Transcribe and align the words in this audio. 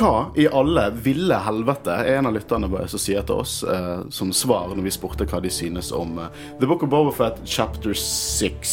Hva 0.00 0.30
i 0.34 0.46
alle 0.48 0.86
ville 1.04 1.36
helvete 1.44 1.92
er 1.92 2.14
en 2.16 2.30
av 2.30 2.32
lytterne 2.32 2.70
våre 2.72 2.86
som 2.88 3.00
sier 3.02 3.24
til 3.28 3.42
oss 3.42 3.58
eh, 3.68 3.98
som 4.08 4.30
svar 4.32 4.70
når 4.72 4.86
vi 4.86 4.92
spurte 4.94 5.26
hva 5.28 5.42
de 5.44 5.50
synes 5.52 5.90
om 5.92 6.14
eh, 6.22 6.38
The 6.56 6.68
Book 6.70 6.86
of 6.86 6.88
Bobafett 6.88 7.42
chapter 7.44 7.92
6. 7.92 8.70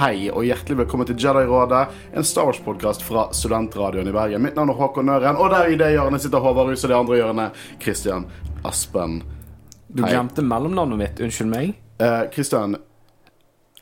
Hei 0.00 0.26
og 0.32 0.48
hjertelig 0.48 0.80
velkommen 0.80 1.06
til 1.06 1.14
Jedi-rådet, 1.22 1.84
en 2.10 2.26
Star 2.26 2.48
Wars-podkast 2.48 3.04
fra 3.06 3.28
Studentradioen 3.30 4.10
i 4.10 4.14
Bergen. 4.16 4.42
Mitt 4.42 4.58
navn 4.58 4.72
er 4.72 4.80
Håkon 4.80 5.06
Nøren, 5.06 5.38
og 5.38 5.52
der 5.54 5.70
i 5.70 5.76
det 5.78 5.92
hjørnet 5.94 6.24
sitter 6.24 6.42
Håvard 6.42 6.72
Rus, 6.72 6.82
og 6.82 6.90
det 6.90 6.98
andre 6.98 7.20
hjørnet 7.20 7.62
Christian 7.84 8.26
Aspen. 8.66 9.20
Du 9.86 10.02
Hei. 10.02 10.10
glemte 10.16 10.42
mellomnavnet 10.42 11.02
mitt. 11.04 11.22
Unnskyld 11.22 11.52
meg. 11.52 11.76
Eh, 12.02 12.24
Christian 12.34 12.74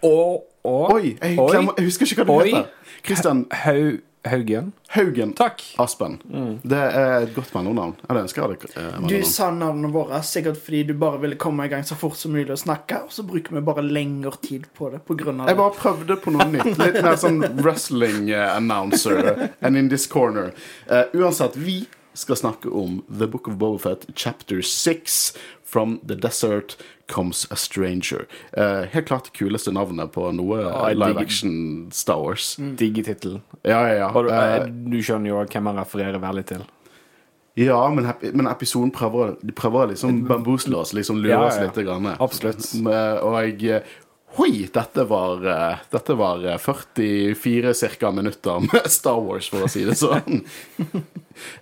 Å, 0.05 0.13
å, 0.45 0.77
Oi, 0.93 1.15
jeg, 1.15 1.41
glemmer, 1.41 1.73
jeg 1.81 1.89
husker 1.89 2.13
ikke 2.13 2.29
hva 2.29 2.29
du 2.29 2.37
Oi. 2.37 2.53
heter. 2.53 3.01
Christian 3.01 3.47
Hau, 3.65 3.97
Haugen. 4.31 4.73
Haugen 4.95 5.33
Takk. 5.39 5.63
Aspen. 5.83 6.19
Det 6.63 6.79
er 6.79 7.25
et 7.27 7.33
godt 7.37 7.53
mellomnavn. 7.55 7.95
Eller 8.09 8.23
ønsker 8.27 8.43
jeg 8.47 8.59
det. 8.63 8.71
eh, 8.77 9.01
Du 9.09 9.17
sa 9.29 9.51
navnene 9.51 9.91
våre 9.95 10.21
sikkert 10.27 10.57
fordi 10.63 10.85
du 10.89 10.95
bare 10.95 11.21
ville 11.23 11.37
komme 11.41 11.65
i 11.67 11.69
gang 11.73 11.83
så 11.87 11.97
fort 11.99 12.17
som 12.17 12.33
mulig 12.37 12.51
og 12.51 12.59
snakke, 12.63 13.03
og 13.05 13.11
så 13.15 13.23
bruker 13.27 13.55
vi 13.59 13.61
bare 13.67 13.83
lengre 13.87 14.37
tid 14.43 14.67
på 14.77 14.91
det 14.93 15.03
på 15.07 15.17
grunn 15.19 15.41
av 15.41 15.49
Jeg 15.53 15.57
bare 15.61 15.77
prøvde 15.79 16.17
på 16.23 16.33
noe 16.37 16.49
nytt. 16.53 16.73
Litt 16.79 17.03
mer 17.03 17.17
sånn 17.21 17.43
wrestling 17.63 18.31
announcer 18.35 19.51
and 19.63 19.77
in 19.77 19.89
this 19.89 20.07
corner. 20.07 20.53
Eh, 20.91 21.05
uansett, 21.15 21.57
vi 21.57 21.85
skal 22.17 22.37
snakke 22.41 22.71
om 22.73 23.03
The 23.19 23.27
Book 23.29 23.49
of 23.49 23.59
Bobafett, 23.61 24.07
chapter 24.15 24.63
6. 24.63 25.37
From 25.67 25.99
the 26.07 26.15
desert 26.15 26.77
comes 27.11 27.47
a 27.51 27.57
stranger. 27.57 28.27
Uh, 28.57 28.87
helt 28.93 29.07
klart 29.09 29.25
det 29.25 29.33
kuleste 29.35 29.73
navnet 29.75 30.13
på 30.15 30.29
noe 30.33 30.61
jeg 30.63 30.97
live 31.01 31.19
action 31.21 31.57
Star 31.93 32.21
Wars. 32.23 32.53
Digg 32.79 33.01
tittel. 33.05 33.41
Ja, 33.67 33.81
ja, 33.91 33.97
ja. 34.05 34.09
Du, 34.15 34.31
eh, 34.31 34.69
du 34.71 34.97
skjønner 35.03 35.33
jo 35.33 35.43
hvem 35.43 35.71
han 35.73 35.81
refererer 35.83 36.23
veldig 36.23 36.45
til. 36.53 36.65
ja 37.59 37.81
men, 37.91 38.07
men 38.33 38.47
episoden 38.47 38.93
prøver, 38.95 39.35
de 39.43 39.53
prøver 39.57 39.91
liksom 39.95 40.23
bambusle 40.29 40.77
oss, 40.79 40.95
liksom 40.95 41.19
lure 41.19 41.33
Ja, 41.35 41.41
ja, 41.43 41.49
oss 41.51 41.59
ja. 41.59 41.67
litt. 41.67 41.83
Grann. 41.87 42.07
Absolutt. 42.15 42.71
Og 43.27 43.39
jeg 43.43 43.83
Hoi! 44.37 44.69
Dette 44.73 45.05
var, 45.09 45.47
eh, 45.47 45.79
dette 45.91 46.15
var 46.15 46.43
eh, 46.45 46.59
44 46.59 47.75
cirka 47.75 48.11
minutter 48.13 48.61
med 48.61 48.91
Star 48.99 49.21
Wars, 49.21 49.49
for 49.49 49.65
å 49.65 49.71
si 49.71 49.85
det 49.89 49.97
sånn. 50.01 50.43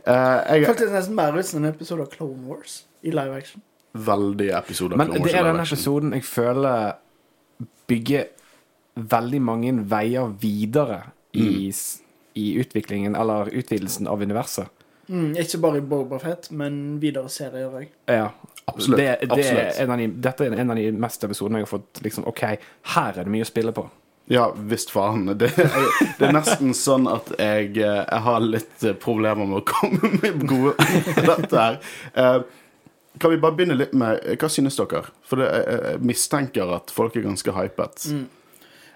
Eh, 0.07 0.41
jeg 0.55 0.69
Faktisk 0.69 0.93
nesten 0.95 1.17
mer 1.19 1.35
ut 1.35 1.47
som 1.49 1.59
en 1.59 1.67
episode 1.67 2.05
av 2.05 2.11
Clone 2.13 2.45
Wars 2.47 2.85
i 3.03 3.11
live 3.11 3.35
action. 3.35 3.59
veldig 3.99 4.47
episode 4.55 4.95
av 4.95 5.01
Men 5.01 5.09
Clone 5.09 5.19
Wars 5.19 5.25
Men 5.25 5.27
det 5.27 5.33
er 5.35 5.47
denne 5.49 5.57
den 5.57 5.67
episoden 5.67 6.15
jeg 6.15 6.27
føler 6.29 6.93
bygger 7.91 8.29
veldig 9.17 9.41
mange 9.43 9.73
veier 9.91 10.31
videre 10.39 11.01
i, 11.35 11.73
i 12.39 12.47
utviklingen, 12.63 13.19
eller 13.19 13.51
utvidelsen 13.51 14.07
av 14.07 14.23
universet. 14.23 14.71
Mm, 15.11 15.35
ikke 15.43 15.59
bare 15.67 15.83
i 15.83 15.85
Boba 15.91 16.23
Fett, 16.23 16.47
men 16.55 17.01
videre 17.03 17.29
serier 17.35 17.75
òg. 17.83 17.91
Ja. 18.07 18.31
Absolutt, 18.67 18.99
Det, 18.99 19.07
det 19.21 19.31
absolutt. 19.31 19.61
Er 19.77 19.83
en 19.85 19.91
av 19.95 19.99
de, 20.01 20.07
dette 20.25 20.47
er 20.47 20.55
en 20.63 20.71
av 20.73 20.77
de 20.81 20.87
meste 21.05 21.27
episodene 21.29 21.61
jeg 21.61 21.67
har 21.67 21.73
fått 21.75 22.01
liksom, 22.07 22.25
OK, 22.31 22.43
her 22.95 23.19
er 23.19 23.27
det 23.27 23.33
mye 23.35 23.45
å 23.45 23.51
spille 23.51 23.75
på. 23.77 23.85
Ja, 24.33 24.47
visst 24.57 24.89
faen. 24.95 25.27
Det, 25.37 25.51
det 25.59 26.25
er 26.25 26.33
nesten 26.33 26.73
sånn 26.73 27.05
at 27.13 27.29
jeg, 27.37 27.75
eh, 27.77 27.99
jeg 28.09 28.23
har 28.25 28.41
litt 28.41 28.85
eh, 28.89 28.95
problemer 28.97 29.45
med 29.45 29.61
å 29.61 29.67
komme 29.69 30.15
med 30.23 30.47
gode 30.49 30.73
dette 31.29 31.53
her. 31.61 31.81
Eh, 32.15 32.39
Kan 33.21 33.31
vi 33.31 33.37
bare 33.39 33.55
begynne 33.55 33.77
litt 33.79 33.93
med 33.95 34.25
Hva 34.41 34.49
synes 34.51 34.75
dere? 34.81 35.05
For 35.29 35.39
det, 35.39 35.51
jeg, 35.53 35.83
jeg 35.93 36.01
mistenker 36.09 36.73
at 36.75 36.91
folk 36.91 37.15
er 37.21 37.27
ganske 37.29 37.53
hypet. 37.55 38.09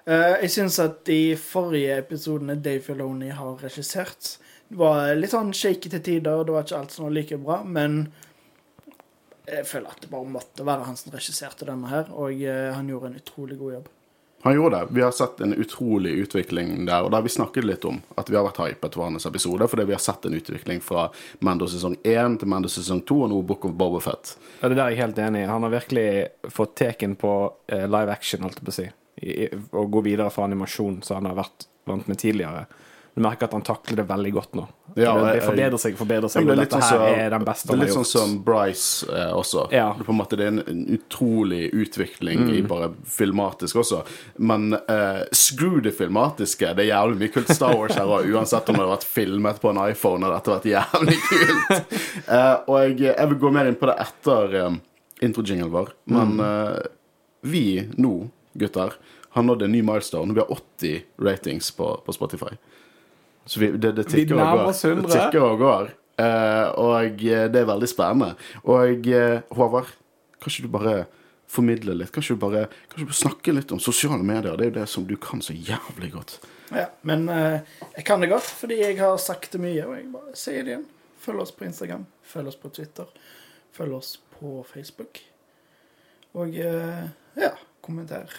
Eh, 0.09 0.33
jeg 0.47 0.51
syns 0.57 0.79
at 0.83 1.03
de 1.07 1.37
forrige 1.39 1.99
episodene 2.01 2.57
Dave 2.65 2.81
Filoni 2.89 3.29
har 3.37 3.61
regissert, 3.63 4.39
var 4.81 5.13
litt 5.17 5.33
sånn 5.37 5.53
shaky 5.55 5.93
til 5.93 6.03
tider, 6.09 6.41
det 6.45 6.57
var 6.57 6.65
ikke 6.67 6.81
alt 6.81 6.97
som 6.97 7.07
var 7.07 7.15
like 7.15 7.39
bra, 7.45 7.61
men 7.65 8.09
jeg 9.49 9.69
føler 9.69 9.93
at 9.93 10.03
det 10.05 10.11
bare 10.13 10.29
måtte 10.29 10.67
være 10.67 10.89
han 10.89 10.99
som 10.99 11.15
regisserte 11.15 11.69
denne 11.69 11.91
her, 11.91 12.11
og 12.13 12.35
eh, 12.43 12.73
han 12.75 12.91
gjorde 12.91 13.13
en 13.13 13.23
utrolig 13.23 13.59
god 13.61 13.79
jobb. 13.79 13.89
Han 14.43 14.55
gjorde 14.55 14.77
det. 14.77 14.87
Vi 14.95 15.03
har 15.03 15.11
sett 15.11 15.41
en 15.41 15.55
utrolig 15.55 16.11
utvikling 16.11 16.87
der, 16.87 17.03
og 17.03 17.11
det 17.11 17.17
har 17.17 17.25
vi 17.27 17.29
snakket 17.29 17.65
litt 17.67 17.85
om. 17.85 17.99
At 18.15 18.31
vi 18.31 18.37
har 18.39 18.47
vært 18.47 18.61
hypet 18.63 18.95
for 18.95 19.09
hans 19.09 19.27
episode, 19.27 19.67
fordi 19.67 19.87
vi 19.89 19.97
har 19.97 20.03
sett 20.03 20.29
en 20.29 20.37
utvikling 20.39 20.83
fra 20.85 21.09
Mando 21.43 21.67
sesong 21.67 21.97
1 22.07 22.39
til 22.39 22.51
Mando 22.53 22.71
sesong 22.71 23.03
2, 23.09 23.17
og 23.27 23.33
nå 23.33 23.41
Book 23.43 23.67
of 23.67 23.75
Bobafett. 23.75 24.37
Ja, 24.61 24.69
det 24.69 24.77
der 24.77 24.85
er 24.85 24.95
jeg 24.95 25.03
helt 25.03 25.19
enig 25.25 25.43
i. 25.43 25.51
Han 25.51 25.67
har 25.67 25.75
virkelig 25.75 26.09
fått 26.55 26.77
teken 26.79 27.19
på 27.19 27.33
eh, 27.67 27.89
live 27.91 28.15
action, 28.15 28.47
holdt 28.47 28.61
jeg 28.61 28.69
på 28.69 28.75
å 28.75 28.79
si. 28.79 28.87
I, 29.19 29.49
gå 29.75 30.05
videre 30.07 30.31
fra 30.31 30.47
animasjon, 30.47 31.01
som 31.03 31.19
han 31.19 31.33
har 31.33 31.41
vært 31.41 31.67
vant 31.91 32.07
med 32.07 32.23
tidligere. 32.23 32.69
Du 33.19 33.23
merker 33.25 33.49
at 33.49 33.55
han 33.57 33.65
takler 33.67 33.99
det 33.99 34.05
veldig 34.07 34.31
godt 34.37 34.53
nå. 34.55 34.63
Ja, 34.95 35.17
det, 35.19 35.33
det 35.35 35.41
forbedrer 35.43 35.81
seg, 35.83 35.97
forbedrer 35.99 36.31
seg. 36.31 36.45
Ja, 36.47 36.55
det 36.55 36.67
dette 36.69 36.79
sånn 36.79 37.03
her 37.03 37.17
er 37.25 37.33
den 37.35 37.47
beste 37.49 37.67
Det 37.67 37.75
er 37.75 37.81
litt 37.81 37.95
sånn 37.97 38.07
som 38.07 38.37
Bryce 38.47 39.09
eh, 39.11 39.33
også. 39.35 39.65
Ja. 39.75 39.89
Det, 39.99 40.15
måte, 40.15 40.39
det 40.39 40.47
er 40.47 40.53
en, 40.53 40.61
en 40.71 40.85
utrolig 40.95 41.65
utvikling 41.75 42.45
i 42.55 42.61
bare 42.63 42.93
filmatisk 43.11 43.81
også. 43.83 44.05
Men 44.39 44.77
eh, 44.79 45.25
screw 45.35 45.81
det 45.83 45.97
filmatiske. 45.99 46.71
Det 46.79 46.87
er 46.87 46.93
jævlig 46.93 47.19
mye 47.25 47.35
kult 47.35 47.51
Star 47.51 47.75
Wars 47.75 47.99
her 47.99 48.07
òg, 48.07 48.31
uansett 48.31 48.71
om 48.71 48.79
det 48.79 48.87
har 48.87 48.95
vært 48.95 49.09
filmet 49.19 49.59
på 49.65 49.75
en 49.75 49.83
iPhone. 49.89 50.23
Har 50.29 50.39
dette 50.39 50.55
vært 50.55 50.71
jævlig 50.77 51.19
kult. 51.27 51.99
Eh, 52.29 52.55
og 52.69 52.75
jeg, 52.85 53.01
jeg 53.09 53.33
vil 53.33 53.43
gå 53.43 53.51
mer 53.59 53.67
inn 53.67 53.77
på 53.83 53.89
det 53.89 53.99
etter 54.03 54.57
uh, 54.63 54.79
introjinglen 55.27 55.75
vår. 55.75 55.91
Men 56.13 56.39
eh, 56.47 56.79
vi 57.41 57.67
nå, 57.97 58.29
gutter, 58.53 58.95
har 59.35 59.43
nådd 59.43 59.63
en 59.63 59.73
ny 59.73 59.83
milestone. 59.83 60.35
Vi 60.35 60.41
har 60.41 60.53
80 60.53 61.01
ratings 61.19 61.71
på, 61.77 62.03
på 62.07 62.13
Spotify. 62.13 62.55
Så 63.49 63.61
vi, 63.61 63.71
det, 63.81 63.95
det 63.97 64.05
tikker 64.11 64.37
og 64.37 64.59
går. 64.59 64.67
oss 64.69 64.85
100. 64.85 65.07
Det 65.09 65.15
tikker 65.17 65.45
og 65.47 65.63
går. 65.63 65.95
Uh, 66.19 66.67
og 66.83 67.23
eh, 67.23 67.45
det 67.47 67.61
er 67.61 67.69
veldig 67.69 67.89
spennende. 67.89 68.33
Og 68.67 69.07
uh, 69.07 69.39
Håvard, 69.55 69.93
kan 70.43 70.51
ikke 70.51 70.67
du 70.67 70.73
bare 70.75 70.95
formidle 71.49 71.95
litt? 71.95 72.11
Kan 72.13 72.25
ikke 72.25 72.37
du 72.37 72.43
bare 72.43 72.65
ikke 72.67 73.07
du 73.07 73.15
snakke 73.15 73.55
litt 73.55 73.73
om 73.73 73.81
sosiale 73.81 74.21
medier? 74.27 74.59
Det 74.59 74.67
er 74.67 74.73
jo 74.73 74.77
det 74.81 74.87
som 74.91 75.07
du 75.07 75.15
kan 75.23 75.41
så 75.45 75.55
jævlig 75.55 76.11
godt. 76.17 76.37
Ja, 76.75 76.89
men 77.07 77.29
uh, 77.31 77.63
jeg 77.95 78.05
kan 78.09 78.21
det 78.21 78.33
godt, 78.35 78.51
fordi 78.61 78.81
jeg 78.83 78.99
har 79.01 79.17
sagt 79.23 79.55
det 79.55 79.63
mye, 79.63 79.87
og 79.87 79.95
jeg 79.97 80.09
bare 80.13 80.37
sier 80.37 80.67
det 80.67 80.75
igjen. 80.75 80.87
Følg 81.23 81.45
oss 81.45 81.55
på 81.55 81.69
Instagram, 81.69 82.05
følg 82.27 82.51
oss 82.51 82.59
på 82.59 82.73
Twitter, 82.75 83.09
følg 83.79 83.97
oss 83.97 84.13
på 84.37 84.59
Facebook. 84.69 85.23
Og 86.39 86.53
ja, 86.55 87.55
kommenter. 87.83 88.31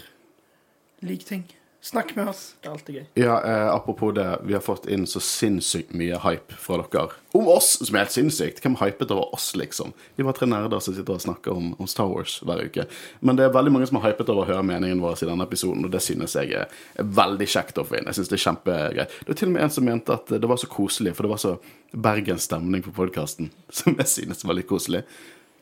Lik 1.04 1.26
ting. 1.28 1.48
Snakk 1.82 2.16
med 2.16 2.28
oss. 2.28 2.56
Det 2.60 2.68
er 2.68 2.74
alltid 2.76 2.96
gøy. 2.96 3.04
Ja, 3.22 3.36
eh, 3.40 3.70
Apropos 3.72 4.12
det, 4.12 4.26
vi 4.44 4.54
har 4.54 4.60
fått 4.60 4.86
inn 4.92 5.06
så 5.08 5.22
sinnssykt 5.24 5.94
mye 5.96 6.18
hype 6.20 6.58
fra 6.60 6.76
dere. 6.82 7.16
Om 7.32 7.48
oss, 7.48 7.70
som 7.80 7.96
er 7.96 8.04
helt 8.04 8.12
sinnssykt. 8.12 8.60
Hvem 8.60 8.76
hypet 8.82 9.14
over 9.16 9.32
oss, 9.34 9.54
liksom? 9.56 9.94
Vi 10.18 10.26
var 10.28 10.36
tre 10.36 10.50
nerder 10.50 10.84
som 10.84 10.94
sitter 10.98 11.16
og 11.16 11.24
snakker 11.24 11.56
om, 11.56 11.72
om 11.80 11.88
Star 11.88 12.12
Wars 12.12 12.42
hver 12.44 12.66
uke. 12.68 12.84
Men 13.24 13.40
det 13.40 13.48
er 13.48 13.56
veldig 13.56 13.72
mange 13.72 13.88
som 13.88 14.02
har 14.02 14.12
hypet 14.12 14.28
over 14.34 14.44
å 14.44 14.50
høre 14.52 14.68
meningen 14.68 15.00
vår 15.00 15.24
i 15.24 15.32
denne 15.32 15.48
episoden, 15.48 15.88
og 15.88 15.96
det 15.96 16.04
synes 16.04 16.36
jeg 16.36 16.52
er, 16.52 16.68
er 17.00 17.10
veldig 17.24 17.48
kjekt 17.48 17.80
å 17.80 17.88
få 17.88 18.02
inn. 18.02 18.12
Jeg 18.12 18.20
synes 18.20 18.34
det 18.34 18.40
er 18.42 18.46
kjempegreit. 18.50 19.18
Det 19.24 19.32
var 19.32 19.40
til 19.40 19.52
og 19.52 19.56
med 19.56 19.64
en 19.64 19.76
som 19.80 19.88
mente 19.88 20.20
at 20.20 20.36
det 20.36 20.52
var 20.52 20.60
så 20.60 20.68
koselig, 20.68 21.16
for 21.16 21.28
det 21.28 21.36
var 21.38 21.44
så 21.48 21.58
Bergens 21.90 22.44
stemning 22.46 22.84
på 22.86 22.92
podkasten, 22.94 23.54
som 23.80 23.96
jeg 23.98 24.12
synes 24.20 24.44
var 24.44 24.60
litt 24.60 24.68
koselig. 24.70 25.06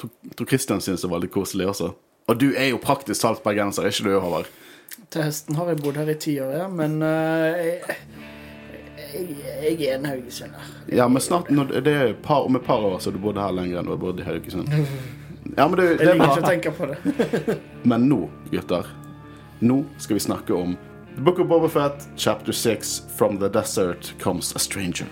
Tror, 0.01 0.11
Christian 0.49 0.81
synes 0.81 1.05
det 1.05 1.13
var 1.13 1.21
litt 1.21 1.31
koselig 1.33 1.69
også. 1.69 1.93
Og 2.27 2.39
du 2.41 2.49
er 2.57 2.73
jo 2.73 2.81
praktisk 2.81 3.21
talt 3.21 3.45
bergenser, 3.45 3.85
er 3.85 3.93
ikke 3.93 4.09
du, 4.09 4.17
Håvard? 4.19 4.49
Til 5.13 5.23
høsten 5.23 5.55
har 5.55 5.71
jeg 5.71 5.81
bodd 5.83 5.97
her 5.99 6.09
i 6.11 6.15
ti 6.19 6.33
år, 6.43 6.51
ja, 6.57 6.67
men 6.67 6.97
eh, 7.05 7.59
jeg, 7.61 9.27
jeg, 9.37 9.77
jeg 9.79 9.87
er 9.87 9.99
en 9.99 10.07
haugesunder. 10.09 10.71
Ja, 10.91 11.07
men 11.07 11.23
snart 11.23 11.51
det 11.85 11.93
er 11.93 12.13
par, 12.23 12.43
Om 12.47 12.59
et 12.59 12.65
par 12.65 12.83
år 12.83 12.99
så 12.99 13.13
du 13.13 13.19
bodde 13.23 13.43
her 13.43 13.55
lenger 13.55 13.79
enn 13.79 13.87
du 13.87 13.93
har 13.93 14.01
bodd 14.01 14.19
i 14.19 14.27
Haugesund. 14.27 14.67
Ja, 15.55 15.67
men 15.67 15.77
du, 15.79 15.85
Jeg 15.85 15.97
det 16.01 16.09
er 16.09 16.17
liker 16.19 16.33
ikke 16.33 16.43
å 16.43 16.49
tenke 16.49 16.75
på 16.75 16.89
det. 16.91 17.57
Men 17.87 18.09
nå, 18.09 18.25
gutter, 18.51 18.89
nå 19.63 19.77
skal 20.01 20.19
vi 20.19 20.25
snakke 20.25 20.53
om 20.57 20.75
The 21.15 21.23
Book 21.23 21.39
of 21.39 21.47
Boba 21.47 21.69
Fett, 21.71 22.03
chapter 22.19 22.51
6, 22.51 23.01
From 23.15 23.39
the 23.39 23.47
Desert 23.49 24.11
Comes 24.19 24.51
a 24.55 24.59
Stranger. 24.59 25.07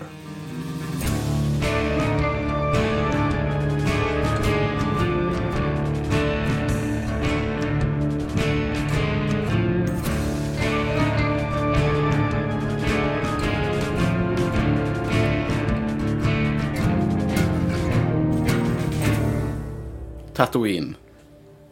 Tatooine. 20.36 20.94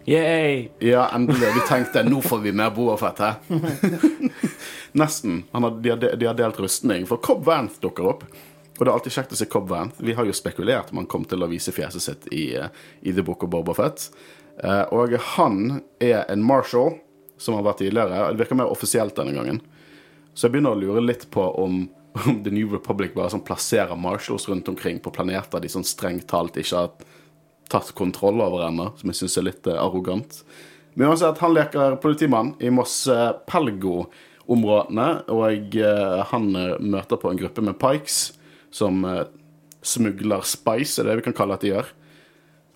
Yay! 0.07 0.69
Ja, 0.79 1.09
endelig. 1.15 1.49
Vi 1.55 1.61
tenkte 1.69 2.03
nå 2.05 2.21
får 2.25 2.39
vi 2.45 2.53
mer 2.53 2.71
Boafett 2.71 3.19
her. 3.19 3.35
Nesten. 4.93 5.43
Han 5.53 5.63
har, 5.63 5.71
de, 5.71 5.91
har, 5.91 5.97
de- 5.97 6.27
har 6.27 6.35
delt 6.35 6.61
rustning. 6.61 7.07
For 7.07 7.17
Cobb 7.17 7.45
Vanth 7.45 7.81
dukker 7.81 8.07
opp. 8.07 8.25
Og 8.79 8.83
det 8.85 8.91
er 8.91 8.95
alltid 8.97 9.15
kjekt 9.15 9.33
å 9.33 9.39
se 9.39 9.47
Cobb 9.51 9.69
Vanth. 9.71 10.01
Vi 10.05 10.13
har 10.17 10.27
jo 10.29 10.35
spekulert 10.37 10.91
om 10.93 11.01
han 11.03 11.09
kom 11.11 11.25
til 11.29 11.45
å 11.45 11.49
vise 11.51 11.73
fjeset 11.73 12.03
sitt 12.03 12.29
i, 12.35 12.57
eh, 12.59 12.69
i 13.03 13.13
The 13.15 13.23
Book 13.23 13.45
of 13.47 13.51
Boba 13.53 13.75
Fett. 13.77 14.09
Eh, 14.63 14.83
og 14.93 15.15
han 15.37 15.83
er 16.01 16.25
en 16.29 16.43
marshal, 16.45 16.97
som 17.39 17.55
han 17.55 17.65
var 17.65 17.77
tidligere. 17.79 18.31
Det 18.33 18.43
virker 18.43 18.61
mer 18.61 18.73
offisielt 18.73 19.17
denne 19.17 19.33
gangen. 19.37 19.61
Så 20.35 20.49
jeg 20.49 20.57
begynner 20.57 20.75
å 20.75 20.81
lure 20.81 21.05
litt 21.05 21.29
på 21.31 21.45
om 21.65 21.85
om 22.15 22.45
The 22.45 22.51
New 22.55 22.71
Republic 22.71 23.11
bare 23.15 23.27
sånn 23.33 23.43
plasserer 23.43 23.97
marshals 23.99 24.45
rundt 24.49 24.69
omkring 24.71 25.01
på 25.03 25.11
planeter 25.11 25.59
de 25.61 25.67
sånn 25.73 25.83
strengt 25.83 26.29
talt 26.31 26.55
ikke 26.61 26.77
har 26.79 26.93
tatt 27.73 27.95
kontroll 27.97 28.43
over 28.45 28.67
ennå, 28.69 28.91
som 28.99 29.11
jeg 29.11 29.23
syns 29.23 29.39
er 29.41 29.49
litt 29.49 29.69
eh, 29.71 29.81
arrogant. 29.81 30.43
Men 30.95 31.09
uansett, 31.09 31.39
han 31.39 31.55
leker 31.55 31.97
politimann 31.97 32.55
i 32.59 32.71
Moss 32.71 33.07
eh, 33.11 33.31
Pelgo-områdene, 33.51 35.09
og 35.35 35.77
eh, 35.77 36.21
han 36.31 36.55
eh, 36.57 36.77
møter 36.79 37.19
på 37.19 37.33
en 37.33 37.41
gruppe 37.41 37.65
med 37.67 37.79
pikes 37.83 38.23
som 38.75 39.05
smugler 39.87 40.43
spice, 40.49 40.99
er 40.99 41.07
det 41.07 41.21
vi 41.21 41.25
kan 41.29 41.37
kalle 41.37 41.55
at 41.55 41.63
de 41.63 41.71
gjør. 41.71 41.91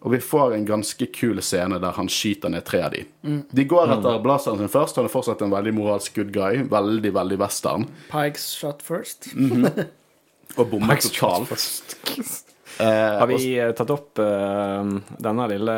Og 0.07 0.13
vi 0.13 0.21
får 0.23 0.53
en 0.55 0.67
ganske 0.67 1.09
kul 1.11 1.41
scene 1.43 1.81
der 1.83 1.97
han 1.97 2.11
skyter 2.13 2.53
ned 2.55 2.63
tre 2.69 2.85
av 2.87 2.93
de. 2.95 3.01
De 3.51 3.65
går 3.67 3.97
etter 3.97 4.21
blazeren 4.23 4.61
sin 4.61 4.71
først. 4.71 5.01
Han 5.01 5.09
er 5.09 5.11
fortsatt 5.11 5.43
en 5.43 5.51
veldig 5.51 5.73
moralsk 5.75 6.21
good 6.21 6.31
guy. 6.37 6.63
Veldig, 6.71 7.11
veldig 7.17 7.41
western. 7.43 7.89
Pikes 8.13 8.47
shot 8.61 8.85
first. 8.87 9.33
Og 10.59 10.71
bommer 10.71 11.03
totalt. 11.03 11.51
Har 12.85 13.27
vi 13.31 13.59
eh, 13.59 13.73
tatt 13.77 13.91
opp 13.91 14.19
eh, 14.23 14.93
denne 15.19 15.49
lille 15.51 15.75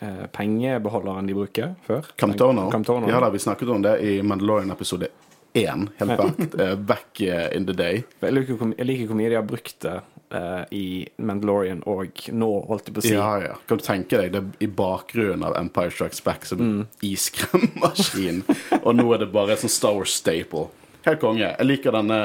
eh, 0.00 0.24
pengebeholderen 0.32 1.26
de 1.28 1.34
bruker 1.36 1.74
før? 1.86 2.06
Camtorner. 2.16 3.08
Ja 3.10 3.20
da, 3.20 3.30
vi 3.34 3.42
snakket 3.42 3.68
om 3.74 3.82
det 3.84 3.98
i 4.06 4.16
Mandalorian 4.22 4.70
episode 4.72 5.08
1, 5.54 5.84
helt 6.00 6.16
back, 6.18 6.40
eh, 6.60 6.74
back 6.74 7.20
eh, 7.20 7.56
in 7.56 7.66
the 7.68 7.72
day. 7.78 8.02
Jeg 8.24 8.32
liker, 8.34 8.56
hvor- 8.58 9.14
mye 9.14 9.28
de 9.30 9.36
har 9.38 9.44
brukt 9.46 9.76
det 9.84 10.00
eh, 10.34 10.64
i 10.74 10.84
Mandalorian 11.22 11.82
og 11.86 12.24
nå, 12.34 12.48
holdt 12.66 12.88
jeg 12.88 12.94
på 12.96 13.02
å 13.04 13.06
si. 13.06 13.12
Ja, 13.14 13.28
ja. 13.44 13.54
Kan 13.68 13.78
du 13.78 13.84
tenke 13.86 14.18
deg 14.18 14.32
det 14.34 14.42
i 14.64 14.66
bakgrunnen 14.66 15.44
av 15.46 15.54
Empire 15.60 15.92
Strikes 15.94 16.24
Back 16.26 16.44
som 16.48 16.60
en 16.64 16.88
iskremmaskin, 17.06 18.42
og 18.82 18.90
nå 18.98 19.06
er 19.14 19.22
det 19.24 19.30
bare 19.34 19.54
et 19.54 19.62
sånn 19.62 19.70
Star 19.72 19.94
Wars 19.94 20.16
staple. 20.18 20.66
Helt 21.04 21.20
konge. 21.22 21.52
Jeg 21.58 21.66
liker 21.68 21.94
denne 21.94 22.20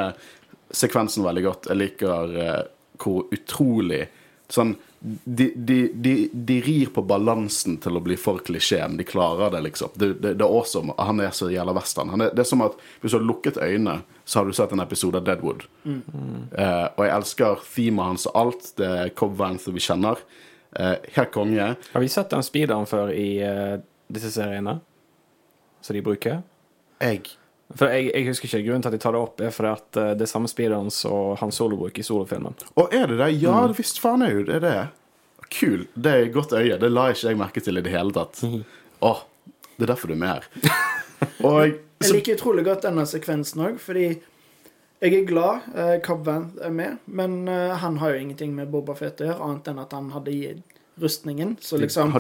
sekvensen 0.72 1.26
veldig 1.26 1.44
godt. 1.46 1.70
Jeg 1.70 1.78
liker 1.84 2.36
eh, 2.40 2.60
hvor 3.00 3.28
utrolig 3.36 4.08
Sånn 4.50 4.72
de, 5.00 5.46
de, 5.56 5.92
de, 5.94 6.30
de 6.34 6.56
rir 6.62 6.90
på 6.94 7.02
balansen 7.08 7.78
til 7.80 7.96
å 7.96 8.02
bli 8.04 8.18
for 8.20 8.42
klisjé, 8.44 8.82
men 8.84 8.98
de 9.00 9.06
klarer 9.08 9.54
det, 9.54 9.62
liksom. 9.70 9.94
Det, 9.94 10.10
det, 10.20 10.34
det 10.42 10.44
er 10.44 10.50
awesome. 10.50 10.96
Han 10.98 11.22
er 11.24 11.32
så 11.36 11.48
jævla 11.54 11.76
western. 11.78 12.12
Han 12.12 12.26
er, 12.26 12.34
det 12.36 12.44
er 12.44 12.50
som 12.50 12.66
at 12.66 12.76
hvis 13.00 13.14
du 13.14 13.20
har 13.20 13.28
lukket 13.30 13.62
øynene, 13.62 14.02
så 14.26 14.42
har 14.42 14.50
du 14.50 14.58
sett 14.58 14.74
en 14.76 14.84
episode 14.84 15.22
av 15.22 15.28
Deadwood. 15.30 15.64
Eh, 15.86 16.88
og 16.90 17.06
jeg 17.06 17.14
elsker 17.16 17.64
themaet 17.64 18.12
hans 18.12 18.28
og 18.28 18.42
alt. 18.42 18.72
Det 18.82 18.90
er 18.90 19.14
Cobb 19.22 19.38
Vanth 19.40 19.72
vi 19.72 19.86
kjenner. 19.86 20.20
Eh, 20.76 20.96
helt 21.16 21.34
konge. 21.34 21.72
Har 21.94 22.04
vi 22.04 22.12
sett 22.12 22.34
den 22.34 22.46
speederen 22.46 22.90
før 22.90 23.14
i 23.16 23.30
uh, 23.40 23.80
disse 24.12 24.34
seriene? 24.36 24.80
Som 25.86 25.96
de 25.96 26.04
bruker? 26.06 26.42
Jeg 27.00 27.24
For 27.78 27.92
jeg, 27.94 28.10
jeg 28.16 28.26
husker 28.32 28.50
ikke 28.50 28.64
grunnen 28.66 28.84
til 28.86 28.90
at 28.90 28.96
de 28.98 29.02
tar 29.04 29.14
det 29.14 29.22
opp, 29.22 29.42
er 29.46 29.52
fordi 29.54 29.72
at 29.72 30.00
eh, 30.02 30.14
det 30.18 30.26
er 30.26 30.32
samme 30.32 30.50
speederen 30.50 30.90
som 30.94 31.36
Han 31.42 31.54
Solo 31.54 31.78
bruker 31.78 32.02
i 32.02 32.06
solofilmen. 32.06 32.58
Og 32.82 32.96
er 32.96 33.06
det 33.12 33.20
det? 33.20 33.30
Ja, 33.44 33.60
mm. 33.68 33.76
visst 33.78 34.02
faen 34.02 34.26
er 34.26 34.34
jo 34.34 34.46
det. 34.48 34.62
Det. 34.66 34.78
Kul. 35.54 35.86
Det 35.94 36.16
er 36.16 36.32
godt 36.34 36.56
øye. 36.58 36.80
Det 36.82 36.90
la 36.90 37.10
ikke 37.14 37.30
jeg 37.30 37.40
merke 37.40 37.64
til 37.66 37.78
i 37.78 37.86
det 37.86 37.94
hele 37.94 38.16
tatt. 38.16 38.42
Åh, 39.06 39.22
det 39.78 39.86
er 39.86 39.94
derfor 39.94 40.10
du 40.10 40.18
er 40.18 40.24
med 40.24 40.34
her. 40.34 40.50
Og 41.48 41.62
Jeg 41.68 42.08
så, 42.08 42.16
liker 42.16 42.38
utrolig 42.40 42.66
godt 42.66 42.86
denne 42.88 43.06
sekvensen 43.10 43.62
òg, 43.66 43.80
fordi 43.84 44.08
jeg 45.00 45.16
er 45.16 45.26
glad 45.28 45.70
uh, 45.76 45.96
Cobb 46.04 46.28
er 46.28 46.72
med, 46.76 46.98
men 47.08 47.48
eh, 47.48 47.76
han 47.80 47.98
har 48.02 48.12
jo 48.12 48.20
ingenting 48.20 48.52
med 48.56 48.68
Boba 48.72 48.96
Fett 49.00 49.22
å 49.24 49.30
gjøre, 49.30 49.46
annet 49.46 49.70
enn 49.72 49.80
at 49.80 49.94
han 49.96 50.10
hadde 50.12 50.34
gitt 50.36 50.80
rustningen. 51.00 51.54
Så 51.64 51.80
liksom 51.80 52.12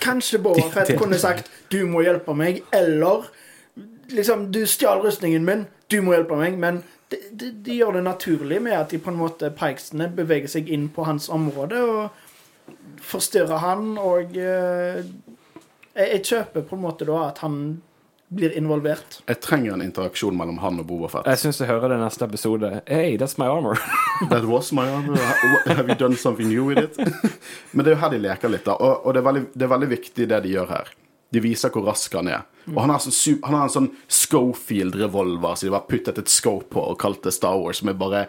Kanskje 0.00 0.40
Boba 0.44 0.66
Fett 0.74 0.92
kunne 1.00 1.16
sagt 1.20 1.48
'du 1.72 1.86
må 1.88 2.02
hjelpe 2.04 2.34
meg', 2.36 2.60
eller 2.72 3.30
liksom 4.12 4.50
'du 4.52 4.66
stjal 4.66 5.02
rustningen 5.04 5.44
min, 5.44 5.66
du 5.90 6.00
må 6.02 6.16
hjelpe 6.16 6.36
meg', 6.36 6.58
men 6.58 6.82
de, 7.10 7.18
de, 7.32 7.50
de 7.64 7.76
gjør 7.76 7.98
det 7.98 8.04
naturlig 8.04 8.62
med 8.62 8.72
at 8.72 8.90
de 8.90 8.98
på 8.98 9.10
en 9.12 9.20
måte 9.20 9.50
pikesene 9.50 10.08
beveger 10.16 10.48
seg 10.48 10.68
inn 10.68 10.88
på 10.88 11.04
hans 11.04 11.28
område 11.28 11.80
og 11.84 12.10
forstyrrer 13.02 13.60
han, 13.60 13.96
og 13.98 14.36
eh, 14.38 15.02
jeg, 15.94 16.06
jeg 16.08 16.22
kjøper 16.24 16.64
på 16.68 16.78
en 16.78 16.84
måte 16.86 17.08
da 17.08 17.26
at 17.28 17.42
han 17.44 17.82
blir 18.32 18.54
involvert. 18.56 19.18
Jeg 19.28 19.40
trenger 19.44 19.74
en 19.74 19.82
interaksjon 19.84 20.36
mellom 20.36 20.56
han 20.62 20.80
og 20.80 20.86
Boba 20.88 21.10
Fett. 21.12 21.28
Jeg 21.28 21.42
syns 21.42 21.60
jeg 21.60 21.68
hører 21.68 21.92
det 21.92 21.98
i 22.00 22.02
neste 22.02 22.24
episode. 22.24 22.70
Hey, 22.86 23.18
that's 23.20 23.36
my 23.40 23.48
armor. 23.50 23.76
That 24.32 24.46
was 24.48 24.72
my 24.72 24.86
armor. 24.88 25.20
Have 25.66 25.88
you 25.88 25.98
done 25.98 26.16
something 26.16 26.48
new 26.48 26.64
with 26.64 26.80
it? 26.80 26.96
Men 27.72 27.84
det 27.84 27.92
er 27.92 27.96
jo 27.98 28.02
her 28.06 28.14
de 28.14 28.22
leker 28.22 28.52
litt, 28.54 28.64
da. 28.64 28.78
Og, 28.78 29.06
og 29.06 29.14
det, 29.14 29.20
er 29.20 29.28
veldig, 29.28 29.44
det 29.52 29.66
er 29.66 29.72
veldig 29.74 29.90
viktig 29.92 30.28
det 30.32 30.40
de 30.46 30.54
gjør 30.56 30.72
her. 30.72 30.92
De 31.32 31.42
viser 31.42 31.72
hvor 31.72 31.86
rask 31.88 32.12
han 32.18 32.30
er. 32.30 32.44
Og 32.70 32.78
han 32.84 32.92
har, 32.92 33.02
sånn, 33.02 33.38
han 33.46 33.56
har 33.56 33.66
en 33.66 33.74
sånn 33.74 33.92
Schofield-revolver 34.06 35.56
som 35.56 35.66
de 35.66 35.74
bare 35.74 35.88
puttet 35.88 36.20
et 36.20 36.30
scope 36.30 36.68
på 36.74 36.84
og 36.92 37.00
kalte 37.00 37.32
Star 37.34 37.58
Wars, 37.58 37.80
som 37.80 37.90
er 37.90 37.98
bare 37.98 38.26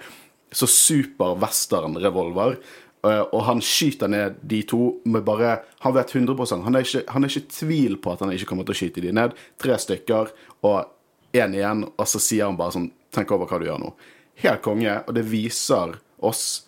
så 0.53 0.69
super 0.69 1.35
western-revolver. 1.41 2.57
Eh, 3.03 3.21
og 3.21 3.43
han 3.49 3.61
skyter 3.63 4.11
ned 4.11 4.39
de 4.47 4.61
to 4.63 4.79
med 5.11 5.25
bare 5.27 5.57
Han 5.83 5.91
vet 5.91 6.13
100% 6.15 6.63
Han 6.63 6.77
er 6.77 6.85
ikke, 6.85 7.01
han 7.11 7.25
er 7.25 7.31
ikke 7.33 7.41
i 7.41 7.49
tvil 7.51 7.97
på 7.99 8.13
at 8.13 8.21
han 8.23 8.31
ikke 8.31 8.47
kommer 8.47 8.63
til 8.63 8.75
å 8.75 8.79
skyte 8.79 9.03
de 9.03 9.11
ned. 9.11 9.35
Tre 9.59 9.75
stykker 9.75 10.31
og 10.63 10.77
én 11.35 11.57
igjen, 11.57 11.83
og 11.83 12.07
så 12.07 12.21
sier 12.21 12.47
han 12.47 12.59
bare 12.59 12.77
sånn 12.77 12.91
Tenk 13.13 13.29
over 13.35 13.45
hva 13.45 13.59
du 13.61 13.67
gjør 13.67 13.81
nå. 13.83 13.91
Helt 14.41 14.63
konge, 14.65 14.95
og 15.05 15.13
det 15.13 15.21
viser 15.29 15.91
oss 16.17 16.63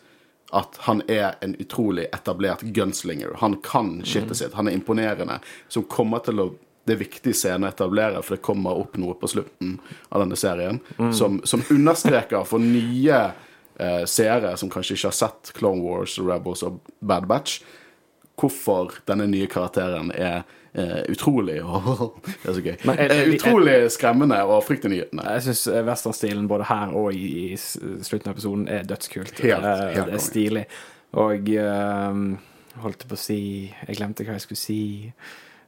at 0.55 0.77
han 0.87 1.01
er 1.11 1.35
en 1.43 1.55
utrolig 1.59 2.07
etablert 2.15 2.61
gunslinger. 2.75 3.35
Han 3.41 3.57
kan 3.65 3.97
shitet 4.07 4.39
sitt. 4.39 4.53
Han 4.55 4.69
er 4.71 4.77
imponerende. 4.77 5.39
Som 5.67 5.83
kommer 5.91 6.23
til 6.25 6.39
å 6.39 6.53
Det 6.85 6.93
er 6.93 6.99
viktig 7.01 7.31
scene 7.33 7.65
å 7.65 7.73
etablere, 7.73 8.19
for 8.21 8.35
det 8.35 8.43
kommer 8.45 8.77
opp 8.77 8.93
noe 9.01 9.15
på 9.17 9.25
slutten 9.25 9.79
av 10.13 10.21
denne 10.21 10.35
serien 10.37 10.77
som, 11.17 11.39
som 11.41 11.63
understreker 11.73 12.43
for 12.45 12.61
nye 12.61 13.31
eh, 13.79 14.03
seere 14.05 14.51
som 14.53 14.69
kanskje 14.69 14.93
ikke 14.93 15.09
har 15.09 15.15
sett 15.17 15.49
Clone 15.57 15.81
Wars, 15.81 16.19
Rebels 16.21 16.61
og 16.61 16.77
Bad 17.01 17.25
Batch, 17.25 17.63
hvorfor 18.37 18.99
denne 19.09 19.25
nye 19.31 19.49
karakteren 19.49 20.13
er 20.13 20.43
utrolig 21.09 21.55
Det 21.61 22.49
er 22.49 22.53
så 22.57 22.61
gøy. 22.65 22.75
Men 22.85 22.97
jeg- 22.97 23.11
Eh, 23.11 23.17
jeg- 23.17 23.39
utrolig 23.39 23.91
skremmende 23.91 24.41
og 24.43 24.63
fryktinngytende. 24.67 25.23
Jeg 25.23 25.41
syns 25.47 25.67
westernstilen 25.87 26.47
både 26.47 26.65
her 26.65 26.91
og 26.95 27.13
i, 27.13 27.53
i 27.53 27.55
slutten 27.57 28.27
av 28.27 28.35
episoden 28.35 28.67
er 28.67 28.83
dødskult. 28.83 29.39
Helt- 29.39 29.63
Eh, 29.63 29.93
helt 29.95 30.05
det 30.11 30.13
er 30.13 30.25
stilig. 30.25 30.65
Og 31.13 31.49
eh, 31.49 32.13
holdt 32.83 33.07
på 33.07 33.15
å 33.15 33.17
si 33.17 33.73
Jeg 33.87 33.95
glemte 33.97 34.25
hva 34.25 34.33
jeg 34.35 34.41
skulle 34.41 34.57
si. 34.59 35.13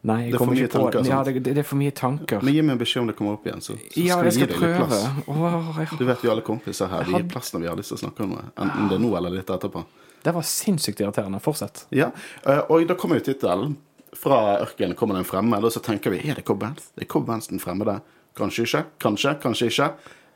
Nei, 0.04 0.30
jeg 0.30 0.32
Det 0.32 0.36
er 0.36 0.46
for 0.46 0.52
mye 0.54 0.64
ikke 0.68 0.72
på 0.72 0.92
tanker, 0.92 1.10
Ja, 1.10 1.24
det, 1.24 1.44
det, 1.44 1.58
er 1.58 1.64
for 1.64 1.76
mye 1.80 1.92
tanker. 1.92 2.42
Men 2.44 2.54
gi 2.54 2.62
meg 2.62 2.72
en 2.76 2.78
beskjed 2.80 3.02
om 3.02 3.08
det 3.08 3.16
kommer 3.18 3.34
opp 3.34 3.48
igjen, 3.48 3.60
så, 3.66 3.74
så 3.76 4.04
ja, 4.06 4.14
skal 4.20 4.26
jeg 4.26 4.34
skal 4.34 4.48
prøve. 4.54 5.00
Åh, 5.28 5.80
jeg, 5.80 5.88
Du 5.98 6.06
vet 6.06 6.22
vi 6.24 6.30
alle 6.30 6.42
kompiser 6.46 6.88
her. 6.92 7.04
Vi 7.04 7.14
gir 7.18 7.26
plass 7.32 7.50
når 7.54 7.60
vi 7.64 7.68
har 7.68 7.76
lyst 7.80 7.90
til 7.92 7.98
å 7.98 8.02
snakke 8.06 8.24
om 8.28 8.36
det. 8.38 8.44
Enten 8.62 8.88
det 8.92 8.96
er 9.00 9.02
nå 9.04 9.10
eller 9.18 9.30
litt 9.40 9.50
etterpå. 9.50 9.84
det 10.24 10.34
var 10.36 10.42
sinnssykt 10.44 11.00
irriterende. 11.02 11.40
Fortsett. 11.42 11.86
Ja, 11.92 12.12
eh, 12.46 12.60
Og 12.70 12.86
da 12.88 12.94
kommer 12.96 13.16
jo 13.20 13.26
tittelen. 13.34 13.76
Fra 14.18 14.60
ørkenen 14.64 14.98
kommer 14.98 15.18
den 15.20 15.28
fremmed, 15.28 15.66
og 15.66 15.74
så 15.74 15.82
tenker 15.84 16.14
vi 16.14 16.24
er 16.26 16.40
det 16.40 16.46
Cobb 16.48 16.64
Vanth? 16.66 16.90
Er 16.98 17.06
Cobb 17.10 17.28
Vanth 17.30 17.52
den 17.52 17.62
fremmede? 17.62 18.00
Kanskje 18.38 18.66
ikke. 18.66 18.84
Kanskje, 19.02 19.36
kanskje 19.44 19.70
ikke. 19.72 19.90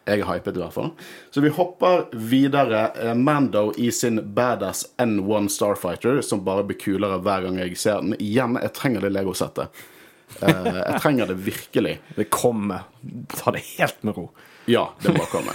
Jeg 0.09 0.23
er 0.23 0.25
hypet, 0.25 0.57
i 0.57 0.61
hvert 0.63 0.73
fall. 0.73 0.89
Så 1.29 1.43
vi 1.43 1.51
hopper 1.53 2.07
videre. 2.17 2.87
Eh, 2.97 3.13
Mando 3.17 3.67
i 3.77 3.91
sin 3.93 4.17
badass 4.33 4.87
N1 5.01 5.49
Starfighter, 5.53 6.21
som 6.25 6.41
bare 6.45 6.65
blir 6.65 6.79
kulere 6.81 7.19
hver 7.21 7.45
gang 7.45 7.59
jeg 7.61 7.77
ser 7.77 8.01
den. 8.01 8.15
Igjen, 8.17 8.57
jeg 8.61 8.73
trenger 8.77 9.05
det 9.05 9.11
Lego-settet. 9.13 9.83
Eh, 10.41 10.71
jeg 10.79 11.01
trenger 11.03 11.29
det 11.29 11.37
virkelig. 11.45 11.99
Det 12.17 12.29
kommer. 12.33 12.87
Ta 13.35 13.53
det 13.53 13.61
helt 13.75 14.01
med 14.07 14.17
ro. 14.17 14.29
Ja, 14.69 14.87
det 15.03 15.13
må 15.17 15.25
komme. 15.29 15.53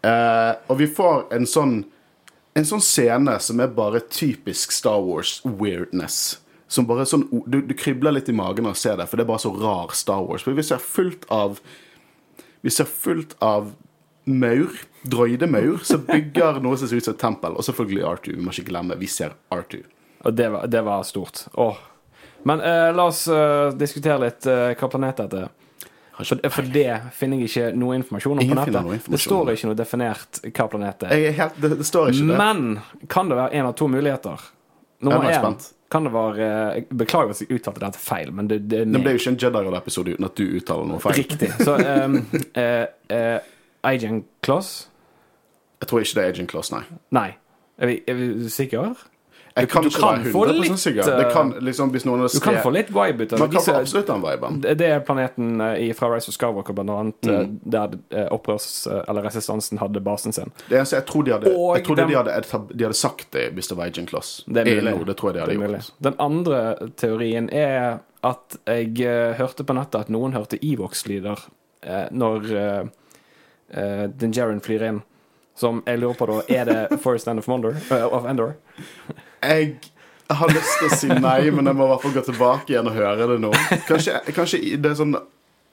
Eh, 0.00 0.52
og 0.68 0.78
vi 0.80 0.86
får 0.88 1.26
en 1.36 1.44
sånn 1.44 1.82
En 2.56 2.64
sånn 2.66 2.80
scene 2.82 3.34
som 3.38 3.60
er 3.60 3.68
bare 3.70 4.00
typisk 4.10 4.72
Star 4.74 4.98
Wars 5.04 5.36
weirdness. 5.44 6.40
Som 6.70 6.86
bare 6.86 7.02
sånn 7.08 7.24
Du, 7.50 7.58
du 7.66 7.74
kribler 7.74 8.14
litt 8.14 8.28
i 8.30 8.34
magen 8.36 8.68
av 8.68 8.76
å 8.76 8.78
se 8.78 8.92
det, 8.96 9.08
for 9.10 9.18
det 9.18 9.26
er 9.26 9.30
bare 9.32 9.42
så 9.42 9.50
rar 9.56 9.94
Star 9.98 10.22
Wars. 10.26 10.44
For 10.46 10.54
vi 10.54 10.66
ser 10.66 10.82
fullt 10.82 11.26
av 11.34 11.58
Vi 12.62 12.70
ser 12.70 12.86
fullt 12.86 13.34
av 13.42 13.72
maur, 14.28 14.74
droidemaur, 15.02 15.80
som 15.82 16.02
bygger 16.06 16.60
noe 16.62 16.76
som 16.78 16.90
ser 16.90 17.00
ut 17.00 17.06
som 17.06 17.14
et 17.16 17.22
tempel. 17.22 17.56
Og 17.56 17.64
selvfølgelig 17.64 18.04
R2. 18.04 18.34
Vi 18.36 18.44
må 18.44 18.52
ikke 18.52 18.68
glemme, 18.68 18.98
vi 19.00 19.08
ser 19.10 19.32
R2. 19.50 19.80
Og 20.28 20.36
det 20.36 20.50
var, 20.52 20.66
det 20.68 20.82
var 20.84 21.06
stort. 21.08 21.46
Åh. 21.56 21.78
Men 22.44 22.60
eh, 22.60 22.90
la 22.94 23.06
oss 23.08 23.24
eh, 23.28 23.72
diskutere 23.80 24.20
litt 24.26 24.46
eh, 24.46 24.74
hva 24.76 24.90
planet 24.92 25.24
dette 25.24 25.40
er. 25.46 25.48
For, 26.20 26.36
for 26.52 26.68
det 26.68 26.98
finner 27.16 27.40
jeg 27.40 27.48
ikke 27.48 27.66
noe 27.80 27.96
informasjon 27.96 28.36
om 28.36 28.44
Ingen 28.44 28.58
på 28.60 28.66
nettet. 28.68 29.08
Det 29.08 29.20
står 29.24 29.54
ikke 29.54 29.70
noe 29.70 29.78
definert 29.78 30.40
hva 30.44 30.66
planet 30.68 31.04
er. 31.08 31.26
Helt, 31.38 31.60
det, 31.64 31.74
det 31.80 31.88
står 31.88 32.12
ikke 32.12 32.28
det. 32.28 32.38
Men 32.40 33.06
kan 33.08 33.32
det 33.32 33.40
være 33.40 33.56
en 33.56 33.70
av 33.70 33.76
to 33.80 33.88
muligheter? 33.88 34.36
Er 34.36 35.08
Nummer 35.08 35.32
én. 35.32 35.56
Kan 35.90 36.06
det 36.06 36.12
være 36.14 36.48
eh, 36.76 36.84
beklager 36.94 37.32
hvis 37.32 37.42
jeg 37.42 37.58
uttalte 37.58 37.82
dette 37.82 37.98
feil, 37.98 38.30
men 38.32 38.50
det, 38.50 38.60
det 38.70 38.84
Det 38.86 39.02
ble 39.02 39.16
jo 39.16 39.20
ikke 39.20 39.32
en 39.34 39.40
Jedi-episode 39.42 40.14
uten 40.14 40.28
at 40.28 40.36
du 40.38 40.44
uttaler 40.60 40.86
noe 40.86 41.02
feil. 41.02 41.18
riktig. 41.18 41.50
Så 41.58 41.74
um, 41.80 42.18
uh, 42.54 42.84
uh, 43.10 43.38
Agent 43.90 44.28
Kloss? 44.46 44.88
Jeg 45.80 45.88
tror 45.90 46.04
ikke 46.04 46.18
det 46.20 46.24
er 46.24 46.34
Agent 46.34 46.52
Kloss, 46.52 46.70
nei. 46.74 46.84
Nei. 47.16 47.30
Er 47.80 47.90
vi, 47.90 47.98
er 48.06 48.18
vi 48.18 48.48
sikre? 48.52 48.92
Jeg 49.56 49.68
kan 49.68 49.82
du 49.82 49.88
ikke 49.88 49.98
kan 50.00 50.22
være 50.22 50.32
få 50.32 50.42
100 50.46 50.60
litt, 50.62 50.78
sikker. 50.78 51.02
Det 51.18 51.32
kan 51.32 51.50
liksom, 51.60 51.90
hvis 51.90 52.04
noen 52.06 52.20
Du 52.32 52.40
kan 52.40 52.54
få 52.62 52.70
litt 52.72 52.88
vibe 52.94 53.24
ut 53.26 53.32
av 53.32 53.38
Man 53.40 53.48
det. 53.50 53.56
kan 53.56 53.64
Disse- 53.64 53.80
absolutt 53.80 54.06
den 54.06 54.22
viben. 54.22 54.60
Det 54.60 54.74
det 54.78 54.86
er 54.94 55.00
planeten 55.00 55.60
eh, 55.60 55.88
i- 55.88 55.92
fra 55.92 56.08
Rise 56.14 56.28
of 56.30 56.34
Skywalker, 56.34 56.72
blant 56.72 56.90
annet, 56.90 57.20
Mm. 57.22 57.34
eh, 57.34 57.46
der 57.64 57.98
eh, 58.12 58.28
opprørs... 58.30 58.86
Eller 59.08 59.22
resistansen 59.22 59.78
hadde 59.78 60.00
basen 60.00 60.32
sin. 60.32 60.52
Det 60.68 60.78
eneste 60.78 60.96
jeg 60.96 61.06
tror 61.06 61.22
de 61.24 61.32
hadde, 61.32 61.50
jeg 61.50 61.84
trodde 61.84 61.96
dem- 61.96 62.08
de, 62.08 62.16
hadde, 62.16 62.76
de 62.76 62.84
hadde 62.84 62.94
sagt 62.96 63.30
det 63.32 63.52
hvis 63.54 63.68
det 63.68 63.76
var 63.76 63.86
Agent 63.86 64.12
Loss. 64.12 64.44
Det 64.46 64.66
er 64.68 64.82
mulig. 64.82 65.06
det 65.06 65.16
tror 65.16 65.32
jeg 65.32 65.34
de 65.34 65.40
hadde 65.40 65.54
gjort. 65.58 65.70
mulig. 65.70 65.90
Den 66.00 66.14
andre 66.18 66.90
teorien 66.96 67.50
er 67.52 67.98
at 68.22 68.56
jeg 68.66 68.92
uh, 69.00 69.32
hørte 69.34 69.64
på 69.64 69.72
nettet 69.74 70.00
at 70.00 70.08
noen 70.10 70.32
hørte 70.32 70.58
Evox-lyder 70.62 71.38
uh, 71.88 72.06
når 72.12 72.50
uh, 72.52 72.88
uh, 73.76 74.06
Dinjarin 74.08 74.60
flyr 74.60 74.82
inn. 74.82 75.02
Som 75.56 75.82
jeg 75.86 75.98
lurer 76.00 76.14
på 76.16 76.26
da, 76.26 76.42
er 76.48 76.64
det 76.64 77.00
Forest 77.04 77.28
End 77.28 77.38
of, 77.38 77.48
Mondor, 77.48 77.74
of 78.12 78.24
Endor? 78.24 78.54
Jeg 79.40 79.76
har 80.28 80.52
lyst 80.54 80.78
til 80.78 80.86
å 80.86 80.96
si 80.96 81.08
nei, 81.10 81.50
men 81.50 81.66
jeg 81.66 81.76
må 81.76 81.86
i 81.86 81.90
hvert 81.90 82.04
fall 82.04 82.14
gå 82.14 82.22
tilbake 82.28 82.74
igjen 82.74 82.90
og 82.90 82.96
høre 82.96 83.28
det 83.32 83.38
nå. 83.42 83.50
Kanskje, 83.88 84.20
kanskje 84.36 84.60
det 84.78 84.92
er 84.92 84.98
sånn 85.00 85.16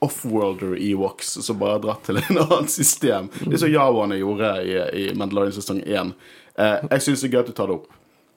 offworlder 0.04 0.76
Ewoks 0.78 1.38
som 1.46 1.58
bare 1.60 1.78
har 1.78 1.84
dratt 1.86 2.04
til 2.06 2.20
en 2.22 2.42
annen 2.44 2.68
system. 2.70 3.30
Det 3.42 3.60
så 3.62 3.70
Yawaene 3.70 4.20
gjorde 4.20 4.52
i, 4.64 4.76
i 5.02 5.06
Mandalorian 5.18 5.56
sesong 5.56 5.82
1. 5.86 6.12
Eh, 6.58 6.76
jeg 6.92 7.06
syns 7.06 7.24
det 7.24 7.30
er 7.30 7.36
gøy 7.36 7.42
at 7.44 7.50
du 7.50 7.56
tar 7.58 7.72
det 7.72 7.80
opp. 7.80 7.88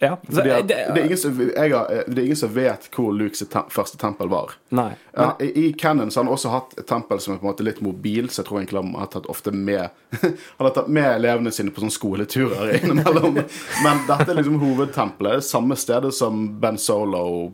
Ja. 0.02 0.16
Så, 0.28 0.40
det, 0.40 0.62
det, 0.62 0.74
er 0.74 1.04
ingen 1.04 1.50
jeg 1.52 2.04
det 2.06 2.18
er 2.18 2.24
ingen 2.24 2.38
som 2.40 2.52
vet 2.54 2.86
hvor 2.94 3.12
Lukes 3.12 3.42
tem 3.52 3.66
første 3.68 3.98
tempel 4.00 4.30
var. 4.32 4.54
nei. 4.72 4.94
Ja, 5.12 5.34
I 5.40 5.50
i 5.66 5.72
Cannon 5.72 6.10
så 6.10 6.20
har 6.20 6.24
han 6.24 6.32
også 6.32 6.52
hatt 6.54 6.72
et 6.80 6.86
tempel 6.88 7.20
som 7.20 7.34
er 7.34 7.40
på 7.42 7.44
en 7.44 7.50
måte 7.50 7.66
litt 7.66 7.82
mobil, 7.84 8.30
så 8.30 8.40
jeg 8.40 8.48
tror 8.48 8.62
egentlig 8.62 8.80
han 8.80 8.94
har 8.96 9.10
tatt 9.12 9.28
ofte 9.28 9.52
med 9.52 9.90
Han 10.22 10.64
har 10.64 10.72
tatt 10.78 10.88
med 10.88 11.08
elevene 11.18 11.52
sine 11.52 11.74
på 11.74 11.84
sånne 11.84 11.96
skoleturer 11.98 12.72
innimellom. 12.78 13.42
Men 13.84 14.02
dette 14.08 14.30
er 14.30 14.40
liksom 14.40 14.56
hovedtempelet. 14.62 15.44
Samme 15.44 15.76
stedet 15.76 16.14
som 16.16 16.46
Ben 16.60 16.80
Solo 16.80 17.52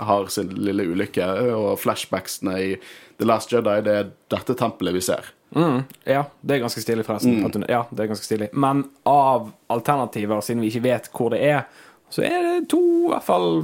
har 0.00 0.32
sin 0.32 0.48
lille 0.56 0.88
ulykke, 0.88 1.28
og 1.52 1.76
flashbacksene 1.82 2.56
i 2.56 2.74
The 3.20 3.28
Last 3.28 3.52
Jedi. 3.52 3.76
Det 3.84 3.98
er 4.00 4.12
dette 4.32 4.56
tempelet 4.56 4.96
vi 4.96 5.04
ser. 5.04 5.28
Mm, 5.54 5.82
ja, 6.08 6.24
det 6.40 6.54
er 6.54 6.62
ganske 6.64 6.80
stilig, 6.80 7.04
forresten. 7.06 7.42
At 7.46 7.56
hun, 7.56 7.64
ja, 7.68 7.82
det 7.90 8.04
er 8.04 8.12
ganske 8.12 8.26
stilig. 8.26 8.48
Men 8.52 8.86
av 9.08 9.50
alternativer, 9.72 10.40
siden 10.40 10.64
vi 10.64 10.72
ikke 10.72 10.86
vet 10.86 11.10
hvor 11.12 11.32
det 11.34 11.42
er, 11.44 11.66
så 12.12 12.24
er 12.28 12.42
det 12.44 12.56
to 12.72 12.80
i 12.80 13.12
hvert 13.12 13.24
fall 13.24 13.62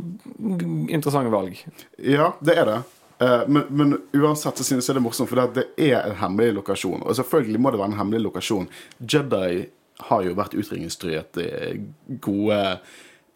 interessante 0.88 1.32
valg. 1.32 1.58
Ja, 2.00 2.32
det 2.40 2.56
er 2.60 2.70
det. 2.70 2.78
Eh, 3.18 3.42
men, 3.48 3.66
men 3.68 3.98
uansett 4.12 4.56
så 4.56 4.64
synes 4.64 4.88
jeg 4.88 4.96
det 4.96 5.02
er 5.02 5.04
morsomt, 5.04 5.30
for 5.30 5.56
det 5.56 5.66
er 5.76 5.98
en 6.00 6.16
hemmelig 6.20 6.54
lokasjon. 6.60 7.02
Og 7.02 7.16
selvfølgelig 7.18 7.60
må 7.60 7.72
det 7.72 7.82
være 7.82 7.92
en 7.92 8.00
hemmelig 8.00 8.22
lokasjon. 8.28 8.70
Jedi 9.00 9.66
har 10.08 10.24
jo 10.24 10.36
vært 10.38 10.54
utrydningstruet 10.54 11.40
i 11.42 11.48
gode 12.22 12.60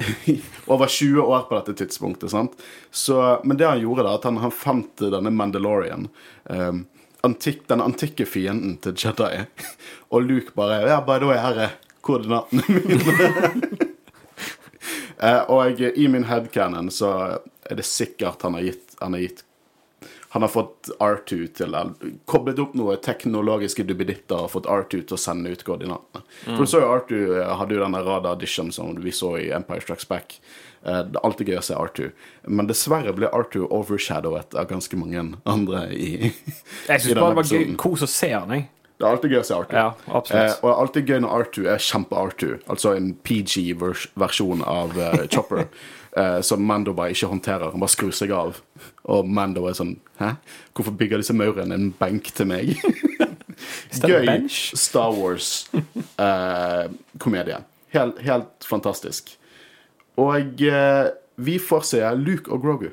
over 0.73 0.87
20 0.87 1.21
år 1.23 1.49
på 1.49 1.59
dette 1.59 1.75
tidspunktet. 1.82 2.30
sant? 2.30 2.54
Så, 2.90 3.18
men 3.44 3.59
det 3.59 3.66
han 3.66 3.82
gjorde, 3.82 4.06
da, 4.06 4.14
at 4.16 4.28
han, 4.28 4.38
han 4.42 4.54
fant 4.54 5.02
denne 5.02 5.35
Mandalorian. 5.35 6.09
Um, 6.44 6.85
antikk, 7.23 7.64
den 7.71 7.83
antikke 7.85 8.26
fienden 8.26 8.76
til 8.83 8.97
Jedi. 8.99 9.45
Og 10.12 10.26
Luke 10.26 10.55
bare 10.59 10.83
Ja, 10.88 11.00
by 11.00 11.19
the 11.23 11.31
way, 11.31 11.38
her 11.41 11.64
er 11.69 11.79
koordinatene 12.02 12.62
mine. 12.69 13.88
Og 15.55 15.81
i 15.81 16.09
min 16.11 16.26
headcanon 16.26 16.91
så 16.91 17.12
er 17.71 17.79
det 17.79 17.87
sikkert 17.87 18.43
han 18.43 18.57
har 18.59 18.64
gitt 18.67 18.97
Han 18.99 19.14
har, 19.14 19.21
gitt, 19.23 19.45
han 20.35 20.43
har 20.43 20.50
fått 20.50 20.91
R2 20.99 21.38
til 21.59 21.76
Koblet 22.26 22.59
opp 22.62 22.75
noen 22.79 22.99
teknologiske 23.02 23.87
duppeditter 23.87 24.47
og 24.47 24.50
fått 24.57 24.67
R2 24.71 25.02
til 25.07 25.17
å 25.17 25.21
sende 25.21 25.55
ut 25.55 25.62
koordinatene. 25.67 26.23
For 26.45 26.62
du 26.62 26.71
så 26.71 26.83
jo 26.83 26.91
R2 26.97 27.23
eh, 27.38 27.55
hadde 27.59 27.76
jo 27.76 27.83
denne 27.85 28.02
radar-audition 28.02 28.71
som 28.75 28.95
vi 29.02 29.14
så 29.14 29.37
i 29.38 29.50
Empire 29.55 29.83
Strikes 29.83 30.09
Back. 30.11 30.38
Eh, 30.85 31.03
Det 31.07 31.17
er 31.17 31.23
alltid 31.25 31.47
gøy 31.53 31.59
å 31.61 31.62
se 31.62 31.75
R2, 31.79 32.09
men 32.49 32.67
dessverre 32.67 33.12
ble 33.15 33.27
R2 33.31 33.69
overshadowet 33.71 34.55
av 34.59 34.67
ganske 34.71 34.97
mange 34.99 35.23
andre 35.47 35.85
i, 35.95 36.33
Jeg 36.89 37.01
i 37.01 37.09
denne 37.09 37.21
bare 37.21 37.31
det 37.31 37.37
var 37.37 37.45
gøy, 37.45 37.61
episoden. 37.62 37.77
kos 37.79 38.03
å 38.03 38.07
se 38.11 38.33
han, 38.35 38.51
jeg. 38.51 38.67
Det 38.99 39.07
er 39.09 39.12
alltid 39.17 39.31
gøy 39.35 39.41
å 39.41 39.45
se 39.47 39.55
R2. 39.55 39.73
Ja. 39.75 39.87
Eh, 40.07 40.15
og 40.15 40.27
det 40.31 40.73
er 40.73 40.81
alltid 40.85 41.07
gøy 41.11 41.21
når 41.25 41.31
R2 41.47 41.57
er 41.73 41.79
kjempe-R2, 41.83 42.43
altså 42.71 42.89
en 42.99 43.09
PG-versjon 43.27 44.62
av 44.67 44.89
uh, 44.99 45.27
Chopper. 45.33 45.62
eh, 46.17 46.41
som 46.47 46.62
Mando 46.67 46.93
bare 46.95 47.11
ikke 47.15 47.29
håndterer. 47.33 47.71
Han 47.73 47.81
bare 47.83 47.91
skrur 47.95 48.12
seg 48.15 48.31
av. 48.37 48.61
Og 49.11 49.27
Mando 49.27 49.67
er 49.67 49.73
sånn 49.75 49.97
Hæ? 50.21 50.29
Hvorfor 50.77 50.93
bygger 50.99 51.19
disse 51.23 51.35
maurene 51.35 51.75
en 51.75 51.91
benk 51.99 52.31
til 52.37 52.47
meg? 52.47 52.77
gøy? 54.03 54.47
Star 54.51 55.11
Wars-komedie. 55.19 57.59
helt, 57.93 58.19
helt 58.23 58.65
fantastisk. 58.65 59.37
Og 60.19 60.62
eh, 60.62 61.07
vi 61.37 61.59
får 61.59 61.81
se 61.88 62.02
Luke 62.19 62.50
og 62.52 62.61
Grogu. 62.62 62.90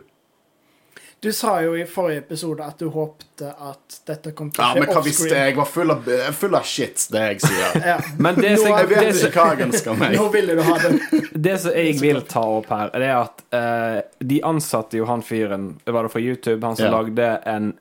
Du 1.19 1.33
sa 1.35 1.57
jo 1.59 1.73
i 1.75 1.83
forrige 1.83 2.21
episode 2.21 2.63
at 2.63 2.79
du 2.79 2.87
håpte 2.95 3.49
at 3.51 3.95
dette 4.07 4.31
kom 4.31 4.53
til 4.55 4.63
Ja, 4.63 4.69
å 4.69 4.77
skje 4.77 4.79
men 4.85 4.93
hva 4.95 5.01
visste 5.03 5.27
jeg? 5.27 5.49
Jeg 5.49 5.57
var 5.57 5.67
full 5.67 5.91
av, 5.91 6.05
full 6.39 6.55
av 6.55 6.63
shit, 6.63 7.03
det 7.11 7.23
jeg 7.25 7.41
sier. 7.43 7.75
Ja. 7.91 7.97
Men 8.23 8.39
det 8.39 8.53
som, 8.61 8.69
Nå 8.71 8.77
Jeg 8.79 8.87
vet 8.93 9.19
ikke 9.27 9.43
hva 9.43 9.49
jeg 9.57 9.65
ønsker 9.67 9.99
meg. 9.99 10.15
Nå 10.15 10.29
ville 10.31 10.55
du 10.55 10.61
ha 10.63 10.77
det. 10.79 10.93
det 11.49 11.57
som 11.65 11.75
jeg 11.75 11.97
vil 11.99 12.21
ta 12.31 12.45
opp 12.61 12.71
her, 12.71 12.93
det 12.95 13.09
er 13.09 13.17
at 13.19 13.43
uh, 13.51 13.99
de 14.31 14.39
ansatte 14.47 14.95
jo 15.01 15.09
han 15.11 15.25
fyren 15.27 15.73
Var 15.83 16.07
det 16.07 16.13
fra 16.15 16.23
YouTube? 16.23 16.61
Han 16.63 16.79
som 16.79 16.87
Ja. 16.87 16.95
lagde 16.95 17.27
en 17.51 17.73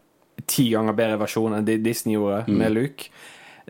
ti 0.50 0.68
ganger 0.74 0.98
bedre 0.98 1.22
versjon 1.22 1.54
enn 1.54 1.64
det 1.66 1.78
Disney 1.86 2.16
gjorde 2.18 2.42
Mm. 2.50 2.58
med 2.58 2.74
Luke. 2.74 3.08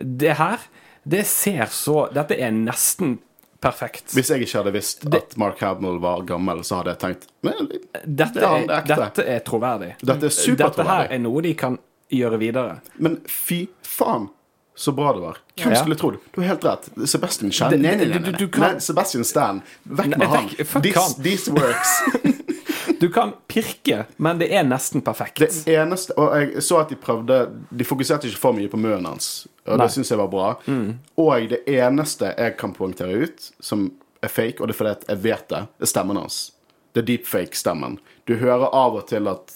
Det 0.01 0.33
her, 0.41 0.57
det 1.05 1.25
ser 1.27 1.69
så 1.73 2.07
Dette 2.13 2.37
er 2.41 2.51
nesten 2.57 3.19
perfekt. 3.61 4.13
Hvis 4.15 4.29
jeg 4.31 4.41
ikke 4.45 4.57
hadde 4.61 4.71
visst 4.73 5.05
at 5.13 5.35
Mark 5.37 5.59
Hamill 5.59 5.99
var 5.99 6.21
gammel, 6.27 6.63
så 6.63 6.79
hadde 6.79 6.93
jeg 6.95 6.99
tenkt 7.03 7.27
Men 7.43 7.67
Dette 8.05 8.33
det 8.39 8.43
er 8.43 8.65
er, 8.71 8.83
dette 8.87 9.25
er 9.35 9.39
troverdig. 9.45 9.93
Dette 10.01 10.29
er 10.31 10.55
Dette 10.63 10.83
her 10.87 11.07
er 11.11 11.19
noe 11.19 11.41
de 11.41 11.53
kan 11.59 11.77
gjøre 12.09 12.39
videre. 12.41 12.79
Men 12.97 13.19
fy 13.29 13.67
faen, 13.85 14.29
så 14.79 14.93
bra 14.95 15.11
det 15.13 15.21
var. 15.21 15.37
Hvem 15.59 15.73
Ja. 15.75 15.81
skulle 15.83 15.95
trodd? 15.99 16.17
Du 16.33 16.41
har 16.41 16.47
helt 16.55 16.63
rett. 16.63 16.89
Sebastian. 17.05 17.49
Det- 17.51 17.79
Nei, 17.81 17.95
nei, 17.95 18.05
nei, 18.07 18.49
nei. 18.49 18.79
Sebastian 18.79 19.23
Stan. 19.25 19.61
Vekk 19.85 20.17
med 20.17 20.27
han. 20.27 20.47
This, 20.81 21.15
this 21.15 21.49
works. 21.49 22.01
Du 22.99 23.09
kan 23.13 23.33
pirke, 23.47 24.03
men 24.17 24.39
det 24.41 24.49
er 24.55 24.63
nesten 24.67 25.03
perfekt. 25.05 25.39
Det 25.39 25.75
eneste 25.75 26.15
Og 26.19 26.33
jeg 26.35 26.63
så 26.65 26.81
at 26.81 26.89
de 26.91 26.97
prøvde 26.99 27.39
De 27.69 27.87
fokuserte 27.87 28.27
ikke 28.27 28.41
for 28.41 28.57
mye 28.57 28.71
på 28.71 28.79
munnen 28.81 29.05
hans, 29.11 29.47
og 29.65 29.77
Nei. 29.77 29.85
det 29.85 29.93
syns 29.95 30.11
jeg 30.11 30.19
var 30.19 30.31
bra. 30.33 30.47
Og 31.19 31.49
det 31.51 31.61
eneste 31.69 32.33
jeg 32.35 32.57
kan 32.59 32.73
poengtere 32.75 33.25
ut, 33.25 33.51
som 33.59 33.91
er 34.23 34.31
fake, 34.33 34.59
og 34.59 34.67
det 34.67 34.75
er 34.75 34.79
fordi 34.81 35.11
jeg 35.13 35.21
vet 35.23 35.45
det, 35.51 35.61
er 35.79 35.91
stemmen 35.93 36.19
hans. 36.19 36.39
Det 36.93 37.03
er 37.03 37.07
deepfake-stemmen. 37.11 37.99
Du 38.25 38.35
hører 38.41 38.73
av 38.73 38.97
og 38.97 39.05
til 39.07 39.29
at 39.31 39.53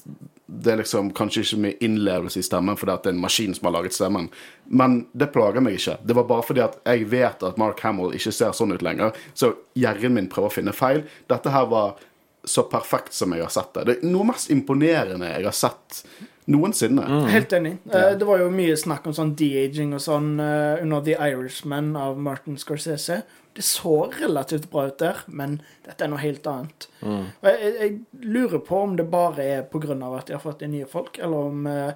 det 0.54 0.74
er 0.74 0.80
liksom 0.82 1.10
kanskje 1.18 1.42
ikke 1.42 1.60
mye 1.63 1.78
innlevelse 1.82 2.42
i 2.42 2.46
stemmen 2.46 2.78
fordi 2.78 2.94
at 2.94 3.06
det 3.06 3.10
er 3.13 3.16
en 3.16 3.24
maskin 3.24 3.56
som 3.58 3.68
har 3.70 3.74
laget 3.78 3.96
stemmen. 3.96 4.28
Men 4.70 5.00
det 5.18 5.32
plager 5.34 5.63
meg 5.63 5.80
ikke. 5.80 5.98
Det 6.06 6.16
var 6.18 6.28
bare 6.30 6.46
fordi 6.46 6.62
at 6.66 6.78
jeg 6.86 7.08
vet 7.10 7.44
at 7.48 7.58
Mark 7.58 7.82
Hamill 7.82 8.13
ikke 8.13 8.34
ser 8.36 8.54
sånn 8.56 8.75
ut 8.75 8.84
lenger. 8.86 9.16
Så 9.34 9.54
hjernen 9.80 10.18
min 10.20 10.30
prøver 10.32 10.52
å 10.52 10.54
finne 10.54 10.75
feil. 10.75 11.04
Dette 11.32 11.54
her 11.54 11.66
var 11.72 11.96
så 12.43 12.63
perfekt 12.69 13.13
som 13.13 13.31
jeg 13.33 13.41
har 13.45 13.50
sett 13.53 13.73
det. 13.73 13.83
Det 13.88 13.97
er 14.01 14.07
noe 14.12 14.25
mest 14.33 14.50
imponerende 14.51 15.29
jeg 15.31 15.45
har 15.47 15.55
sett 15.55 16.03
noensinne. 16.51 17.05
Helt 17.31 17.53
enig. 17.55 17.77
Uh, 17.88 18.12
Det 18.19 18.25
var 18.27 18.41
jo 18.41 18.50
mye 18.51 18.75
snakk 18.77 19.05
om 19.07 19.13
sånn 19.15 19.35
de-aging 19.39 19.93
og 19.95 20.01
sånn 20.03 20.33
uh, 20.43 20.81
under 20.83 21.01
The 21.05 21.15
Irishman 21.29 21.93
av 21.95 22.17
Martin 22.19 22.57
Scorsese. 22.59 23.21
Det 23.53 23.62
så 23.63 24.09
relativt 24.19 24.65
bra 24.71 24.88
ut 24.89 24.97
der, 25.00 25.21
men 25.27 25.59
dette 25.85 26.03
er 26.03 26.09
noe 26.09 26.19
helt 26.23 26.47
annet. 26.50 26.88
Og 27.05 27.45
jeg, 27.47 27.59
jeg, 27.62 27.73
jeg 27.79 28.27
lurer 28.33 28.59
på 28.65 28.79
om 28.81 28.95
det 28.97 29.05
bare 29.13 29.45
er 29.59 29.62
pga. 29.69 29.93
at 30.17 30.27
de 30.27 30.33
har 30.33 30.41
fått 30.41 30.63
inn 30.65 30.73
nye 30.73 30.88
folk, 30.89 31.19
eller 31.21 31.38
om 31.51 31.67
uh, 31.69 31.91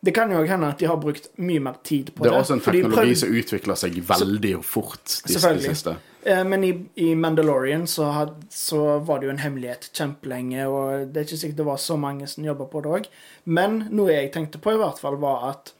Det 0.00 0.14
kan 0.16 0.32
jo 0.32 0.40
hende 0.42 0.66
at 0.72 0.78
de 0.80 0.86
har 0.88 0.96
brukt 0.98 1.28
mye 1.38 1.60
mer 1.60 1.76
tid 1.84 2.14
på 2.14 2.24
Det 2.24 2.30
det. 2.30 2.34
er 2.34 2.40
også 2.40 2.52
en 2.56 2.58
de 2.58 2.64
teknologi 2.64 2.96
prøvde- 2.96 3.20
som 3.20 3.36
utvikler 3.42 3.74
seg 3.78 4.00
veldig 4.08 4.54
fort 4.64 5.04
de, 5.04 5.20
de 5.28 5.36
Selvfølgelig. 5.38 5.76
siste. 5.76 5.94
Eh, 6.22 6.44
Men 6.44 6.64
i, 6.64 6.72
i 6.94 7.14
Mandalorian 7.14 7.86
så, 7.86 8.04
had, 8.04 8.44
så 8.48 8.98
var 8.98 9.20
det 9.20 9.26
jo 9.26 9.34
en 9.34 9.42
hemmelighet 9.42 9.90
kjempelenge, 9.92 10.66
og 10.70 11.08
det 11.10 11.20
er 11.20 11.26
ikke 11.26 11.40
sikkert 11.40 11.60
det 11.62 11.68
var 11.68 11.80
så 11.82 11.96
mange 11.98 12.28
som 12.30 12.46
jobba 12.46 12.68
på 12.70 12.82
det 12.84 12.92
òg. 12.98 13.08
Men 13.44 13.86
noe 13.90 14.14
jeg 14.14 14.32
tenkte 14.34 14.62
på, 14.62 14.74
i 14.74 14.80
hvert 14.80 15.02
fall, 15.02 15.18
var 15.22 15.48
at 15.50 15.74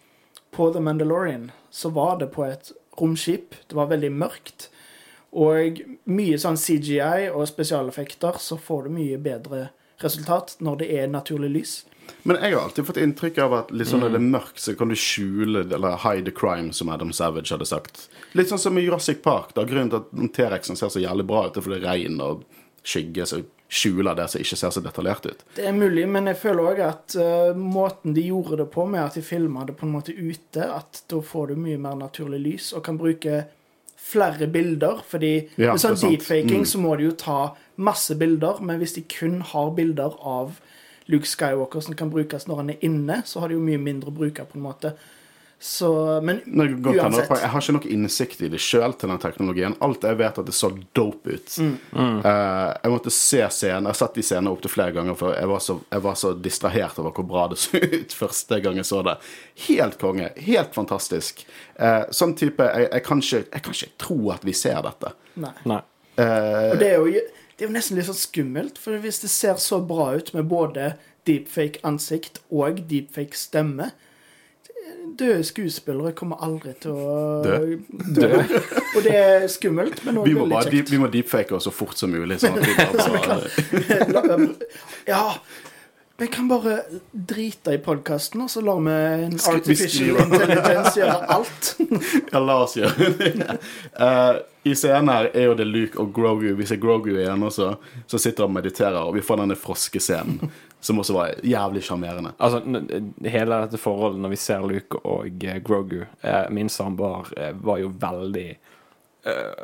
på 0.52 0.68
The 0.72 0.82
Mandalorian 0.84 1.50
så 1.70 1.92
var 1.94 2.18
det 2.20 2.32
på 2.34 2.44
et 2.44 2.72
romskip. 2.99 3.54
Det 3.68 3.78
var 3.78 3.92
veldig 3.92 4.11
mørkt. 4.12 4.68
Og 5.32 5.78
mye 6.12 6.37
sånn 6.40 6.58
CGI 6.61 7.30
og 7.30 7.46
spesialeffekter, 7.49 8.37
så 8.42 8.58
får 8.61 8.84
du 8.84 8.99
mye 8.99 9.20
bedre 9.22 9.70
resultat 10.02 10.58
når 10.61 10.82
det 10.82 10.90
er 10.99 11.08
naturlig 11.08 11.52
lys. 11.54 11.72
Men 12.23 12.37
jeg 12.38 12.54
har 12.54 12.62
alltid 12.62 12.87
fått 12.87 13.00
inntrykk 13.02 13.38
av 13.42 13.54
at 13.56 13.71
litt 13.75 13.88
sånn 13.90 14.00
når 14.04 14.12
det 14.14 14.21
er 14.21 14.28
mørkt, 14.37 14.61
så 14.62 14.75
kan 14.78 14.92
du 14.92 14.94
skjule 14.99 15.64
eller 15.66 15.97
hide 16.04 16.28
the 16.28 16.35
crime, 16.35 16.73
som 16.73 16.88
Adam 16.88 17.11
Savage 17.12 17.50
hadde 17.50 17.66
sagt. 17.66 18.09
Litt 18.38 18.49
sånn 18.52 18.61
som 18.62 18.78
i 18.78 18.85
Jurassic 18.85 19.23
Park. 19.25 19.54
da 19.54 19.64
Grunnen 19.66 19.90
til 19.90 20.02
at 20.02 20.35
T-rexen 20.37 20.78
ser 20.78 20.92
så 20.94 21.02
jævlig 21.02 21.26
bra 21.26 21.49
ut, 21.49 21.56
er 21.56 21.66
fordi 21.66 21.80
det 21.80 21.88
regn 21.88 22.21
og 22.23 22.44
skygge 22.87 23.26
som 23.26 23.42
skjuler 23.73 24.14
det 24.14 24.28
som 24.28 24.42
ikke 24.42 24.56
ser 24.61 24.71
så 24.75 24.82
detaljert 24.85 25.26
ut. 25.26 25.42
Det 25.56 25.64
er 25.66 25.73
mulig, 25.73 26.04
men 26.09 26.26
jeg 26.28 26.37
føler 26.42 26.71
òg 26.75 26.80
at 26.85 27.14
uh, 27.16 27.56
måten 27.56 28.12
de 28.14 28.26
gjorde 28.28 28.59
det 28.61 28.66
på, 28.75 28.85
med 28.87 29.00
at 29.00 29.16
de 29.16 29.23
filma 29.25 29.64
det 29.64 29.78
på 29.80 29.87
en 29.88 29.94
måte 29.94 30.12
ute, 30.12 30.66
at 30.66 31.02
da 31.09 31.23
får 31.25 31.54
du 31.54 31.62
mye 31.64 31.80
mer 31.80 31.97
naturlig 31.97 32.42
lys 32.44 32.73
og 32.76 32.85
kan 32.85 33.00
bruke 33.00 33.47
flere 34.02 34.47
bilder. 34.52 35.00
Fordi 35.09 35.32
Ja, 35.56 35.73
med 35.73 35.80
sånn 35.80 35.97
deepfaking 35.97 36.66
Mm. 36.66 36.68
så 36.68 36.78
må 36.78 36.97
du 36.99 37.04
jo 37.09 37.16
ta 37.16 37.56
masse 37.76 38.14
bilder, 38.14 38.61
men 38.61 38.78
hvis 38.78 38.94
de 38.94 39.02
kun 39.09 39.40
har 39.40 39.71
bilder 39.71 40.18
av 40.21 40.61
Luke 41.12 41.28
Skywalker 41.28 41.85
som 41.85 41.97
kan 41.99 42.12
brukes 42.12 42.49
når 42.49 42.62
han 42.62 42.71
er 42.75 42.87
inne, 42.88 43.23
så 43.28 43.42
har 43.42 43.52
de 43.52 43.59
jo 43.59 43.64
mye 43.64 43.81
mindre 43.81 44.12
å 44.12 44.16
bruke, 44.16 44.47
på 44.49 44.59
en 44.59 44.64
måte. 44.66 44.97
Så, 45.62 46.21
men 46.21 46.40
Nei, 46.45 46.66
godt 46.75 46.97
uansett. 46.97 47.28
Jeg 47.38 47.49
har 47.52 47.62
ikke 47.62 47.73
nok 47.76 47.85
innsikt 47.95 48.40
i 48.42 48.49
det 48.50 48.59
sjøl 48.59 48.97
til 48.99 49.12
den 49.12 49.21
teknologien. 49.23 49.76
Alt 49.87 50.02
jeg 50.02 50.19
vet, 50.19 50.40
at 50.42 50.49
det 50.49 50.54
så 50.59 50.73
dope 50.99 51.37
ut. 51.37 51.52
Mm. 51.62 51.76
Uh, 51.95 52.73
jeg 52.83 52.90
måtte 52.90 53.12
se 53.14 53.38
scenen. 53.47 53.87
Jeg 53.87 53.92
har 53.92 53.99
sett 54.00 54.19
de 54.19 54.25
scenene 54.26 54.50
opptil 54.50 54.73
flere 54.73 54.97
ganger, 54.97 55.14
for 55.21 55.37
jeg 55.38 55.50
var, 55.52 55.62
så, 55.62 55.76
jeg 55.87 56.02
var 56.09 56.16
så 56.19 56.33
distrahert 56.35 56.99
over 56.99 57.14
hvor 57.14 57.28
bra 57.31 57.45
det 57.52 57.61
så 57.62 57.78
ut 57.78 58.16
første 58.25 58.59
gang 58.64 58.81
jeg 58.83 58.88
så 58.90 59.04
det. 59.07 59.14
Helt 59.69 60.00
konge. 60.02 60.33
Helt 60.49 60.75
fantastisk. 60.75 61.45
Uh, 61.78 62.11
sånn 62.11 62.35
type 62.42 62.66
jeg, 62.66 62.88
jeg, 62.88 63.07
kan 63.07 63.23
ikke, 63.23 63.45
jeg 63.45 63.66
kan 63.69 63.78
ikke 63.78 63.92
tro 64.02 64.19
at 64.35 64.49
vi 64.50 64.57
ser 64.64 64.83
dette. 64.88 65.14
Nei. 65.47 65.54
Nei. 65.62 65.78
Uh, 66.19 66.73
Og 66.73 66.83
det 66.83 66.90
er, 66.90 66.99
jo, 66.99 67.23
det 67.62 67.69
er 67.69 67.71
jo 67.71 67.75
nesten 67.76 67.95
litt 67.95 68.09
sånn 68.09 68.16
skummelt, 68.19 68.78
for 68.83 68.99
hvis 68.99 69.21
det 69.23 69.28
ser 69.31 69.59
så 69.62 69.76
bra 69.87 70.09
ut 70.19 70.33
med 70.35 70.49
både 70.50 70.97
deepfake 71.28 71.78
ansikt 71.87 72.40
og 72.50 72.81
deepfake 72.90 73.38
stemme 73.38 73.92
Døde 75.19 75.45
skuespillere 75.47 76.11
kommer 76.19 76.42
aldri 76.42 76.73
til 76.83 76.90
å 76.99 77.14
Dø. 77.45 77.76
dø. 78.19 78.28
Og 78.97 78.99
det 79.07 79.14
er 79.14 79.47
skummelt, 79.50 80.00
men 80.07 80.19
må, 80.19 80.25
veldig 80.26 80.59
vi, 80.73 80.81
kjekt. 80.81 80.90
vi 80.90 81.00
må 81.04 81.11
deepfake 81.12 81.54
oss 81.54 81.69
så 81.69 81.73
fort 81.75 81.99
som 81.99 82.11
mulig. 82.11 82.40
Sånn 82.42 82.59
at 82.59 82.66
vi 82.66 82.75
bare, 82.78 83.38
bare 84.16 84.38
Ja, 85.07 85.23
vi 86.16 86.26
kan 86.26 86.49
bare 86.49 86.78
drite 87.12 87.75
i 87.75 87.78
podkasten, 87.78 88.40
og 88.45 88.50
så 88.50 88.61
lar 88.61 88.81
vi 88.85 88.97
en 89.25 89.38
artificial 89.54 90.19
intelligence 90.23 90.92
gjøre 91.00 91.28
alt. 91.37 91.71
Ja, 92.33 92.40
la 92.40 92.57
oss 92.64 92.76
gjøre 92.76 93.09
det. 93.19 93.57
uh, 93.99 94.40
I 94.71 94.75
scenen 94.78 95.11
her 95.11 95.31
er 95.35 95.49
jo 95.49 95.54
det 95.59 95.66
Luke 95.66 95.99
og 95.99 96.12
Grogu. 96.14 96.52
Vi 96.54 96.66
ser 96.69 96.78
Grogu 96.78 97.11
igjen 97.16 97.42
også, 97.42 97.73
som 98.07 98.21
sitter 98.23 98.47
og 98.47 98.52
mediterer. 98.54 99.00
Og 99.02 99.16
vi 99.16 99.25
får 99.26 99.40
denne 99.40 99.57
froskescenen, 99.59 100.52
som 100.81 101.00
også 101.02 101.16
var 101.16 101.33
jævlig 101.42 101.83
sjarmerende. 101.83 102.31
Altså, 102.38 102.61
hele 103.26 103.59
dette 103.64 103.81
forholdet 103.83 104.23
når 104.23 104.35
vi 104.37 104.38
ser 104.45 104.69
Luke 104.69 105.00
og 105.02 105.42
eh, 105.42 105.59
Grogu 105.64 106.04
eh, 106.04 106.45
Min 106.54 106.71
samboer 106.71 107.33
var 107.59 107.83
jo 107.83 107.90
veldig 107.90 108.47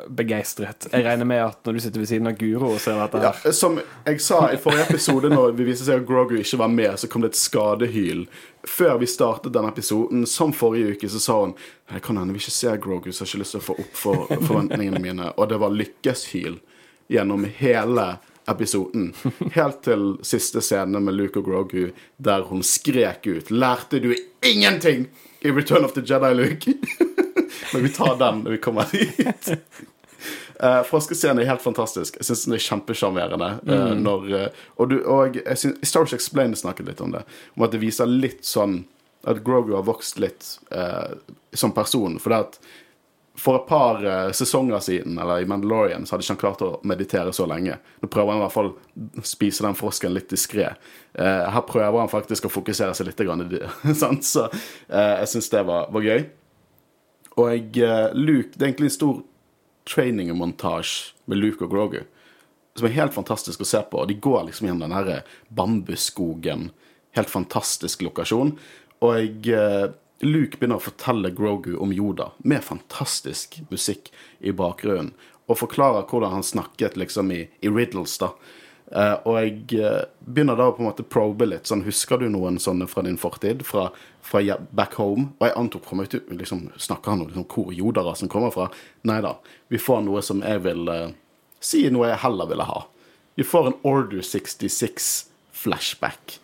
begeistret. 0.07 0.87
Jeg 0.91 1.03
regner 1.03 1.27
med 1.27 1.41
at 1.43 1.65
når 1.67 1.75
du 1.75 1.79
sitter 1.83 1.99
ved 1.99 2.07
siden 2.07 2.29
av 2.29 2.37
Guro 2.39 2.69
og 2.71 2.79
ser 2.79 2.95
dette 2.95 3.19
Ja, 3.25 3.51
som 3.55 3.75
jeg 4.05 4.21
sa 4.23 4.45
i 4.53 4.59
forrige 4.61 4.85
episode, 4.87 5.31
når 5.33 5.51
vi 5.57 5.65
viste 5.67 5.83
seg 5.83 5.99
at 5.99 6.07
Grogu 6.07 6.37
ikke 6.39 6.61
var 6.61 6.71
med, 6.71 6.93
så 7.01 7.09
kom 7.11 7.25
det 7.25 7.33
et 7.33 7.41
skadehyl. 7.41 8.23
Før 8.63 9.01
vi 9.01 9.09
startet 9.11 9.51
denne 9.55 9.73
episoden, 9.73 10.23
som 10.29 10.55
forrige 10.55 10.95
uke, 10.95 11.11
så 11.11 11.19
sa 11.19 11.37
hun 11.41 11.57
Jeg 11.91 12.05
kan 12.05 12.21
hende 12.21 12.35
vi 12.35 12.39
ikke 12.39 12.55
ser 12.55 12.79
Grogu, 12.79 13.11
så 13.11 13.25
jeg 13.25 13.27
har 13.27 13.33
ikke 13.33 13.43
lyst 13.43 13.57
til 13.57 13.61
å 13.61 13.67
få 13.67 13.77
opp 13.83 13.99
for 14.05 14.31
forventningene 14.47 15.03
mine. 15.03 15.29
Og 15.35 15.51
det 15.51 15.59
var 15.59 15.75
lykkeshyl 15.75 16.59
gjennom 17.11 17.43
hele 17.59 18.07
episoden. 18.47 19.11
Helt 19.57 19.83
til 19.83 20.13
siste 20.23 20.63
scene 20.63 21.03
med 21.03 21.19
Luke 21.19 21.41
og 21.41 21.51
Grogu, 21.51 21.91
der 22.17 22.47
hun 22.47 22.63
skrek 22.63 23.27
ut 23.27 23.51
'Lærte 23.51 23.99
du 23.99 24.15
ingenting 24.41 25.09
i 25.41 25.51
Return 25.51 25.83
of 25.83 25.93
the 25.93 26.01
Jedi, 26.01 26.33
Luke?' 26.33 27.08
Men 27.73 27.85
vi 27.85 27.93
tar 27.95 28.17
den 28.19 28.43
når 28.43 28.57
vi 28.57 28.61
kommer 28.63 28.91
dit. 28.91 29.49
Uh, 30.59 30.81
Froskescenen 30.83 31.39
er 31.39 31.47
helt 31.47 31.63
fantastisk. 31.63 32.17
Jeg 32.19 32.27
syns 32.27 32.45
den 32.47 32.57
er 32.57 32.63
kjempesjarmerende. 32.65 33.49
eh, 33.63 33.93
når, 33.95 34.25
uh, 34.33 34.65
og, 34.75 34.95
og 35.07 35.39
jeg 35.39 35.61
synes, 35.61 35.79
Star 35.87 36.03
Wars 36.03 36.15
Explained 36.17 36.59
snakket 36.59 36.91
litt 36.91 37.03
om 37.05 37.13
det. 37.15 37.23
Om 37.55 37.63
at 37.67 37.75
det 37.75 37.83
viser 37.83 38.09
litt 38.09 38.43
sånn 38.47 38.81
At 39.27 39.41
Grogu 39.43 39.73
har 39.75 39.83
vokst 39.83 40.19
litt 40.19 40.45
uh, 40.71 41.15
som 41.51 41.73
person. 41.75 42.19
For 42.23 42.31
det 42.31 42.43
at 42.43 42.61
for 43.39 43.55
et 43.55 43.67
par 43.67 44.05
eh, 44.05 44.31
sesonger 44.31 44.79
siden, 44.79 45.17
eller 45.17 45.39
i 45.39 45.45
Mandalorian, 45.45 46.05
så 46.05 46.15
hadde 46.15 46.25
ikke 46.25 46.33
han 46.33 46.41
klart 46.41 46.63
å 46.65 46.71
meditere 46.87 47.33
så 47.35 47.45
lenge. 47.47 47.77
Nå 48.01 48.09
prøver 48.11 48.33
han 48.33 48.41
i 48.41 48.43
hvert 48.43 48.55
fall 48.55 48.71
å 48.73 49.23
spise 49.25 49.63
den 49.63 49.77
frosken 49.79 50.13
litt 50.15 50.31
diskré. 50.31 50.73
Eh, 51.13 51.45
her 51.53 51.63
prøver 51.67 52.01
han 52.01 52.11
faktisk 52.11 52.49
å 52.49 52.51
fokusere 52.51 52.95
seg 52.97 53.07
litt. 53.07 53.19
Grann? 53.19 53.45
Så 54.23 54.45
eh, 54.49 55.15
jeg 55.21 55.31
syns 55.33 55.49
det 55.53 55.63
var, 55.67 55.87
var 55.93 56.05
gøy. 56.05 56.25
Og 57.39 57.47
jeg, 57.53 57.83
eh, 57.83 58.11
Luke 58.13 58.51
Det 58.51 58.61
er 58.61 58.71
egentlig 58.71 58.91
en 58.91 58.97
stor 58.97 59.21
training-montasje 59.89 61.13
med 61.25 61.39
Luke 61.39 61.63
og 61.63 61.71
Grogu. 61.71 62.03
Som 62.75 62.87
er 62.87 62.97
helt 62.97 63.15
fantastisk 63.15 63.63
å 63.63 63.67
se 63.67 63.81
på. 63.91 64.05
De 64.07 64.13
går 64.13 64.45
liksom 64.49 64.67
gjennom 64.67 64.89
den 64.89 64.97
her 64.97 65.23
bambusskogen. 65.49 66.69
Helt 67.17 67.29
fantastisk 67.29 68.03
lokasjon. 68.05 68.57
Og 69.01 69.15
jeg, 69.15 69.53
eh, 69.55 69.91
Luke 70.21 70.57
begynner 70.57 70.77
å 70.77 70.83
fortelle 70.83 71.31
Grogu 71.31 71.79
om 71.79 71.91
Yoda, 71.91 72.31
med 72.43 72.61
fantastisk 72.61 73.61
musikk 73.71 74.11
i 74.41 74.51
bakgrunnen. 74.51 75.13
Og 75.47 75.57
forklarer 75.57 76.05
hvordan 76.05 76.31
han 76.31 76.43
snakket 76.43 76.97
liksom 76.97 77.31
i, 77.31 77.47
i 77.63 77.69
riddles, 77.69 78.17
da. 78.17 78.33
Eh, 78.91 79.15
og 79.29 79.35
jeg 79.37 79.51
eh, 79.77 80.05
begynner 80.25 80.55
da 80.57 80.65
å 80.69 80.73
på 80.73 80.81
en 80.81 80.87
måte 80.89 81.03
probe 81.05 81.45
litt. 81.45 81.65
sånn, 81.69 81.83
Husker 81.85 82.17
du 82.21 82.29
noen 82.29 82.57
sånne 82.61 82.87
fra 82.89 83.01
din 83.05 83.17
fortid? 83.21 83.61
Fra, 83.67 83.89
fra 84.25 84.41
back 84.73 84.93
home? 84.97 85.27
Og 85.39 85.45
jeg 85.47 85.57
antok 85.61 85.91
meg 85.93 86.13
ut, 86.15 86.29
liksom, 86.33 86.69
Snakker 86.77 87.11
han 87.13 87.21
om 87.21 87.27
liksom, 87.29 87.45
hvor 87.53 87.73
Yoda-rasen 87.75 88.29
kommer 88.31 88.51
fra? 88.55 88.69
Nei 89.05 89.19
da. 89.25 89.35
Vi 89.69 89.77
får 89.77 90.01
noe 90.07 90.21
som 90.25 90.41
jeg 90.41 90.63
vil 90.65 90.87
eh, 90.93 91.09
si 91.61 91.85
noe 91.93 92.07
jeg 92.09 92.17
heller 92.23 92.45
ville 92.49 92.65
ha. 92.65 92.81
Vi 93.37 93.43
får 93.47 93.67
en 93.69 93.77
Order 93.87 94.21
66-flashback. 94.25 96.39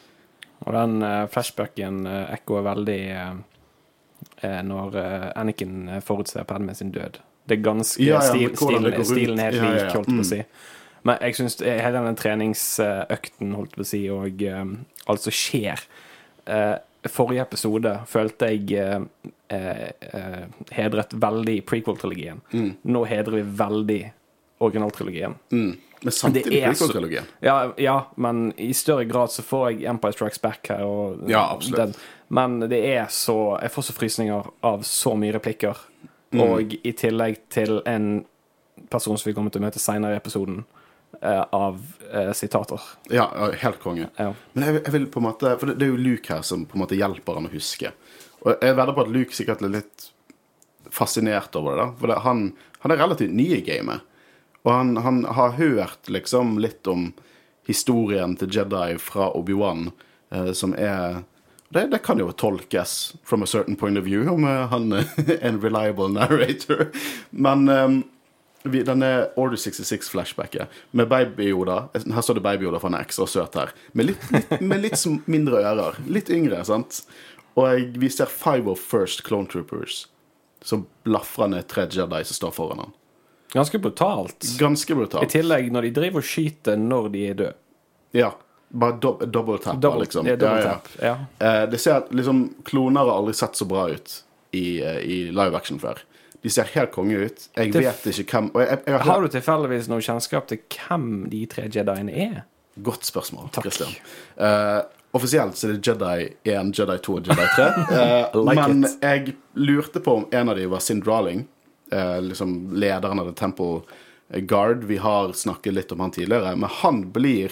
Og 0.65 0.73
den 0.73 1.03
uh, 1.03 1.25
flashbacken 1.29 2.05
uh, 2.08 2.34
ekkoer 2.34 2.63
veldig 2.65 3.01
uh, 3.19 3.34
når 4.65 4.95
eh, 5.01 5.99
forutser 6.05 6.43
Padme 6.47 6.73
sin 6.75 6.91
død. 6.95 7.19
Det 7.45 7.58
er 7.60 7.63
ganske 7.65 8.03
Ja, 8.03 8.21
ja, 8.23 8.29
stilen, 8.55 9.05
stilen 9.05 9.39
er 9.39 9.51
helt 9.53 9.75
lik, 9.75 9.91
holdt 9.93 10.08
på 10.08 10.12
Mm. 10.15 10.19
å 10.23 10.25
si. 10.25 10.43
Men 11.05 11.21
jeg 11.21 11.37
syns 11.37 11.59
hele 11.61 12.01
den 12.01 12.17
treningsøkten, 12.17 13.53
holdt 13.55 13.77
på 13.77 13.85
å 13.85 13.87
si, 13.87 14.01
og 14.13 14.41
um, 14.49 14.75
alt 15.05 15.25
som 15.25 15.35
skjer 15.35 15.85
uh, 16.49 16.77
Forrige 17.05 17.43
episode 17.45 17.91
følte 18.09 18.47
jeg 18.49 18.79
uh, 18.81 19.03
eh, 19.53 20.45
hedret 20.73 21.11
veldig 21.21 21.59
prequel-trilogien. 21.69 22.39
Mm. 22.49 22.71
Nå 22.89 23.03
hedrer 23.05 23.35
vi 23.35 23.43
veldig 23.59 23.99
originaltrilogien. 24.65 25.35
Mm. 25.53 25.75
Men 26.01 26.15
samtidig 26.17 26.63
prequel-trilogien. 26.63 27.29
Ja, 27.45 27.73
ja, 27.77 27.95
men 28.15 28.53
i 28.57 28.71
større 28.73 29.05
grad 29.05 29.29
så 29.31 29.45
får 29.45 29.67
jeg 29.69 29.85
Empire 29.89 30.17
Strikes 30.17 30.41
Back 30.41 30.69
her. 30.73 30.81
Og 30.81 31.29
Ja, 31.29 31.43
absolutt. 31.53 31.77
Den. 31.77 31.93
Men 32.27 32.59
det 32.59 32.81
er 32.95 33.05
så 33.13 33.59
Jeg 33.61 33.71
får 33.71 33.81
så 33.81 33.93
frysninger 33.93 34.49
av 34.65 34.81
så 34.81 35.13
mye 35.13 35.37
replikker. 35.37 35.77
Mm. 36.33 36.41
Og 36.41 36.73
i 36.81 36.91
tillegg 36.97 37.37
til 37.49 37.83
en 37.85 38.25
person 38.89 39.17
som 39.17 39.29
vi 39.29 39.33
kommer 39.37 39.53
til 39.53 39.61
å 39.61 39.65
møte 39.65 39.79
seinere 39.79 40.17
i 40.17 40.19
episoden, 40.19 40.65
av 41.25 41.79
eh, 42.11 42.31
sitater. 42.38 42.81
Ja, 43.13 43.27
helt 43.61 43.79
konge. 43.83 44.09
Ja. 44.17 44.31
Men 44.53 44.67
jeg, 44.67 44.81
jeg 44.83 44.95
vil 44.97 45.07
på 45.11 45.21
en 45.21 45.27
måte 45.27 45.55
For 45.59 45.71
det, 45.71 45.77
det 45.81 45.88
er 45.88 45.93
jo 45.93 46.01
Luke 46.01 46.33
her 46.33 46.43
som 46.45 46.65
på 46.69 46.77
en 46.77 46.83
måte 46.85 46.99
hjelper 46.99 47.39
han 47.39 47.49
å 47.49 47.53
huske. 47.53 47.91
Og 48.45 48.51
jeg 48.53 48.77
vedder 48.77 48.93
på 48.95 49.05
at 49.05 49.13
Luke 49.13 49.35
sikkert 49.35 49.63
er 49.65 49.73
litt 49.79 50.09
fascinert 50.93 51.55
over 51.57 51.75
det. 51.75 51.83
da 51.83 51.88
For 51.99 52.11
det, 52.11 52.19
han, 52.25 52.43
han 52.83 52.93
er 52.93 53.01
relativt 53.01 53.35
ny 53.35 53.47
i 53.57 53.63
gamet. 53.65 54.05
Og 54.65 54.73
han, 54.73 54.97
han 55.05 55.23
har 55.38 55.57
hørt 55.59 56.09
liksom 56.09 56.57
litt 56.61 56.88
om 56.89 57.11
historien 57.67 58.35
til 58.38 58.53
Jedi 58.53 58.97
fra 59.01 59.31
Obi-Wan, 59.38 59.89
eh, 60.33 60.51
som 60.57 60.73
er 60.77 61.23
det, 61.69 61.88
det 61.91 61.97
kan 62.05 62.19
jo 62.21 62.31
tolkes 62.31 63.15
from 63.23 63.43
a 63.43 63.47
certain 63.49 63.75
point 63.75 63.97
of 63.97 64.05
view, 64.05 64.29
om 64.29 64.45
eh, 64.45 64.67
han 64.69 64.91
er 64.93 65.05
en 65.41 65.61
reliable 65.61 66.07
narrator. 66.13 66.88
Men 67.29 67.69
eh, 67.69 67.89
vi, 67.89 68.03
denne 68.65 69.10
Order 69.36 69.58
66-flashbacket 69.58 70.67
med 70.91 71.08
Baby-Yoda 71.12 71.78
Her 71.93 72.21
står 72.25 72.39
det 72.39 72.43
Baby-Yoda, 72.45 72.80
for 72.80 72.89
han 72.89 72.97
er 72.99 73.06
ekstra 73.06 73.28
søt 73.30 73.56
her. 73.60 73.71
Med 73.93 74.06
litt, 74.12 74.25
litt, 74.32 74.54
med 74.62 74.82
litt 74.84 75.06
mindre 75.30 75.62
ører. 75.63 75.99
Litt 76.08 76.30
yngre, 76.34 76.63
sant? 76.67 77.04
Og 77.56 77.95
vi 78.01 78.10
ser 78.12 78.25
Five 78.32 78.67
of 78.71 78.80
First 78.82 79.23
Clone 79.28 79.47
Troopers 79.47 80.08
som 80.65 80.88
blafrende 81.06 81.62
tre 81.69 81.86
Jedi 81.91 82.23
som 82.25 82.36
står 82.39 82.51
foran 82.56 82.80
han. 82.86 82.93
Ganske 83.54 83.80
brutalt. 83.80 84.41
Ganske 84.60 84.95
brutalt. 84.97 85.23
I 85.23 85.30
tillegg 85.38 85.69
når 85.71 85.88
de 85.88 85.91
driver 85.99 86.23
og 86.23 86.28
skyter 86.28 86.80
når 86.82 87.12
de 87.13 87.21
er 87.30 87.38
døde. 87.39 87.54
Ja. 88.17 88.32
Bare 88.75 88.97
do 88.99 89.13
double 89.30 89.60
tap, 89.62 89.78
Double, 89.80 90.01
liksom. 90.04 90.25
det 90.25 90.39
double 90.41 90.58
Ja, 90.58 90.65
ja. 90.65 90.73
tap. 90.73 90.88
Ja. 90.99 91.13
Eh, 91.39 91.62
det 91.69 91.80
ser 91.80 92.10
liksom, 92.12 92.41
Kloner 92.67 93.06
har 93.06 93.13
aldri 93.21 93.36
sett 93.38 93.56
så 93.56 93.67
bra 93.69 93.86
ut 93.93 94.17
i, 94.51 94.82
eh, 94.82 94.97
i 95.06 95.19
live 95.32 95.56
action 95.56 95.80
før. 95.80 96.01
De 96.45 96.51
ser 96.53 96.67
helt 96.75 96.91
konge 96.93 97.17
ut. 97.25 97.47
Jeg 97.58 97.71
Det- 97.73 97.81
vet 97.81 98.03
ikke 98.21 98.38
hvem 98.38 98.51
jeg, 98.62 98.67
jeg, 98.69 98.84
jeg 98.93 98.99
har 99.08 99.21
du 99.23 99.27
tilfeldigvis 99.34 99.88
noe 99.89 100.03
kjennskap 100.05 100.45
til 100.51 100.60
hvem 100.77 101.08
de 101.31 101.39
tre 101.49 101.63
Jediene 101.73 102.13
er? 102.13 102.43
Godt 102.86 103.08
spørsmål, 103.08 103.49
Takk. 103.55 103.63
Christian. 103.65 103.95
Uh, 104.38 104.84
offisielt 105.15 105.55
så 105.58 105.69
er 105.69 105.77
det 105.77 105.88
Jedi 105.88 106.36
1, 106.51 106.73
Jedi 106.77 106.97
2 107.08 107.15
og 107.17 107.29
Jedi 107.31 107.47
3. 107.55 107.67
Eh, 107.95 108.36
Like 108.36 108.67
men 108.67 108.84
it. 108.86 108.97
jeg 109.01 109.36
lurte 109.55 110.01
på 110.03 110.17
om 110.19 110.25
en 110.31 110.49
av 110.53 110.55
dem 110.60 110.69
var 110.69 110.79
Sin 110.86 110.99
Drawling, 111.01 111.47
eh, 111.91 112.19
liksom 112.21 112.73
lederen 112.75 113.19
av 113.23 113.31
The 113.31 113.34
Temple 113.39 113.81
Guard. 114.45 114.84
Vi 114.84 114.97
har 114.97 115.31
snakket 115.34 115.73
litt 115.73 115.91
om 115.95 115.99
han 116.05 116.12
tidligere, 116.12 116.55
men 116.58 116.69
han 116.81 117.05
blir 117.15 117.51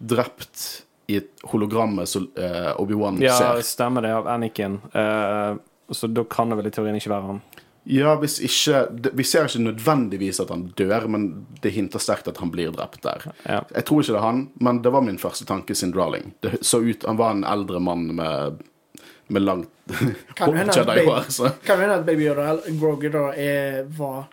drept 0.00 0.82
i 1.12 1.20
hologrammet 1.52 2.08
som 2.08 2.26
eh, 2.36 2.72
Obi-Wan 2.80 3.20
Ja, 3.22 3.36
ser. 3.38 3.62
stemmer 3.62 4.02
det, 4.02 4.12
av 4.14 4.26
Anakin. 4.28 4.80
Eh, 4.94 5.54
så 5.92 6.08
da 6.08 6.24
kan 6.24 6.48
det 6.48 6.56
vel 6.56 6.66
i 6.66 6.70
teorien 6.70 6.96
ikke 6.96 7.10
være 7.12 7.26
han. 7.28 7.42
Ja, 7.84 8.14
hvis 8.20 8.36
ikke 8.40 9.10
Vi 9.18 9.24
ser 9.26 9.48
ikke 9.48 9.62
nødvendigvis 9.64 10.38
at 10.40 10.50
han 10.54 10.68
dør, 10.78 11.08
men 11.10 11.46
det 11.62 11.72
hinter 11.74 11.98
sterkt 12.02 12.28
at 12.30 12.38
han 12.38 12.50
blir 12.54 12.70
drept 12.74 13.02
der. 13.02 13.24
Ja. 13.42 13.62
Jeg 13.74 13.84
tror 13.88 14.02
ikke 14.02 14.12
det 14.14 14.20
er 14.20 14.26
han, 14.26 14.42
men 14.62 14.82
det 14.84 14.92
var 14.94 15.02
min 15.02 15.18
første 15.18 15.46
tanke 15.48 15.74
sin 15.74 15.90
Drawling. 15.94 16.32
Det 16.40 16.60
så 16.62 16.78
ut, 16.78 17.04
Han 17.06 17.18
var 17.18 17.30
en 17.34 17.44
eldre 17.44 17.80
mann 17.80 18.06
med, 18.16 18.62
med 19.26 19.42
langt 19.42 19.68
Kan 20.38 20.54
hende 20.56 20.70
at 20.70 20.78
Jedi-hår. 20.78 21.26
så 21.28 21.50
Kan 21.66 21.80
hende 21.80 21.94
at 21.94 22.06
Baby 22.06 22.28
Yoda 22.28 22.50
eller 22.52 22.78
Grogu 22.78 23.08
da 23.10 23.32
er, 23.34 23.82
var 23.98 24.24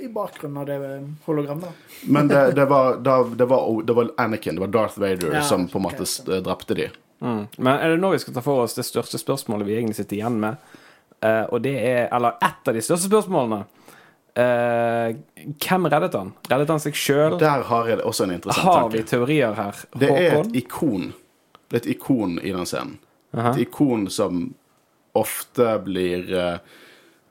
i 0.00 0.08
bakgrunnen 0.08 0.56
av 0.56 0.66
det 0.66 0.78
hologrammet. 1.26 1.64
da. 1.68 1.96
Men 2.02 2.28
det, 2.28 2.52
det, 2.56 2.64
var, 2.64 2.96
da, 2.96 3.22
det, 3.24 3.44
var, 3.44 3.82
det 3.86 3.92
var 3.92 4.10
Anakin, 4.16 4.54
det 4.56 4.60
var 4.60 4.72
Darth 4.72 4.98
Vader, 4.98 5.34
Ja, 5.34 5.42
som 5.42 5.68
på 5.68 5.78
en 5.78 5.84
måte 5.84 6.40
drepte 6.40 6.74
de. 6.74 6.88
Mm. 7.20 7.46
Men 7.56 7.72
er 7.76 7.88
det 7.94 8.00
nå 8.00 8.10
vi 8.12 8.18
skal 8.18 8.34
ta 8.34 8.42
for 8.44 8.64
oss 8.64 8.74
det 8.76 8.86
største 8.88 9.20
spørsmålet 9.20 9.68
vi 9.68 9.76
egentlig 9.76 9.96
sitter 10.00 10.16
igjen 10.18 10.40
med? 10.40 10.56
Eh, 11.24 11.44
og 11.48 11.62
det 11.64 11.74
er 11.80 12.08
Eller 12.14 12.36
ett 12.42 12.68
av 12.68 12.74
de 12.74 12.82
største 12.84 13.08
spørsmålene. 13.08 13.64
Uh, 14.36 15.16
hvem 15.64 15.86
reddet 15.88 16.12
han? 16.12 16.34
Reddet 16.50 16.68
han 16.68 16.80
seg 16.84 16.96
sjøl? 17.00 17.38
Der 17.40 17.62
har 17.70 17.86
jeg 17.88 18.02
også 18.04 18.26
en 18.26 18.34
interessant 18.34 18.66
tanke. 18.66 18.82
Har 18.82 18.90
vi 18.92 19.00
teorier 19.08 19.54
her? 19.56 19.78
Det 19.96 20.10
er 20.12 20.34
et 20.42 20.58
ikon. 20.60 21.06
Det 21.70 21.78
er 21.78 21.80
et 21.80 21.88
ikon 21.94 22.34
i 22.42 22.52
den 22.52 22.68
scenen. 22.68 22.98
Aha. 23.32 23.54
Et 23.54 23.62
ikon 23.64 24.04
som 24.12 24.42
ofte 25.16 25.70
blir 25.86 26.28
eh, 26.36 26.58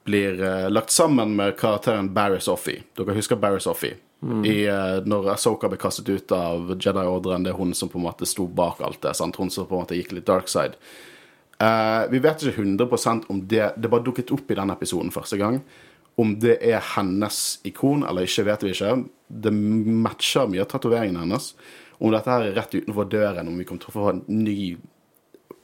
blir 0.05 0.41
lagt 0.73 0.93
sammen 0.93 1.35
med 1.37 1.53
karakteren 1.57 2.09
Barris 2.13 2.49
Offee. 2.49 2.81
Dere 2.97 3.13
husker 3.17 3.37
Barris 3.41 3.69
Offee? 3.69 3.99
I, 4.45 4.65
eh, 4.65 5.03
når 5.05 5.29
Asoka 5.35 5.69
ble 5.69 5.77
kastet 5.77 6.09
ut 6.09 6.31
av 6.33 6.71
Jedi-ordren, 6.81 7.43
det 7.45 7.51
er 7.51 7.59
hun 7.59 7.73
som 7.77 7.91
på 7.91 7.99
en 7.99 8.07
måte 8.07 8.25
sto 8.25 8.47
bak 8.47 8.81
alt 8.81 9.01
det. 9.03 9.13
Sant? 9.17 9.37
Hun 9.37 9.51
som 9.53 9.67
på 9.69 9.77
en 9.77 9.83
måte 9.83 9.97
gikk 9.97 10.15
litt 10.17 10.25
dark 10.25 10.49
side. 10.49 10.79
Eh, 11.61 12.03
vi 12.11 12.19
vet 12.19 12.43
ikke 12.43 12.63
100 12.65 13.29
om 13.31 13.39
det 13.47 13.73
Det 13.77 13.89
bare 13.89 14.03
dukket 14.03 14.31
opp 14.35 14.51
i 14.51 14.57
den 14.57 14.73
episoden 14.73 15.11
første 15.11 15.37
gang. 15.37 15.61
Om 16.17 16.39
det 16.39 16.57
er 16.63 16.79
hennes 16.95 17.59
ikon 17.63 18.03
eller 18.07 18.23
ikke, 18.23 18.45
vet 18.47 18.63
vi 18.63 18.71
ikke. 18.71 19.05
Det 19.27 19.51
matcher 19.51 20.47
mye 20.47 20.63
av 20.63 20.69
tatoveringene 20.71 21.23
hennes. 21.25 21.53
Om 21.99 22.11
dette 22.11 22.31
her 22.31 22.43
er 22.43 22.55
rett 22.55 22.75
utenfor 22.75 23.07
døren, 23.09 23.47
om 23.47 23.57
vi 23.57 23.65
kommer 23.67 23.83
til 23.83 23.91
å 23.91 23.95
få 23.95 24.09
en 24.11 24.21
ny 24.27 24.75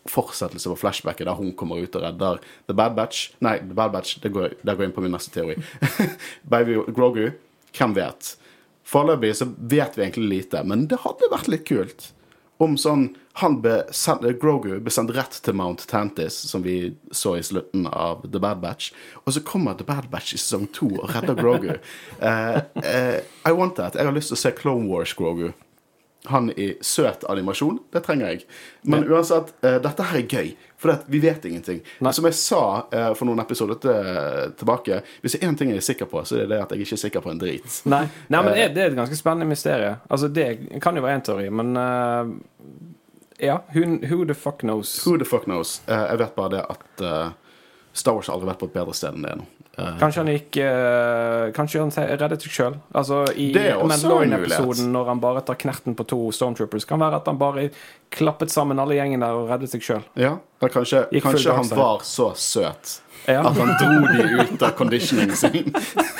fortsettelse 0.10 0.72
på 0.72 0.80
flashbacket 0.82 1.28
der 1.28 1.38
hun 1.38 1.52
kommer 1.54 1.80
ut 1.80 1.96
og 1.96 2.04
redder 2.04 2.40
The 2.68 2.76
Bad 2.76 2.96
Batch. 2.98 3.32
Nei, 3.40 3.60
The 3.60 3.76
Bad 3.78 3.94
Batch, 3.94 4.20
det 4.24 4.32
går, 4.34 4.56
der 4.64 4.76
går 4.76 4.88
inn 4.88 4.96
på 4.96 5.04
min 5.04 5.14
neste 5.14 5.34
teori. 5.36 5.58
Baby 6.52 6.80
Grogu, 6.96 7.28
hvem 7.78 7.96
vet? 7.96 8.36
Foreløpig 8.88 9.36
så 9.38 9.48
vet 9.56 9.98
vi 9.98 10.08
egentlig 10.08 10.30
lite, 10.30 10.64
men 10.68 10.88
det 10.90 11.04
hadde 11.04 11.30
vært 11.32 11.52
litt 11.52 11.68
kult 11.70 12.10
om 12.62 12.76
sånn 12.80 13.12
han 13.40 13.62
ble 13.64 13.78
sendt, 13.96 14.26
Grogu 14.42 14.74
ble 14.84 14.92
sendt 14.92 15.14
rett 15.16 15.38
til 15.46 15.56
Mount 15.56 15.86
Tantis, 15.88 16.36
som 16.52 16.64
vi 16.66 16.92
så 17.16 17.38
i 17.40 17.44
slutten 17.46 17.88
av 17.88 18.26
The 18.28 18.42
Bad 18.44 18.60
Batch, 18.64 18.92
og 19.24 19.34
så 19.36 19.44
kommer 19.48 19.78
The 19.80 19.88
Bad 19.88 20.10
Batch 20.12 20.36
i 20.36 20.42
sesong 20.42 20.68
to 20.76 20.90
og 20.98 21.14
redder 21.16 21.38
Grogu. 21.40 21.72
Uh, 22.20 22.60
uh, 22.84 23.20
I 23.48 23.54
want 23.56 23.78
that. 23.80 23.96
Jeg 23.96 24.08
har 24.10 24.16
lyst 24.16 24.34
til 24.34 24.40
å 24.40 24.44
se 24.44 24.56
Clone 24.58 24.90
Wars 24.92 25.16
Grogu. 25.16 25.54
Han 26.30 26.52
i 26.54 26.76
søt 26.86 27.24
animasjon, 27.32 27.80
det 27.96 28.04
trenger 28.06 28.34
jeg. 28.34 28.44
Men 28.86 29.08
uansett, 29.10 29.56
uh, 29.64 29.80
dette 29.82 30.06
her 30.12 30.20
er 30.20 30.28
gøy, 30.30 30.52
for 30.78 31.00
vi 31.10 31.24
vet 31.24 31.48
ingenting. 31.50 31.80
Nei. 32.04 32.12
Som 32.14 32.28
jeg 32.28 32.36
sa 32.38 32.62
for 33.16 33.26
noen 33.30 33.42
episoder 33.42 33.80
til, 33.82 34.54
tilbake, 34.60 35.00
hvis 35.24 35.38
det 35.38 35.42
er 35.42 35.50
én 35.50 35.58
ting 35.58 35.72
jeg 35.72 35.82
er 35.82 35.88
sikker 35.88 36.10
på, 36.12 36.22
så 36.28 36.44
er 36.44 36.52
det 36.52 36.60
at 36.62 36.76
jeg 36.76 36.84
ikke 36.84 37.00
er 37.00 37.06
sikker 37.08 37.26
på 37.26 37.32
en 37.32 37.42
drit. 37.42 37.82
Nei, 37.90 38.04
Nei 38.34 38.44
men 38.44 38.54
det, 38.58 38.70
er- 38.76 38.92
et 38.92 38.98
ganske 39.00 39.18
spennende 39.18 39.50
mysterie. 39.50 39.96
Altså, 40.10 40.30
det 40.30 40.82
kan 40.84 40.98
jo 40.98 41.06
være 41.06 41.22
én 41.22 41.26
teori, 41.32 41.50
men 41.54 41.78
Ja, 43.42 43.62
who, 43.74 43.98
who 44.06 44.26
the 44.30 44.38
fuck 44.38 44.62
knows? 44.62 44.94
Who 45.06 45.18
the 45.18 45.26
fuck 45.26 45.48
knows? 45.50 45.80
Uh, 45.90 46.06
jeg 46.12 46.22
vet 46.22 46.36
bare 46.38 46.54
det 46.56 46.66
at 46.70 47.06
uh, 47.06 47.32
Star 47.94 48.14
Wars 48.16 48.30
har 48.30 48.38
aldri 48.38 48.52
vært 48.52 48.62
på 48.62 48.70
et 48.70 48.76
bedre 48.78 48.94
sted 48.96 49.18
enn 49.18 49.26
det 49.26 49.34
nå. 49.42 49.48
Eh, 49.78 49.98
Kanskje 50.00 50.20
han 50.20 50.30
gikk 50.34 50.58
eh, 50.60 51.52
Kanskje 51.56 51.80
han 51.80 51.92
reddet 52.20 52.44
seg 52.44 52.52
sjøl? 52.52 52.74
Altså, 52.92 53.22
I 53.40 53.54
Mandalorian-episoden, 53.56 54.90
når 54.92 55.12
han 55.14 55.22
bare 55.24 55.44
tar 55.48 55.56
knerten 55.62 55.96
på 55.96 56.04
to 56.12 56.20
Stormtroopers, 56.36 56.86
kan 56.90 57.00
være 57.00 57.22
at 57.22 57.30
han 57.32 57.40
bare 57.40 57.70
klappet 58.12 58.52
sammen 58.52 58.82
alle 58.84 58.98
gjengen 59.00 59.24
der 59.24 59.38
og 59.38 59.48
reddet 59.52 59.72
seg 59.72 59.86
sjøl. 59.86 60.04
ja, 60.20 60.34
kanskje, 60.60 61.06
kanskje 61.24 61.56
han 61.56 61.72
var 61.72 62.04
så 62.08 62.34
søt 62.36 62.98
Ja, 63.30 63.46
at 63.48 63.56
han 63.56 63.72
dro 63.80 64.12
de 64.12 64.44
ut 64.44 64.64
av 64.66 64.76
conditioningen 64.76 65.40
sin. 65.40 65.72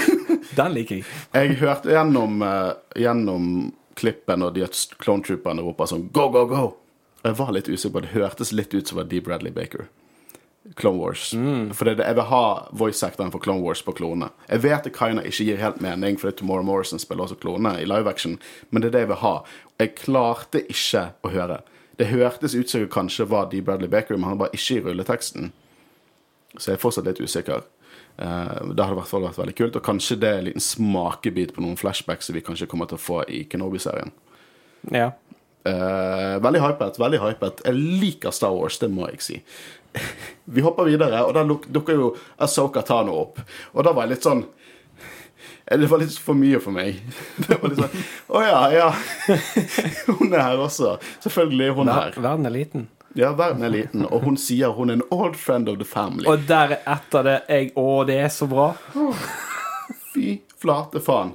den 0.60 0.76
liker 0.78 1.02
jeg. 1.02 1.06
Jeg 1.36 1.60
hørte 1.60 1.92
gjennom, 1.92 2.40
gjennom 2.96 3.48
klippen 4.00 4.48
og 4.48 4.56
de 4.56 4.68
clone 5.02 5.26
trooperne 5.28 5.66
roper 5.66 5.90
sånn 5.92 6.08
Go, 6.16 6.30
go, 6.32 6.46
go! 6.48 6.64
Jeg 7.22 7.38
var 7.38 7.52
litt 7.54 7.70
usikker 7.70 7.94
på 7.94 8.06
det. 8.06 8.14
hørtes 8.16 8.52
litt 8.52 8.74
ut 8.74 8.88
som 8.88 8.98
det 8.98 9.04
var 9.04 9.10
Dee 9.10 9.22
Bradley 9.22 9.52
Baker. 9.54 9.90
Clone 10.76 10.98
Wars. 10.98 11.32
For 11.74 11.86
det, 11.86 11.98
er 12.00 12.12
jeg 12.12 12.18
vil 12.20 12.30
ha 12.30 12.46
voice-actoren 12.78 13.32
for 13.34 13.42
Clone 13.42 13.64
Wars 13.66 13.82
på 13.82 13.94
klone. 13.98 14.30
Jeg 14.48 14.62
vet 14.64 14.86
det 14.86 14.94
kinda 14.94 15.24
ikke 15.26 15.46
gir 15.46 15.58
helt 15.58 15.82
mening, 15.82 16.18
fordi 16.22 16.38
Tomorrow 16.38 16.66
Morrison 16.66 17.00
spiller 17.02 17.26
også 17.26 17.40
klone 17.42 17.76
i 17.82 17.86
live 17.86 18.10
action, 18.10 18.40
men 18.70 18.82
det 18.82 18.92
er 18.92 18.92
det 18.92 19.04
jeg 19.06 19.12
vil 19.12 19.22
ha. 19.24 19.34
Jeg 19.82 19.96
klarte 19.98 20.64
ikke 20.70 21.04
å 21.24 21.34
høre. 21.34 21.62
Det 21.98 22.08
hørtes 22.08 22.56
ut 22.56 22.70
som 22.70 22.82
det 22.82 22.92
kanskje 22.94 23.28
var 23.30 23.50
Dee 23.50 23.62
Bradley 23.62 23.90
Baker, 23.90 24.18
men 24.18 24.30
han 24.30 24.40
var 24.40 24.54
ikke 24.54 24.78
i 24.78 24.86
rulleteksten. 24.86 25.52
Så 26.58 26.72
jeg 26.72 26.80
er 26.80 26.84
fortsatt 26.84 27.06
litt 27.10 27.22
usikker. 27.22 27.66
Eh, 28.18 28.62
det 28.74 28.84
hadde 28.84 28.94
i 28.96 29.00
hvert 29.00 29.10
fall 29.10 29.26
vært 29.26 29.40
veldig 29.42 29.58
kult, 29.58 29.76
og 29.76 29.86
kanskje 29.86 30.20
det 30.22 30.30
er 30.30 30.40
en 30.40 30.48
liten 30.50 30.64
smakebit 30.64 31.56
på 31.56 31.64
noen 31.66 31.78
flashbacks 31.80 32.30
som 32.30 32.38
vi 32.38 32.46
kanskje 32.46 32.70
kommer 32.70 32.90
til 32.90 33.00
å 33.00 33.02
få 33.02 33.22
i 33.30 33.44
Kenobi-serien. 33.50 34.14
Ja. 34.92 35.12
Eh, 35.64 36.40
veldig 36.42 36.62
hypet. 36.64 36.98
veldig 37.00 37.20
hypet. 37.22 37.62
Jeg 37.66 37.74
liker 38.02 38.34
Star 38.34 38.54
Wars, 38.56 38.80
det 38.82 38.90
må 38.90 39.08
jeg 39.12 39.22
si. 39.22 39.42
Vi 40.56 40.64
hopper 40.66 40.88
videre, 40.90 41.22
og 41.28 41.36
da 41.36 41.44
dukker 41.46 41.98
jo 42.00 42.08
Asoka 42.42 42.82
Tano 42.88 43.18
opp. 43.26 43.42
Og 43.76 43.86
da 43.86 43.94
var 43.94 44.08
jeg 44.08 44.16
litt 44.16 44.26
sånn 44.26 44.46
eh, 45.68 45.78
Det 45.78 45.90
var 45.92 46.02
litt 46.02 46.16
for 46.18 46.40
mye 46.40 46.62
for 46.64 46.74
meg. 46.76 46.98
Det 47.48 47.60
var 47.62 47.74
litt 47.74 47.84
sånn 47.84 48.08
Å 48.32 48.42
ja, 48.46 48.62
ja. 48.74 48.88
Hun 50.18 50.32
er 50.34 50.42
her 50.48 50.64
også. 50.66 50.96
Selvfølgelig 51.22 51.68
er 51.70 51.78
hun 51.78 51.94
her. 51.94 52.18
verden 52.18 52.50
er 52.50 52.56
liten. 52.58 52.90
Ja, 53.14 53.34
verden 53.36 53.66
er 53.68 53.74
liten, 53.74 54.06
og 54.08 54.22
hun 54.24 54.38
sier 54.40 54.72
hun 54.72 54.88
er 54.90 54.96
en 55.02 55.02
old 55.12 55.36
friend 55.36 55.68
of 55.68 55.82
the 55.82 55.86
family. 55.86 56.24
Og 56.32 56.46
der 56.48 56.78
etter 56.80 57.26
det 57.28 57.38
jeg 57.52 57.74
Å, 57.76 57.88
det 58.08 58.16
er 58.24 58.30
så 58.32 58.48
bra. 58.48 58.70
Fy 60.14 60.38
flate 60.62 61.02
faen. 61.04 61.34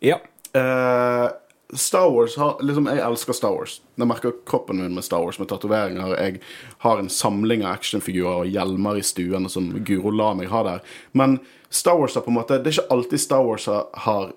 Ja. 0.00 0.16
Eh, 0.56 1.26
Star 1.72 2.10
Wars 2.10 2.36
har 2.36 2.58
liksom, 2.60 2.86
Jeg 2.86 3.00
elsker 3.00 3.32
Star 3.32 3.54
Wars. 3.56 3.80
Jeg 3.96 4.08
merker 4.08 4.34
kroppen 4.46 4.76
min 4.82 4.94
med 4.94 5.04
Star 5.04 5.22
Wars 5.24 5.38
med 5.40 5.48
tatoveringer. 5.48 6.14
Jeg 6.20 6.40
har 6.84 6.98
en 6.98 7.08
samling 7.08 7.64
av 7.64 7.78
actionfigurer 7.78 8.44
og 8.44 8.52
hjelmer 8.52 9.00
i 9.00 9.04
stuen 9.06 9.48
som 9.48 9.70
Guro 9.86 10.12
la 10.12 10.32
meg 10.36 10.52
ha 10.52 10.62
der. 10.66 10.82
Men 11.12 11.38
Star 11.70 11.96
Wars 11.96 12.14
har 12.14 12.26
på 12.26 12.30
en 12.30 12.36
måte 12.36 12.58
Det 12.60 12.68
er 12.68 12.76
ikke 12.76 12.92
alltid 12.96 13.20
Star 13.20 13.44
Wars 13.46 13.66
har, 13.66 13.86
har 13.92 14.32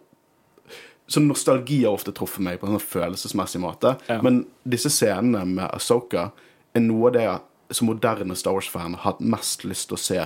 Så 1.08 1.20
nostalgi 1.20 1.84
har 1.84 1.94
ofte 1.94 2.16
truffet 2.16 2.42
meg 2.42 2.60
på 2.60 2.70
en 2.70 2.78
sånn 2.78 2.88
følelsesmessig 2.88 3.62
måte. 3.62 3.98
Ja. 4.08 4.22
Men 4.24 4.46
disse 4.64 4.90
scenene 4.90 5.44
med 5.46 5.68
Asoka 5.76 6.30
er 6.74 6.82
noe 6.82 7.12
av 7.12 7.18
det 7.18 7.28
jeg 7.28 7.76
som 7.76 7.90
moderne 7.90 8.36
Star 8.36 8.56
Wars-fan 8.56 8.96
har 8.96 9.12
hatt 9.12 9.20
mest 9.20 9.66
lyst 9.68 9.90
til 9.90 9.98
å 9.98 10.02
se 10.02 10.24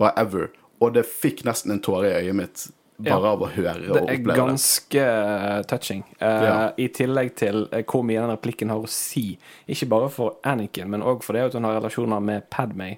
bare 0.00 0.16
ever. 0.16 0.50
Og 0.80 0.94
det 0.96 1.06
fikk 1.08 1.44
nesten 1.46 1.74
en 1.74 1.82
tåre 1.82 2.10
i 2.10 2.24
øyet 2.24 2.36
mitt 2.40 2.66
bare 2.98 3.32
av 3.32 3.42
å 3.44 3.48
høre 3.52 3.90
og 3.90 3.98
oppleve 3.98 4.18
det. 4.18 4.24
Det 4.24 4.32
er 4.32 4.38
ganske 4.40 5.02
eh, 5.02 5.58
touching. 5.70 6.02
Eh. 6.18 6.54
I 6.80 6.88
tillegg 6.96 7.34
til 7.38 7.66
eh, 7.70 7.84
hvor 7.84 8.06
mye 8.06 8.22
den 8.22 8.32
replikken 8.32 8.72
har 8.72 8.82
å 8.82 8.90
si. 8.90 9.26
Ikke 9.68 9.88
bare 9.92 10.08
for 10.12 10.38
Anakin, 10.46 10.90
men 10.92 11.04
òg 11.04 11.24
for 11.26 11.36
det 11.36 11.48
at 11.50 11.58
hun 11.58 11.68
har 11.68 11.78
relasjoner 11.80 12.24
med 12.24 12.48
Padmay. 12.52 12.96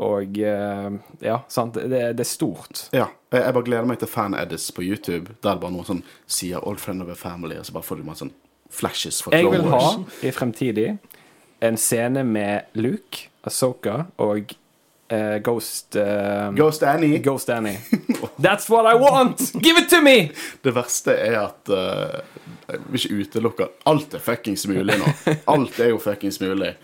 Og 0.00 0.38
eh, 0.38 0.90
ja, 1.26 1.40
sant. 1.50 1.74
Det, 1.76 2.04
det 2.16 2.24
er 2.24 2.28
stort. 2.28 2.86
Ja, 2.96 3.10
jeg, 3.34 3.54
bare 3.56 3.66
gleder 3.66 3.90
meg 3.90 4.00
til 4.00 4.10
fan-edits 4.10 4.70
på 4.76 4.86
YouTube, 4.86 5.34
der 5.42 5.58
det 5.58 5.64
bare 5.64 5.74
noen 5.74 5.88
sånn 5.88 6.04
sier 6.30 6.62
'Old 6.62 6.80
friend 6.82 7.02
of 7.04 7.10
a 7.10 7.18
family', 7.18 7.58
og 7.58 7.66
så 7.68 7.76
bare 7.76 7.88
får 7.88 8.00
du 8.00 8.06
masse 8.06 8.24
sånn 8.24 8.34
flashes 8.70 9.18
fra 9.22 9.34
Jeg 9.34 9.50
vil 9.50 9.66
ha 9.66 9.82
i 10.22 10.30
fremtidig 10.30 10.92
en 11.60 11.76
scene 11.76 12.22
med 12.24 12.70
Luke, 12.78 13.26
Asoka 13.44 14.04
og 14.22 14.54
eh, 15.10 15.36
Ghost 15.44 15.96
uh, 15.96 16.50
Ghost 16.56 16.82
Annie. 16.82 17.18
Ghost 17.18 17.50
Annie. 17.50 17.78
That's 18.44 18.70
what 18.70 18.86
I 18.86 18.96
want! 18.96 19.52
Give 19.62 19.78
it 19.78 19.90
to 19.90 20.00
me! 20.02 20.30
Det 20.62 20.74
verste 20.76 21.16
er 21.18 21.38
at 21.42 21.70
uh, 21.72 22.20
Jeg 22.70 22.80
vil 22.88 23.00
ikke 23.00 23.20
utelukke 23.24 23.68
Alt 23.90 24.14
er 24.14 24.22
fuckings 24.24 24.66
mulig 24.70 24.96
nå. 25.00 25.14
Alt 25.50 25.80
er 25.80 25.92
jo 25.94 26.00
fuckings 26.02 26.40
mulig. 26.40 26.74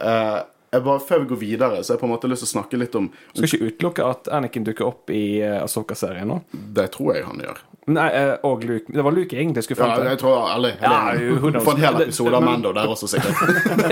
Uh, 0.00 0.40
jeg 0.72 0.84
bare, 0.84 1.00
Før 1.00 1.22
vi 1.22 1.30
går 1.32 1.40
videre, 1.40 1.84
så 1.84 1.92
har 1.92 1.96
jeg 1.96 2.02
på 2.02 2.06
en 2.08 2.12
måte 2.12 2.28
lyst 2.30 2.44
til 2.44 2.50
å 2.50 2.54
snakke 2.58 2.80
litt 2.80 2.94
om 2.98 3.08
Skal 3.32 3.48
ikke 3.48 3.70
utelukke 3.70 4.10
at 4.10 4.28
Anakin 4.36 4.66
dukker 4.66 4.88
opp 4.90 5.10
i 5.14 5.40
uh, 5.40 5.62
Asoka-serien 5.64 6.28
nå. 6.28 6.42
Det 6.52 6.90
tror 6.96 7.14
jeg 7.16 7.26
han 7.28 7.40
gjør. 7.46 7.64
Nei, 7.88 8.08
eh, 8.12 8.34
og 8.44 8.64
Luke. 8.68 8.92
Det 8.92 9.00
var 9.00 9.14
Luke 9.16 9.32
jeg 9.32 9.46
egentlig 9.46 9.62
skulle 9.64 9.80
Ja, 9.80 9.94
frem 9.94 10.02
til. 10.02 10.10
jeg 10.10 10.18
tror 10.20 10.50
alle, 10.52 10.74
Ja, 10.76 10.90
hele, 11.06 11.38
who? 11.40 11.52
For 11.64 11.72
en 11.72 11.80
hel 11.80 12.02
episode 12.04 12.36
av 12.36 12.44
Mando 12.44 12.72
der 12.76 12.92
også, 12.92 13.08
sikkert. 13.08 13.32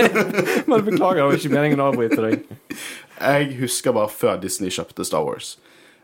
Men 0.69 0.85
beklager, 0.85 1.23
det 1.23 1.25
var 1.25 1.39
ikke 1.39 1.53
meningen 1.55 1.81
å 1.81 1.89
avbryte 1.89 2.21
deg. 2.21 2.45
Jeg 3.21 3.57
husker 3.61 3.95
bare 3.95 4.11
før 4.13 4.37
Disney 4.41 4.73
kjøpte 4.73 5.05
Star 5.07 5.25
Wars. 5.25 5.55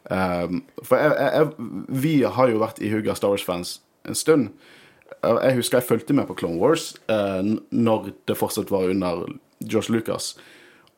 Um, 0.10 0.64
for 0.84 1.00
jeg, 1.00 1.14
jeg, 1.16 1.70
vi 2.04 2.16
har 2.24 2.52
jo 2.52 2.62
vært 2.64 2.82
i 2.84 2.92
av 2.98 3.16
Star 3.16 3.32
Wars-fans 3.32 3.78
en 4.08 4.18
stund. 4.18 4.50
Jeg 5.24 5.56
husker 5.60 5.80
jeg 5.80 5.88
fulgte 5.88 6.16
med 6.18 6.28
på 6.28 6.36
Clone 6.42 6.60
Wars 6.60 6.94
uh, 7.12 7.40
når 7.72 8.12
det 8.28 8.38
fortsatt 8.40 8.74
var 8.74 8.90
under 8.92 9.26
George 9.64 9.94
Lucas. 9.94 10.34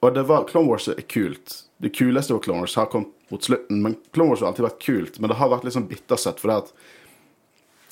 Og 0.01 0.15
det 0.15 0.25
var, 0.29 0.47
Clone 0.49 0.69
Wars 0.69 0.87
er 0.89 1.01
kult. 1.09 1.61
Det 1.81 1.93
kuleste 1.93 2.33
av 2.33 2.41
Clone 2.45 2.63
Wars 2.63 2.77
har 2.79 2.89
kommet 2.91 3.13
mot 3.29 3.43
slutten, 3.43 3.81
men 3.81 3.97
Clone 4.13 4.31
Wars 4.31 4.41
har 4.41 4.51
alltid 4.51 4.67
vært 4.67 4.83
kult. 4.85 5.19
Men 5.19 5.31
det 5.31 5.39
har 5.39 5.51
vært 5.51 5.67
litt 5.67 5.75
sånn 5.75 5.89
bittersett, 5.89 6.41
for 6.41 6.51
det 6.51 6.57
at 6.63 6.73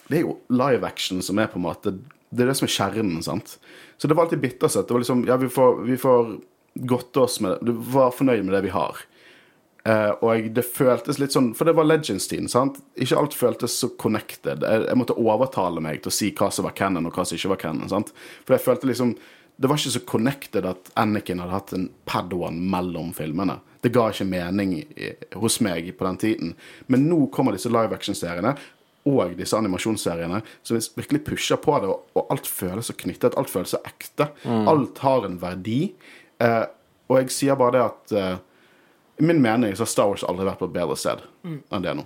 det 0.09 0.19
er 0.19 0.25
jo 0.25 0.35
live 0.51 0.85
action 0.87 1.21
som 1.23 1.39
er 1.39 1.47
på 1.47 1.55
en 1.57 1.63
måte 1.63 1.93
Det 2.33 2.43
er 2.43 2.49
det 2.49 2.57
som 2.57 2.65
er 2.65 2.73
kjernen, 2.73 3.21
sant. 3.23 3.55
Så 3.97 4.09
det 4.09 4.17
var 4.17 4.25
alltid 4.25 4.41
bittersett. 4.43 4.87
Det 4.87 4.95
var 4.95 5.03
liksom 5.03 5.23
Ja, 5.29 5.37
vi 5.37 5.49
får, 5.53 5.83
vi 5.87 5.97
får 6.01 6.33
godte 6.73 7.19
oss 7.19 7.39
med 7.39 7.51
det. 7.51 7.71
Du 7.71 7.73
var 7.93 8.13
fornøyd 8.15 8.45
med 8.45 8.55
det 8.55 8.63
vi 8.67 8.73
har. 8.73 9.01
Uh, 9.83 10.15
og 10.23 10.45
det 10.55 10.63
føltes 10.63 11.17
litt 11.19 11.33
sånn 11.35 11.49
For 11.59 11.67
det 11.67 11.73
var 11.75 11.83
Legends-tiden, 11.83 12.47
sant? 12.47 12.77
Ikke 12.95 13.17
alt 13.19 13.33
føltes 13.35 13.75
så 13.81 13.89
connected. 13.99 14.63
Jeg, 14.63 14.85
jeg 14.87 14.99
måtte 14.99 15.17
overtale 15.19 15.83
meg 15.83 15.99
til 16.03 16.11
å 16.11 16.15
si 16.15 16.29
hva 16.37 16.47
som 16.55 16.67
var 16.69 16.75
canon, 16.77 17.09
og 17.09 17.17
hva 17.17 17.25
som 17.27 17.35
ikke 17.35 17.51
var 17.51 17.59
canon. 17.65 17.91
sant? 17.91 18.13
For 18.47 18.55
jeg 18.55 18.63
følte 18.63 18.87
liksom 18.87 19.17
Det 19.59 19.69
var 19.69 19.77
ikke 19.77 19.97
så 19.97 20.03
connected 20.07 20.65
at 20.65 20.87
Anakin 20.97 21.43
hadde 21.43 21.53
hatt 21.53 21.75
en 21.75 21.89
Padawan 22.09 22.55
mellom 22.71 23.11
filmene. 23.13 23.59
Det 23.83 23.91
ga 23.93 24.07
ikke 24.09 24.25
mening 24.25 24.79
i, 24.79 25.11
hos 25.37 25.59
meg 25.61 25.91
på 25.97 26.07
den 26.07 26.17
tiden. 26.17 26.55
Men 26.87 27.03
nå 27.09 27.27
kommer 27.35 27.53
disse 27.53 27.69
live 27.69 27.93
action-seriene 27.93 28.55
og 29.11 29.35
disse 29.35 29.57
animasjonsseriene 29.59 30.39
som 30.63 30.79
virkelig 30.95 31.25
pusher 31.27 31.59
på 31.59 31.75
det, 31.83 31.91
og, 31.91 32.07
og 32.15 32.31
alt 32.31 32.47
føles 32.47 32.87
så 32.87 32.95
knyttet, 32.97 33.35
alt 33.37 33.51
føles 33.51 33.75
så 33.75 33.81
ekte. 33.85 34.29
Alt 34.71 35.03
har 35.03 35.27
en 35.27 35.35
verdi. 35.41 35.81
Eh, 36.43 36.65
og 37.11 37.21
jeg 37.21 37.33
sier 37.35 37.59
bare 37.59 37.75
det 37.75 37.85
at 37.85 38.13
eh, 38.17 38.35
i 39.21 39.27
min 39.27 39.41
mening 39.41 39.75
så 39.75 39.85
har 39.85 39.91
Star 39.91 40.11
Wars 40.11 40.25
aldri 40.27 40.47
vært 40.47 40.61
på 40.61 40.69
et 40.69 40.75
bedre 40.75 40.97
sted 40.99 41.23
enn 41.45 41.85
det 41.85 41.95
nå. 41.97 42.05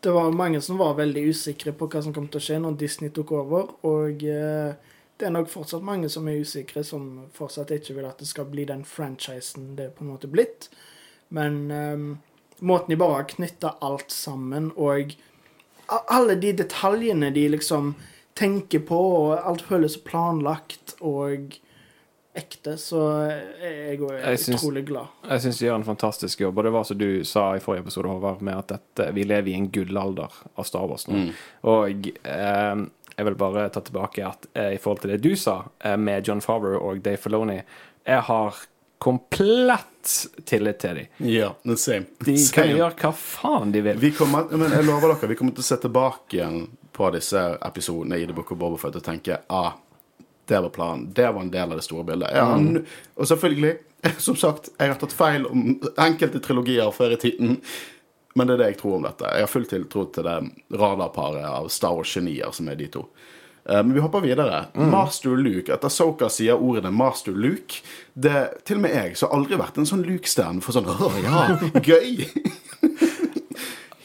Det 0.00 0.12
var 0.16 0.32
mange 0.32 0.62
som 0.64 0.78
var 0.80 0.96
veldig 0.96 1.26
usikre 1.28 1.74
på 1.76 1.86
hva 1.92 2.00
som 2.02 2.14
kom 2.16 2.30
til 2.32 2.40
å 2.40 2.44
skje 2.44 2.56
når 2.62 2.78
Disney 2.80 3.12
tok 3.12 3.34
over. 3.36 3.74
Og 3.86 4.24
eh, 4.24 4.94
det 5.20 5.28
er 5.28 5.34
nok 5.34 5.50
fortsatt 5.52 5.84
mange 5.84 6.08
som 6.08 6.28
er 6.28 6.40
usikre, 6.40 6.82
som 6.86 7.26
fortsatt 7.36 7.74
ikke 7.76 7.98
vil 7.98 8.08
at 8.08 8.22
det 8.22 8.28
skal 8.30 8.48
bli 8.48 8.64
den 8.68 8.86
franchisen 8.88 9.74
det 9.76 9.90
er 9.90 9.92
på 9.96 10.06
en 10.06 10.14
måte 10.14 10.30
blitt. 10.32 10.70
Men 11.36 11.58
eh, 11.70 12.06
måten 12.64 12.94
de 12.94 13.00
bare 13.00 13.20
har 13.20 13.28
knytta 13.28 13.76
alt 13.84 14.10
sammen, 14.14 14.72
og 14.80 15.12
alle 15.90 16.38
de 16.40 16.54
detaljene 16.62 17.28
de 17.34 17.44
liksom 17.52 17.92
tenker 18.38 18.80
på, 18.88 18.96
og 18.96 19.36
alt 19.36 19.66
føles 19.68 19.98
planlagt 20.06 20.96
og 21.04 21.58
ekte, 22.36 22.76
så 22.78 23.00
er 23.26 23.90
jeg 23.90 24.00
òg 24.00 24.12
Jeg 24.20 24.38
syns- 24.38 24.60
utrolig 24.62 24.84
glad. 24.86 25.08
Jeg 25.28 25.40
syns 25.42 25.58
de 25.58 25.66
gjør 25.66 25.74
en 25.80 25.84
fantastisk 25.88 26.40
jobb, 26.44 26.58
og 26.58 26.64
det 26.64 26.72
var 26.72 26.84
som 26.84 26.98
du 26.98 27.24
sa 27.24 27.48
i 27.56 27.60
forrige 27.60 27.80
episode, 27.86 28.08
Håvard, 28.08 28.40
med 28.42 28.54
at 28.58 28.68
dette, 28.76 29.08
vi 29.14 29.24
lever 29.24 29.48
i 29.50 29.54
en 29.58 29.68
gullalder 29.74 30.30
av 30.56 30.64
Star 30.68 30.86
Wars 30.86 31.08
nå. 31.10 31.32
Og 31.64 32.06
eh, 32.24 32.84
jeg 33.16 33.26
vil 33.26 33.34
bare 33.40 33.68
ta 33.74 33.80
tilbake 33.84 34.24
at 34.26 34.46
eh, 34.54 34.74
i 34.76 34.78
forhold 34.78 35.00
til 35.02 35.10
det 35.16 35.22
du 35.26 35.34
sa 35.36 35.64
eh, 35.84 35.96
med 35.96 36.26
John 36.28 36.40
Favreau 36.40 36.78
og 36.92 37.02
Dave 37.02 37.16
Filoni, 37.20 37.58
jeg 38.06 38.22
har 38.30 38.54
komplett 39.00 40.28
tillit 40.44 40.78
til 40.78 40.94
dem. 40.94 41.06
Ja, 41.28 41.54
the 41.64 41.76
same. 41.76 42.06
De 42.18 42.32
kan 42.36 42.64
Same. 42.64 42.76
gjøre 42.78 42.94
hva 43.00 43.10
faen 43.16 43.72
de 43.74 43.80
vil. 43.84 43.96
Vi 44.00 44.10
kommer, 44.16 44.46
men 44.56 44.70
jeg 44.70 44.84
lover 44.86 45.14
dere, 45.14 45.28
vi 45.32 45.36
kommer 45.38 45.54
til 45.56 45.64
å 45.64 45.68
se 45.70 45.78
tilbake 45.82 46.36
igjen 46.38 46.66
på 46.92 47.10
disse 47.14 47.42
episodene 47.64 48.18
i 48.20 48.26
The 48.28 48.36
Book 48.36 48.52
of 48.52 48.58
Boba 48.60 48.78
Fett 48.80 48.96
og 49.00 49.04
tenke 49.06 49.38
ah, 49.48 49.72
det 50.50 50.60
var 50.66 50.74
planen. 50.74 51.06
Det 51.16 51.28
var 51.30 51.40
en 51.44 51.52
del 51.54 51.70
av 51.72 51.78
det 51.80 51.86
store 51.86 52.04
bildet. 52.10 52.34
Ja, 52.34 52.48
mm. 52.58 52.82
Og 53.16 53.30
selvfølgelig, 53.30 53.72
som 54.26 54.36
sagt, 54.38 54.72
jeg 54.76 54.92
har 54.92 55.00
tatt 55.00 55.14
feil 55.16 55.46
om 55.48 55.72
enkelte 55.96 56.42
trilogier 56.44 56.90
før 56.94 57.14
i 57.16 57.20
tiden. 57.22 57.58
Men 58.38 58.46
det 58.46 58.54
er 58.54 58.62
det 58.62 58.70
jeg 58.74 58.80
tror 58.84 58.98
om 59.00 59.06
dette. 59.08 59.26
Jeg 59.34 59.46
har 59.46 59.50
full 59.50 59.66
tiltro 59.70 60.04
til 60.14 60.26
det 60.26 60.38
radarparet 60.78 61.46
av 61.48 61.66
Star 61.72 61.96
Wars-genier 61.98 62.52
som 62.54 62.68
er 62.70 62.78
de 62.78 62.86
to. 62.94 63.06
Eh, 63.66 63.80
Men 63.82 63.94
vi 63.96 64.00
hopper 64.04 64.22
videre. 64.22 64.64
Master 64.74 65.34
Luke. 65.36 65.72
Etter 65.74 65.90
Soka 65.92 66.28
sier 66.30 66.58
ordene 66.62 66.92
Master 66.94 67.34
Luke. 67.34 67.82
Det, 68.14 68.64
til 68.68 68.78
og 68.78 68.84
med 68.86 68.94
jeg 68.94 69.16
som 69.18 69.34
aldri 69.34 69.58
vært 69.60 69.78
en 69.82 69.88
sånn 69.90 70.06
Luke-stjerne 70.06 70.62
for 70.64 70.76
sånn 70.76 70.86
Å 70.94 71.10
ja, 71.24 71.46
gøy! 71.82 72.26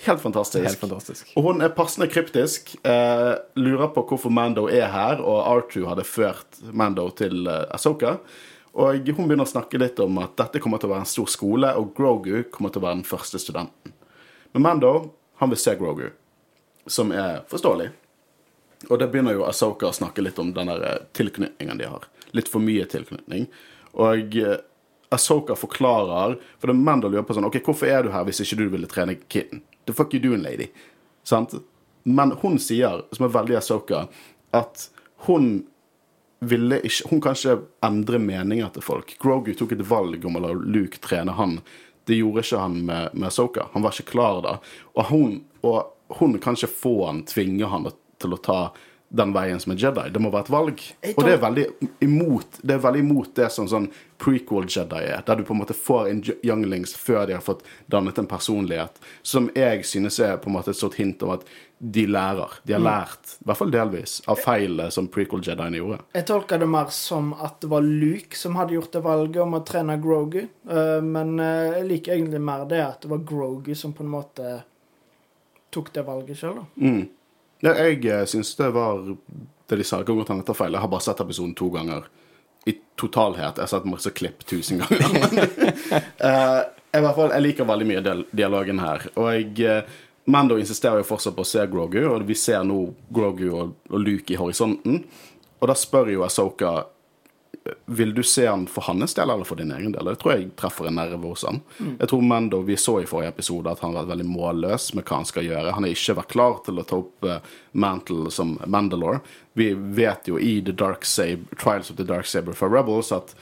Helt 0.06 0.22
fantastisk. 0.22 0.66
Helt 0.66 0.80
fantastisk. 0.80 1.32
Og 1.36 1.48
hun 1.48 1.64
er 1.66 1.72
passende 1.74 2.08
kryptisk. 2.12 2.76
Eh, 2.86 3.32
lurer 3.58 3.90
på 3.96 4.04
hvorfor 4.06 4.34
Mando 4.34 4.68
er 4.70 4.92
her, 4.94 5.22
og 5.22 5.42
R2 5.66 5.88
hadde 5.90 6.06
ført 6.06 6.60
Mando 6.70 7.08
til 7.18 7.48
eh, 7.50 7.66
Ahsoka. 7.74 8.20
Og 8.76 9.08
hun 9.08 9.26
begynner 9.26 9.48
å 9.48 9.50
snakke 9.50 9.80
litt 9.82 10.00
om 10.04 10.20
at 10.22 10.36
dette 10.38 10.62
kommer 10.62 10.82
til 10.82 10.92
å 10.92 10.94
være 10.94 11.06
en 11.08 11.10
stor 11.10 11.30
skole, 11.32 11.72
og 11.80 11.94
Grogu 11.98 12.44
kommer 12.54 12.74
til 12.74 12.84
å 12.84 12.86
være 12.86 13.00
den 13.00 13.08
første 13.08 13.42
studenten. 13.42 13.96
Men 14.54 14.68
Mando 14.68 14.94
han 15.42 15.52
vil 15.52 15.60
se 15.60 15.74
Grogu, 15.80 16.10
som 16.86 17.14
er 17.16 17.42
forståelig. 17.50 17.90
Og 18.92 19.00
det 19.02 19.10
begynner 19.10 19.40
jo 19.40 19.46
Ahsoka 19.48 19.90
å 19.90 19.96
snakke 19.96 20.22
litt 20.22 20.38
om 20.40 20.54
den 20.54 20.70
der 20.70 20.86
eh, 20.86 21.04
tilknytningen 21.18 21.82
de 21.82 21.90
har. 21.90 22.06
Litt 22.38 22.52
for 22.52 22.62
mye 22.62 22.86
tilknytning. 22.92 23.50
Og 23.96 24.36
Asoka 24.36 24.62
Ahsoka 25.16 25.56
forklarer 25.56 26.34
For 26.60 26.68
det 26.68 26.74
er 26.74 26.82
Mando 26.82 27.08
lurer 27.08 27.24
på 27.24 27.36
sånn 27.38 27.46
OK, 27.48 27.62
hvorfor 27.64 27.88
er 27.88 28.04
du 28.04 28.10
her 28.12 28.26
hvis 28.28 28.42
ikke 28.44 28.58
du 28.60 28.66
ville 28.74 28.90
trene 28.92 29.16
kitten? 29.32 29.62
The 29.86 29.94
fuck 29.94 30.14
you 30.14 30.20
doing, 30.20 30.44
lady? 30.44 30.70
Sant? 31.24 31.54
Men 32.04 32.32
hun 32.42 32.60
sier, 32.62 33.06
som 33.12 33.26
er 33.26 33.34
veldig 33.34 33.58
Ahsoka, 33.58 34.06
at 34.54 34.90
hun 35.26 35.66
ville 36.46 36.78
ikke 36.86 37.10
Hun 37.10 37.22
kan 37.24 37.34
ikke 37.34 37.56
endre 37.86 38.20
meninger 38.20 38.70
til 38.76 38.84
folk. 38.86 39.16
Grogu 39.22 39.54
tok 39.58 39.72
et 39.74 39.86
valg 39.88 40.26
om 40.28 40.38
å 40.38 40.44
la 40.44 40.52
Luke 40.54 41.00
trene 41.02 41.34
han. 41.34 41.60
Det 42.06 42.20
gjorde 42.20 42.44
ikke 42.44 42.62
han 42.62 42.76
med, 42.86 43.14
med 43.14 43.28
Ahsoka. 43.32 43.70
Han 43.74 43.86
var 43.86 43.96
ikke 43.96 44.12
klar 44.12 44.42
da. 44.46 44.58
Og 44.94 45.10
hun, 45.10 45.40
og 45.66 46.20
hun 46.20 46.38
kan 46.44 46.60
ikke 46.60 46.70
få 46.70 46.96
han, 47.08 47.24
tvinge 47.26 47.66
han 47.72 47.88
til 48.22 48.36
å 48.36 48.42
ta 48.42 48.60
den 49.16 49.34
veien 49.36 49.60
som 49.62 49.74
er 49.74 49.80
Jedi. 49.80 50.10
Det 50.12 50.22
må 50.22 50.32
være 50.34 50.48
et 50.48 50.54
valg. 50.54 50.82
Og 51.14 51.22
det 51.24 51.36
er 51.36 51.44
veldig 51.44 51.66
imot 52.06 52.60
det 52.62 52.80
veldig 52.84 53.04
imot 53.06 53.36
det 53.38 53.50
som 53.54 53.68
sånn 53.70 53.88
prequel 54.22 54.68
Jedi 54.72 55.02
er, 55.10 55.22
der 55.28 55.40
du 55.40 55.44
på 55.48 55.56
en 55.56 55.62
måte 55.62 55.76
får 55.76 56.10
inn 56.12 56.22
younglings 56.46 56.96
før 56.96 57.26
de 57.28 57.36
har 57.36 57.44
fått 57.44 57.66
dannet 57.92 58.20
en 58.20 58.30
personlighet, 58.30 59.00
som 59.22 59.50
jeg 59.56 59.84
synes 59.88 60.20
er 60.24 60.38
på 60.40 60.50
en 60.50 60.56
måte 60.56 60.72
et 60.72 60.80
sånt 60.80 60.96
hint 61.00 61.24
om 61.26 61.34
at 61.36 61.44
de 61.78 62.06
lærer. 62.08 62.54
De 62.64 62.74
har 62.74 62.84
lært, 62.84 63.36
i 63.42 63.50
hvert 63.50 63.60
fall 63.60 63.74
delvis, 63.74 64.18
av 64.32 64.40
feilene 64.40 64.88
som 64.96 65.10
prequel 65.12 65.44
Jediene 65.44 65.82
gjorde. 65.82 66.00
Jeg 66.16 66.28
tolker 66.30 66.62
det 66.64 66.70
mer 66.72 66.94
som 66.96 67.34
at 67.36 67.60
det 67.64 67.72
var 67.72 67.84
Luke 67.84 68.40
som 68.40 68.56
hadde 68.60 68.78
gjort 68.78 68.96
det 68.96 69.04
valget 69.06 69.42
om 69.44 69.58
å 69.58 69.64
trene 69.68 70.00
Grogu. 70.02 70.42
Eh, 70.46 71.02
men 71.04 71.36
eh, 71.44 71.82
jeg 71.82 71.90
liker 71.92 72.16
egentlig 72.16 72.42
mer 72.48 72.64
det 72.70 72.82
at 72.86 73.04
det 73.04 73.12
var 73.12 73.28
Grogu 73.28 73.76
som 73.76 73.94
på 73.96 74.06
en 74.06 74.16
måte 74.16 74.56
tok 75.76 75.92
det 75.94 76.06
valget 76.08 76.40
sjøl, 76.40 76.62
da. 76.62 76.66
Mm. 76.80 77.04
Jeg 77.64 78.06
eh, 78.06 78.26
syns 78.30 78.56
det 78.60 78.70
var 78.76 79.04
det 79.68 79.76
de 79.76 79.84
sa. 79.84 80.04
Kan 80.04 80.20
godt 80.20 80.32
hende 80.34 80.46
jeg 80.48 80.58
feil. 80.58 80.74
Jeg 80.76 80.84
har 80.84 80.92
bare 80.92 81.06
sett 81.06 81.22
episoden 81.24 81.56
to 81.58 81.70
ganger. 81.74 82.08
I 82.66 82.74
totalhet. 82.98 83.58
Jeg 83.58 83.64
har 83.64 83.72
sett 83.72 83.86
masse 83.90 84.12
klipp 84.18 84.46
tusen 84.46 84.82
ganger. 84.82 85.06
Men, 85.22 86.10
eh, 86.18 86.60
i 86.96 87.04
hvert 87.04 87.18
fall, 87.18 87.32
jeg 87.34 87.44
liker 87.44 87.68
veldig 87.68 87.88
mye 87.90 88.18
dialogen 88.32 88.82
her. 88.84 89.08
Og 89.16 89.32
jeg, 89.34 89.54
eh, 89.66 90.02
Mando 90.32 90.58
insisterer 90.58 91.04
jo 91.04 91.06
fortsatt 91.06 91.36
på 91.38 91.44
å 91.46 91.48
se 91.48 91.62
Grogu, 91.70 92.00
og 92.10 92.24
vi 92.26 92.34
ser 92.40 92.64
nå 92.66 92.80
Grogu 93.14 93.46
og, 93.52 93.76
og 93.92 94.00
Luke 94.02 94.34
i 94.34 94.40
horisonten. 94.40 95.04
Og 95.62 95.70
da 95.70 95.76
spør 95.78 96.10
jo 96.16 96.24
Asoka 96.26 96.72
vil 97.86 98.14
du 98.14 98.24
se 98.24 98.48
han 98.48 98.68
for 98.68 98.82
hans 98.82 99.14
del 99.14 99.30
eller 99.30 99.44
for 99.44 99.56
din 99.56 99.72
egen 99.72 99.92
del? 99.92 100.10
Jeg 100.12 100.20
tror 100.22 100.34
jeg 100.34 100.50
treffer 100.60 100.90
en 100.90 100.98
nerve 101.00 101.22
hos 101.26 101.46
han. 101.48 101.62
Jeg 101.80 102.10
tror 102.12 102.22
Mando, 102.22 102.62
Vi 102.62 102.78
så 102.78 103.00
i 103.02 103.08
forrige 103.10 103.34
episode 103.34 103.72
at 103.72 103.82
han 103.82 103.96
har 103.96 104.04
vært 104.04 104.12
veldig 104.14 104.28
målløs 104.30 104.92
med 104.94 105.06
hva 105.06 105.22
han 105.22 105.30
skal 105.30 105.48
gjøre. 105.48 105.74
Han 105.74 105.88
har 105.88 105.96
ikke 105.96 106.18
vært 106.20 106.34
klar 106.36 106.60
til 106.66 106.80
å 106.80 106.86
ta 106.86 107.00
opp 107.02 107.26
uh, 107.26 107.40
Mantle 107.74 108.32
som 108.34 108.56
Mandalore. 108.70 109.24
Vi 109.58 109.72
vet 109.74 110.30
jo 110.30 110.38
i 110.38 110.60
The 110.66 110.76
Dark 110.78 111.06
Saber, 111.10 111.58
Trials 111.58 111.90
of 111.90 111.98
the 111.98 112.06
Dark 112.06 112.30
Saber 112.30 112.54
for 112.54 112.70
Rebels 112.70 113.12
at 113.16 113.34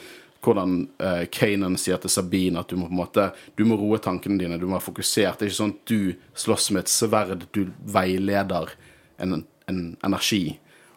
hvordan 0.43 0.87
uh, 1.03 1.23
Kanan 1.31 1.75
sier 1.79 1.99
til 1.99 2.11
Sabine 2.11 2.63
at 2.63 2.71
du 2.71 2.79
må 2.79 2.87
på 2.87 2.95
en 2.95 2.99
måte 2.99 3.29
Du 3.55 3.63
må 3.67 3.79
roe 3.79 3.99
tankene 3.99 4.39
dine, 4.39 4.59
du 4.59 4.67
må 4.67 4.77
være 4.77 4.87
fokusert. 4.87 5.39
Det 5.39 5.47
er 5.47 5.51
ikke 5.51 5.61
sånn 5.61 5.75
at 5.75 5.91
du 5.91 6.39
slåss 6.45 6.71
med 6.71 6.85
et 6.85 6.95
sverd, 6.95 7.47
du 7.51 7.65
veileder 7.91 8.71
en, 9.19 9.43
en 9.67 9.87
energi 10.03 10.45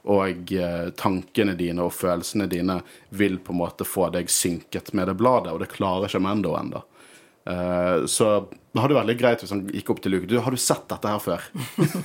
og 0.06 0.52
eh, 0.54 0.90
tankene 0.98 1.56
dine 1.58 1.82
og 1.86 1.94
følelsene 1.94 2.46
dine 2.50 2.80
vil 3.10 3.40
på 3.42 3.54
en 3.54 3.60
måte 3.64 3.86
få 3.86 4.08
deg 4.14 4.30
synket 4.30 4.92
med 4.94 5.10
det 5.10 5.16
bladet, 5.18 5.54
og 5.54 5.62
det 5.62 5.72
klarer 5.72 6.06
ikke 6.06 6.22
Mando 6.22 6.54
ennå. 6.58 6.82
Eh, 7.46 8.06
så 8.06 8.28
det 8.72 8.82
hadde 8.82 8.96
vært 8.96 9.08
litt 9.10 9.20
greit 9.20 9.42
hvis 9.42 9.52
han 9.54 9.64
gikk 9.70 9.90
opp 9.94 10.00
til 10.02 10.16
Luke. 10.16 10.26
Du, 10.26 10.38
'Har 10.38 10.50
du 10.50 10.56
sett 10.56 10.88
dette 10.88 11.08
her 11.08 11.18
før?' 11.18 11.46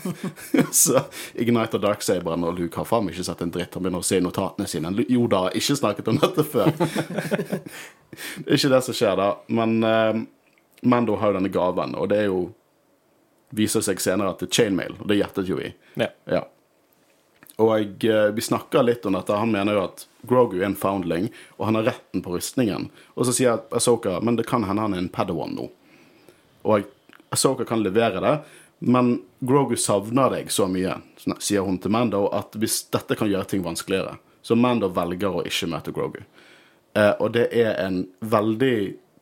så 0.72 1.04
Ignite 1.36 1.78
og 1.78 1.82
Darksaberen 1.82 2.46
og 2.46 2.60
Luke 2.60 2.78
har 2.78 2.86
faen 2.86 3.10
ikke 3.10 3.26
sett 3.26 3.42
en 3.42 3.54
dritt. 3.54 3.74
Han 3.74 3.84
begynner 3.84 4.02
å 4.02 4.06
se 4.06 4.18
i 4.22 4.24
notatene 4.24 4.70
sine. 4.70 4.94
Jo 5.10 5.26
da, 5.28 5.48
ikke 5.50 5.78
snakket 5.78 6.08
om 6.14 6.22
dette 6.22 6.46
før. 6.46 6.70
det 6.78 8.48
er 8.48 8.58
ikke 8.58 8.74
det 8.76 8.82
som 8.86 8.98
skjer, 8.98 9.18
da. 9.18 9.30
Men 9.50 9.84
eh, 9.84 10.24
Mando 10.82 11.18
har 11.18 11.32
jo 11.32 11.40
denne 11.40 11.54
gaven, 11.54 11.98
og 11.98 12.10
det 12.10 12.26
er 12.26 12.32
jo 12.32 12.50
Viser 13.52 13.84
seg 13.84 14.00
senere 14.00 14.32
at 14.32 14.40
det 14.40 14.48
er 14.48 14.56
chainmail, 14.56 14.94
og 14.96 15.10
det 15.10 15.18
gjettet 15.18 15.50
jo 15.50 15.58
vi. 15.58 15.74
Ja. 16.00 16.06
Ja. 16.24 16.46
Og 17.62 18.06
eh, 18.06 18.30
vi 18.36 18.44
snakker 18.46 18.86
litt 18.88 19.06
om 19.06 19.18
dette. 19.18 19.38
Han 19.38 19.54
mener 19.54 19.78
jo 19.78 19.84
at 19.86 20.06
Grogu 20.28 20.58
er 20.60 20.70
en 20.70 20.78
foundling, 20.78 21.30
og 21.58 21.68
han 21.70 21.78
har 21.80 21.92
retten 21.92 22.24
på 22.26 22.34
rustningen. 22.34 22.90
Og 23.16 23.28
så 23.28 23.36
sier 23.38 23.62
Asoka 23.76 24.20
men 24.22 24.40
det 24.40 24.48
kan 24.50 24.66
hende 24.68 24.88
han 24.88 24.98
er 24.98 25.04
en 25.04 25.12
padawan 25.14 25.54
nå. 25.58 25.68
Og 26.66 26.90
Asoka 27.34 27.66
kan 27.68 27.84
levere 27.84 28.24
det, 28.24 28.34
men 28.82 29.14
Grogu 29.40 29.76
savner 29.78 30.34
deg 30.34 30.50
så 30.52 30.66
mye, 30.70 30.98
sier 31.38 31.66
hun 31.66 31.78
til 31.82 31.94
Mando, 31.94 32.26
at 32.34 32.58
hvis 32.58 32.82
dette 32.94 33.18
kan 33.18 33.30
gjøre 33.30 33.50
ting 33.52 33.64
vanskeligere, 33.66 34.18
så 34.42 34.58
Mando 34.58 34.90
velger 34.94 35.38
å 35.38 35.46
ikke 35.46 35.70
møte 35.70 35.94
Grogu. 35.96 36.20
Eh, 36.98 37.14
og 37.22 37.32
det 37.38 37.48
er 37.56 37.78
en 37.86 38.04
veldig 38.20 38.76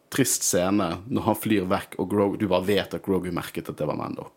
trist 0.09 0.47
scene 0.47 0.87
når 1.05 1.27
han 1.27 1.37
flyr 1.37 1.67
vekk, 1.69 1.99
og 2.01 2.11
Grogu, 2.11 2.37
du 2.39 2.47
bare 2.49 2.67
vet 2.71 2.95
at 2.95 3.05
Grogu 3.05 3.29
merket 3.35 3.69
at 3.69 3.77
det 3.77 3.87
var 3.89 3.99
Mando. 3.99 4.29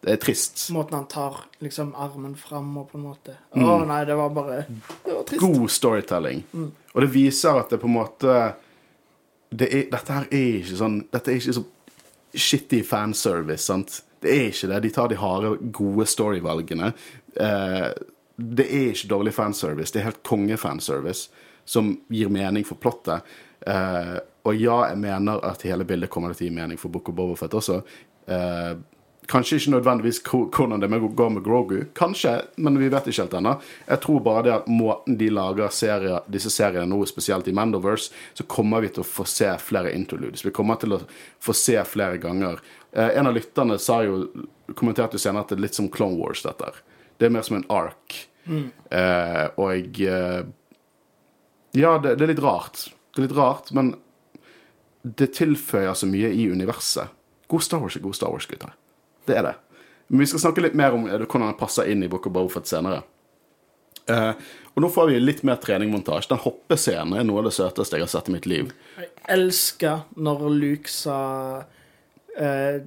Det 0.00 0.14
er 0.14 0.20
trist. 0.22 0.62
Måten 0.72 0.96
han 0.96 1.08
tar 1.12 1.42
liksom 1.60 1.92
armen 1.98 2.32
fram 2.38 2.70
og 2.80 2.86
på 2.88 2.96
en 2.96 3.04
måte 3.04 3.34
Å 3.52 3.74
nei, 3.84 3.98
det 4.08 4.16
var 4.16 4.30
bare 4.32 4.62
Det 4.70 5.12
var 5.12 5.26
trist. 5.28 5.42
God 5.42 5.66
storytelling. 5.70 6.44
Og 6.94 7.02
det 7.04 7.10
viser 7.12 7.60
at 7.60 7.74
det 7.74 7.80
på 7.82 7.88
en 7.90 7.98
måte 7.98 8.36
det 9.50 9.68
er, 9.68 9.84
Dette 9.92 10.16
her 10.16 10.30
er 10.30 10.46
ikke 10.62 10.78
sånn 10.78 10.96
Dette 11.10 11.32
er 11.32 11.40
ikke 11.40 11.58
så 11.58 11.66
shitty 12.30 12.80
fanservice, 12.86 13.64
sant? 13.66 13.96
Det 14.22 14.30
er 14.30 14.48
ikke 14.52 14.68
det. 14.70 14.76
De 14.84 14.90
tar 14.94 15.08
de 15.10 15.16
harde, 15.18 15.48
gode 15.74 16.04
storyvalgene. 16.06 16.92
Eh, 17.34 17.86
det 18.38 18.66
er 18.70 18.92
ikke 18.92 19.10
dårlig 19.10 19.32
fanservice. 19.34 19.90
Det 19.90 19.98
er 19.98 20.06
helt 20.12 20.20
konge-fanservice 20.22 21.26
som 21.66 21.90
gir 22.12 22.30
mening 22.30 22.62
for 22.68 22.78
plottet. 22.78 23.26
Eh, 23.66 24.14
og 24.46 24.62
ja, 24.62 24.76
jeg 24.92 25.00
mener 25.02 25.42
at 25.50 25.66
hele 25.66 25.88
bildet 25.88 26.12
kommer 26.12 26.30
til 26.36 26.46
å 26.46 26.48
gi 26.48 26.54
mening 26.60 26.78
for 26.78 26.92
Book 26.94 27.10
of 27.10 27.18
Bobofet 27.18 27.56
også. 27.58 27.80
Eh, 28.30 28.72
kanskje 29.30 29.60
ikke 29.60 29.72
nødvendigvis 29.76 30.20
hvordan 30.26 30.82
det 30.82 30.90
går 31.16 31.30
med 31.36 31.44
Grogu. 31.44 31.84
Kanskje, 31.94 32.32
men 32.56 32.78
vi 32.78 32.88
vet 32.90 33.06
ikke 33.06 33.22
helt 33.22 33.36
ennå. 33.38 33.54
Jeg 33.86 34.02
tror 34.02 34.20
bare 34.24 34.42
det 34.46 34.54
at 34.54 34.68
måten 34.70 35.18
de 35.20 35.30
lager 35.30 35.70
serier, 35.74 36.24
disse 36.26 36.50
seriene 36.50 36.88
nå, 36.90 36.98
spesielt 37.06 37.48
i 37.48 37.54
Mandoverse, 37.54 38.10
så 38.34 38.46
kommer 38.50 38.82
vi 38.82 38.90
til 38.90 39.04
å 39.04 39.08
få 39.08 39.26
se 39.28 39.50
flere 39.62 39.94
interludes. 39.94 40.44
Vi 40.46 40.54
kommer 40.54 40.80
til 40.82 40.96
å 40.96 41.02
få 41.42 41.54
se 41.56 41.78
flere 41.86 42.18
ganger. 42.22 42.58
Eh, 42.92 43.16
en 43.20 43.30
av 43.30 43.36
lytterne 43.36 43.78
sa 43.78 44.00
jo, 44.06 44.24
kommenterte 44.74 45.18
jo 45.18 45.22
senere 45.22 45.46
at 45.46 45.54
det 45.54 45.60
er 45.60 45.66
litt 45.68 45.78
som 45.78 45.90
Clone 45.92 46.18
Wars, 46.18 46.42
dette 46.46 46.66
her. 46.66 46.82
Det 47.20 47.28
er 47.28 47.34
mer 47.36 47.46
som 47.46 47.60
en 47.60 47.68
ark. 47.70 48.18
Eh, 48.50 49.46
og 49.60 50.00
eh, 50.02 50.42
Ja, 51.78 51.98
det, 52.02 52.16
det 52.18 52.26
er 52.26 52.32
litt 52.32 52.42
rart. 52.42 52.88
Det 53.14 53.22
er 53.22 53.28
litt 53.28 53.38
rart, 53.38 53.70
men 53.76 53.94
det 55.02 55.32
tilføyer 55.38 55.94
så 55.94 56.08
mye 56.10 56.32
i 56.34 56.48
universet. 56.50 57.14
God 57.50 57.62
Star 57.64 57.82
Wars 57.82 57.96
er 57.96 58.02
god 58.04 58.18
Star 58.18 58.32
Wars, 58.34 58.46
gutter. 58.50 58.74
Det 59.28 59.36
er 59.36 59.42
det. 59.50 59.54
Men 60.10 60.24
vi 60.24 60.26
skal 60.26 60.40
snakke 60.42 60.62
litt 60.64 60.74
mer 60.78 60.94
om 60.96 61.04
eh, 61.06 61.18
hvordan 61.22 61.48
den 61.52 61.58
passer 61.60 61.90
inn 61.92 62.02
i 62.02 62.08
Book 62.10 62.26
of 62.26 62.32
Bofet 62.34 62.66
senere. 62.70 63.02
Uh, 64.10 64.32
og 64.74 64.82
nå 64.82 64.88
får 64.90 65.10
vi 65.12 65.18
litt 65.22 65.42
mer 65.46 65.60
treningmontasje. 65.62 66.32
Den 66.32 66.40
hoppescenen 66.42 67.12
er 67.20 67.26
noe 67.28 67.42
av 67.42 67.46
det 67.46 67.52
søteste 67.54 67.98
jeg 68.00 68.06
har 68.08 68.10
sett 68.10 68.30
i 68.30 68.34
mitt 68.34 68.46
liv. 68.50 68.72
Jeg 68.98 69.10
elsker 69.36 70.00
når 70.18 70.48
Luke 70.50 70.90
sa 70.90 71.18
uh, 72.40 72.80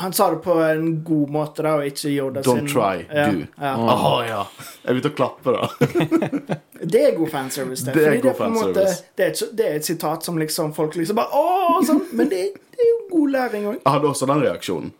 Han 0.00 0.12
sa 0.16 0.26
det 0.34 0.40
på 0.42 0.56
en 0.64 0.88
god 1.06 1.30
måte, 1.36 1.62
da, 1.62 1.76
og 1.78 1.86
ikke 1.86 2.10
Yoda 2.10 2.42
Don't 2.44 2.66
sin 2.66 2.72
try, 2.72 3.04
ja, 3.06 3.28
do. 3.30 3.46
Ja. 3.62 3.76
Åh, 3.78 4.18
ja. 4.26 4.40
Jeg 4.82 4.96
begynte 4.98 5.12
å 5.14 5.16
klappe, 5.22 5.54
da. 5.54 6.58
Det 6.86 7.00
er 7.00 7.14
god 7.16 7.30
fanservice. 7.32 7.86
Det, 7.86 7.94
Det 7.96 8.02
er 8.10 8.18
god 8.20 8.26
det, 8.32 8.36
fanservice. 8.36 8.66
måte- 8.66 9.14
det, 9.16 9.24
er 9.24 9.30
et, 9.32 9.40
det 9.56 9.64
er 9.70 9.78
et 9.78 9.86
sitat 9.86 10.26
som 10.26 10.36
liksom 10.38 10.74
folk 10.76 10.98
liksom 10.98 11.16
bare 11.16 11.32
Å! 11.32 11.78
sånn. 11.88 12.02
Men 12.18 12.28
det, 12.32 12.42
det 12.74 12.82
er 12.84 12.90
jo 12.90 12.98
god 13.14 13.32
læring 13.38 13.64
òg. 13.70 13.78
Jeg 13.80 13.92
hadde 13.94 14.10
også 14.10 14.28
den 14.28 14.42
reaksjonen. 14.44 14.92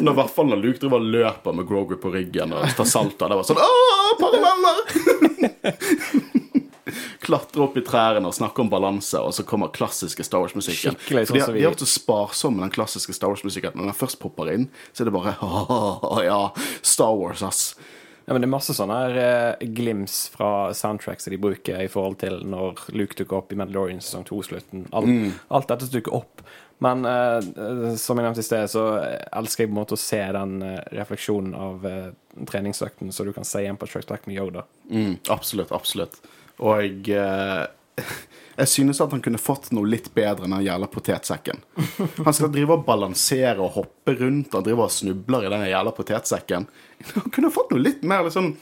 Når, 0.00 0.14
hvert 0.16 0.32
fall 0.34 0.48
når 0.52 0.60
Luke 0.62 0.78
driver 0.82 1.00
og 1.02 1.08
løper 1.14 1.56
med 1.58 1.66
Groger 1.68 1.98
på 2.02 2.12
ryggen 2.14 2.52
og 2.56 2.66
tar 2.78 2.88
salta, 2.88 3.28
Det 3.30 3.38
var 3.40 3.46
sånn 3.48 3.62
Åh, 3.64 4.12
paralleller! 4.20 4.78
Klatre 7.20 7.62
opp 7.62 7.76
i 7.78 7.82
trærne 7.86 8.26
og 8.26 8.34
snakke 8.34 8.62
om 8.64 8.70
balanse, 8.72 9.20
og 9.22 9.34
så 9.36 9.44
kommer 9.46 9.70
klassiske 9.74 10.24
Star 10.26 10.40
Wars-musikken. 10.42 10.96
Sånn 11.04 11.20
de, 11.20 11.26
sånn 11.28 11.38
de 11.52 11.58
vi- 11.60 11.62
er 11.66 11.70
ofte 11.70 11.86
sparsomme 11.86 12.56
med 12.58 12.64
den 12.68 12.74
klassiske 12.74 13.14
Star 13.14 13.30
Wars-musikken. 13.30 13.76
Når 13.78 13.90
den 13.92 13.98
først 14.00 14.18
popper 14.22 14.50
inn, 14.54 14.68
så 14.92 15.04
er 15.04 15.10
det 15.10 15.14
bare 15.14 15.36
ja, 16.26 16.40
Star 16.82 17.14
Wars, 17.20 17.42
ass. 17.46 17.62
Ja, 18.26 18.32
men 18.34 18.42
Det 18.42 18.48
er 18.48 18.54
masse 18.56 18.74
sånne 18.76 18.96
her, 19.04 19.16
eh, 19.60 19.66
glims 19.74 20.28
fra 20.34 20.72
soundtracks 20.76 21.24
som 21.26 21.32
de 21.34 21.38
bruker 21.42 21.80
i 21.82 21.88
forhold 21.90 22.18
til 22.22 22.40
når 22.46 22.78
Luke 22.94 23.14
dukker 23.18 23.36
opp 23.40 23.52
i 23.52 23.56
Mandalorian 23.58 24.00
sesong 24.02 24.24
2-slutten. 24.28 24.88
Alt, 24.92 25.38
alt 25.50 25.68
dette 25.72 25.90
dukker 25.90 26.14
opp. 26.14 26.42
Men 26.82 27.04
eh, 27.04 27.38
eh, 27.38 27.94
som 28.00 28.16
jeg 28.16 28.24
nevnte 28.24 28.40
i 28.40 28.46
sted, 28.46 28.70
så 28.72 28.84
elsker 29.36 29.66
jeg 29.66 29.70
på 29.70 29.74
en 29.74 29.80
måte 29.82 29.96
å 29.98 30.00
se 30.00 30.20
den 30.36 30.54
eh, 30.64 30.78
refleksjonen 30.96 31.52
av 31.56 31.84
eh, 31.84 32.06
treningsøkten, 32.48 33.12
så 33.12 33.26
du 33.26 33.34
kan 33.36 33.44
se 33.44 33.60
igjen 33.60 33.76
på 33.80 33.88
Track 33.90 34.08
Back 34.08 34.24
med 34.30 34.38
Yoda. 34.38 34.64
Mm, 34.88 35.18
absolutt, 35.34 35.74
absolutt. 35.76 36.16
Og 36.64 36.80
jeg, 36.80 37.20
eh, 37.20 38.06
jeg 38.62 38.72
synes 38.72 39.02
at 39.04 39.12
han 39.12 39.20
kunne 39.24 39.42
fått 39.42 39.68
noe 39.76 39.92
litt 39.92 40.08
bedre 40.16 40.48
enn 40.48 40.56
den 40.56 40.64
jævla 40.70 40.88
potetsekken. 40.88 41.60
Han 42.24 42.36
skal 42.36 42.52
drive 42.54 42.78
og 42.78 42.88
balansere 42.88 43.60
og 43.60 43.76
hoppe 43.76 44.16
rundt, 44.16 44.56
han 44.56 44.64
driver 44.64 44.88
og 44.88 44.96
snubler 44.96 45.44
i 45.44 45.52
den 45.52 45.68
jævla 45.68 45.92
potetsekken. 45.96 46.68
Han 47.14 47.32
kunne 47.32 47.52
fått 47.52 47.70
noe 47.72 47.80
litt 47.80 48.02
mer 48.04 48.26
liksom 48.26 48.54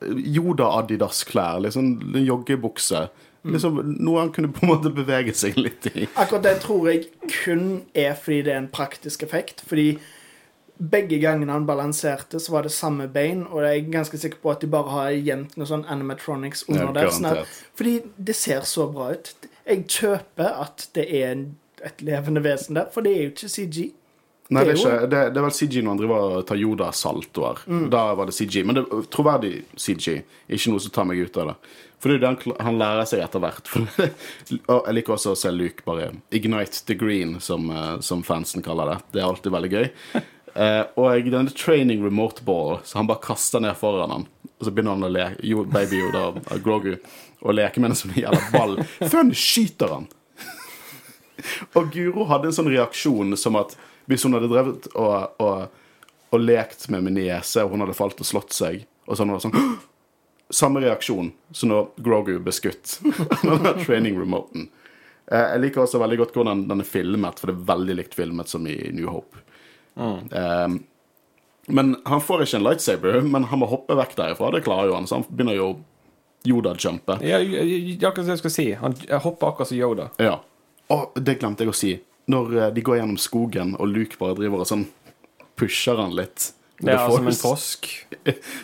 Yoda-Adidas-klær. 0.00 1.60
liksom 1.64 2.14
joggebukse. 2.24 3.06
Liksom, 3.42 3.78
noe 4.04 4.20
han 4.20 4.32
kunne 4.36 4.50
på 4.52 4.66
en 4.66 4.72
måte 4.74 4.92
bevege 4.92 5.32
seg 5.36 5.56
litt 5.56 5.86
i. 5.94 6.06
Akkurat 6.20 6.44
det 6.44 6.56
tror 6.64 6.90
jeg 6.90 7.06
kun 7.42 7.84
er 7.96 8.12
fordi 8.18 8.42
det 8.48 8.52
er 8.52 8.64
en 8.64 8.72
praktisk 8.72 9.24
effekt. 9.24 9.62
Fordi 9.66 9.94
begge 10.80 11.18
gangene 11.20 11.52
han 11.52 11.66
balanserte, 11.68 12.40
så 12.40 12.52
var 12.52 12.64
det 12.64 12.72
samme 12.72 13.08
bein, 13.12 13.44
og 13.48 13.64
jeg 13.64 13.82
er 13.82 13.92
ganske 13.92 14.20
sikker 14.20 14.40
på 14.42 14.52
at 14.52 14.62
de 14.64 14.68
bare 14.72 14.92
har 14.94 15.10
gjemt 15.12 15.56
noe 15.60 15.68
sånn 15.68 15.84
animatronics 15.92 16.66
under 16.68 16.92
der. 16.96 17.12
Sånn 17.12 17.30
at, 17.32 17.56
fordi 17.76 17.98
det 18.16 18.36
ser 18.36 18.64
så 18.68 18.88
bra 18.92 19.10
ut. 19.16 19.32
Jeg 19.68 19.86
kjøper 19.92 20.60
at 20.64 20.88
det 20.96 21.06
er 21.20 21.44
et 21.84 22.04
levende 22.04 22.42
vesen 22.44 22.76
der, 22.76 22.88
for 22.92 23.04
det 23.04 23.12
er 23.16 23.26
jo 23.26 23.32
ikke 23.34 23.52
CG. 23.52 23.80
Nei, 24.50 24.64
det 24.66 24.72
er, 24.72 24.80
ikke, 24.80 25.06
det, 25.06 25.18
det 25.30 25.38
er 25.38 25.44
vel 25.46 25.54
CG 25.54 25.76
når 25.78 25.92
han 25.92 26.00
driver 26.00 26.22
og 26.24 26.46
tar 26.48 26.58
Yoda-saltoer. 26.58 27.60
Mm. 27.70 27.84
Da 27.92 28.00
var 28.18 28.26
det 28.26 28.34
CG. 28.34 28.56
Men 28.66 28.80
det 28.80 28.82
er 28.82 29.04
troverdig 29.14 29.52
CG. 29.78 30.16
Ikke 30.50 30.72
noe 30.72 30.82
som 30.82 30.94
tar 30.96 31.06
meg 31.06 31.20
ut 31.22 31.38
av 31.38 31.52
det. 31.52 31.54
For 32.00 32.08
det 32.08 32.16
er 32.16 32.22
det 32.22 32.30
han, 32.30 32.56
han 32.64 32.80
lærer 32.80 33.08
seg 33.08 33.22
etter 33.24 33.42
hvert. 33.44 33.70
Og 34.72 34.86
jeg 34.88 34.96
liker 34.96 35.16
også 35.16 35.34
å 35.34 35.38
se 35.38 35.52
Luke 35.52 35.84
bare 35.84 36.10
ignite 36.32 36.84
the 36.88 36.96
green, 36.96 37.36
som, 37.44 37.68
eh, 37.70 37.96
som 38.04 38.24
fansen 38.24 38.64
kaller 38.64 38.94
det. 38.94 38.98
Det 39.12 39.22
er 39.22 39.28
alltid 39.28 39.52
veldig 39.52 39.72
gøy. 39.74 39.88
Uh, 40.50 40.84
og 40.98 41.28
denne 41.30 41.52
training 41.54 42.00
remote 42.04 42.42
ball, 42.46 42.78
så 42.84 42.98
han 42.98 43.10
bare 43.10 43.22
kaster 43.24 43.60
ned 43.62 43.76
foran 43.78 44.14
han. 44.16 44.24
Og 44.60 44.66
så 44.66 44.72
begynner 44.72 44.96
han 44.96 45.08
å 45.08 45.12
leke 45.12 45.66
Baby 45.72 46.00
Yoda 46.00 46.24
og 46.32 46.64
Grogu 46.64 46.94
og 47.40 47.54
leke 47.56 47.80
med 47.80 47.92
den 47.92 48.00
som 48.00 48.12
en 48.12 48.22
jævla 48.22 48.48
ball. 48.52 48.74
Før 49.00 49.22
han 49.22 49.34
skyter 49.36 49.94
han! 49.94 50.08
Og 51.78 51.86
Guro 51.94 52.26
hadde 52.28 52.50
en 52.50 52.56
sånn 52.56 52.68
reaksjon 52.68 53.32
som 53.40 53.56
at 53.56 53.72
hvis 54.10 54.26
hun 54.26 54.36
hadde 54.36 54.50
drevet 54.50 54.88
og, 54.92 55.38
og, 55.40 56.02
og 56.34 56.42
lekt 56.42 56.88
med 56.92 57.06
min 57.06 57.16
niese, 57.16 57.62
og 57.64 57.72
hun 57.72 57.84
hadde 57.84 57.96
falt 57.96 58.20
og 58.20 58.28
slått 58.28 58.52
seg, 58.52 58.82
og 59.06 59.16
sånn, 59.16 59.32
og 59.32 59.40
sånn! 59.40 59.56
Samme 60.50 60.80
reaksjon 60.82 61.32
som 61.54 61.70
når 61.70 61.88
Grogu 62.02 62.36
ble 62.42 62.52
skutt 62.54 62.98
den 63.42 63.84
training-remoten. 63.84 64.68
Eh, 65.30 65.46
Jeg 65.54 65.60
liker 65.66 65.84
også 65.84 66.00
veldig 66.02 66.18
godt 66.24 66.34
hvordan 66.38 66.64
den 66.70 66.82
er 66.82 66.88
filmet, 66.88 67.38
for 67.38 67.50
det 67.52 67.56
er 67.58 67.68
veldig 67.74 67.96
likt 68.00 68.16
filmet 68.18 68.50
som 68.50 68.66
i 68.66 68.76
New 68.96 69.08
Hope. 69.14 69.44
Eh, 70.00 70.68
men 71.70 71.92
han 72.08 72.20
får 72.24 72.42
ikke 72.46 72.58
en 72.58 72.64
lightsaber, 72.66 73.20
men 73.22 73.44
han 73.50 73.60
må 73.62 73.68
hoppe 73.70 73.94
vekk 73.98 74.16
derifra. 74.18 74.50
Det 74.56 74.64
klarer 74.66 74.90
jo 74.90 74.96
han, 74.98 75.06
så 75.06 75.20
han 75.20 75.26
begynner 75.28 75.54
jo 75.58 75.68
Yoda-jumpe. 76.48 77.18
Ja, 77.22 77.36
akkurat 78.08 78.24
det 78.24 78.32
jeg 78.32 78.40
skal 78.40 78.54
si. 78.54 78.64
Han 78.80 78.94
hopper 79.22 79.50
akkurat 79.52 79.68
som 79.68 79.76
Yoda. 79.78 80.06
Ja. 80.18 80.38
Og 80.90 81.12
det 81.20 81.36
glemte 81.38 81.66
jeg 81.66 81.70
å 81.70 81.76
si. 81.76 81.92
Når 82.32 82.56
eh, 82.56 82.70
de 82.74 82.82
går 82.86 82.98
gjennom 83.02 83.18
skogen, 83.20 83.76
og 83.78 83.92
Luke 83.92 84.18
bare 84.18 84.38
driver 84.40 84.64
og 84.64 84.70
sånn 84.70 84.86
pusher 85.60 86.00
han 86.00 86.14
litt 86.16 86.48
Det 86.80 86.90
Ja, 86.96 87.04
som 87.12 87.28
en 87.28 87.38
påsk. 87.44 87.90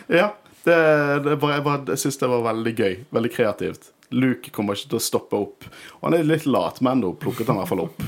Ja. 0.09 0.31
Det, 0.63 0.77
det 1.23 1.35
var, 1.41 1.53
jeg 1.53 1.63
bare, 1.63 1.83
jeg 1.93 2.01
syns 2.03 2.19
det 2.21 2.29
var 2.31 2.45
veldig 2.49 2.73
gøy. 2.75 2.95
Veldig 3.15 3.31
kreativt. 3.33 3.91
Luke 4.09 4.51
kommer 4.55 4.77
ikke 4.77 4.93
til 4.93 4.99
å 4.99 5.03
stoppe 5.03 5.39
opp. 5.39 5.67
Og 5.99 6.07
han 6.07 6.17
er 6.17 6.27
litt 6.27 6.47
lat, 6.47 6.79
men 6.85 7.03
nå 7.03 7.13
plukket 7.19 7.49
han 7.51 7.59
i 7.59 7.63
hvert 7.63 7.71
fall 7.71 7.85
opp. 7.87 8.05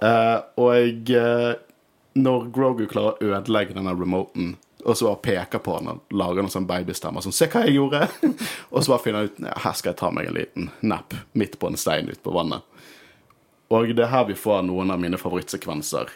uh, 0.00 0.38
og 0.64 1.12
eh, 1.12 1.52
Når 2.20 2.50
Grogu 2.54 2.86
klarer 2.90 3.16
å 3.16 3.32
ødelegge 3.36 3.76
denne 3.76 3.94
remoten, 3.96 4.54
og 4.84 4.96
så 4.96 5.10
bare 5.10 5.20
peker 5.24 5.60
på 5.60 5.76
han 5.76 5.90
og 5.92 6.14
lager 6.16 6.40
noen 6.40 6.52
sånn 6.52 6.68
babystemmer 6.68 7.20
sånn 7.20 7.34
'Se 7.36 7.50
hva 7.52 7.66
jeg 7.66 7.76
gjorde!' 7.76 8.08
og 8.72 8.80
så 8.80 8.94
bare 8.94 9.02
finner 9.04 9.26
jeg 9.26 9.32
ut 9.32 9.42
ja, 9.44 9.54
'Her 9.60 9.76
skal 9.76 9.92
jeg 9.92 10.00
ta 10.00 10.10
meg 10.10 10.30
en 10.30 10.38
liten 10.38 10.70
napp 10.80 11.14
midt 11.36 11.58
på 11.60 11.68
en 11.68 11.76
stein 11.76 12.08
ute 12.08 12.22
på 12.24 12.32
vannet'. 12.32 12.64
Og 13.70 13.92
det 13.94 14.02
er 14.02 14.10
her 14.10 14.24
vi 14.26 14.34
får 14.34 14.64
noen 14.66 14.90
av 14.90 14.98
mine 14.98 15.20
favorittsekvenser. 15.20 16.10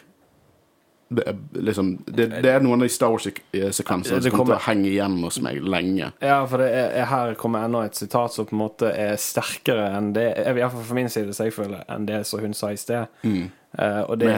Det 1.07 1.21
er, 1.29 1.35
liksom, 1.61 1.91
det, 2.07 2.25
det 2.41 2.49
er 2.49 2.63
noen 2.65 2.81
av 2.81 2.87
de 2.87 2.93
Star 2.93 3.11
Wars-sekvensene 3.13 4.23
som 4.25 4.33
kommer 4.33 4.55
til 4.55 4.57
å 4.57 4.65
henge 4.65 4.87
igjen 4.89 5.19
hos 5.21 5.37
meg 5.45 5.59
lenge. 5.61 6.09
Ja, 6.23 6.39
for 6.49 6.63
det 6.63 6.71
er, 6.73 6.87
er 7.03 7.09
her 7.11 7.35
kommer 7.37 7.67
enda 7.67 7.83
et 7.85 7.99
sitat 7.99 8.33
som 8.33 8.47
på 8.49 8.57
en 8.57 8.63
måte 8.63 8.89
er 8.89 9.13
sterkere 9.21 9.91
enn 9.93 10.15
det 10.15 10.31
I 10.41 10.55
hvert 10.57 10.73
fall 10.73 10.87
fra 10.89 10.97
min 10.97 11.11
side, 11.13 11.35
så 11.37 11.45
jeg 11.45 11.53
føler, 11.53 11.85
enn 11.93 12.09
det 12.09 12.23
som 12.25 12.41
hun 12.41 12.57
sa 12.57 12.71
i 12.73 12.79
sted. 12.81 13.21
Eh, 13.25 14.01
og 14.07 14.17
det 14.17 14.31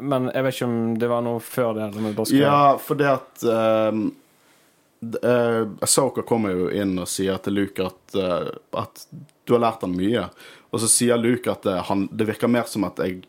men 0.00 0.28
jeg 0.32 0.44
vet 0.44 0.56
ikke 0.56 0.68
om 0.68 0.78
det 0.98 1.10
var 1.10 1.24
noe 1.24 1.42
før 1.44 1.76
det. 1.78 1.88
Ja, 2.34 2.74
for 2.82 2.98
det 2.98 3.08
at 3.12 3.44
um, 3.46 4.08
uh, 5.22 5.64
Ahsoka 5.84 6.24
kommer 6.26 6.54
jo 6.56 6.70
inn 6.74 6.96
og 7.00 7.10
sier 7.10 7.38
til 7.44 7.60
Luke 7.60 7.86
at, 7.86 8.16
uh, 8.18 8.50
at 8.82 9.06
du 9.46 9.56
har 9.56 9.64
lært 9.68 9.86
han 9.86 9.94
mye. 9.96 10.26
Og 10.72 10.82
så 10.82 10.90
sier 10.90 11.20
Luke 11.20 11.50
at 11.52 11.64
det, 11.66 11.76
han, 11.88 12.08
det 12.12 12.28
virker 12.32 12.50
mer 12.50 12.68
som 12.70 12.86
at 12.88 13.00
jeg 13.02 13.22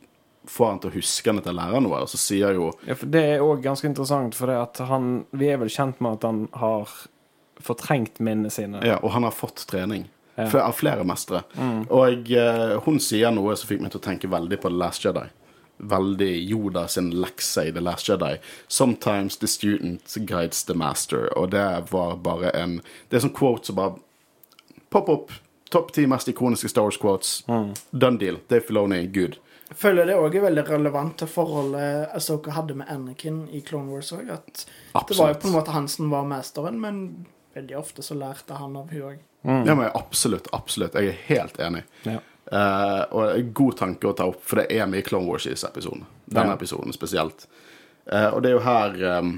får 0.49 0.69
han 0.69 0.79
til 0.83 0.91
å 0.91 0.95
huske 0.97 1.29
han 1.29 1.39
at 1.41 1.47
jeg 1.49 1.57
lærer 1.57 1.83
noe. 1.83 2.01
Og 2.03 2.11
så 2.11 2.19
sier 2.19 2.57
jo 2.57 2.71
Ja, 2.87 2.97
for 2.99 3.11
Det 3.11 3.23
er 3.35 3.43
òg 3.45 3.63
ganske 3.63 3.87
interessant, 3.87 4.35
for 4.35 4.51
det 4.51 4.59
at 4.59 4.83
han, 4.89 5.25
vi 5.31 5.51
er 5.53 5.61
vel 5.61 5.71
kjent 5.71 6.01
med 6.03 6.19
at 6.19 6.27
han 6.27 6.47
har 6.59 6.91
fortrengt 7.63 8.19
minnene 8.19 8.51
sine. 8.51 8.81
Ja, 8.85 8.99
og 9.01 9.13
han 9.15 9.23
har 9.23 9.35
fått 9.35 9.65
trening. 9.69 10.09
For, 10.33 10.57
av 10.57 10.73
flere 10.73 11.03
mestere. 11.05 11.43
Og 11.93 12.31
eh, 12.33 12.71
hun 12.87 12.97
sier 13.03 13.29
noe 13.31 13.53
som 13.53 13.69
fikk 13.69 13.83
meg 13.83 13.93
til 13.93 14.01
å 14.01 14.05
tenke 14.07 14.29
veldig 14.31 14.57
på 14.63 14.71
The 14.71 14.79
Last 14.81 15.05
Jedi. 15.05 15.27
Veldig 15.77 16.31
Yoda 16.49 16.87
sin 16.89 17.11
lekse 17.21 17.67
i 17.69 17.73
The 17.75 17.83
Last 17.85 18.09
Jedi. 18.09 18.39
'Sometimes 18.67 19.37
the 19.37 19.47
student 19.47 20.17
guides 20.25 20.63
the 20.63 20.73
master'. 20.73 21.29
Og 21.37 21.51
det 21.51 21.91
var 21.91 22.15
bare 22.15 22.49
en 22.57 22.81
Det 23.09 23.17
er 23.17 23.27
sånn 23.27 23.37
quote 23.37 23.65
som 23.69 23.75
bare 23.75 23.99
Pop 24.89 25.09
opp. 25.09 25.31
Topp 25.69 25.91
ti 25.93 26.05
mest 26.05 26.27
ikoniske 26.27 26.69
Star 26.69 26.83
Wars-quotes. 26.85 27.43
Done 27.91 28.17
deal. 28.17 28.37
Dave 28.47 28.61
Filoni, 28.67 29.07
good. 29.07 29.37
Jeg 29.73 29.79
føler 29.81 30.05
det 30.05 30.15
òg 30.21 30.35
er 30.37 30.43
veldig 30.45 30.63
relevant 30.69 31.15
til 31.17 31.29
forholdet 31.31 32.11
Asoka 32.13 32.53
hadde 32.53 32.75
med 32.77 32.89
Anakin 32.93 33.47
i 33.49 33.61
Clone 33.65 33.89
Wars 33.89 34.11
òg. 34.13 34.29
At 34.29 34.65
det 35.09 35.17
var 35.17 35.31
jo 35.33 35.39
på 35.41 35.49
en 35.49 35.55
måte 35.55 35.73
han 35.73 35.87
som 35.89 36.11
var 36.13 36.27
mesteren, 36.29 36.77
men 36.81 36.99
veldig 37.57 37.77
ofte 37.79 38.05
så 38.05 38.13
lærte 38.17 38.53
han 38.59 38.75
av 38.77 38.93
hun 38.93 39.07
òg. 39.09 39.17
Ja, 39.43 39.73
men 39.75 39.89
Absolutt. 39.97 40.47
Absolutt. 40.53 40.93
Jeg 40.93 41.09
er 41.09 41.17
helt 41.31 41.57
enig. 41.59 41.81
Ja. 42.05 42.19
Uh, 42.53 43.01
og 43.15 43.49
god 43.55 43.77
tanke 43.79 44.07
å 44.11 44.13
ta 44.13 44.27
opp, 44.29 44.43
for 44.45 44.61
det 44.61 44.67
er 44.77 44.85
mye 44.91 45.01
Clone 45.05 45.25
Wars 45.25 45.47
i 45.47 45.55
disse 45.55 45.67
episodene. 45.67 46.05
Denne 46.25 46.53
Ja. 46.53 46.59
episoden 46.59 46.93
spesielt. 46.93 47.47
Uh, 48.05 48.29
og 48.35 48.43
det 48.43 48.51
er 48.51 48.57
jo 48.57 48.63
her 48.67 49.19
um, 49.19 49.33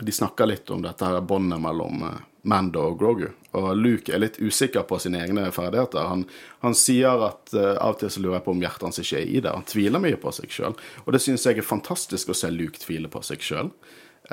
de 0.00 0.12
snakker 0.12 0.46
litt 0.50 0.70
om 0.74 0.82
dette 0.82 1.06
her 1.06 1.20
båndet 1.24 1.62
mellom 1.62 2.02
uh, 2.02 2.14
Mando 2.42 2.82
og 2.90 2.98
Grogu. 3.00 3.28
Og 3.54 3.70
Luke 3.78 4.12
er 4.12 4.22
litt 4.22 4.40
usikker 4.42 4.86
på 4.88 4.98
sine 5.02 5.20
egne 5.22 5.46
ferdigheter. 5.54 6.08
Han, 6.10 6.24
han 6.64 6.76
sier 6.78 7.22
at 7.28 7.54
uh, 7.54 7.74
av 7.74 7.94
og 7.94 8.00
til 8.02 8.12
så 8.12 8.22
lurer 8.22 8.38
jeg 8.38 8.46
på 8.46 8.54
om 8.56 8.64
hjertet 8.64 8.88
hans 8.88 9.02
ikke 9.02 9.20
er 9.20 9.28
i 9.30 9.42
det. 9.44 9.52
Han 9.54 9.68
tviler 9.70 10.02
mye 10.02 10.20
på 10.20 10.32
seg 10.34 10.54
sjøl. 10.54 10.78
Og 11.04 11.14
det 11.14 11.22
syns 11.24 11.46
jeg 11.46 11.60
er 11.60 11.66
fantastisk 11.66 12.32
å 12.32 12.38
se 12.38 12.50
Luke 12.54 12.82
tvile 12.82 13.10
på 13.12 13.22
seg 13.26 13.44
sjøl. 13.44 13.70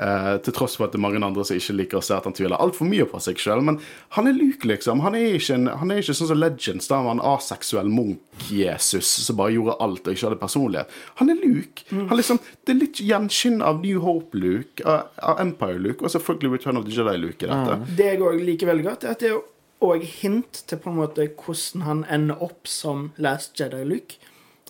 Eh, 0.00 0.36
til 0.40 0.54
tross 0.56 0.78
for 0.78 0.86
at 0.86 0.94
det 0.94 0.96
er 0.96 1.04
mange 1.04 1.20
andre 1.20 1.44
som 1.44 1.58
ikke 1.58 1.74
liker 1.76 1.98
å 1.98 2.04
se 2.04 2.14
at 2.16 2.24
han 2.24 2.32
tviler 2.32 2.56
altfor 2.64 2.88
mye 2.88 3.04
på 3.10 3.18
seg 3.20 3.40
sjøl. 3.42 3.60
Men 3.66 3.76
han 4.16 4.30
er 4.30 4.38
Luke, 4.38 4.64
liksom. 4.68 5.02
Han 5.04 5.16
er 5.18 5.36
ikke, 5.36 5.58
en, 5.58 5.68
han 5.82 5.92
er 5.92 6.00
ikke 6.00 6.16
sånn 6.16 6.30
som 6.30 6.40
Legends, 6.40 6.88
da 6.88 7.00
han 7.00 7.08
var 7.10 7.18
en 7.18 7.24
aseksuell 7.34 7.92
munk-Jesus 7.92 9.10
som 9.26 9.36
bare 9.40 9.52
gjorde 9.58 9.76
alt 9.84 10.06
og 10.06 10.16
ikke 10.16 10.30
hadde 10.30 10.40
personlighet. 10.40 10.98
Han 11.20 11.34
er 11.34 11.44
Luke. 11.44 11.84
Han 11.92 12.16
liksom, 12.16 12.40
det 12.64 12.72
er 12.72 12.80
litt 12.80 13.04
gjenskinn 13.04 13.60
av 13.60 13.84
New 13.84 14.00
Hope-Luke, 14.06 14.80
av, 14.88 15.12
av 15.20 15.44
Empire-Luke, 15.44 16.00
og 16.00 16.16
selvfølgelig 16.16 16.56
Return 16.56 16.80
of 16.80 16.88
the 16.88 16.96
Jedi-Luke 16.96 17.44
i 17.44 17.52
dette. 17.52 17.94
Det 18.00 18.10
jeg 18.14 18.24
òg 18.24 18.40
liker 18.48 18.72
veldig 18.72 18.88
godt, 18.88 19.04
er 19.04 19.16
at 19.16 19.24
det 19.24 19.34
er 19.34 19.42
òg 19.82 20.04
hint 20.22 20.64
til 20.70 20.80
på 20.80 20.88
en 20.88 21.00
måte 21.02 21.28
hvordan 21.36 21.84
han 21.84 22.04
ender 22.08 22.40
opp 22.40 22.70
som 22.70 23.10
Last 23.20 23.60
Jedi-Luke. 23.60 24.22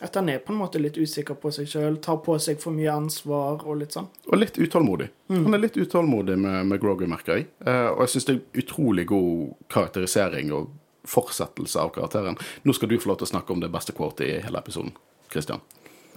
At 0.02 0.16
han 0.18 0.28
er 0.32 0.40
på 0.42 0.52
en 0.52 0.58
måte 0.58 0.80
litt 0.82 0.96
usikker 0.98 1.36
på 1.38 1.52
seg 1.54 1.68
sjøl, 1.70 1.96
tar 2.02 2.18
på 2.26 2.34
seg 2.42 2.58
for 2.62 2.74
mye 2.74 2.90
ansvar 2.90 3.62
og 3.62 3.76
litt 3.78 3.94
sånn. 3.94 4.08
Og 4.26 4.40
litt 4.40 4.58
utålmodig. 4.58 5.06
Han 5.30 5.54
er 5.54 5.62
litt 5.62 5.78
utålmodig 5.78 6.34
med, 6.42 6.66
med 6.66 6.80
Grogu, 6.82 7.04
merker 7.10 7.38
jeg. 7.38 7.46
Eh, 7.62 7.88
og 7.92 8.02
jeg 8.04 8.16
syns 8.16 8.26
det 8.28 8.34
er 8.34 8.64
utrolig 8.64 9.06
god 9.12 9.52
karakterisering 9.72 10.50
og 10.56 10.72
fortsettelse 11.08 11.78
av 11.82 11.92
karakteren. 11.94 12.38
Nå 12.66 12.74
skal 12.74 12.90
du 12.90 12.98
få 12.98 13.12
lov 13.12 13.20
til 13.22 13.30
å 13.30 13.32
snakke 13.36 13.54
om 13.54 13.62
det 13.62 13.70
beste 13.70 13.94
quotet 13.94 14.26
i 14.26 14.40
hele 14.42 14.58
episoden. 14.58 14.90
Christian. 15.32 15.62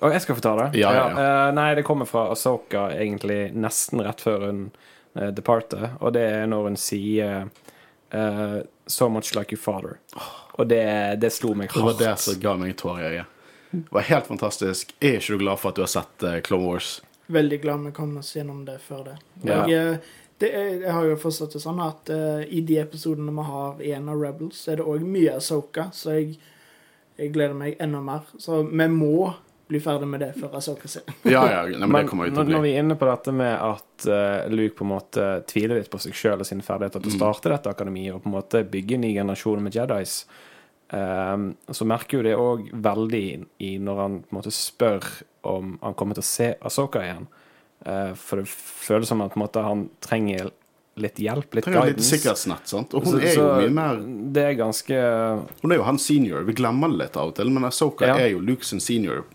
Og 0.04 0.12
jeg 0.12 0.26
skal 0.26 0.38
få 0.38 0.44
ta 0.44 0.56
det? 0.60 0.68
Ja, 0.82 0.90
ja, 0.92 1.06
ja. 1.06 1.28
eh, 1.48 1.52
nei, 1.56 1.70
det 1.78 1.86
kommer 1.88 2.10
fra 2.10 2.28
Asoka 2.34 2.90
egentlig 2.98 3.54
nesten 3.56 4.02
rett 4.04 4.24
før 4.26 4.50
hun 4.50 4.66
uh, 5.16 5.30
departer, 5.36 5.94
og 6.02 6.18
det 6.18 6.26
er 6.42 6.50
når 6.52 6.72
hun 6.72 6.80
sier 6.80 7.46
eh, 8.12 8.58
'So 8.88 9.10
much 9.10 9.34
like 9.36 9.56
your 9.56 9.62
father'. 9.62 9.98
Og 10.58 10.68
det, 10.68 11.16
det 11.22 11.32
slo 11.34 11.54
meg 11.54 11.72
hardt. 11.72 11.98
Det 11.98 12.06
var 12.06 12.12
det 12.12 12.20
som 12.22 12.38
ga 12.40 12.54
meg 12.60 12.76
tårer 12.78 13.06
i 13.06 13.16
øyet. 13.16 13.35
Det 13.84 13.96
var 13.98 14.02
helt 14.10 14.28
fantastisk. 14.28 14.96
Er 15.00 15.20
ikke 15.20 15.36
du 15.38 15.44
glad 15.44 15.60
for 15.62 15.70
at 15.74 15.76
du 15.80 15.84
har 15.86 15.92
sett 15.92 16.24
eh, 16.24 16.40
Clone 16.46 16.66
Wars? 16.70 17.02
Veldig 17.28 17.62
glad 17.64 17.86
vi 17.88 17.92
kom 17.92 18.18
oss 18.22 18.36
gjennom 18.36 18.66
det 18.68 18.78
før 18.86 19.04
det. 19.12 19.16
Ja. 19.44 19.64
Og, 19.64 19.72
eh, 19.74 19.98
det 20.38 20.50
er, 20.52 20.68
jeg 20.84 20.92
har 20.92 21.06
jo 21.08 21.16
forstått 21.16 21.54
det 21.56 21.62
sånn 21.64 21.80
at 21.80 22.10
uh, 22.12 22.42
i 22.44 22.60
de 22.68 22.76
episodene 22.82 23.32
vi 23.32 23.44
har 23.48 23.80
igjen 23.82 24.10
av 24.12 24.20
Rebels, 24.20 24.66
er 24.68 24.82
det 24.82 24.84
òg 24.92 25.06
mye 25.08 25.38
Asoka, 25.38 25.86
så 25.96 26.18
jeg, 26.18 26.34
jeg 27.16 27.32
gleder 27.32 27.56
meg 27.56 27.78
enda 27.80 28.02
mer. 28.04 28.26
Så 28.38 28.60
vi 28.68 28.88
må 28.92 29.30
bli 29.72 29.80
ferdig 29.82 30.10
med 30.12 30.20
det 30.22 30.34
før 30.36 30.58
Asoka 30.60 30.92
ser. 30.92 31.08
Ja, 31.24 31.46
ja, 31.50 31.62
nei, 31.72 31.80
men, 31.88 31.90
Men 31.90 32.04
det 32.04 32.10
kommer 32.12 32.28
jo 32.28 32.36
når, 32.36 32.44
til 32.50 32.52
å 32.52 32.58
når 32.58 32.66
vi 32.68 32.74
er 32.76 32.84
inne 32.84 32.98
på 33.00 33.08
dette 33.10 33.32
med 33.40 33.54
at 33.56 34.08
uh, 34.12 34.52
Luke 34.52 34.76
på 34.78 34.84
en 34.86 34.92
måte 34.92 35.30
tviler 35.50 35.80
litt 35.80 35.90
på 35.94 36.04
seg 36.04 36.20
sjøl 36.20 36.44
og 36.44 36.50
sine 36.52 36.68
ferdigheter 36.68 37.00
Mm. 37.00 37.08
til 37.08 37.16
å 37.16 37.22
starte 37.24 37.54
dette 37.56 37.72
akademiet 37.72 38.18
og 38.18 38.22
på 38.26 38.30
en 38.30 38.36
måte 38.36 38.66
bygge 38.76 39.00
en 39.00 39.06
ny 39.08 39.14
generasjon 39.16 39.64
med 39.64 39.80
Jedis, 39.80 40.20
eh, 40.92 41.38
så 41.72 41.86
merker 41.86 42.18
jo 42.20 42.24
det 42.24 42.36
òg 42.38 42.70
veldig 42.82 43.46
i 43.60 43.78
når 43.80 43.96
han 44.02 44.20
på 44.24 44.32
en 44.36 44.42
måte 44.42 44.52
spør 44.54 45.04
om 45.44 45.78
han 45.82 45.94
kommer 45.94 46.16
til 46.16 46.22
å 46.24 46.30
se 46.30 46.56
Asoka 46.62 47.00
igjen. 47.02 47.28
Eh, 47.86 48.14
for 48.16 48.38
det 48.42 48.48
føles 48.48 49.08
som 49.08 49.22
at 49.22 49.32
på 49.34 49.38
en 49.40 49.44
måte, 49.48 49.62
han 49.64 49.90
trenger 50.02 50.52
litt 50.98 51.16
hjelp, 51.20 51.54
litt 51.54 51.66
Trenger 51.66 51.86
litt 51.90 51.98
guidance. 51.98 52.16
sikkerhetsnett, 52.16 52.68
sant? 52.72 52.94
Og 52.96 53.04
hun 53.04 53.20
Så- 53.20 53.20
er 53.22 53.34
jo 53.36 53.48
mye 53.60 53.70
mer 53.74 53.96
Det 54.32 54.44
er 54.44 54.56
ganske 54.56 55.50
Hun 55.62 55.72
er 55.72 55.76
jo 55.76 55.84
han 55.84 55.98
senior. 56.00 56.44
Vi 56.46 56.54
glemmer 56.54 56.88
det 56.90 56.98
litt 56.98 57.18
av 57.18 57.28
og 57.28 57.36
til, 57.36 57.50
men 57.50 57.64
Asoka 57.64 58.06
Ja. 58.08 58.16
er 58.16 58.30
jo 58.30 58.40
Luke 58.40 58.64
sin 58.64 58.80
senior. 58.80 59.26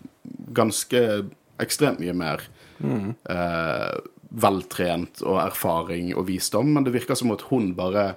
Ganske 0.51 1.29
ekstremt 1.59 1.99
mye 1.99 2.13
mer 2.15 2.39
Mm. 2.81 3.15
eh, 3.29 3.97
veltrent 4.33 5.21
og 5.21 5.37
erfaring 5.39 6.15
og 6.17 6.25
visdom, 6.27 6.73
men 6.73 6.83
det 6.83 6.93
virker 6.93 7.15
som 7.15 7.31
at 7.31 7.41
hun 7.41 7.73
bare 7.75 8.15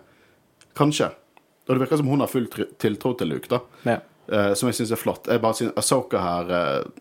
Kanskje. 0.74 1.12
Og 1.64 1.74
det 1.74 1.80
virker 1.80 2.00
som 2.00 2.10
hun 2.12 2.20
har 2.20 2.30
full 2.30 2.48
tiltro 2.80 3.14
til 3.18 3.32
Luke, 3.32 3.48
da. 3.50 3.62
ja. 3.88 4.00
Uh, 4.24 4.54
som 4.56 4.70
jeg 4.70 4.78
syns 4.78 4.92
er 4.94 5.00
flott. 5.00 5.28
Jeg 5.28 5.40
bare 5.44 5.56
synes 5.58 5.74
Asoka 5.76 6.16
her 6.16 6.48
uh, 6.48 6.92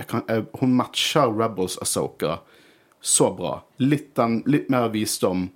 jeg 0.00 0.06
kan, 0.08 0.22
jeg, 0.32 0.46
Hun 0.62 0.70
matcher 0.72 1.28
Rebels 1.28 1.76
Asoka 1.84 2.38
så 3.04 3.28
bra. 3.36 3.58
Litt, 3.84 4.14
den, 4.16 4.38
litt 4.48 4.70
mer 4.72 4.88
visdom. 4.92 5.50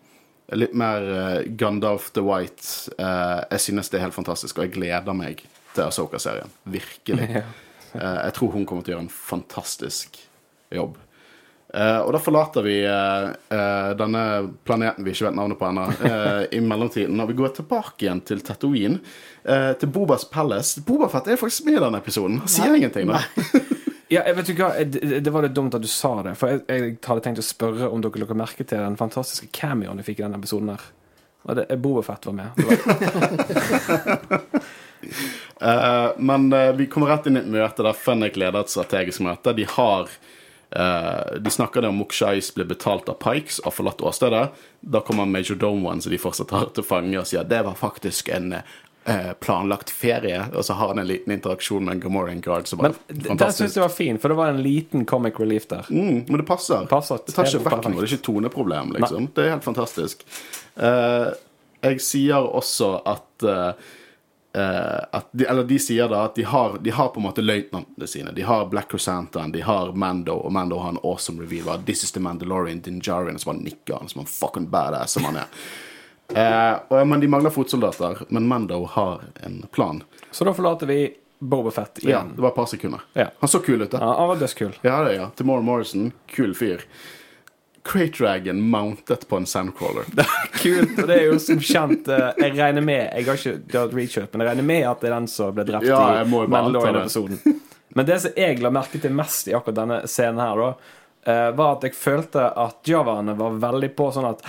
Litt 0.53 0.75
mer 0.77 1.09
uh, 1.09 1.39
Gandalf 1.49 2.11
the 2.13 2.25
White. 2.25 2.93
Jeg 2.99 3.61
synes 3.65 3.89
det 3.89 4.01
er 4.01 4.05
helt 4.07 4.17
fantastisk, 4.17 4.59
og 4.59 4.67
jeg 4.67 4.75
gleder 4.77 5.17
meg 5.17 5.41
til 5.73 5.87
Asoka-serien. 5.87 6.53
Virkelig. 6.65 7.31
Ja. 7.95 8.09
Jeg 8.25 8.33
tror 8.35 8.51
hun 8.51 8.65
kommer 8.67 8.83
til 8.83 8.91
å 8.91 8.97
gjøre 8.97 9.05
en 9.05 9.13
fantastisk 9.15 10.17
jobb. 10.75 10.97
Eh, 11.75 11.99
og 11.99 12.13
da 12.15 12.21
forlater 12.23 12.63
vi 12.63 12.75
uh, 12.87 13.33
uh, 13.51 13.91
denne 13.99 14.21
planeten 14.63 15.03
vi 15.03 15.11
ikke 15.11 15.27
vet 15.27 15.35
navnet 15.35 15.59
på 15.59 15.67
ennå, 15.67 15.87
i 16.55 16.61
mellomtiden. 16.63 17.19
Og 17.21 17.33
vi 17.33 17.39
går 17.41 17.55
tilbake 17.57 18.07
igjen 18.07 18.21
til 18.27 18.45
Tatooine, 18.47 19.01
til 19.45 19.91
Bobas 19.93 20.25
Palace. 20.31 20.81
Bobafett 20.87 21.27
er 21.29 21.41
faktisk 21.41 21.67
med 21.67 21.77
i 21.77 21.83
denne 21.83 21.99
episoden. 22.01 22.39
Han 22.41 22.49
sier 22.49 22.77
ingenting, 22.79 23.11
da. 23.11 23.21
Ja, 24.13 24.23
jeg 24.29 24.37
vet 24.37 24.49
du 24.49 24.53
hva, 24.57 24.69
det, 24.87 25.19
det 25.25 25.33
var 25.33 25.43
litt 25.45 25.57
dumt 25.57 25.75
at 25.77 25.83
du 25.83 25.89
sa 25.91 26.23
det. 26.25 26.35
For 26.39 26.53
jeg, 26.53 26.63
jeg 26.71 26.95
hadde 27.05 27.25
tenkt 27.25 27.41
å 27.43 27.45
spørre 27.45 27.89
om 27.91 28.05
dere 28.05 28.21
la 28.23 28.37
merke 28.39 28.65
til 28.65 28.79
den 28.79 28.97
fantastiske 29.01 29.49
cameoen 29.57 29.99
vi 30.01 30.07
fikk 30.07 30.21
i 30.21 30.25
denne 30.27 30.39
episoden. 30.39 30.71
her 30.71 30.85
Og 31.49 31.59
det 31.59 31.67
Bobafett 31.83 32.29
var 32.31 32.37
med. 32.39 32.51
Men 36.31 36.49
vi 36.79 36.89
kommer 36.93 37.13
rett 37.13 37.27
inn 37.29 37.41
i 37.41 37.43
et 37.43 37.53
møte 37.57 37.85
der 37.85 37.99
Fennek 37.99 38.39
leder 38.41 38.63
et 38.63 38.73
strategisk 38.73 39.25
møte. 39.27 39.57
De 39.57 39.67
har 39.75 40.09
De 40.75 41.51
snakker 41.51 41.85
om 41.87 42.01
Mokshais 42.01 42.49
blir 42.55 42.67
betalt 42.67 43.09
av 43.09 43.19
Pikes 43.23 43.61
og 43.63 43.77
forlatt 43.77 44.03
åstedet. 44.03 44.49
Da 44.81 45.01
kommer 45.07 45.29
Major 45.31 45.59
Domoen, 45.61 46.01
som 46.03 46.13
de 46.13 46.19
fortsatt 46.19 46.51
har 46.55 46.73
til 46.75 46.87
fange, 46.93 47.15
og 47.21 47.29
sier 47.31 47.47
det 47.47 47.61
var 47.67 47.79
faktisk 47.79 48.33
en 48.35 48.57
eh, 49.05 49.33
planlagt 49.41 49.91
ferie. 49.91 50.45
Og 50.55 50.65
så 50.65 50.77
har 50.79 50.89
han 50.89 50.99
en 50.99 51.07
liten 51.07 51.33
interaksjon 51.33 51.85
med 51.85 51.97
en 51.97 52.01
Gamorian 52.01 52.41
Guard 52.45 52.67
som 52.67 52.79
var 52.83 52.91
men 52.91 52.99
d- 53.07 53.15
den 53.15 53.29
fantastisk. 53.35 53.65
syns 53.65 53.77
jeg 53.79 53.87
var 53.87 53.95
fin, 53.95 54.19
for 54.19 54.35
det 54.35 54.39
var 54.41 54.53
en 54.55 54.63
liten 54.63 55.05
comic 55.05 55.41
relief 55.41 55.69
der. 55.71 55.87
Mm, 55.91 56.25
men 56.29 56.43
det 56.43 56.47
passer. 56.49 56.87
Passer 56.91 57.21
det 57.27 57.37
tar 57.37 57.49
ikke 57.51 57.65
vekk 57.69 57.89
noe. 57.89 57.99
Det 58.01 58.09
er 58.09 58.17
ikke 58.17 58.27
toneproblem, 58.31 58.95
liksom. 58.99 59.29
Det 59.35 59.45
er 59.47 59.55
helt 59.57 59.67
fantastisk. 59.67 60.25
Uh, 60.75 61.31
jeg 61.85 62.01
sier 62.01 62.47
også 62.49 62.95
at 63.05 63.45
eh, 63.45 63.59
eh, 63.59 63.69
at 63.69 64.03
de, 65.33 65.45
Eller 65.45 65.65
de 65.65 65.79
sier 65.83 66.09
da 66.09 66.25
at 66.25 66.35
de 66.39 66.43
har, 66.47 66.77
de 66.81 66.91
har 66.95 67.09
på 67.09 67.21
en 67.21 67.27
måte 67.27 67.43
løytnantene 67.43 68.07
sine. 68.07 68.31
De 68.37 68.43
har 68.47 68.67
Black 68.71 68.91
Crescentan, 68.91 69.53
de 69.53 69.61
har 69.67 69.93
Mando, 69.93 70.37
og 70.47 70.53
Mando 70.53 70.79
har 70.79 70.95
en 70.95 71.01
awesome 71.03 71.43
reveal. 71.43 71.65
Var, 71.67 71.83
This 71.87 72.05
is 72.05 72.13
the 72.13 72.21
Mandalorian 72.21 72.81
Dinjarian, 72.81 73.39
som 73.39 73.55
han 73.57 73.65
nikker 73.65 74.07
som 74.07 74.21
han 74.23 74.27
fucking 74.31 74.69
badass 74.71 75.13
som 75.19 75.25
han 75.25 75.37
er. 75.43 75.51
Eh, 76.35 76.75
og, 76.89 77.03
men 77.07 77.21
de 77.21 77.29
mangler 77.29 77.53
fotsoldater. 77.53 78.23
Men 78.33 78.47
Mando 78.49 78.79
har 78.95 79.21
en 79.45 79.59
plan. 79.71 79.99
Så 80.33 80.45
da 80.49 80.55
forlater 80.57 80.89
vi 80.89 81.13
Bobafett 81.39 81.99
Ja, 82.03 82.09
igjen. 82.09 82.31
det 82.37 82.41
var 82.43 82.49
et 82.49 82.55
par 82.57 82.67
sekunder. 82.67 83.01
Ja. 83.13 83.27
Han 83.43 83.49
så 83.53 83.59
kul 83.61 83.83
ut, 83.83 83.91
da. 83.93 83.99
Ja, 84.01 84.15
han 84.19 84.29
var 84.29 84.37
dødskul. 84.41 84.73
Ja, 84.83 85.03
det 85.05 85.15
ja. 85.19 85.27
Timor 85.37 85.61
Morrison, 85.61 86.13
kul 86.27 86.55
fyr. 86.57 86.81
Crate 87.85 88.17
Dragon 88.19 88.61
mountet 88.71 89.27
på 89.29 89.37
en 89.37 89.47
sandcrawler. 89.47 90.05
Kult. 90.63 90.99
Og 90.99 91.09
det 91.11 91.17
er 91.19 91.27
jo 91.29 91.39
som 91.43 91.61
kjent 91.61 92.09
eh, 92.09 92.31
Jeg 92.41 92.55
regner 92.57 92.85
med 92.85 93.03
Jeg 93.13 93.27
har 93.29 93.37
ikke 93.41 93.55
dødd 93.75 93.95
Reacher, 93.99 94.27
men 94.33 94.41
jeg 94.45 94.49
regner 94.51 94.67
med 94.71 94.87
at 94.89 95.03
det 95.05 95.11
er 95.11 95.17
den 95.19 95.29
som 95.29 95.53
ble 95.57 95.67
drept 95.69 95.87
Ja, 95.89 96.01
i 96.15 96.23
det. 96.23 96.31
Mandalorian-episoden. 96.33 97.61
Men 97.95 98.09
det 98.09 98.17
som 98.25 98.39
jeg 98.41 98.63
la 98.65 98.73
merke 98.75 99.01
til 99.03 99.13
mest 99.15 99.51
i 99.51 99.55
akkurat 99.55 99.77
denne 99.83 99.99
scenen 100.11 100.41
her, 100.43 100.63
da, 100.65 100.71
eh, 101.31 101.51
var 101.61 101.77
at 101.77 101.85
jeg 101.87 101.95
følte 101.99 102.47
at 102.65 102.89
javaene 102.91 103.37
var 103.39 103.61
veldig 103.69 103.93
på 104.01 104.09
sånn 104.17 104.31
at 104.33 104.43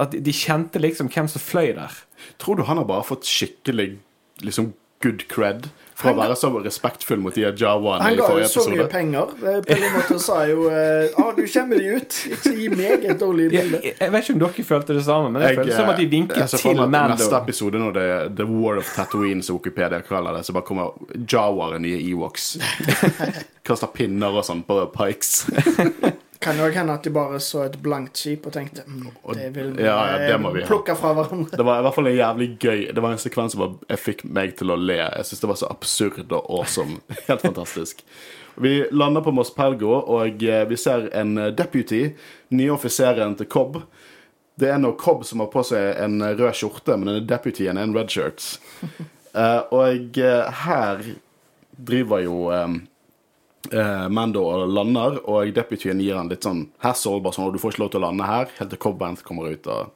At 0.00 0.16
de 0.16 0.32
kjente 0.34 0.80
liksom 0.80 1.12
hvem 1.12 1.28
som 1.28 1.44
fløy 1.44 1.74
der. 1.76 2.00
Tror 2.40 2.56
du 2.56 2.64
han 2.64 2.80
har 2.80 2.88
bare 2.88 3.04
fått 3.06 3.28
skikkelig 3.28 3.92
liksom 4.40 4.72
good 5.04 5.28
cred 5.28 5.68
for 6.00 6.12
å 6.12 6.18
være 6.18 6.36
så 6.38 6.50
respektfull 6.64 7.20
mot 7.22 7.36
de 7.36 7.44
jawaene 7.46 8.12
i 8.14 8.18
forrige 8.20 8.20
episode. 8.20 8.30
Han 8.30 8.36
ga 8.36 8.44
jo 8.44 8.50
så 8.54 8.64
mye 8.72 8.86
penger. 8.90 9.34
Eh, 9.40 9.58
På 9.66 9.76
en 9.76 9.96
måte 9.96 10.18
sa 10.22 10.38
jo 10.48 10.66
Ja, 10.70 11.24
ah, 11.24 11.32
du 11.36 11.42
kommer 11.44 11.80
deg 11.80 12.00
ut. 12.00 12.18
Ikke 12.36 12.54
gi 12.56 12.68
meg 12.72 13.04
et 13.04 13.20
dårlig 13.20 13.50
bilde. 13.52 13.82
jeg 13.90 14.14
vet 14.14 14.24
ikke 14.24 14.36
om 14.36 14.42
dere 14.44 14.66
følte 14.70 14.96
det 14.96 15.04
samme, 15.06 15.32
men 15.34 15.46
jeg, 15.46 15.58
følte 15.60 15.76
som 15.76 15.92
at 15.92 16.00
de 16.00 16.06
jeg 16.06 16.12
vinket 16.14 16.56
til 16.56 16.80
Mando. 16.80 17.14
Neste 17.14 17.42
episode, 17.42 17.82
når 17.82 17.96
det 17.96 18.06
er 18.14 18.32
The 18.40 18.48
War 18.50 18.80
of 18.80 18.94
Tatooine, 18.96 19.44
som 19.46 19.58
Wikipedia 19.60 20.00
kaller 20.06 20.38
det, 20.38 20.44
så 20.46 20.56
bare 20.56 20.66
kommer 20.68 20.96
Jawaer, 21.20 21.78
nye 21.82 22.00
Ewoks. 22.10 22.56
Kaster 23.66 23.92
pinner 23.94 24.40
og 24.40 24.46
sånn 24.46 24.64
på 24.66 24.82
Pikes. 24.94 25.46
Kan 26.40 26.56
jo 26.56 26.70
hende 26.72 26.94
at 26.96 27.04
de 27.04 27.10
bare 27.12 27.36
så 27.44 27.66
et 27.66 27.74
blankt 27.84 28.16
skip 28.16 28.46
og 28.48 28.54
tenkte 28.54 28.86
mm, 28.88 29.08
det 29.36 29.48
vil 29.52 29.74
vi 29.76 29.84
Ja, 29.84 29.96
ja, 30.08 30.18
det 30.22 30.32
eh, 30.32 30.38
må 30.40 30.54
vi 30.54 30.62
plukke 30.64 30.94
fra 30.96 31.12
hverandre. 31.12 31.52
Det 31.52 31.66
var 31.68 31.82
i 31.82 31.84
hvert 31.84 31.96
fall 31.98 32.08
en 32.08 32.16
jævlig 32.16 32.46
gøy 32.56 32.84
Det 32.96 33.02
var 33.04 33.12
en 33.12 33.20
sekvens 33.20 33.56
som 33.56 33.76
jeg 33.90 34.00
fikk 34.00 34.24
meg 34.24 34.54
til 34.56 34.72
å 34.72 34.78
le. 34.80 34.96
Jeg 35.02 35.28
syns 35.28 35.42
det 35.44 35.50
var 35.50 35.58
så 35.60 35.68
absurd 35.68 36.32
og 36.32 36.48
awesome. 36.48 37.02
Helt 37.28 37.44
fantastisk. 37.44 38.00
Vi 38.60 38.72
lander 38.90 39.24
på 39.24 39.34
Mos 39.36 39.52
Pelgo, 39.52 39.92
og 40.00 40.42
eh, 40.42 40.64
vi 40.68 40.80
ser 40.80 41.10
en 41.16 41.36
eh, 41.36 41.52
deputy, 41.56 42.06
nye 42.56 42.72
offiseren 42.72 43.36
til 43.36 43.48
Cobb. 43.52 43.82
Det 44.60 44.72
er 44.72 44.80
nå 44.80 44.94
Cobb 45.00 45.26
som 45.28 45.44
har 45.44 45.52
på 45.52 45.64
seg 45.64 46.00
en 46.00 46.24
rød 46.24 46.56
skjorte, 46.56 46.96
men 46.96 47.12
denne 47.12 47.28
deputyen 47.28 47.76
er 47.76 47.88
en 47.88 47.96
red 47.96 48.12
shirt. 48.12 48.54
Og 49.76 50.16
her 50.64 51.04
driver 51.78 52.24
jo 52.24 52.50
Mando 54.10 54.42
lander, 54.66 55.18
og 55.28 55.50
deputyen 55.54 56.00
gir 56.00 56.16
han 56.16 56.30
litt 56.32 56.46
sånn 56.46 56.62
hassle. 56.80 57.18
Bare 57.20 57.36
sånn, 57.36 57.50
og 57.50 57.54
du 57.54 57.60
får 57.60 57.74
ikke 57.74 57.82
lov 57.82 57.90
til 57.92 58.00
å 58.00 58.06
lande 58.06 58.28
her, 58.28 58.48
helt 58.56 58.72
til 58.72 58.80
Cobb 58.80 58.96
Band 59.02 59.20
kommer 59.26 59.52
ut 59.52 59.68
og 59.70 59.90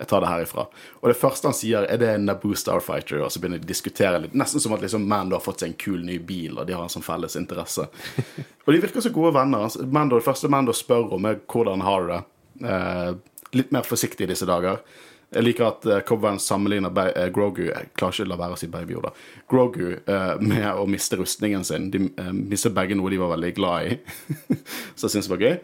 jeg 0.00 0.08
tar 0.08 0.22
det 0.24 0.30
herifra. 0.30 0.62
Og 1.02 1.10
det 1.10 1.16
første 1.20 1.50
han 1.50 1.56
sier, 1.56 1.84
er 1.84 1.98
det 2.00 2.08
en 2.14 2.22
Naboo 2.24 2.56
Starfighter, 2.56 3.20
og 3.20 3.28
så 3.32 3.40
begynner 3.40 3.60
de 3.60 3.68
å 3.68 3.68
diskutere 3.68 4.22
litt. 4.22 4.36
Nesten 4.38 4.62
som 4.62 4.72
at 4.72 4.80
liksom 4.80 5.04
Mando 5.08 5.36
har 5.36 5.44
fått 5.44 5.60
seg 5.60 5.74
en 5.74 5.80
kul 5.82 5.98
ny 6.06 6.16
bil, 6.24 6.56
og 6.56 6.64
de 6.64 6.72
har 6.72 6.86
en 6.86 6.92
sånn 6.92 7.04
felles 7.04 7.36
interesse. 7.36 7.84
og 8.64 8.70
de 8.72 8.80
virker 8.80 9.04
så 9.04 9.12
gode 9.12 9.34
venner. 9.36 9.66
Altså, 9.66 9.84
Mando, 9.84 10.16
det 10.16 10.24
første 10.24 10.48
Mando 10.48 10.72
spør 10.76 11.12
om, 11.18 11.28
er 11.28 11.42
hvordan 11.44 11.84
har 11.84 12.00
du 12.06 12.14
det. 12.14 12.20
Eh, 12.70 13.10
litt 13.60 13.76
mer 13.76 13.84
forsiktig 13.84 14.24
i 14.24 14.30
disse 14.32 14.48
dager. 14.48 14.80
Jeg 15.30 15.46
liker 15.46 15.68
at 15.68 15.86
uh, 15.86 15.98
Cobban 16.06 16.40
sammenligner 16.42 17.12
eh, 17.14 17.28
Grogu 17.30 17.68
Jeg 17.68 17.92
klarer 17.94 18.16
ikke 18.16 18.24
å 18.26 18.30
la 18.32 18.38
være 18.40 18.56
å 18.56 18.58
si 18.58 18.68
Baby 18.70 18.96
Yoda. 18.96 19.12
Grogu 19.50 19.92
eh, 19.94 20.32
med 20.42 20.66
å 20.74 20.88
miste 20.90 21.20
rustningen 21.20 21.62
sin. 21.66 21.86
De 21.92 22.00
uh, 22.18 22.32
mistet 22.34 22.74
begge 22.74 22.98
noe 22.98 23.12
de 23.12 23.20
var 23.20 23.30
veldig 23.36 23.52
glad 23.54 23.92
i. 23.92 24.00
så 24.96 25.06
jeg 25.06 25.14
syns 25.14 25.30
det 25.30 25.34
var 25.36 25.44
gøy. 25.46 25.54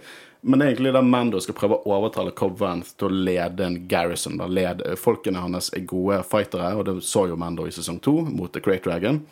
Men 0.47 0.61
det 0.61 0.67
er 0.67 0.71
egentlig 0.77 0.93
der 0.95 1.09
Mando 1.09 1.41
skal 1.43 1.57
prøve 1.59 1.81
å 1.81 1.97
overtale 1.97 2.31
Vanth 2.61 2.95
til 2.95 3.09
å 3.09 3.25
lede 3.27 3.67
en 3.67 3.81
garrison. 3.91 4.37
Da. 4.39 4.47
Led, 4.47 4.85
folkene 5.01 5.43
hans 5.43 5.73
er 5.75 5.83
gode 5.83 6.21
fightere, 6.29 6.71
og 6.77 6.87
det 6.87 7.01
så 7.03 7.27
jo 7.27 7.41
Mando 7.41 7.67
i 7.67 7.75
sesong 7.75 7.99
to 7.99 8.21
mot 8.23 8.53
The 8.55 8.62
Great 8.62 8.87
Dragon. 8.87 9.25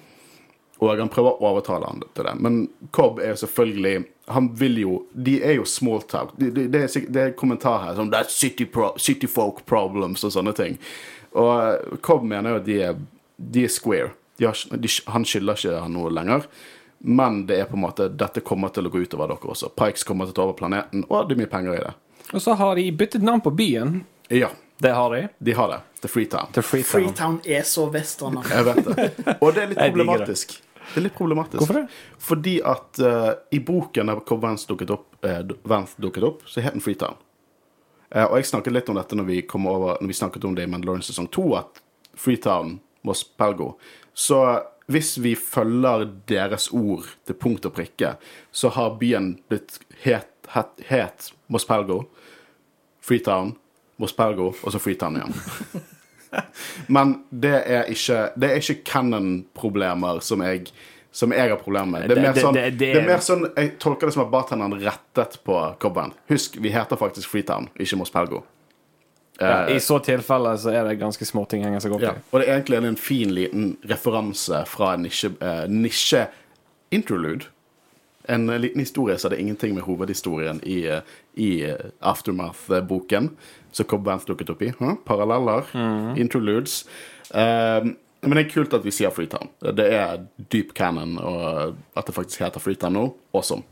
Og 0.82 0.98
han 0.98 1.08
prøver 1.08 1.36
å 1.38 1.48
overtale 1.52 1.86
han 1.86 2.00
til 2.14 2.26
det. 2.26 2.32
Men 2.42 2.56
Cobb 2.90 3.20
er 3.22 3.30
jo 3.32 3.36
selvfølgelig 3.44 4.04
Han 4.34 4.48
vil 4.58 4.78
jo 4.80 4.94
De 5.12 5.36
er 5.44 5.54
jo 5.60 5.64
small 5.68 6.02
talk. 6.10 6.32
Det, 6.36 6.50
de, 6.56 6.64
de 6.72 6.80
er, 6.82 7.06
de 7.14 7.20
er 7.28 7.34
kommentar 7.38 7.78
her 7.84 7.94
som 7.94 8.10
Det 8.10 8.18
er 8.24 8.30
city, 8.32 8.66
pro, 8.66 8.90
city 8.98 9.28
folk 9.30 9.62
problems 9.70 10.24
og 10.26 10.32
sånne 10.34 10.54
ting. 10.56 10.78
Og 11.34 11.50
eh, 11.54 11.98
Cobb 12.02 12.24
mener 12.26 12.56
jo 12.56 12.62
at 12.62 12.66
de 12.66 12.78
er, 12.88 12.98
de 13.36 13.64
er 13.68 13.70
square. 13.72 14.10
De 14.40 14.48
har, 14.48 14.58
de, 14.74 14.90
han 15.14 15.24
skylder 15.28 15.60
ikke 15.60 15.76
han 15.84 15.94
noe 15.94 16.10
lenger. 16.10 16.48
Men 17.04 17.44
det 17.46 17.60
er 17.60 17.70
på 17.70 17.76
en 17.78 17.84
måte 17.84 18.08
dette 18.08 18.40
kommer 18.40 18.72
til 18.74 18.88
å 18.88 18.90
gå 18.90 19.04
utover 19.04 19.28
dere 19.30 19.50
også. 19.54 19.68
Pikes 19.76 20.06
kommer 20.08 20.26
til 20.26 20.34
å 20.34 20.38
ta 20.40 20.44
over 20.48 20.56
planeten, 20.58 21.04
og 21.10 21.28
det 21.28 21.36
er 21.36 21.42
mye 21.44 21.50
penger 21.52 21.76
i 21.76 21.82
det. 21.84 21.92
Og 22.32 22.40
så 22.42 22.54
har 22.56 22.78
de 22.80 22.86
byttet 22.96 23.22
navn 23.22 23.42
på 23.44 23.52
byen. 23.54 23.98
Ja, 24.32 24.48
Det 24.80 24.90
har 24.90 25.12
de. 25.14 25.28
de 25.38 25.52
har 25.52 25.68
det. 25.70 25.80
The 26.00 26.08
Freetown. 26.08 26.48
Freetown. 26.52 26.84
Freetown 26.90 27.36
er 27.44 27.62
så 27.62 27.84
western. 27.92 28.40
Jeg 28.50 28.64
vet 28.66 28.80
det. 28.88 29.10
Og 29.40 29.52
det 29.54 29.62
er 29.62 29.68
litt 29.70 29.78
problematisk. 29.84 30.56
Det 30.92 31.00
er 31.00 31.06
litt 31.06 31.16
problematisk. 31.16 31.60
Hvorfor 31.62 31.80
det? 31.80 31.86
Fordi 32.22 32.54
at 32.66 33.00
uh, 33.02 33.30
i 33.54 33.60
boken 33.64 34.12
Cobb 34.26 34.42
Vance 34.44 34.68
dukket 34.68 34.92
opp, 34.94 35.08
eh, 35.26 35.40
Vance 35.68 36.00
dukket 36.02 36.26
opp, 36.26 36.44
så 36.48 36.64
het 36.64 36.76
den 36.76 36.84
Freetown. 36.84 37.16
Uh, 38.14 38.26
og 38.26 38.38
jeg 38.38 38.50
snakket 38.52 38.76
litt 38.76 38.92
om 38.92 38.98
dette 38.98 39.18
når 39.18 39.28
vi, 39.30 39.40
kom 39.48 39.66
over, 39.70 39.98
når 40.00 40.12
vi 40.12 40.18
snakket 40.20 40.44
om 40.44 40.54
det 40.56 40.66
i 40.66 40.70
Mandalorian 40.70 41.06
sesong 41.06 41.30
2, 41.34 41.46
at 41.58 41.82
Freetown 42.14 42.78
var 43.04 43.24
Pelgo. 43.38 43.74
Så 44.14 44.40
hvis 44.86 45.16
vi 45.18 45.34
følger 45.34 46.04
deres 46.28 46.68
ord 46.72 47.08
til 47.26 47.38
punkt 47.40 47.66
og 47.66 47.74
prikke, 47.76 48.14
så 48.52 48.70
har 48.76 48.98
byen 49.00 49.34
blitt 49.48 49.78
het, 50.04 50.30
het, 50.52 50.84
het 50.90 51.32
Mospelgo, 51.48 52.04
Freetown, 53.04 53.54
Mospelgo 53.96 54.52
og 54.52 54.72
så 54.72 54.80
Freetown 54.82 55.16
igjen. 55.20 55.36
Men 56.94 57.14
det 57.30 57.54
er 57.66 57.84
ikke, 57.92 58.18
det 58.36 58.50
er 58.50 58.60
ikke 58.60 58.82
canon-problemer 58.84 60.20
som 60.24 60.42
jeg, 60.42 60.70
som 61.14 61.32
jeg 61.32 61.50
har 61.50 61.56
problemer 61.60 61.86
med. 62.00 62.08
Det 62.08 62.18
er, 62.18 62.22
Det- 62.22 62.22
mer 62.34 62.42
sånn, 62.42 62.54
det- 62.54 62.78
det, 62.78 62.90
er 62.96 63.06
mer 63.06 63.22
sånn 63.22 63.46
Jeg 63.56 63.78
tolker 63.78 64.06
det 64.06 64.14
som 64.16 64.24
at 64.26 64.30
bartenderen 64.32 64.80
rettet 64.82 65.38
på 65.44 65.60
cowboyen. 65.78 66.12
Husk, 66.28 66.56
vi 66.60 66.70
heter 66.74 66.96
faktisk 66.96 67.28
Freetown, 67.28 67.68
ikke 67.78 67.96
Mos 67.96 68.10
Pelgo. 68.10 68.42
Ja, 69.40 69.66
I 69.68 69.80
så 69.82 69.98
tilfelle 69.98 70.52
så 70.62 70.70
er 70.70 70.84
det 70.86 71.00
ganske 71.00 71.26
små 71.26 71.42
ting 71.50 71.64
henger 71.64 71.80
seg 71.82 71.92
opp 71.96 72.02
i. 72.04 72.06
Ja. 72.06 72.12
Og 72.30 72.40
det 72.40 72.48
er 72.48 72.54
egentlig 72.60 72.84
en 72.86 72.96
fin 72.96 73.32
liten 73.34 73.76
referanse 73.90 74.60
fra 74.70 74.92
en 74.94 75.02
nisje, 75.02 75.32
uh, 75.42 75.64
nisje-interlude. 75.66 77.48
En 78.28 78.48
eh, 78.48 78.58
liten 78.58 78.80
historie 78.80 79.18
så 79.18 79.28
det 79.28 79.36
er 79.36 79.42
ingenting 79.42 79.74
med 79.74 79.82
hovedhistorien 79.84 80.60
i, 80.64 80.86
eh, 80.88 81.00
i 81.36 81.62
eh, 81.66 81.90
Aftermath-boken 82.00 83.30
som 83.74 84.04
Vance 84.06 84.28
dukket 84.30 84.52
opp 84.54 84.62
i. 84.62 84.70
Huh? 84.78 84.94
Paralleller. 85.08 85.68
Interludes. 86.20 86.84
Eh, 87.34 87.90
men 88.24 88.38
det 88.38 88.46
er 88.46 88.52
kult 88.54 88.72
at 88.78 88.86
vi 88.86 88.92
sier 88.94 89.12
Freetown. 89.12 89.50
Det 89.76 89.84
er 89.92 90.22
dyp 90.48 90.70
canon, 90.78 91.18
og 91.20 91.74
at 91.98 92.06
det 92.08 92.14
faktisk 92.16 92.40
heter 92.46 92.62
Freetown 92.62 92.94
nå, 92.96 93.02
awesome. 93.36 93.66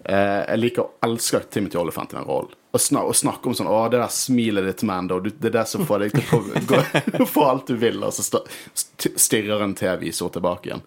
Uh, 0.00 0.40
jeg 0.48 0.58
liker 0.62 0.82
og 0.86 1.04
elsker 1.04 1.42
Timothy 1.52 1.76
Olyphant 1.76 2.12
i 2.14 2.16
den 2.16 2.24
rollen. 2.28 2.54
Å 2.72 2.78
snak, 2.80 3.08
snakke 3.18 3.50
om 3.50 3.56
sånn 3.58 3.68
Å, 3.68 3.80
det 3.92 3.98
der 4.00 4.12
smilet 4.14 4.64
ditt, 4.64 4.84
Mando, 4.88 5.18
det 5.20 5.48
er 5.50 5.54
det 5.58 5.64
som 5.68 5.82
får 5.84 6.04
deg 6.06 6.14
til 6.14 6.30
å 6.36 6.62
gå- 6.70 7.26
få 7.34 7.44
alt 7.50 7.68
du 7.68 7.74
vil, 7.82 7.98
og 8.06 8.14
så 8.16 8.24
st- 8.24 9.12
stirrer 9.20 9.60
en 9.64 9.74
TV 9.76 10.06
så 10.16 10.30
tilbake 10.32 10.70
igjen. 10.70 10.84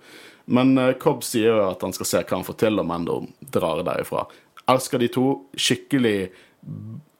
Men 0.58 0.74
uh, 0.82 0.91
Cobb 1.02 1.22
sier 1.28 1.52
jo 1.52 1.60
at 1.68 1.86
han 1.86 1.94
skal 1.94 2.10
se 2.10 2.24
hva 2.24 2.39
han 2.39 2.48
får 2.48 2.58
til, 2.66 2.82
og 2.82 2.89
Mando 2.89 3.20
drar 3.54 3.84
derifra. 3.86 4.26
Elsker 4.74 5.02
de 5.06 5.12
to. 5.14 5.28
Skikkelig 5.62 6.16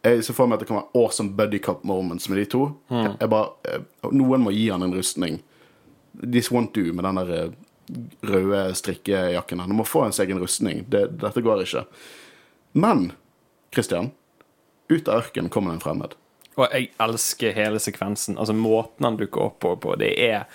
Jeg 0.04 0.24
ser 0.26 0.36
for 0.36 0.49
meg 0.49 0.58
at 0.58 0.66
det 0.66 0.68
kan 0.68 0.82
være 0.82 0.99
awesome 0.99 1.32
buddy 1.38 1.62
cup 1.64 1.84
moments 1.88 2.28
med 2.30 2.41
de 2.41 2.45
to. 2.51 2.64
Mm. 2.91 3.14
jeg 3.20 3.30
bare, 3.32 3.51
eh, 3.72 4.10
noen 4.12 4.43
må 4.43 4.51
gi 4.51 4.66
han 4.70 4.84
en 4.84 4.95
rustning. 4.95 5.39
This 6.22 6.51
won't 6.51 6.74
do 6.76 6.93
med 6.93 7.06
den 7.08 7.22
der 7.22 7.32
eh, 7.38 7.54
røde 8.22 8.66
strikkejakken. 8.76 9.64
Han 9.64 9.76
må 9.76 9.86
få 9.88 10.04
en 10.06 10.16
egen 10.20 10.39
rustning. 10.39 10.84
Det, 10.89 11.08
dette 11.22 11.41
går 11.41 11.64
ikke. 11.64 11.86
Men 12.74 13.12
Christian, 13.74 14.12
ut 14.89 15.08
av 15.08 15.24
ørkenen 15.24 15.49
kommer 15.49 15.74
en 15.74 15.84
fremmed. 15.84 16.18
Og 16.56 16.68
jeg 16.68 16.91
elsker 17.01 17.56
hele 17.56 17.80
sekvensen. 17.82 18.38
Altså 18.38 18.54
Måten 18.54 19.08
han 19.08 19.18
dukker 19.18 19.47
opp 19.47 19.60
på, 19.64 19.76
på 19.82 19.95
det 20.01 20.12
er, 20.22 20.45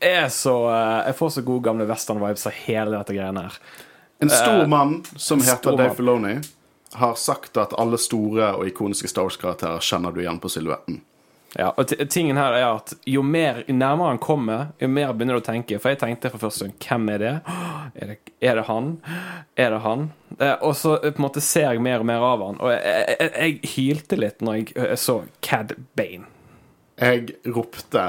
er 0.00 0.28
så 0.32 0.56
eh, 0.72 1.10
Jeg 1.10 1.18
får 1.20 1.36
så 1.36 1.44
gode 1.46 1.68
gamle 1.68 1.86
western-vibes 1.88 2.48
av 2.48 2.56
hele 2.64 2.96
dette 2.96 3.16
greiene 3.16 3.46
her. 3.46 3.60
En 4.24 4.32
stor 4.32 4.64
mann 4.72 5.02
som 5.20 5.42
heter 5.44 5.76
Dave. 5.76 5.92
Filoni, 5.94 6.38
har 6.94 7.14
sagt 7.14 7.56
at 7.56 7.74
alle 7.78 7.98
store 7.98 8.52
og 8.56 8.66
ikoniske 8.68 9.08
Star 9.08 9.22
Wars-karakterer 9.26 9.80
kjenner 9.84 10.12
du 10.14 10.20
igjen 10.22 10.38
på 10.40 10.48
silhuetten. 10.48 11.00
Ja, 11.56 11.70
og 11.78 11.88
tingen 12.12 12.36
her 12.36 12.52
er 12.52 12.66
at 12.76 12.92
jo 13.08 13.22
mer 13.24 13.62
nærmere 13.72 14.10
han 14.10 14.18
kommer, 14.20 14.66
jo 14.82 14.88
mer 14.92 15.12
begynner 15.16 15.38
du 15.38 15.40
å 15.40 15.46
tenke. 15.46 15.78
For 15.80 15.88
jeg 15.94 16.00
tenkte 16.02 16.28
for 16.34 16.42
første 16.42 16.66
gang 16.66 16.74
hvem 16.84 17.08
er 17.14 17.18
det? 17.24 17.34
Er 17.96 18.06
det, 18.10 18.16
er 18.42 18.54
det 18.58 18.64
han? 18.66 18.88
Er 19.56 19.70
det 19.70 19.78
han? 19.80 20.00
Eh, 20.40 20.56
og 20.66 20.74
så 20.76 20.96
eh, 20.98 21.12
på 21.14 21.20
en 21.20 21.24
måte 21.28 21.40
ser 21.40 21.70
jeg 21.72 21.80
mer 21.80 22.02
og 22.02 22.06
mer 22.10 22.20
av 22.26 22.42
han. 22.44 22.58
Og 22.60 22.72
jeg, 22.74 22.82
jeg, 23.20 23.30
jeg 23.38 23.70
hylte 23.76 24.18
litt 24.18 24.42
når 24.44 24.56
jeg, 24.58 24.66
jeg 24.76 24.98
så 25.00 25.14
Cad 25.40 25.72
Bane. 25.96 26.26
Jeg 27.00 27.36
ropte 27.54 28.08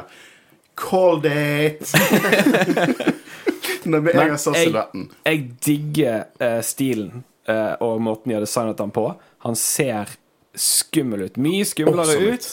'Call 0.75 1.21
date'! 1.23 1.93
Når 3.87 4.09
jeg 4.11 4.13
jeg- 4.13 5.07
Jeg 5.25 5.51
digger 5.65 6.23
eh, 6.41 6.61
stilen 6.61 7.11
eh, 7.15 7.23
og 7.81 8.01
måten 8.01 8.29
de 8.31 8.33
har 8.37 8.41
designet 8.43 8.79
han 8.83 8.91
på. 8.91 9.05
Han 9.45 9.55
ser 9.55 10.09
skummel 10.57 11.21
ut. 11.27 11.37
Mye 11.37 11.65
skumlere 11.69 12.17
ut 12.33 12.47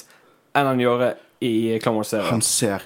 enn 0.55 0.67
han 0.71 0.81
gjorde 0.83 1.13
i 1.43 1.79
Clone 1.83 1.99
Wars-serien. 1.99 2.29
Han 2.31 2.43
ser 2.47 2.83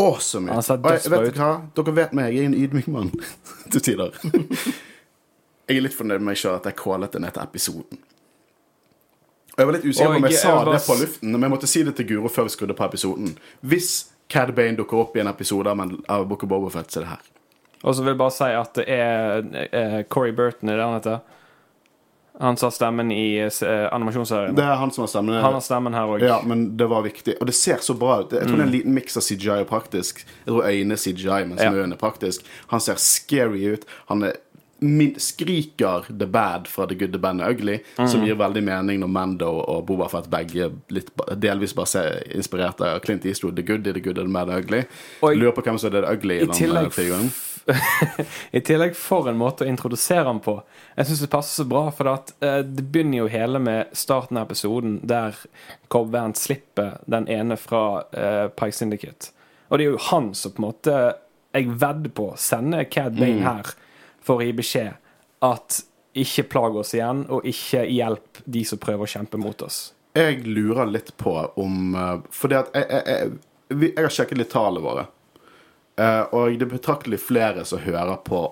awesome 0.00 0.48
ut. 0.50 0.54
Han 0.54 0.62
ser 0.66 0.80
Og 0.80 0.90
jeg, 0.96 1.10
vet 1.12 1.28
ut. 1.34 1.38
hva? 1.38 1.50
Dere 1.76 1.94
vet 2.00 2.12
meg, 2.16 2.34
jeg 2.34 2.42
er 2.42 2.48
en 2.50 2.58
ydmyk 2.58 2.88
mann 2.90 3.10
til 3.72 3.80
tider. 3.86 4.16
jeg 4.24 5.76
er 5.76 5.84
litt 5.84 5.94
fornøyd 5.94 6.18
med 6.18 6.32
meg 6.32 6.40
sjøl 6.40 6.56
at 6.58 6.66
jeg 6.70 6.76
callet 6.80 7.12
den 7.14 7.24
etter 7.28 7.44
episoden. 7.44 8.00
Og 9.50 9.58
jeg 9.62 9.66
var 9.68 9.76
litt 9.76 9.84
usikker 9.84 10.10
på 10.14 10.16
om 10.16 10.24
jeg 10.26 10.32
jeg 10.32 10.40
sa 10.42 10.54
var- 10.56 10.72
det 10.72 10.80
på 10.86 10.96
luften, 11.00 11.32
men 11.34 11.42
jeg 11.46 11.50
måtte 11.52 11.68
si 11.70 11.82
det 11.86 11.94
til 11.98 12.06
Guro 12.08 12.28
før 12.32 12.48
vi 12.48 12.54
skrudde 12.56 12.74
på 12.78 12.86
episoden. 12.88 13.34
Hvis 13.62 13.90
Cad 14.30 14.52
Bane 14.56 14.76
dukker 14.78 15.02
opp 15.04 15.16
i 15.16 15.20
en 15.20 15.28
episode 15.28 15.68
av 16.08 16.26
Book 16.30 16.44
of 16.44 16.48
Bobofet, 16.48 16.90
så 16.90 17.00
er 17.00 17.04
det 17.04 17.10
her. 17.14 17.22
Og 17.82 17.94
så 17.96 18.02
vil 18.04 18.12
jeg 18.12 18.18
bare 18.20 18.34
si 18.36 18.48
at 18.52 18.74
det 18.76 18.84
er 18.92 19.44
eh, 19.72 20.00
Corey 20.12 20.32
Burton, 20.36 20.68
er 20.68 20.76
det 20.76 20.84
han 20.84 20.98
heter? 20.98 21.20
Han 22.40 22.56
sa 22.56 22.70
stemmen 22.72 23.10
i 23.12 23.38
eh, 23.40 23.86
animasjonsserien. 23.92 24.54
Det 24.56 24.64
er 24.64 24.76
han 24.80 24.92
som 24.92 25.02
har 25.04 25.10
stemmen. 25.12 25.34
Han 25.44 25.56
har 25.58 25.64
stemmen 25.64 25.96
her 25.96 26.08
også. 26.08 26.24
Ja, 26.28 26.38
men 26.48 26.62
det 26.80 26.86
var 26.88 27.02
viktig. 27.04 27.34
Og 27.40 27.48
det 27.50 27.54
ser 27.56 27.82
så 27.84 27.96
bra 28.00 28.20
ut. 28.22 28.32
Jeg 28.32 28.46
tror 28.48 28.56
det 28.56 28.64
er 28.64 28.68
en 28.70 28.72
liten 28.76 28.94
miks 28.96 29.16
av 29.20 29.24
CGI 29.26 29.58
og 29.62 29.68
praktisk. 29.68 30.22
Jeg 30.46 30.48
tror 30.52 30.68
øynene 30.68 30.96
er 30.96 31.02
CGI, 31.02 31.40
mens 31.50 31.60
Ja. 31.64 31.72
øynene 31.72 31.96
er 31.98 32.00
praktisk. 32.00 32.46
Han 32.72 32.80
ser 32.80 32.96
scary 33.00 33.66
ut. 33.74 33.84
Han 34.08 34.22
er 34.30 34.38
min, 34.80 35.12
skriker 35.20 36.06
The 36.08 36.26
Bad 36.26 36.64
fra 36.72 36.86
The 36.88 36.96
Good, 36.96 37.12
The 37.12 37.18
Bad 37.20 37.40
and 37.42 37.44
Ugly, 37.50 37.78
som 38.08 38.24
gir 38.24 38.34
veldig 38.40 38.62
mening 38.64 39.00
når 39.02 39.10
Mando 39.12 39.50
og 39.60 39.82
Boba 39.86 40.06
Fett 40.08 40.30
begge 40.32 40.70
litt, 40.88 41.10
delvis 41.36 41.74
bare 41.76 41.86
ser 41.86 42.22
inspirert 42.32 42.80
av 42.80 43.00
Clint 43.04 43.26
Eastwood. 43.28 43.56
The 43.60 43.62
Good, 43.68 43.84
The 43.84 44.00
Good, 44.00 44.16
The 44.16 44.24
Bad 44.24 44.48
and 44.48 44.64
Ugly. 44.64 44.82
Og- 45.20 45.36
Lurer 45.36 45.52
på 45.52 45.62
hvem 45.68 45.78
som 45.78 45.92
er 45.92 46.00
The 46.00 46.12
Ugly 46.16 46.40
i 46.40 46.46
tillegg. 46.46 46.92
I 48.56 48.60
tillegg 48.64 48.94
for 48.98 49.28
en 49.30 49.38
måte 49.38 49.64
å 49.64 49.68
introdusere 49.70 50.26
ham 50.26 50.40
på. 50.44 50.56
Jeg 50.96 51.08
syns 51.08 51.22
det 51.24 51.30
passer 51.32 51.62
så 51.62 51.66
bra, 51.68 51.86
for 51.94 52.10
at, 52.12 52.32
eh, 52.44 52.60
det 52.66 52.86
begynner 52.92 53.22
jo 53.22 53.30
hele 53.32 53.60
med 53.62 53.92
starten 53.96 54.40
av 54.40 54.48
episoden 54.48 54.98
der 55.06 55.36
Cobb 55.92 56.12
Vant 56.14 56.40
slipper 56.40 56.98
den 57.10 57.28
ene 57.30 57.58
fra 57.60 58.04
eh, 58.12 58.46
Pike 58.48 58.76
Syndicate. 58.76 59.34
Og 59.68 59.78
det 59.78 59.86
er 59.86 59.92
jo 59.92 60.06
han 60.10 60.32
som 60.34 60.54
på 60.54 60.62
en 60.62 60.68
måte 60.70 60.96
jeg 61.50 61.70
vedder 61.82 62.12
på 62.14 62.32
sender 62.38 62.84
Cad 62.90 63.16
Bane 63.18 63.42
her 63.42 63.72
for 64.22 64.38
å 64.38 64.46
gi 64.46 64.52
beskjed 64.54 64.98
at 65.46 65.80
ikke 66.20 66.48
plag 66.50 66.76
oss 66.76 66.92
igjen, 66.94 67.24
og 67.30 67.46
ikke 67.46 67.84
hjelp 67.86 68.42
de 68.44 68.64
som 68.66 68.80
prøver 68.82 69.06
å 69.06 69.10
kjempe 69.10 69.38
mot 69.40 69.62
oss. 69.62 69.92
Jeg 70.14 70.42
lurer 70.42 70.90
litt 70.90 71.12
på 71.22 71.36
om 71.62 71.94
uh, 71.94 72.16
Fordi 72.34 72.56
at 72.58 72.72
jeg, 72.74 72.86
jeg, 72.90 73.02
jeg, 73.06 73.92
jeg 73.94 74.02
har 74.02 74.14
sjekket 74.14 74.40
litt 74.40 74.50
tallene 74.50 74.82
våre. 74.82 75.04
Eh, 76.00 76.22
og 76.32 76.56
det 76.56 76.64
er 76.64 76.72
betraktelig 76.72 77.20
flere 77.20 77.64
som 77.68 77.82
hører 77.84 78.16
på 78.24 78.46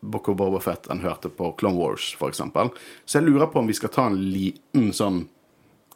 Book 0.00 0.28
of 0.28 0.36
Boba 0.38 0.60
Fett 0.62 0.86
enn 0.92 1.02
hørte 1.02 1.30
på 1.34 1.50
Clone 1.58 1.78
Wars, 1.78 2.12
f.eks. 2.14 2.42
Så 3.04 3.18
jeg 3.18 3.26
lurer 3.26 3.50
på 3.50 3.62
om 3.62 3.66
vi 3.66 3.74
skal 3.74 3.90
ta 3.94 4.06
en 4.06 4.20
liten 4.30 4.92
sånn 4.94 5.24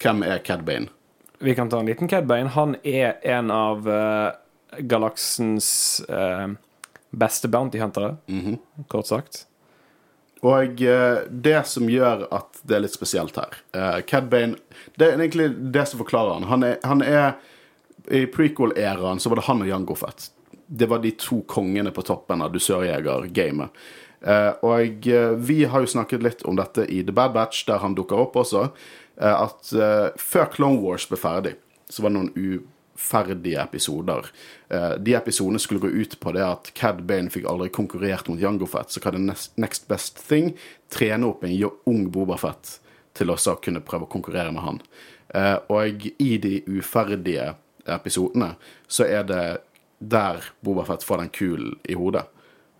Hvem 0.02 0.24
er 0.26 0.40
Cad 0.42 0.64
Bane? 0.66 0.90
Vi 1.38 1.54
kan 1.54 1.68
ta 1.70 1.78
en 1.78 1.86
liten 1.86 2.10
Cad 2.10 2.26
Bane. 2.26 2.50
Han 2.56 2.74
er 2.82 3.20
en 3.22 3.52
av 3.54 3.86
uh, 3.86 4.34
galaksens 4.82 5.68
uh, 6.10 6.50
beste 7.14 7.46
bounty 7.46 7.78
huntere, 7.78 8.16
kort 8.90 9.06
sagt. 9.06 9.44
Og 10.42 10.82
uh, 10.82 11.22
det 11.30 11.60
som 11.70 11.86
gjør 11.86 12.26
at 12.34 12.58
det 12.66 12.74
er 12.74 12.82
litt 12.88 12.96
spesielt 12.96 13.38
her 13.38 13.54
uh, 13.78 14.00
Cad 14.02 14.26
Bane 14.32 14.58
Det 14.98 15.06
er 15.06 15.20
egentlig 15.20 15.52
det 15.70 15.86
som 15.92 16.02
forklarer 16.02 16.40
han. 16.40 16.50
Han 16.50 16.66
er, 16.66 16.80
han 16.82 17.06
er 17.06 17.36
I 18.10 18.26
prequel-æraen 18.26 19.22
så 19.22 19.30
var 19.30 19.38
det 19.38 19.46
han 19.46 19.62
og 19.62 19.70
Jango 19.70 19.98
Fett. 20.02 20.32
Det 20.72 20.88
var 20.88 21.02
de 21.02 21.10
to 21.20 21.42
kongene 21.48 21.92
på 21.92 22.04
toppen 22.06 22.40
av 22.40 22.54
dusørjegergamet. 22.54 23.82
Eh, 24.22 24.50
og 24.62 25.08
eh, 25.10 25.30
vi 25.34 25.64
har 25.64 25.82
jo 25.82 25.90
snakket 25.90 26.22
litt 26.22 26.44
om 26.46 26.58
dette 26.58 26.86
i 26.86 27.00
The 27.02 27.14
Bad 27.14 27.34
Batch, 27.34 27.64
der 27.66 27.82
han 27.82 27.96
dukker 27.98 28.22
opp 28.22 28.38
også. 28.38 28.68
eh, 29.20 29.34
at 29.34 29.72
før 30.20 30.46
Clone 30.52 30.80
Wars 30.82 31.08
ble 31.10 31.18
ferdig, 31.18 31.56
så 31.90 32.04
var 32.04 32.12
det 32.12 32.20
noen 32.20 32.36
uferdige 32.36 33.60
episoder. 33.60 34.28
De 35.04 35.14
episodene 35.16 35.60
skulle 35.60 35.82
gå 35.82 35.90
ut 35.90 36.14
på 36.20 36.32
det 36.32 36.44
at 36.46 36.70
Cad 36.78 37.02
Bane 37.08 37.28
fikk 37.32 37.44
aldri 37.50 37.68
konkurrert 37.74 38.30
mot 38.30 38.40
Jango 38.40 38.68
Fett, 38.70 38.92
så 38.92 39.02
hva 39.02 39.10
er 39.10 39.18
det 39.18 39.36
next, 39.60 39.84
best 39.90 40.22
thing? 40.28 40.54
Trene 40.92 41.28
opp 41.28 41.44
en 41.44 41.52
ung 41.90 42.06
Boba 42.12 42.38
Fett 42.40 42.78
til 43.12 43.32
også 43.32 43.56
å 43.56 43.60
kunne 43.60 43.84
prøve 43.84 44.08
å 44.08 44.12
konkurrere 44.12 44.54
med 44.54 44.64
han. 44.64 44.80
Og 45.68 46.06
i 46.16 46.30
de 46.40 46.62
uferdige 46.72 47.50
episodene 47.84 48.54
så 48.88 49.04
er 49.04 49.28
det 49.28 49.44
der 50.02 50.44
Boba 50.60 50.84
Fett 50.84 51.04
får 51.04 51.18
den 51.18 51.28
kulen 51.28 51.78
i 51.84 51.94
hodet, 51.94 52.24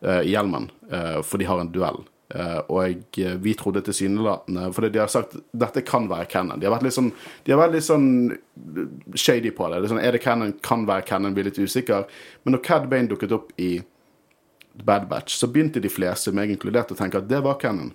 eh, 0.03 0.21
i 0.21 0.35
hjelmen, 0.35 0.71
eh, 0.91 1.23
for 1.23 1.39
de 1.39 1.45
har 1.45 1.61
en 1.61 1.73
duell. 1.73 2.03
Eh, 2.35 2.59
og 2.73 3.17
vi 3.45 3.53
trodde 3.61 3.83
tilsynelatende 3.85 4.71
For 4.73 4.89
de 4.89 4.99
har 4.99 5.11
sagt 5.13 5.35
dette 5.53 5.83
kan 5.85 6.07
være 6.09 6.31
canon. 6.33 6.61
De 6.61 6.65
har 6.65 6.73
vært 6.73 6.87
litt 6.87 6.97
sånn, 6.97 7.11
vært 7.45 7.75
litt 7.75 7.85
sånn 7.85 8.39
shady 9.15 9.51
på 9.53 9.69
det. 9.69 9.83
det 9.83 9.85
er, 9.85 9.93
sånn, 9.93 10.01
er 10.01 10.17
det 10.17 10.23
canon? 10.25 10.55
Kan 10.65 10.87
være 10.89 11.05
canon? 11.05 11.35
Blir 11.35 11.51
litt 11.51 11.61
usikker. 11.61 12.07
Men 12.45 12.57
når 12.57 12.65
Cad 12.65 12.89
Bane 12.89 13.11
dukket 13.11 13.37
opp 13.37 13.53
i 13.61 13.83
Bad 14.83 15.11
Batch, 15.11 15.37
så 15.37 15.51
begynte 15.53 15.83
de 15.83 15.93
fleste, 15.93 16.33
meg 16.33 16.51
inkludert, 16.51 16.95
å 16.95 16.97
tenke 16.97 17.21
at 17.21 17.29
det 17.29 17.43
var 17.45 17.61
canon. 17.61 17.93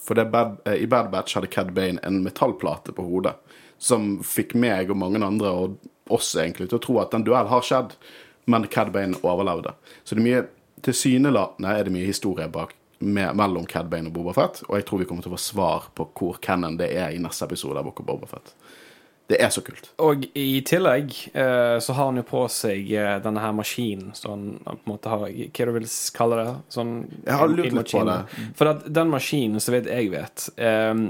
For 0.00 0.16
Bad, 0.24 0.62
i 0.80 0.88
Bad 0.88 1.10
Batch 1.12 1.36
hadde 1.36 1.52
Cad 1.52 1.74
Bane 1.76 2.00
en 2.02 2.22
metallplate 2.24 2.96
på 2.96 3.04
hodet 3.04 3.36
som 3.80 4.18
fikk 4.24 4.54
meg 4.60 4.90
og 4.92 4.98
mange 5.00 5.20
andre, 5.24 5.50
og 5.50 5.89
oss 6.12 6.32
egentlig, 6.38 6.70
til 6.70 6.80
å 6.80 6.84
tro 6.84 6.98
at 7.02 7.14
den 7.14 7.26
duell 7.26 7.48
har 7.50 7.64
skjedd, 7.66 7.94
men 8.50 8.66
Cad 8.72 8.92
Bane 8.94 9.18
overlevde. 9.22 9.74
Så 10.04 10.16
det 10.16 10.22
er 10.22 10.28
mye 10.28 10.44
tilsynelatende 10.84 11.72
er 11.76 11.86
det 11.86 11.94
mye 11.94 12.08
historie 12.08 12.48
bak 12.48 12.74
med, 13.00 13.36
mellom 13.36 13.66
Cad 13.68 13.88
Bane 13.92 14.10
og 14.10 14.16
Boba 14.16 14.34
Fett, 14.36 14.62
og 14.68 14.76
jeg 14.76 14.86
tror 14.88 15.02
vi 15.02 15.08
kommer 15.08 15.24
til 15.24 15.32
å 15.32 15.36
få 15.36 15.42
svar 15.42 15.88
på 15.96 16.08
hvor 16.16 16.40
canon 16.42 16.78
det 16.80 16.90
er 16.96 17.14
i 17.14 17.22
neste 17.22 17.46
episode 17.48 17.80
av 17.80 17.88
Book 17.88 18.02
of 18.02 18.08
Boba 18.08 18.28
Fett. 18.30 18.54
Det 19.30 19.38
er 19.38 19.50
så 19.54 19.62
kult. 19.62 19.92
Og 20.02 20.24
i 20.34 20.58
tillegg 20.66 21.12
eh, 21.38 21.76
så 21.78 21.94
har 21.94 22.08
han 22.08 22.18
jo 22.18 22.24
på 22.26 22.42
seg 22.50 22.88
eh, 22.98 23.12
denne 23.22 23.42
her 23.44 23.52
maskinen, 23.54 24.10
sånn 24.18 24.56
han 24.64 24.80
på 24.80 24.88
en 24.88 24.90
måte 24.90 25.12
har 25.12 25.22
Hva 25.22 25.68
du 25.68 25.74
vil 25.76 25.86
kalle 26.16 26.40
det? 26.40 26.54
Sånn 26.74 26.96
Jeg 27.28 27.36
har 27.38 27.52
lurt 27.52 27.76
litt 27.76 27.92
på 27.94 28.02
det. 28.08 28.16
For 28.58 28.72
at 28.72 28.88
den 28.90 29.12
maskinen, 29.12 29.62
så 29.62 29.76
vidt 29.76 29.86
jeg 29.86 30.10
vet, 30.10 30.48
eh, 30.58 31.04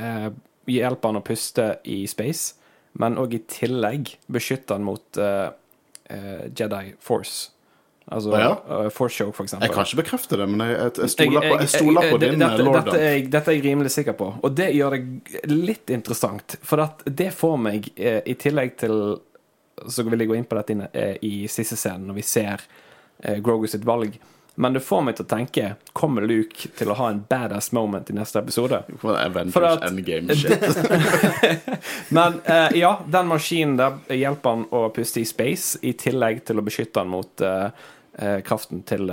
eh, 0.00 0.30
hjelper 0.72 1.12
han 1.12 1.20
å 1.20 1.24
puste 1.26 1.68
i 1.84 2.00
space, 2.08 2.59
men 2.98 3.16
òg 3.18 3.34
i 3.34 3.38
tillegg 3.46 4.16
beskytte 4.32 4.74
han 4.74 4.82
mot 4.84 5.18
uh, 5.18 5.50
uh, 6.10 6.44
Jedi 6.56 6.94
Force. 6.98 7.50
Altså 8.10 8.32
Ja. 8.34 8.56
eh, 8.66 8.88
Force 8.90 9.14
Show, 9.20 9.30
for 9.30 9.44
eksempel. 9.44 9.68
Jeg 9.68 9.74
kan 9.76 9.84
ikke 9.86 10.00
bekrefte 10.02 10.36
det, 10.40 10.48
men 10.50 10.64
jeg, 10.66 10.78
jeg, 10.80 10.92
jeg 10.98 11.10
stoler 11.12 11.40
på, 11.44 11.58
jeg 11.60 11.68
stoler 11.68 12.08
på 12.10 12.18
det- 12.18 12.30
din 12.32 12.40
dette, 12.42 12.64
lord. 12.66 12.78
dette, 12.84 12.98
er, 12.98 13.20
dette 13.30 13.48
er 13.52 13.54
jeg 13.54 13.64
rimelig 13.68 13.90
sikker 13.94 14.16
på, 14.18 14.30
og 14.42 14.54
det 14.56 14.66
gjør 14.74 14.96
det 14.96 15.50
litt 15.52 15.90
interessant. 15.94 16.56
For 16.66 16.82
det 17.06 17.28
får 17.38 17.56
meg, 17.62 17.86
i 17.96 18.34
tillegg 18.34 18.76
til 18.82 19.20
Så 19.88 20.02
vil 20.04 20.18
jeg 20.18 20.28
gå 20.28 20.34
inn 20.36 20.44
på 20.44 20.56
dette 20.58 20.74
inne, 20.74 20.88
i 21.22 21.46
siste 21.48 21.76
scenen, 21.78 22.08
når 22.10 22.14
vi 22.18 22.22
ser 22.26 22.60
Grogu 23.40 23.66
sitt 23.68 23.84
valg. 23.86 24.18
Men 24.54 24.72
det 24.74 24.80
får 24.84 25.02
meg 25.06 25.14
til 25.16 25.24
å 25.24 25.28
tenke 25.30 25.66
Kommer 25.96 26.26
Luke 26.26 26.68
til 26.76 26.90
å 26.90 26.96
ha 26.98 27.06
en 27.12 27.20
badass 27.30 27.70
moment 27.72 28.10
i 28.10 28.16
neste 28.16 28.40
episode? 28.42 28.82
For 29.00 29.14
at- 29.16 29.84
Endgame 29.88 30.34
shit. 30.36 30.64
Men 32.16 32.40
uh, 32.48 32.68
ja, 32.76 32.90
den 33.06 33.30
maskinen 33.30 33.78
der 33.78 33.96
hjelper 34.18 34.56
han 34.56 34.66
å 34.74 34.82
puste 34.94 35.22
i 35.22 35.28
space, 35.28 35.78
i 35.86 35.94
tillegg 35.98 36.42
til 36.50 36.60
å 36.60 36.66
beskytte 36.66 37.00
han 37.04 37.12
mot 37.12 37.44
uh, 37.46 37.70
uh, 38.20 38.40
kraften 38.46 38.82
til, 38.88 39.06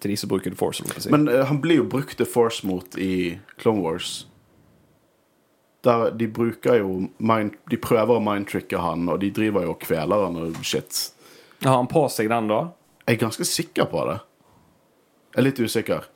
til 0.00 0.14
de 0.14 0.16
som 0.16 0.30
bruker 0.32 0.54
The 0.54 0.60
Force. 0.60 0.86
si. 1.02 1.10
Men 1.12 1.26
han 1.50 1.60
blir 1.60 1.82
jo 1.82 1.88
brukt 1.90 2.16
The 2.20 2.28
Force 2.30 2.64
mot 2.66 2.96
i 2.96 3.36
Clone 3.58 3.82
Wars. 3.84 4.22
Der 5.86 6.10
de 6.10 6.26
bruker 6.28 6.80
jo 6.80 7.08
mind, 7.18 7.58
De 7.70 7.76
prøver 7.78 8.16
å 8.16 8.22
mindtricke 8.22 8.78
han, 8.80 9.08
og 9.12 9.20
de 9.22 9.30
driver 9.34 9.66
jo 9.66 9.74
og 9.76 9.82
kveler 9.84 10.24
han 10.26 10.38
og 10.40 10.56
shit. 10.66 11.10
Har 11.64 11.76
han 11.82 11.90
på 11.90 12.06
seg 12.12 12.30
den 12.32 12.48
da? 12.50 12.62
Jeg 13.06 13.14
er 13.14 13.22
ganske 13.22 13.46
sikker 13.46 13.86
på 13.90 14.02
det. 14.10 14.18
Jeg 15.34 15.40
er 15.40 15.46
litt 15.46 15.60
usikker. 15.62 16.08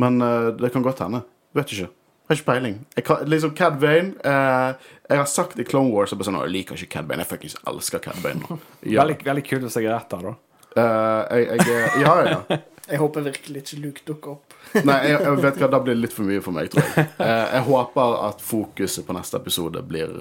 Men 0.00 0.22
uh, 0.22 0.52
det 0.56 0.70
kan 0.72 0.84
godt 0.84 1.02
hende. 1.04 1.24
Vet 1.56 1.74
ikke. 1.74 1.90
Har 2.28 2.38
ikke 2.38 2.46
peiling. 2.46 2.86
Jeg 2.96 3.04
kan, 3.04 3.24
liksom 3.28 3.54
Cad 3.56 3.80
Bane 3.80 4.14
eh, 4.24 4.74
Jeg 5.08 5.18
har 5.18 5.24
sagt 5.24 5.58
i 5.58 5.64
Clone 5.64 5.90
Wars 5.92 6.12
at 6.12 6.26
jeg 6.26 6.50
liker 6.50 6.74
ikke 6.78 6.92
Cad 6.94 7.08
Bane. 7.08 7.20
Jeg 7.24 7.28
fuckings 7.28 7.56
elsker 7.66 7.98
Cad 7.98 8.22
Bane. 8.22 8.58
Ja. 8.92 9.02
Veldig, 9.02 9.18
veldig 9.24 9.44
kult 9.44 9.66
hvis 9.66 9.76
jeg 9.76 9.90
er 9.90 9.96
rett 9.96 10.10
der, 10.10 10.30
da. 10.30 10.34
Eh, 10.76 11.38
jeg, 11.38 11.66
jeg, 11.66 11.82
eh, 11.82 12.00
ja, 12.00 12.14
ja. 12.30 12.58
Jeg 12.92 12.98
håper 12.98 13.22
virkelig 13.22 13.60
ikke 13.62 13.76
Luke 13.78 14.02
dukker 14.06 14.30
opp. 14.32 14.54
Nei, 14.88 14.96
jeg, 15.06 15.20
jeg 15.22 15.36
vet 15.38 15.58
hva, 15.60 15.68
da 15.70 15.78
blir 15.80 15.94
det 15.94 16.02
litt 16.02 16.14
for 16.16 16.26
mye 16.26 16.42
for 16.42 16.56
meg, 16.56 16.66
tror 16.72 16.82
jeg. 16.82 17.04
Eh, 17.22 17.44
jeg 17.54 17.62
håper 17.68 18.16
at 18.26 18.42
fokuset 18.42 19.06
på 19.06 19.14
neste 19.14 19.38
episode 19.38 19.84
blir 19.86 20.16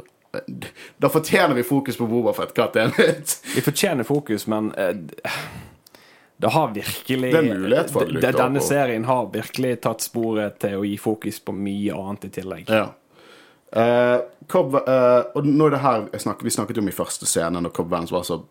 Da 0.98 1.10
fortjener 1.10 1.56
vi 1.56 1.64
fokus 1.64 1.98
på 1.98 2.08
Bobafett. 2.08 2.58
Er. 2.58 2.94
Vi 3.56 3.62
fortjener 3.62 4.04
fokus, 4.08 4.48
men 4.48 4.72
eh, 4.74 4.96
det 6.42 6.48
har 6.48 6.72
virkelig 6.74 7.34
Det 7.34 7.42
mulighet 7.42 7.92
for 7.92 8.06
det, 8.06 8.32
Denne 8.32 8.62
serien 8.62 9.06
har 9.06 9.28
virkelig 9.34 9.76
tatt 9.84 10.02
sporet 10.02 10.58
til 10.64 10.80
å 10.80 10.88
gi 10.88 10.96
fokus 10.98 11.38
på 11.44 11.54
mye 11.54 11.94
annet 11.94 12.26
i 12.26 12.32
tillegg. 12.40 12.72
Ja. 12.72 12.88
Uh, 13.72 14.24
Cobb, 14.52 14.74
uh, 14.76 15.30
og 15.38 15.46
nå 15.48 15.70
er 15.70 15.76
det 15.76 15.84
her 15.84 16.08
snakker, 16.20 16.44
Vi 16.44 16.52
snakket 16.52 16.82
om 16.82 16.90
i 16.90 16.96
første 16.96 17.30
scene 17.30 17.62
når 17.62 17.72
Cobb 17.76 17.94
Vance 17.94 18.12
var 18.12 18.26
så 18.28 18.42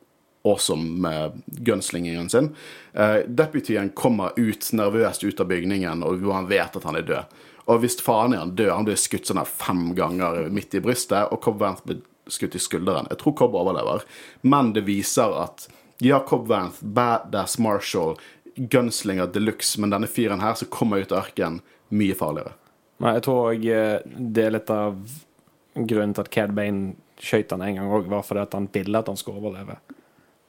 awesome 0.46 1.00
med 1.02 1.42
gunslingingen 1.46 2.30
sin. 2.32 2.52
Uh, 2.94 3.20
deputyen 3.26 3.90
kommer 3.90 4.32
ut 4.36 4.72
nervøst 4.72 5.24
ut 5.24 5.40
av 5.40 5.50
bygningen, 5.50 6.04
og 6.06 6.24
han 6.32 6.48
vet 6.50 6.76
at 6.76 6.86
han 6.88 6.98
er 6.98 7.06
død. 7.08 7.40
Og 7.70 7.82
hvis 7.82 8.00
faen 8.02 8.34
er 8.34 8.42
han 8.42 8.54
død, 8.56 8.72
han 8.72 8.88
blir 8.88 8.98
skutt 8.98 9.28
sånn 9.28 9.40
her 9.40 9.50
fem 9.50 9.90
ganger 9.98 10.48
midt 10.50 10.74
i 10.74 10.82
brystet, 10.82 11.30
og 11.30 11.42
Cobb 11.44 11.60
Vanth 11.62 11.84
blir 11.86 12.00
skutt 12.30 12.56
i 12.56 12.62
skulderen. 12.62 13.08
Jeg 13.10 13.20
tror 13.20 13.36
Cobb 13.38 13.54
overlever, 13.58 14.06
men 14.42 14.72
det 14.74 14.86
viser 14.88 15.34
at 15.42 15.68
ja, 16.00 16.22
Cobb 16.26 16.48
Vanth, 16.50 16.80
badass 16.80 17.58
Marshall, 17.60 18.16
gunslinger 18.56 19.28
de 19.30 19.42
luxe, 19.44 19.80
men 19.80 19.92
denne 19.92 20.08
fyren 20.10 20.42
her 20.42 20.56
som 20.58 20.70
kommer 20.72 21.04
ut 21.04 21.12
av 21.12 21.26
ørkenen, 21.26 21.60
mye 21.90 22.16
farligere. 22.16 22.54
Nei, 23.00 23.14
jeg 23.16 23.24
tror 23.26 23.50
òg 23.50 23.62
det 24.36 24.42
er 24.44 24.52
litt 24.54 24.70
av 24.72 24.98
grunnen 25.74 26.12
til 26.14 26.24
at 26.24 26.32
Cad 26.34 26.52
Bane 26.56 26.94
skøyt 27.20 27.52
han 27.54 27.64
en 27.64 27.78
gang 27.78 27.92
òg, 27.92 28.08
var 28.10 28.24
fordi 28.26 28.44
at 28.44 28.56
han 28.56 28.68
ville 28.72 29.00
at 29.00 29.08
han 29.10 29.18
skulle 29.18 29.40
overleve. 29.40 29.78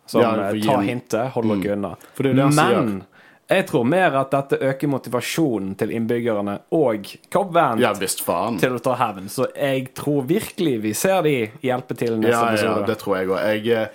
Så 0.05 0.19
Ja, 0.21 0.35
tar 0.35 0.43
eh, 0.49 0.59
gi 0.59 0.87
hintet, 0.87 1.31
hold 1.35 1.61
dere 1.61 1.73
unna. 1.77 1.95
Det 2.17 2.33
det 2.35 2.53
Men 2.55 3.03
Jeg 3.51 3.67
tror 3.67 3.83
mer 3.83 4.15
at 4.15 4.31
dette 4.31 4.57
øker 4.63 4.87
motivasjonen 4.87 5.73
til 5.75 5.91
innbyggerne 5.91 6.59
og 6.71 7.09
Cobb 7.31 7.51
Vant 7.53 7.81
Ja 7.83 7.91
til 7.93 8.77
å 8.77 8.79
ta 8.79 8.95
hevn. 8.95 9.27
Så 9.29 9.49
jeg 9.55 9.93
tror 9.93 10.23
virkelig 10.23 10.77
vi 10.81 10.93
ser 10.93 11.21
de 11.27 11.35
hjelpe 11.63 11.97
til 11.99 12.15
neste 12.19 12.31
Ja, 12.31 12.45
ja, 12.45 12.53
episode. 12.53 12.85
det 12.87 12.97
tror 13.01 13.17
jeg 13.17 13.27
òg. 13.27 13.67
Eh, 13.67 13.89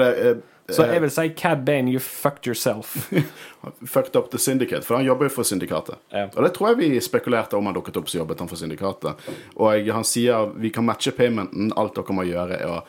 eh, 0.00 0.36
Så 0.72 0.86
jeg 0.88 1.02
vil 1.02 1.10
si 1.10 1.28
Cad 1.36 1.64
Bane, 1.64 1.90
you 1.92 1.98
fucked 1.98 2.46
yourself. 2.46 3.10
fucked 3.84 4.16
up 4.16 4.30
the 4.30 4.38
syndicate, 4.38 4.82
for 4.84 4.96
han 4.96 5.04
jobber 5.04 5.28
jo 5.28 5.34
for 5.34 5.44
syndikatet. 5.44 5.98
Ja. 6.10 6.28
Og 6.36 6.44
det 6.44 6.54
tror 6.54 6.72
jeg 6.72 6.78
vi 6.78 7.00
spekulerte 7.00 7.58
om 7.58 7.66
han 7.66 7.74
dukket 7.76 7.96
opp, 8.00 8.08
så 8.08 8.22
jobbet 8.22 8.40
han 8.40 8.48
for 8.48 8.56
syndikatet. 8.56 9.28
Og 9.56 9.74
jeg, 9.76 9.92
han 9.92 10.04
sier 10.08 10.54
vi 10.56 10.70
kan 10.70 10.86
matche 10.88 11.12
paymenten, 11.12 11.72
alt 11.76 11.94
dere 11.98 12.16
må 12.16 12.24
gjøre 12.24 12.56
er 12.62 12.76
å 12.78 12.80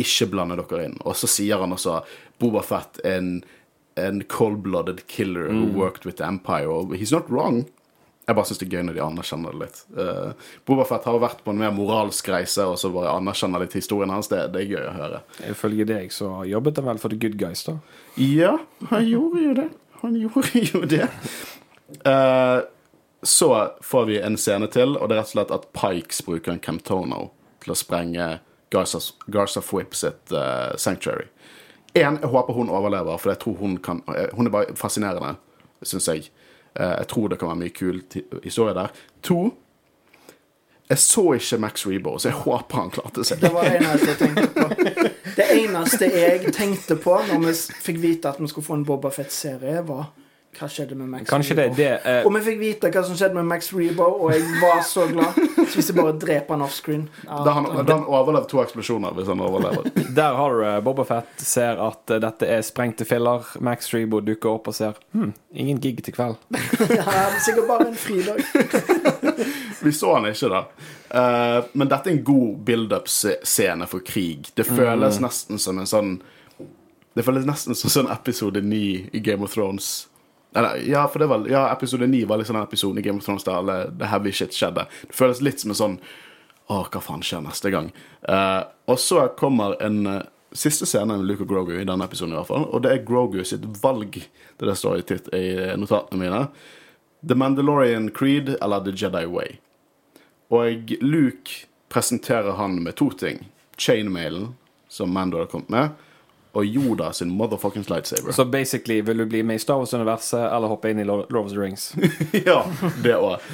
ikke 0.00 0.28
blande 0.32 0.58
dere 0.60 0.88
inn. 0.88 0.98
Og 1.04 1.16
så 1.16 1.28
sier 1.30 1.62
han 1.62 1.72
også 1.72 2.00
Boba 2.42 2.62
Fett 2.66 3.00
er 3.04 3.20
en, 3.20 3.30
en 4.00 4.20
cold-blooded 4.28 5.06
killer 5.08 5.48
who 5.48 5.70
worked 5.72 6.04
with 6.04 6.18
the 6.20 6.26
Empire, 6.26 6.68
og 6.68 6.94
he's 6.96 7.14
not 7.14 7.30
wrong. 7.32 7.64
Jeg 8.26 8.34
bare 8.34 8.48
syns 8.48 8.58
det 8.58 8.66
er 8.66 8.72
gøy 8.74 8.86
når 8.88 8.96
de 8.96 9.02
anerkjenner 9.04 9.54
det 9.54 9.60
litt. 9.60 9.76
Uh, 9.94 10.48
Boba 10.66 10.84
Fett 10.88 11.04
har 11.06 11.18
vært 11.22 11.44
på 11.46 11.52
en 11.54 11.60
mer 11.60 11.70
moralsk 11.74 12.26
reise, 12.34 12.64
og 12.66 12.74
så 12.80 12.90
bare 12.90 13.14
anerkjenner 13.14 13.62
litt 13.62 13.76
historien 13.78 14.10
hans. 14.10 14.26
Det, 14.32 14.40
det 14.52 14.64
er 14.64 14.72
gøy 14.72 14.86
å 14.88 14.94
høre. 14.96 15.20
Ifølge 15.46 15.86
deg 15.86 16.10
så 16.14 16.32
jobbet 16.48 16.80
han 16.82 16.88
vel 16.90 17.02
for 17.02 17.14
the 17.14 17.20
good 17.22 17.38
guys, 17.38 17.62
da. 17.68 17.76
Ja, 18.18 18.56
han 18.90 19.06
gjorde 19.06 19.44
jo 19.44 19.52
det. 19.60 19.68
Han 20.02 20.18
gjorde 20.18 20.64
jo 20.72 20.82
det. 20.90 21.06
Uh, 22.02 22.66
så 23.22 23.52
får 23.86 24.10
vi 24.10 24.18
en 24.20 24.36
scene 24.36 24.66
til, 24.74 24.98
og 24.98 25.06
det 25.06 25.16
er 25.16 25.22
rett 25.22 25.30
og 25.30 25.36
slett 25.36 25.54
at 25.54 25.70
Pikes 25.78 26.24
bruker 26.26 26.56
en 26.56 26.62
Camtono 26.62 27.28
til 27.62 27.74
å 27.74 27.78
sprenge 27.78 28.26
Garza, 28.70 28.98
Garza 29.26 29.60
Fwip 29.60 29.94
sitt 29.94 30.32
uh, 30.32 30.76
sanctuary. 30.76 31.28
En, 31.94 32.18
jeg 32.20 32.28
håper 32.28 32.52
hun 32.52 32.68
overlever, 32.68 33.16
for 33.16 33.32
jeg 33.32 33.38
tror 33.40 33.54
hun 33.56 33.78
kan 33.80 34.02
eh, 34.12 34.26
Hun 34.36 34.46
er 34.46 34.52
bare 34.52 34.74
fascinerende, 34.76 35.36
syns 35.82 36.08
jeg. 36.08 36.26
Uh, 36.80 36.98
jeg 36.98 37.06
tror 37.08 37.28
det 37.28 37.38
kan 37.40 37.48
være 37.48 37.62
mye 37.62 37.72
kul 37.72 38.02
historie 38.44 38.74
der. 38.74 38.92
To 39.22 39.54
Jeg 40.88 40.98
så 40.98 41.32
ikke 41.32 41.58
Max 41.58 41.86
Rebo, 41.86 42.18
så 42.18 42.28
jeg 42.28 42.36
håper 42.44 42.78
han 42.78 42.90
klarte 42.90 43.24
seg. 43.24 43.40
Det 43.40 43.52
var 43.54 43.64
det 43.64 43.80
eneste 43.80 44.12
jeg 44.12 44.18
tenkte 44.20 44.46
på. 44.54 44.68
Det 45.36 45.46
eneste 45.52 46.10
jeg 46.12 46.52
tenkte 46.54 46.96
på 46.96 47.16
når 47.28 47.42
vi 47.42 47.54
fikk 47.88 47.98
vite 48.02 48.30
at 48.30 48.38
vi 48.40 48.46
skulle 48.48 48.66
få 48.66 48.76
en 48.78 48.84
Boba 48.86 49.10
Fett-serie, 49.10 49.82
var 49.88 50.12
hva 50.56 50.68
skjedde 50.72 50.96
med 50.98 51.08
Max 51.12 51.28
Kanskje 51.30 51.56
Rebo. 51.56 51.76
Det, 51.76 51.88
det 52.04 52.20
uh... 52.22 52.26
Og 52.26 52.34
vi 52.36 52.42
fikk 52.46 52.58
vite 52.60 52.90
hva 52.94 53.02
som 53.06 53.18
skjedde 53.18 53.38
med 53.38 53.48
Max 53.50 53.70
Rebo, 53.74 54.08
og 54.24 54.32
jeg 54.34 54.44
var 54.62 54.82
så 54.86 55.06
glad. 55.10 55.36
Så 55.56 55.78
hvis 55.78 55.90
jeg 55.90 55.96
bare 55.98 56.14
dreper 56.20 56.54
han 56.54 56.64
offscreen 56.64 57.06
ja, 57.24 57.40
Da 57.44 57.54
han, 57.56 57.66
han 57.76 58.04
overlevd 58.04 58.48
to 58.50 58.60
eksplosjoner, 58.62 59.14
hvis 59.16 59.30
han 59.32 59.42
overlever. 59.44 59.88
Der 60.18 60.38
har 60.38 60.54
du 60.54 60.64
uh, 60.64 60.78
Boba 60.84 61.04
Fett 61.08 61.42
ser 61.42 61.80
at 61.82 62.12
uh, 62.12 62.18
dette 62.22 62.48
er 62.48 62.64
sprengte 62.66 63.06
filler. 63.08 63.44
Max 63.60 63.90
Rebo 63.94 64.20
dukker 64.24 64.56
opp 64.56 64.70
og 64.70 64.78
ser 64.78 64.98
hm, 65.16 65.32
ingen 65.54 65.80
gig 65.82 66.02
til 66.06 66.16
kveld. 66.16 66.38
ja, 66.98 67.04
det 67.04 67.16
er 67.24 67.40
sikkert 67.44 67.68
bare 67.70 67.90
en 67.90 67.98
fridag. 68.00 68.42
Vi 69.84 69.92
så 69.92 70.14
han 70.16 70.30
ikke, 70.30 70.50
da. 70.52 70.64
Uh, 71.10 71.68
men 71.72 71.90
dette 71.90 72.10
er 72.10 72.16
en 72.16 72.24
god 72.26 72.56
build-up-scene 72.66 73.86
for 73.90 74.04
krig. 74.06 74.50
Det 74.54 74.66
føles 74.66 75.20
nesten 75.22 75.60
som 75.62 75.78
en 75.78 75.86
sånn 75.86 76.16
Det 77.16 77.24
føles 77.24 77.46
nesten 77.48 77.76
som 77.78 77.92
sånn 77.92 78.10
episode 78.12 78.60
9 78.60 79.10
i 79.16 79.20
Game 79.24 79.44
of 79.44 79.54
Thrones. 79.54 80.06
Eller, 80.56 80.76
ja, 80.88 81.02
for 81.12 81.20
det 81.20 81.26
var, 81.30 81.48
ja, 81.50 81.66
episode 81.72 82.06
9 82.08 82.24
var 82.30 82.40
liksom 82.40 82.56
den 82.56 82.64
episoden 82.64 82.98
i 82.98 83.02
Game 83.04 83.20
of 83.20 83.26
Thrones 83.26 83.44
der 83.44 83.58
alle 83.58 83.74
the 83.98 84.08
heavy 84.08 84.32
shit 84.32 84.54
skjedde. 84.56 84.86
Det 85.08 85.16
føles 85.16 85.42
litt 85.44 85.60
som 85.60 85.74
en 85.74 85.80
sånn 85.82 85.98
Å, 86.66 86.80
hva 86.90 86.98
faen 86.98 87.20
skjer 87.22 87.44
neste 87.44 87.70
gang? 87.70 87.92
Uh, 88.26 88.64
og 88.90 88.96
så 88.98 89.28
kommer 89.38 89.76
en 89.84 90.00
uh, 90.08 90.24
siste 90.56 90.88
scene 90.88 91.14
med 91.14 91.28
Luke 91.28 91.44
og 91.44 91.52
Grogu 91.52 91.76
i 91.76 91.84
denne 91.86 92.08
episoden, 92.08 92.34
i 92.34 92.40
hvert 92.40 92.48
fall. 92.48 92.64
Og 92.74 92.82
det 92.82 92.90
er 92.90 93.04
Grogu 93.06 93.38
sitt 93.46 93.62
valg. 93.82 94.18
Det 94.58 94.66
der 94.66 94.74
står 94.74 94.98
i, 94.98 95.04
titt, 95.06 95.28
i 95.30 95.76
notatene 95.78 96.18
mine. 96.24 96.40
The 97.22 97.36
Mandalorian 97.38 98.10
Creed 98.10 98.56
eller 98.56 98.82
The 98.82 98.96
Jedi 98.96 99.22
Way. 99.30 99.60
Og 100.56 100.96
Luke 101.04 101.68
presenterer 101.92 102.58
han 102.58 102.80
med 102.82 102.96
to 102.98 103.12
ting. 103.14 103.44
Chainmailen, 103.78 104.54
som 104.88 105.12
Mando 105.14 105.38
har 105.38 105.46
kommet 105.52 105.70
med, 105.70 105.94
og 106.56 106.64
Yoda 106.64 107.10
sin 107.12 107.30
motherfuckings 107.36 107.90
lightsaber. 107.92 108.32
Så 108.32 108.44
basically 108.48 109.02
vil 109.04 109.20
du 109.20 109.26
bli 109.28 109.42
med 109.44 109.58
i 109.58 109.62
Star 109.62 109.80
Wars-universet 109.82 110.40
eller 110.40 110.72
hoppe 110.72 110.90
inn 110.90 111.02
i 111.02 111.04
Lord 111.04 111.32
of 111.36 111.50
the 111.52 111.60
Rings. 111.60 111.90
ja, 112.46 112.62
det 113.04 113.16
òg. 113.16 113.44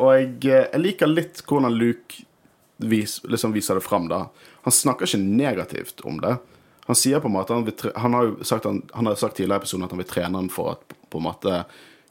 og 0.00 0.12
jeg, 0.16 0.32
jeg 0.46 0.80
liker 0.80 1.10
litt 1.10 1.42
hvordan 1.44 1.76
Luke 1.76 2.24
vis, 2.82 3.20
liksom 3.28 3.52
viser 3.52 3.74
det 3.74 3.84
fram. 3.84 4.08
da. 4.08 4.26
Han 4.62 4.72
snakker 4.72 5.06
ikke 5.06 5.20
negativt 5.22 6.00
om 6.00 6.20
det. 6.20 6.36
Han 6.86 6.98
sier 6.98 7.20
på 7.20 7.30
en 7.30 7.36
måte 7.36 7.54
Han, 7.54 7.64
vil 7.64 7.92
han 7.94 8.14
har 8.14 8.24
jo 8.24 8.44
sagt, 8.44 8.64
han, 8.64 8.82
han 8.92 9.06
har 9.06 9.14
sagt 9.14 9.36
tidligere 9.36 9.60
i 9.60 9.62
episoden 9.62 9.84
at 9.86 9.92
han 9.94 10.02
vil 10.02 10.10
trene 10.10 10.38
han 10.40 10.50
for 10.50 10.74
at 10.74 10.96
på 11.12 11.20
en 11.20 11.28
måte 11.28 11.60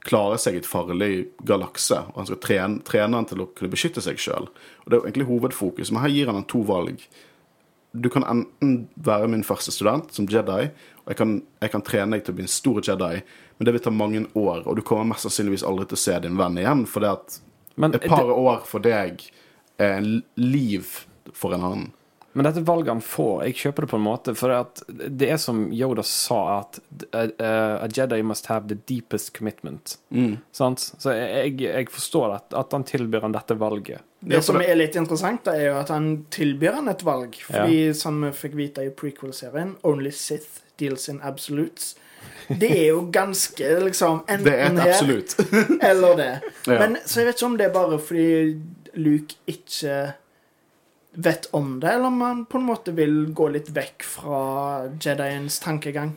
klare 0.08 0.38
seg 0.42 0.56
i 0.56 0.62
et 0.62 0.70
farlig 0.70 1.12
galakse. 1.46 2.00
Og 2.14 2.22
han 2.22 2.30
skal 2.30 2.40
trene, 2.42 2.86
trene 2.88 3.20
han 3.20 3.28
til 3.30 3.44
å 3.44 3.50
kunne 3.54 3.74
beskytte 3.74 4.02
seg 4.02 4.22
sjøl. 4.22 4.48
Det 4.86 4.96
er 4.96 5.02
jo 5.02 5.06
egentlig 5.06 5.30
hovedfokus. 5.30 5.92
Men 5.92 6.06
her 6.06 6.16
gir 6.16 6.32
han 6.32 6.40
han 6.40 6.48
to 6.50 6.64
valg. 6.66 7.04
Du 7.92 8.08
kan 8.10 8.24
enten 8.24 8.88
være 8.96 9.28
min 9.28 9.44
første 9.44 9.74
student 9.76 10.14
som 10.16 10.28
Jedi, 10.32 10.70
og 11.04 11.12
jeg 11.12 11.18
kan, 11.20 11.38
jeg 11.60 11.72
kan 11.74 11.84
trene 11.84 12.16
deg 12.16 12.26
til 12.26 12.32
å 12.32 12.38
bli 12.38 12.46
en 12.46 12.52
stor 12.52 12.80
Jedi, 12.88 13.22
men 13.58 13.68
det 13.68 13.74
vil 13.76 13.84
ta 13.84 13.92
mange 13.92 14.26
år, 14.40 14.64
og 14.64 14.78
du 14.80 14.84
kommer 14.88 15.10
mest 15.12 15.28
sannsynligvis 15.28 15.66
aldri 15.68 15.90
til 15.92 16.00
å 16.00 16.04
se 16.06 16.20
din 16.24 16.38
venn 16.40 16.60
igjen, 16.62 16.86
for 16.88 17.04
det 17.04 17.16
at 17.18 17.40
Men, 17.76 17.96
et 17.96 18.08
par 18.08 18.24
det, 18.30 18.38
år 18.38 18.62
for 18.68 18.84
deg 18.84 19.26
er 19.82 19.98
en 19.98 20.22
liv 20.40 20.88
for 21.34 21.54
en 21.56 21.66
annen. 21.68 21.90
men 22.34 22.48
dette 22.48 22.64
valget 22.64 22.94
han 22.94 23.04
får, 23.04 23.44
jeg 23.50 23.58
kjøper 23.60 23.84
det 23.84 23.90
på 23.92 23.98
en 24.00 24.06
måte. 24.06 24.34
For 24.40 24.54
det 24.88 25.28
er 25.34 25.40
som 25.42 25.66
Yoda 25.76 26.04
sa, 26.08 26.40
at 26.62 26.80
uh, 27.12 27.26
uh, 27.28 27.84
a 27.84 27.90
Jedi 27.92 28.22
must 28.24 28.48
have 28.48 28.70
the 28.70 28.78
deepest 28.88 29.34
commitment. 29.36 29.98
Sant? 30.56 30.80
Så 30.80 31.12
jeg, 31.12 31.58
jeg 31.66 31.90
forstår 31.92 32.38
at, 32.38 32.54
at 32.56 32.72
han 32.72 32.88
tilbyr 32.88 33.28
han 33.28 33.36
dette 33.36 33.58
valget. 33.60 34.06
Det 34.22 34.42
som 34.46 34.60
er 34.62 34.76
litt 34.78 34.96
interessant, 35.00 35.42
da, 35.48 35.56
er 35.58 35.72
jo 35.72 35.78
at 35.80 35.90
han 35.90 36.12
tilbyr 36.34 36.78
han 36.78 36.92
et 36.92 37.02
valg. 37.06 37.40
Fordi, 37.48 37.80
som 37.98 38.20
vi 38.22 38.30
fikk 38.38 38.58
vite 38.60 38.86
i 38.86 38.92
prequel-serien, 38.94 39.76
Only 39.88 40.12
Sith 40.14 40.62
deals 40.80 41.08
in 41.10 41.18
absolutes. 41.26 41.96
Det 42.48 42.70
er 42.70 42.88
jo 42.92 43.06
ganske 43.14 43.70
liksom 43.88 44.22
enten 44.28 44.46
Det 44.50 44.54
er 44.60 44.78
her 44.78 44.94
absolutt. 44.94 45.36
eller 45.90 46.18
det. 46.20 46.32
Ja. 46.70 46.78
Men 46.78 46.98
så 47.06 47.22
jeg 47.22 47.32
vet 47.32 47.40
ikke 47.40 47.50
om 47.50 47.58
det 47.58 47.66
er 47.66 47.74
bare 47.74 47.98
fordi 47.98 48.28
Luke 49.02 49.40
ikke 49.50 49.96
vet 51.12 51.48
om 51.58 51.80
det, 51.82 51.90
eller 51.96 52.12
om 52.12 52.22
han 52.22 52.44
på 52.46 52.60
en 52.60 52.68
måte 52.68 52.94
vil 52.96 53.32
gå 53.36 53.48
litt 53.56 53.72
vekk 53.76 54.06
fra 54.06 54.44
Jediens 55.02 55.58
tankegang. 55.64 56.14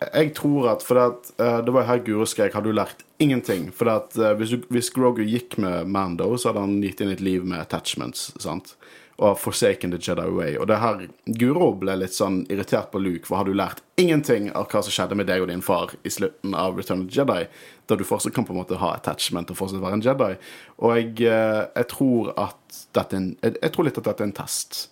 Jeg 0.00 0.32
tror 0.34 0.70
at 0.72 0.84
For 0.84 0.96
det, 0.96 1.02
at, 1.02 1.32
eh, 1.44 1.58
det 1.64 1.72
var 1.74 1.84
her 1.84 1.98
Guro 2.04 2.24
skrek 2.24 2.54
'Har 2.54 2.62
du 2.62 2.72
lært 2.72 3.04
ingenting?' 3.18 3.70
For 3.72 3.88
at 3.88 4.16
eh, 4.16 4.34
hvis, 4.34 4.56
hvis 4.68 4.90
Grogu 4.90 5.22
gikk 5.22 5.58
med 5.58 5.86
Mando, 5.86 6.36
så 6.36 6.48
hadde 6.48 6.60
han 6.60 6.80
gitt 6.80 7.00
inn 7.00 7.10
et 7.10 7.20
liv 7.20 7.44
med 7.44 7.60
attachments. 7.60 8.32
sant? 8.38 8.76
Og 9.18 9.38
forsaken 9.38 9.90
the 9.90 9.98
Jedi 9.98 10.30
way. 10.30 10.56
Og 10.56 10.66
det 10.66 10.78
her 10.78 11.08
Guro 11.26 11.74
ble 11.74 11.96
litt 11.96 12.14
sånn 12.16 12.46
irritert 12.48 12.90
på 12.90 12.98
Luke, 12.98 13.26
for 13.26 13.36
har 13.36 13.44
du 13.44 13.52
lært 13.52 13.82
ingenting 13.98 14.50
av 14.56 14.68
hva 14.68 14.82
som 14.82 14.90
skjedde 14.90 15.14
med 15.14 15.26
deg 15.26 15.42
og 15.42 15.48
din 15.48 15.60
far 15.60 15.90
i 16.04 16.08
slutten 16.08 16.54
av 16.54 16.78
Return 16.78 17.02
of 17.02 17.10
the 17.10 17.20
Jedi, 17.20 17.46
da 17.86 17.96
du 17.96 18.04
fortsatt 18.04 18.32
kan 18.32 18.44
på 18.44 18.52
en 18.52 18.62
måte 18.62 18.80
ha 18.80 18.94
attachment 18.94 19.50
og 19.50 19.56
fortsatt 19.56 19.82
være 19.82 19.92
en 19.92 20.06
Jedi? 20.06 20.36
Og 20.78 20.96
jeg, 20.96 21.20
eh, 21.28 21.66
jeg 21.76 21.88
tror 21.88 22.32
at 22.38 22.86
dette 22.94 23.16
er 23.16 23.20
en, 23.20 23.36
jeg, 23.42 23.56
jeg 23.60 23.72
tror 23.72 23.84
litt 23.84 23.98
at 23.98 24.04
dette 24.04 24.22
er 24.22 24.26
en 24.26 24.32
test. 24.32 24.88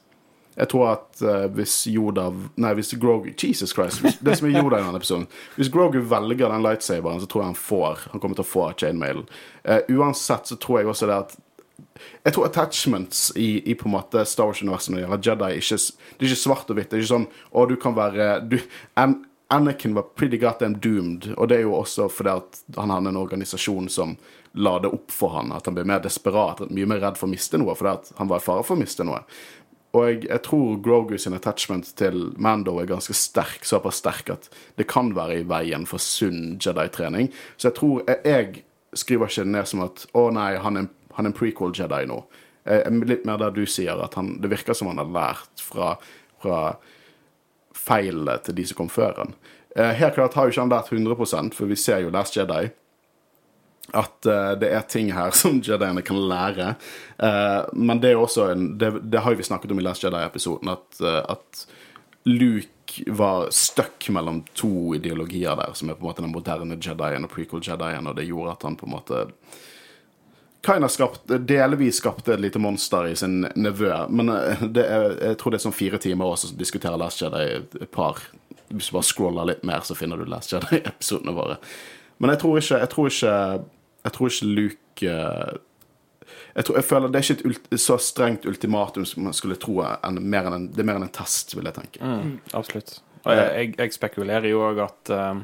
Jeg 0.59 0.71
tror 0.73 0.87
at 0.91 1.23
uh, 1.23 1.47
hvis 1.55 1.75
Yoda 1.91 2.29
Nei, 2.59 2.73
hvis 2.79 2.95
Grogu 2.99 3.31
Jesus 3.33 3.75
Christ. 3.75 4.03
Hvis, 4.03 4.19
det 4.21 4.39
som 4.39 4.49
er 4.49 4.59
Yoda 4.59 4.81
i 4.81 4.87
denne 4.87 4.99
episoden. 4.99 5.29
Hvis 5.57 5.71
Grogu 5.73 6.01
velger 6.11 6.51
den 6.51 6.65
lightsaberen, 6.67 7.21
så 7.23 7.31
tror 7.31 7.45
jeg 7.45 7.53
han 7.53 7.61
får 7.61 8.09
Han 8.15 8.23
kommer 8.23 8.39
til 8.39 8.47
å 8.47 8.53
få 8.53 8.71
chainmailen. 8.79 9.29
Uh, 9.63 9.83
uansett 9.99 10.51
så 10.51 10.59
tror 10.59 10.83
jeg 10.83 10.91
også 10.91 11.11
det 11.11 11.21
at 11.25 11.39
jeg 11.99 12.35
tror 12.35 12.47
attachments 12.47 13.33
i, 13.39 13.63
i 13.71 13.75
på 13.79 13.89
en 13.89 13.95
måte 13.97 14.23
Star 14.27 14.51
Wars-universet 14.51 14.93
når 14.93 14.99
det 14.99 15.05
gjelder 15.05 15.29
Jedi, 15.29 15.63
ikke, 15.63 15.79
det 16.19 16.27
er 16.27 16.31
ikke 16.31 16.41
svart 16.43 16.71
og 16.71 16.79
hvitt. 16.79 16.91
Det 16.91 16.99
er 16.99 17.03
ikke 17.03 17.15
sånn 17.15 17.27
å, 17.51 17.65
du 17.71 17.75
kan 17.81 17.97
være 17.97 18.29
du, 18.51 18.59
An 18.99 19.17
Anakin 19.51 19.95
var 19.97 20.03
pretty 20.03 20.37
goddamn 20.37 20.75
doomed, 20.85 21.31
og 21.37 21.49
det 21.49 21.57
er 21.57 21.63
jo 21.65 21.73
også 21.79 22.11
fordi 22.13 22.35
at 22.37 22.59
han 22.77 22.91
hadde 22.93 23.15
en 23.15 23.17
organisasjon 23.17 23.87
som 23.89 24.13
la 24.61 24.75
det 24.85 24.91
opp 24.93 25.13
for 25.13 25.33
han, 25.33 25.55
at 25.57 25.65
han 25.65 25.77
ble 25.77 25.87
mer 25.89 26.03
desperat, 26.05 26.61
mye 26.69 26.89
mer 26.89 27.01
redd 27.01 27.17
for 27.17 27.29
å 27.29 27.33
miste 27.33 27.57
noe, 27.61 27.73
fordi 27.79 27.95
at 27.95 28.11
han 28.19 28.29
var 28.29 28.43
i 28.43 28.45
fare 28.45 28.67
for 28.67 28.77
å 28.77 28.83
miste 28.83 29.07
noe. 29.09 29.23
Og 29.97 30.05
jeg, 30.05 30.25
jeg 30.29 30.43
tror 30.45 30.81
Grogu 30.85 31.15
sin 31.19 31.37
attachment 31.37 31.95
til 31.97 32.33
Mando 32.37 32.77
er 32.81 32.91
ganske 32.91 33.15
sterk, 33.17 33.65
såpass 33.65 34.03
sterk 34.03 34.33
at 34.35 34.51
det 34.77 34.89
kan 34.91 35.15
være 35.17 35.41
i 35.41 35.47
veien 35.49 35.87
for 35.89 36.03
sunn 36.03 36.59
Jedi-trening. 36.61 37.31
Så 37.57 37.71
jeg 37.71 37.79
tror 37.79 38.03
jeg, 38.05 38.21
jeg 38.25 38.99
skriver 38.99 39.31
ikke 39.31 39.47
det 39.47 39.55
ned 39.55 39.71
som 39.71 39.87
at 39.87 40.05
å 40.17 40.29
nei, 40.35 40.51
han 40.61 40.83
er, 40.83 40.91
han 41.17 41.25
er 41.25 41.33
en 41.33 41.39
prequel 41.39 41.73
Jedi 41.77 42.05
nå. 42.11 42.21
Jeg 42.69 43.01
litt 43.09 43.25
mer 43.25 43.41
der 43.41 43.55
du 43.57 43.63
sier, 43.65 43.97
at 44.05 44.19
han, 44.19 44.35
det 44.43 44.51
virker 44.53 44.77
som 44.77 44.91
han 44.91 45.01
har 45.01 45.09
lært 45.09 45.63
fra, 45.65 45.95
fra 46.43 46.59
feilene 47.73 48.37
til 48.45 48.59
de 48.59 48.67
som 48.69 48.83
kom 48.83 48.93
før 48.93 49.23
han. 49.23 49.33
Eh, 49.77 49.95
helt 49.97 50.19
klart 50.19 50.37
har 50.37 50.49
jo 50.49 50.53
ikke 50.53 50.67
han 50.67 50.75
lært 50.75 50.93
100 50.93 51.55
for 51.57 51.71
vi 51.71 51.77
ser 51.81 52.05
jo 52.05 52.13
Last 52.13 52.37
Jedi 52.37 52.69
at 53.97 54.29
uh, 54.29 54.53
det 54.61 54.71
er 54.75 54.87
ting 54.91 55.13
her 55.17 55.31
som 55.41 55.63
Jediene 55.65 56.05
kan 56.05 56.21
lære. 56.31 56.75
Uh, 57.17 57.69
men 57.73 58.03
det 58.03 58.13
er 58.13 58.21
også 58.21 58.51
en 58.53 58.71
Det, 58.79 58.93
det 59.11 59.25
har 59.25 59.35
vi 59.35 59.47
snakket 59.47 59.73
om 59.73 59.81
i 59.81 59.87
Last 59.87 60.05
Jedi-episoden, 60.05 60.75
at, 60.75 61.01
uh, 61.01 61.23
at 61.37 61.67
Luke 62.29 63.05
var 63.07 63.49
stuck 63.51 64.09
mellom 64.09 64.43
to 64.57 64.95
ideologier 64.97 65.57
der, 65.57 65.73
som 65.75 65.91
er 65.91 65.97
på 65.97 66.05
en 66.05 66.09
måte 66.09 66.23
den 66.25 66.33
moderne 66.33 66.79
Jedien 66.81 67.25
og 67.25 67.33
prequel 67.33 67.65
Jedien, 67.65 68.07
og 68.07 68.17
det 68.17 68.29
gjorde 68.29 68.57
at 68.57 68.69
han 68.69 68.77
på 68.77 68.89
en 68.89 68.97
måte 68.97 69.27
Kaina 70.61 70.89
skapte, 70.89 71.39
delvis 71.39 72.01
skapte 72.03 72.35
et 72.35 72.41
lite 72.41 72.59
monster 72.59 73.07
i 73.07 73.17
sin 73.17 73.47
nevø. 73.55 73.93
Men 74.11 74.33
er, 74.33 74.65
jeg 74.75 75.37
tror 75.39 75.55
det 75.55 75.61
er 75.61 75.65
sånn 75.69 75.77
fire 75.77 76.01
timer 76.03 76.33
også 76.33 76.51
som 76.51 76.59
diskuterer 76.59 76.99
Last 76.99 77.23
Jedi 77.23 77.45
et 77.63 77.91
par 77.95 78.19
Hvis 78.69 78.91
du 78.91 78.97
bare 78.99 79.07
scroller 79.07 79.49
litt 79.49 79.63
mer, 79.65 79.87
så 79.87 79.97
finner 79.97 80.19
du 80.19 80.27
Last 80.29 80.53
Jedi-episodene 80.53 81.37
våre. 81.37 81.61
Men 82.19 82.35
jeg 82.35 82.43
tror 82.43 82.59
ikke 82.59 82.81
Jeg 82.83 82.91
tror 82.95 83.13
ikke, 83.13 83.35
jeg 84.09 84.17
tror 84.17 84.33
ikke 84.33 84.53
Luke 84.59 85.11
eh, 85.13 85.59
jeg, 86.55 86.65
tror, 86.65 86.79
jeg 86.79 86.87
føler 86.89 87.13
Det 87.13 87.21
er 87.21 87.35
ikke 87.35 87.53
et 87.77 87.83
så 87.83 87.99
strengt 88.03 88.49
ultimatum 88.49 89.05
som 89.09 89.29
man 89.29 89.37
skulle 89.37 89.57
tro. 89.61 89.79
En, 90.05 90.19
mer 90.23 90.49
en, 90.51 90.67
det 90.73 90.83
er 90.83 90.89
mer 90.89 90.99
enn 91.01 91.07
en 91.07 91.15
test, 91.15 91.55
vil 91.57 91.69
jeg 91.69 91.77
tenke. 91.77 92.01
Mm, 92.03 92.35
absolutt. 92.57 92.99
Og 93.23 93.31
jeg, 93.35 93.47
jeg, 93.55 93.77
jeg 93.79 93.95
spekulerer 93.97 94.49
jo 94.51 94.61
òg 94.67 94.81
at 94.85 95.13
uh, 95.15 95.41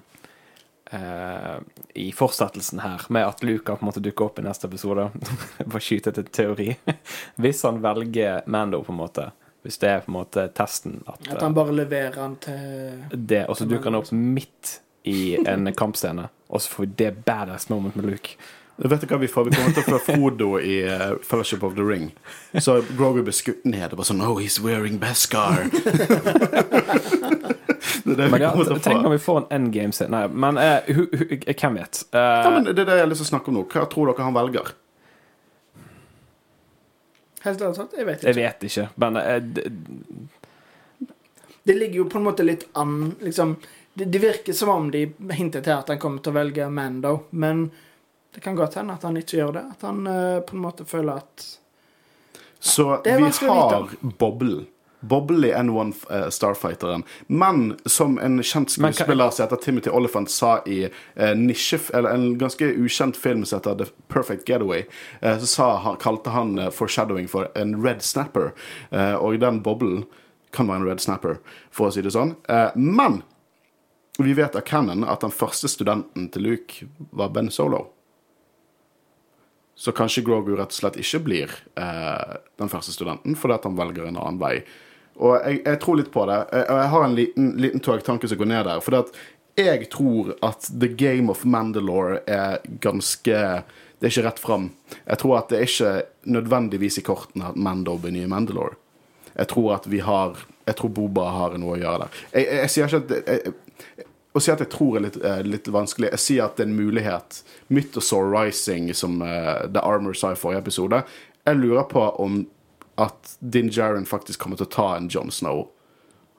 eh, 0.91 1.57
i 1.95 2.09
fortsettelsen 2.13 2.83
her, 2.85 3.07
med 3.09 3.27
at 3.27 3.43
Luke 3.43 3.65
kan 3.67 3.79
på 3.81 3.85
en 3.85 3.91
måte 3.91 4.03
dukke 4.05 4.27
opp 4.27 4.39
i 4.39 4.45
neste 4.47 4.69
episode 4.71 5.09
Bare 5.71 5.83
skyte 5.83 6.15
til 6.15 6.29
teori. 6.31 6.69
Hvis 7.43 7.65
han 7.67 7.83
velger 7.85 8.47
Mando, 8.47 8.83
på 8.85 8.95
en 8.95 9.01
måte 9.01 9.31
Hvis 9.63 9.79
det 9.83 9.91
er 9.91 10.05
på 10.05 10.13
en 10.13 10.19
måte 10.19 10.49
testen 10.57 11.03
at, 11.07 11.29
At 11.31 11.43
han 11.43 11.57
bare 11.57 11.75
leverer 11.75 12.21
han 12.21 12.39
til 12.43 12.59
eh, 12.59 13.15
det, 13.15 13.45
Og 13.49 13.59
så 13.59 13.69
dukker 13.69 13.91
han 13.91 14.01
opp 14.01 14.13
midt 14.13 14.81
i 15.05 15.35
en 15.37 15.69
kampscene, 15.77 16.31
og 16.55 16.63
så 16.63 16.71
får 16.71 16.85
vi 16.87 16.93
det 17.03 17.11
badass 17.27 17.69
moment 17.69 17.97
med 17.99 18.07
Luke. 18.13 18.39
Vet 18.77 19.01
du 19.01 19.07
hva 19.07 19.19
vi 19.23 19.29
får? 19.31 19.45
Vi 19.47 19.55
kommer 19.55 19.75
til 19.75 19.85
å 19.85 19.87
få 19.87 19.99
Frodo 20.03 20.49
i 20.59 20.81
uh, 20.83 21.15
Fellowship 21.23 21.63
of 21.63 21.77
the 21.79 21.85
Ring. 21.87 22.09
Så 22.59 22.81
Grogu 22.99 23.21
blir 23.23 23.35
skutt 23.37 23.63
ned 23.67 23.93
og 23.93 24.01
bare 24.01 24.09
sånn 24.09 24.23
Oh, 24.25 24.41
he's 24.43 24.59
wearing 24.63 24.99
Beskar. 25.03 25.69
det 28.05 28.31
Men 28.33 28.43
ja, 28.43 28.51
tenk 28.55 28.97
om 28.97 29.07
når 29.07 29.15
vi 29.15 29.21
får 29.23 29.39
en 29.43 29.47
endgame-scene 29.59 30.11
Nei, 30.11 30.25
men 30.29 30.59
hu, 30.91 31.05
hvem 31.47 31.79
vet? 31.79 32.03
Uh, 32.11 32.19
Ja, 32.19 32.51
men 32.51 32.67
det 32.67 32.75
er 32.83 32.89
det 32.91 32.99
jeg 32.99 33.07
har 33.07 33.13
lyst 33.13 33.23
til 33.23 33.29
å 33.29 33.33
snakke 33.37 33.53
om 33.53 33.61
nå. 33.61 33.65
Hva 33.71 33.87
tror 33.93 34.11
dere 34.11 34.27
han 34.27 34.35
velger? 34.37 34.75
Helt 37.45 37.61
ærlig 37.63 37.77
sagt, 37.77 37.95
jeg 37.95 38.09
vet 38.09 38.27
jeg 38.27 38.39
vet 38.41 38.69
ikke, 38.71 38.89
men 39.05 39.13
uh, 39.21 39.39
Det 41.65 41.79
ligger 41.79 42.03
jo 42.03 42.11
på 42.11 42.19
en 42.19 42.27
måte 42.27 42.43
litt 42.47 42.67
an 42.75 43.15
liksom, 43.23 43.55
det, 43.95 44.05
det 44.05 44.21
virker 44.23 44.57
som 44.57 44.69
om 44.73 44.91
de 44.91 45.07
hinter 45.31 45.65
til 45.65 45.77
at 45.77 45.91
han 45.93 46.01
kommer 46.03 46.23
til 46.23 46.35
å 46.35 46.39
velge 46.39 46.69
Mando, 46.71 47.17
men 47.31 47.69
det 48.35 48.43
kan 48.43 48.57
godt 48.59 48.79
hende 48.81 48.97
at 48.97 49.05
han 49.07 49.19
ikke 49.21 49.39
gjør 49.39 49.53
det. 49.55 49.65
At 49.77 49.85
han 49.87 50.07
uh, 50.11 50.41
på 50.43 50.57
en 50.57 50.65
måte 50.65 50.87
føler 50.89 51.23
at 51.23 51.45
Så 52.59 52.89
vi 53.05 53.13
har 53.15 53.93
Bobble. 54.19 54.65
Bobble 55.05 55.49
i 55.49 55.53
N1 55.53 55.95
eh, 56.11 56.29
Starfighteren. 56.29 57.03
Men 57.27 57.79
som 57.85 58.19
en 58.19 58.43
kjent 58.43 58.71
skuespiller 58.71 59.31
som 59.31 59.45
heter 59.45 59.57
Timothy 59.57 59.91
Oliphant 59.91 60.31
sa 60.31 60.63
i 60.67 60.85
eh, 60.87 61.35
nisje, 61.37 61.79
eller 61.93 62.17
en 62.17 62.39
ganske 62.39 62.65
ukjent 62.65 63.17
film 63.17 63.45
som 63.45 63.61
heter 63.61 63.75
The 63.83 63.91
Perfect 64.09 64.49
Getaway, 64.49 64.87
eh, 65.21 65.39
så 65.39 65.47
sa, 65.47 65.69
han, 65.85 66.01
kalte 66.01 66.33
han 66.33 66.59
eh, 66.59 66.71
foreshadowing 66.71 67.29
for 67.29 67.51
en 67.55 67.77
red 67.85 68.03
snapper. 68.03 68.55
Eh, 68.91 69.15
og 69.15 69.39
den 69.45 69.61
boblen 69.63 70.07
kan 70.55 70.71
være 70.71 70.85
en 70.85 70.89
red 70.89 71.05
snapper, 71.05 71.39
for 71.75 71.91
å 71.91 71.95
si 71.95 72.03
det 72.05 72.15
sånn. 72.15 72.37
Men 72.79 73.25
vi 74.19 74.35
vet 74.35 74.57
av 74.57 74.61
canon 74.61 75.05
at 75.05 75.25
den 75.25 75.35
første 75.35 75.69
studenten 75.71 76.29
til 76.31 76.47
Luke 76.47 76.87
var 77.11 77.33
Ben 77.35 77.51
Solo. 77.51 77.89
Så 79.75 79.93
kanskje 79.93 80.23
Grogu 80.23 80.53
rett 80.55 80.71
og 80.71 80.77
slett 80.77 80.99
ikke 81.03 81.23
blir 81.27 81.55
eh, 81.75 82.35
den 82.63 82.71
første 82.71 82.95
studenten, 82.95 83.35
fordi 83.35 83.57
at 83.57 83.65
han 83.67 83.79
velger 83.79 84.07
en 84.07 84.21
annen 84.21 84.39
vei. 84.39 84.59
Og 85.19 85.35
jeg, 85.43 85.63
jeg 85.65 85.81
tror 85.83 85.99
litt 85.99 86.13
på 86.15 86.27
det. 86.31 86.37
Jeg, 86.55 86.67
jeg 86.71 86.93
har 86.93 87.07
en 87.07 87.17
liten, 87.19 87.49
liten 87.63 87.83
togtanke 87.83 88.31
som 88.31 88.39
går 88.39 88.51
ned 88.51 88.69
der. 88.71 88.85
Fordi 88.85 89.03
at 89.03 89.19
jeg 89.55 89.89
tror 89.91 90.33
at 90.43 90.67
The 90.71 90.91
Game 90.91 91.31
of 91.31 91.45
Mandalore 91.47 92.23
er 92.27 92.59
ganske 92.83 93.37
Det 93.99 94.09
er 94.09 94.11
ikke 94.11 94.25
rett 94.27 94.41
fram. 94.43 94.65
Jeg 95.07 95.19
tror 95.23 95.39
at 95.39 95.51
det 95.51 95.59
er 95.59 95.69
ikke 95.69 95.93
nødvendigvis 96.35 96.99
i 96.99 97.05
kortene 97.07 97.51
at 97.51 97.57
Mando 97.57 97.95
blir 97.99 98.13
nye 98.13 98.31
Mandalore. 98.31 98.77
Jeg 99.35 99.51
tror 99.51 99.75
at 99.77 99.87
vi 99.91 100.01
har 100.05 100.39
Jeg 100.65 100.77
tror 100.79 100.91
Boba 100.97 101.29
har 101.35 101.57
noe 101.61 101.75
å 101.77 101.81
gjøre 101.81 102.07
der. 102.07 102.19
Jeg, 102.33 102.45
jeg, 102.47 102.59
jeg 102.63 102.73
sier 102.73 102.87
ikke 102.89 103.01
at 103.03 103.29
jeg, 103.29 103.55
å 104.35 104.41
si 104.43 104.51
at 104.51 104.63
jeg 104.65 104.71
tror 104.73 104.97
er 104.99 105.05
litt, 105.05 105.19
eh, 105.23 105.43
litt 105.47 105.69
vanskelig. 105.71 106.09
Jeg 106.17 106.23
sier 106.23 106.47
at 106.47 106.57
det 106.57 106.65
er 106.65 106.71
en 106.71 106.79
mulighet. 106.79 107.43
Mythosaur 107.69 108.33
Rising, 108.33 108.89
som 108.97 109.21
uh, 109.23 109.69
The 109.71 109.83
Armor 109.85 110.17
sa 110.19 110.33
i 110.33 110.39
forrige 110.39 110.65
episode. 110.65 111.03
Jeg 111.45 111.61
lurer 111.61 111.87
på 111.91 112.03
om 112.25 112.41
at 112.99 113.37
Din 113.39 113.71
Jaren 113.71 114.09
faktisk 114.09 114.43
kommer 114.43 114.59
til 114.59 114.67
å 114.67 114.75
ta 114.75 114.89
en 114.97 115.07
Jon 115.13 115.31
Snow. 115.31 115.69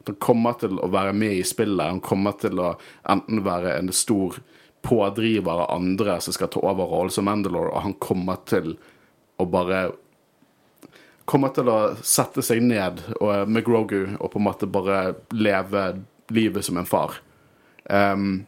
At 0.01 0.11
han 0.11 0.19
kommer 0.23 0.57
til 0.59 0.75
å 0.79 0.89
være 0.91 1.13
med 1.15 1.37
i 1.37 1.45
spillet. 1.47 1.87
Han 1.87 2.03
kommer 2.03 2.35
til 2.41 2.59
å 2.59 2.73
enten 3.07 3.45
være 3.45 3.77
en 3.77 3.93
stor 3.95 4.41
pådriver 4.85 5.63
av 5.63 5.71
andre 5.77 6.19
som 6.21 6.35
skal 6.35 6.51
ta 6.51 6.61
over 6.61 6.91
rollen 6.91 7.13
som 7.13 7.25
Mandalore, 7.25 7.71
og 7.71 7.85
han 7.87 7.95
kommer 8.03 8.43
til 8.49 8.75
å 9.41 9.47
bare 9.49 9.87
Kommer 11.25 11.53
til 11.55 11.69
å 11.71 11.79
sette 12.05 12.43
seg 12.45 12.61
ned 12.61 13.01
og, 13.19 13.49
med 13.49 13.65
Grogu 13.65 14.15
og 14.19 14.27
på 14.31 14.41
en 14.41 14.45
måte 14.45 14.69
bare 14.69 15.15
leve 15.33 15.87
livet 16.33 16.65
som 16.65 16.77
en 16.77 16.89
far. 16.89 17.17
Um, 17.89 18.45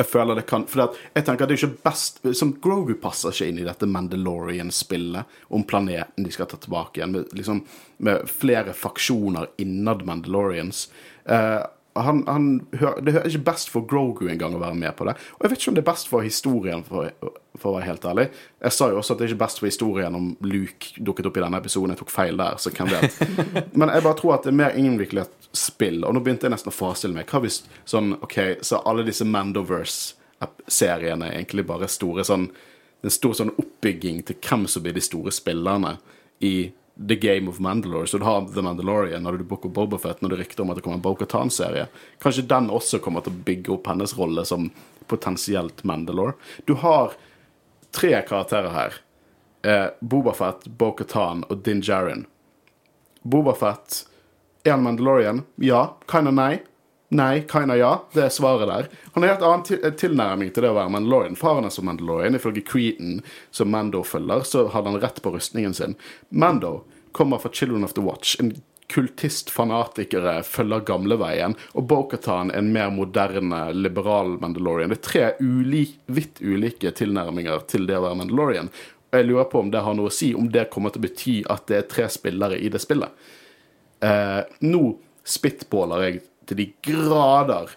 jeg 0.00 0.08
føler 0.08 0.38
det 0.38 0.46
kan 0.48 0.64
For 0.70 0.96
jeg 1.12 1.24
tenker 1.26 1.44
at 1.44 1.50
det 1.50 1.56
er 1.58 1.60
ikke 1.60 1.84
best 1.84 2.22
som 2.38 2.54
Grogu 2.62 2.94
passer 3.02 3.34
ikke 3.34 3.50
inn 3.50 3.60
i 3.60 3.66
dette 3.66 3.88
Mandalorian-spillet 3.90 5.36
om 5.56 5.66
planeten 5.68 6.24
de 6.24 6.32
skal 6.34 6.48
ta 6.50 6.58
tilbake 6.60 7.00
igjen, 7.00 7.12
med, 7.14 7.34
liksom, 7.36 7.60
med 8.06 8.24
flere 8.30 8.72
faksjoner 8.76 9.50
innad 9.60 10.06
Mandalorians. 10.08 10.86
Eh, 11.24 11.60
han, 11.94 12.22
han, 12.26 12.66
det 12.70 13.12
hører 13.12 13.26
ikke 13.26 13.46
best 13.50 13.70
for 13.72 13.86
Grogu 13.88 14.28
engang 14.30 14.54
å 14.54 14.62
være 14.62 14.78
med 14.78 14.94
på 14.96 15.06
det. 15.08 15.16
Og 15.36 15.44
jeg 15.44 15.50
vet 15.50 15.62
ikke 15.62 15.72
om 15.72 15.78
det 15.78 15.82
er 15.82 15.90
best 15.90 16.10
for 16.10 16.22
historien, 16.22 16.84
for, 16.86 17.10
for 17.58 17.72
å 17.72 17.74
være 17.78 17.88
helt 17.88 18.06
ærlig. 18.06 18.26
Jeg 18.62 18.76
sa 18.76 18.90
jo 18.92 19.00
også 19.00 19.14
at 19.14 19.20
det 19.20 19.26
er 19.26 19.32
ikke 19.32 19.42
best 19.42 19.62
for 19.62 19.68
historien 19.68 20.16
om 20.16 20.28
Luke 20.46 21.02
dukket 21.02 21.26
opp 21.26 21.40
i 21.40 21.44
denne 21.44 21.58
episoden. 21.58 21.94
Jeg 21.94 22.02
tok 22.04 22.14
feil 22.14 22.38
der, 22.38 22.60
så 22.62 22.72
hvem 22.74 22.92
vet. 22.94 23.18
Men 23.78 23.90
jeg 23.90 24.06
bare 24.06 24.18
tror 24.20 24.36
at 24.36 24.46
det 24.46 24.52
er 24.52 24.62
mer 24.62 24.78
innviklet 24.78 25.50
spill. 25.56 26.04
Og 26.06 26.14
nå 26.14 26.22
begynte 26.22 26.46
jeg 26.46 26.54
nesten 26.54 26.70
å 26.70 26.78
forestille 26.78 27.16
meg 27.16 27.30
hva 27.30 27.42
hvis 27.42 27.62
sånn 27.90 28.14
OK, 28.20 28.38
så 28.66 28.84
alle 28.86 29.06
disse 29.08 29.26
Mandoverse-seriene 29.26 31.26
er 31.26 31.40
egentlig 31.40 31.66
bare 31.68 31.90
store 31.90 32.26
sånn 32.26 32.50
En 33.00 33.08
stor 33.08 33.32
sånn 33.32 33.54
oppbygging 33.56 34.18
til 34.28 34.36
hvem 34.44 34.66
som 34.68 34.82
blir 34.84 34.92
de 34.92 35.00
store 35.00 35.32
spillerne 35.32 35.94
i 36.44 36.68
The 36.94 37.16
Game 37.16 37.48
of 37.48 37.58
Mandalore. 37.58 38.06
Så 38.06 38.18
du 38.18 38.24
har 38.24 38.46
The 38.54 38.62
Mandalorian, 38.62 39.22
når 39.22 39.38
du 39.40 39.44
Book 39.44 39.64
of 39.66 39.72
Bobafett, 39.72 40.20
når 40.20 40.34
det 40.34 40.40
rykter 40.42 40.62
om 40.62 40.70
at 40.70 40.80
det 40.80 40.84
kommer 40.84 40.98
en 40.98 41.04
Bo-Katan-serie. 41.04 41.86
Kanskje 42.20 42.46
den 42.48 42.70
også 42.70 43.00
kommer 43.00 43.24
til 43.24 43.32
å 43.32 43.44
bygge 43.46 43.72
opp 43.76 43.88
hennes 43.88 44.16
rolle 44.18 44.44
som 44.48 44.70
potensielt 45.10 45.84
Mandalore. 45.84 46.36
Du 46.68 46.74
har 46.82 47.16
tre 47.96 48.12
karakterer 48.28 48.74
her. 48.74 49.00
Eh, 49.62 49.88
Bobafett, 50.00 50.66
Bo-Katan 50.66 51.44
og 51.48 51.64
Din 51.64 51.82
Djarin. 51.84 52.26
Bobafett 53.22 54.04
er 54.64 54.76
han 54.76 54.84
Mandalorian? 54.84 55.44
Ja. 55.56 55.96
Kinda 56.08 56.30
nei. 56.30 56.60
Nei, 57.10 57.42
kinda 57.50 57.74
ja. 57.76 58.04
Det 58.12 58.22
er 58.22 58.30
svaret 58.30 58.68
der. 58.70 58.88
Han 59.12 59.24
har 59.24 59.32
helt 59.32 59.42
annen 59.42 59.64
til 59.66 59.82
tilnærming 59.98 60.52
til 60.54 60.62
det 60.62 60.70
å 60.70 60.76
være 60.76 60.92
Mandalorian. 60.94 61.38
Faren 61.38 61.66
er 61.66 61.74
som 61.74 61.88
Mandalorian. 61.90 62.38
Ifølge 62.38 62.62
Creedon, 62.62 63.18
som 63.50 63.72
Mando 63.74 64.04
følger, 64.06 64.44
så 64.46 64.68
hadde 64.70 64.92
han 64.92 65.02
rett 65.02 65.18
på 65.22 65.32
rustningen 65.34 65.74
sin. 65.74 65.96
Mando 66.30 66.84
kommer 67.12 67.42
fra 67.42 67.50
Children 67.50 67.84
of 67.84 67.96
the 67.96 68.04
Watch. 68.06 68.36
En 68.38 68.54
kultist-fanatikere 68.90 70.36
følger 70.46 70.86
gamleveien. 70.86 71.58
Og 71.74 71.88
Bo-Katan 71.90 72.54
er 72.54 72.62
en 72.62 72.70
mer 72.74 72.94
moderne, 72.94 73.64
liberal 73.74 74.36
Mandalorian. 74.38 74.94
Det 74.94 75.00
er 75.00 75.04
tre 75.08 75.26
ulike, 75.42 75.98
vidt 76.06 76.38
ulike 76.42 76.94
tilnærminger 76.94 77.66
til 77.70 77.90
det 77.90 77.98
å 77.98 78.06
være 78.06 78.22
Mandalorian. 78.22 78.70
Og 79.10 79.18
jeg 79.18 79.26
lurer 79.26 79.50
på 79.50 79.64
om 79.64 79.74
det 79.74 79.82
har 79.82 79.98
noe 79.98 80.10
å 80.10 80.14
si, 80.14 80.30
om 80.38 80.46
det 80.50 80.68
kommer 80.70 80.94
til 80.94 81.02
å 81.02 81.08
bety 81.08 81.36
at 81.50 81.66
det 81.70 81.78
er 81.80 81.90
tre 81.90 82.06
spillere 82.10 82.58
i 82.58 82.70
det 82.70 82.82
spillet. 82.82 83.30
Eh, 84.06 84.42
nå 84.62 84.84
spitballer 85.26 86.06
jeg 86.06 86.20
til 86.50 86.58
de 86.58 86.66
grader. 86.84 87.70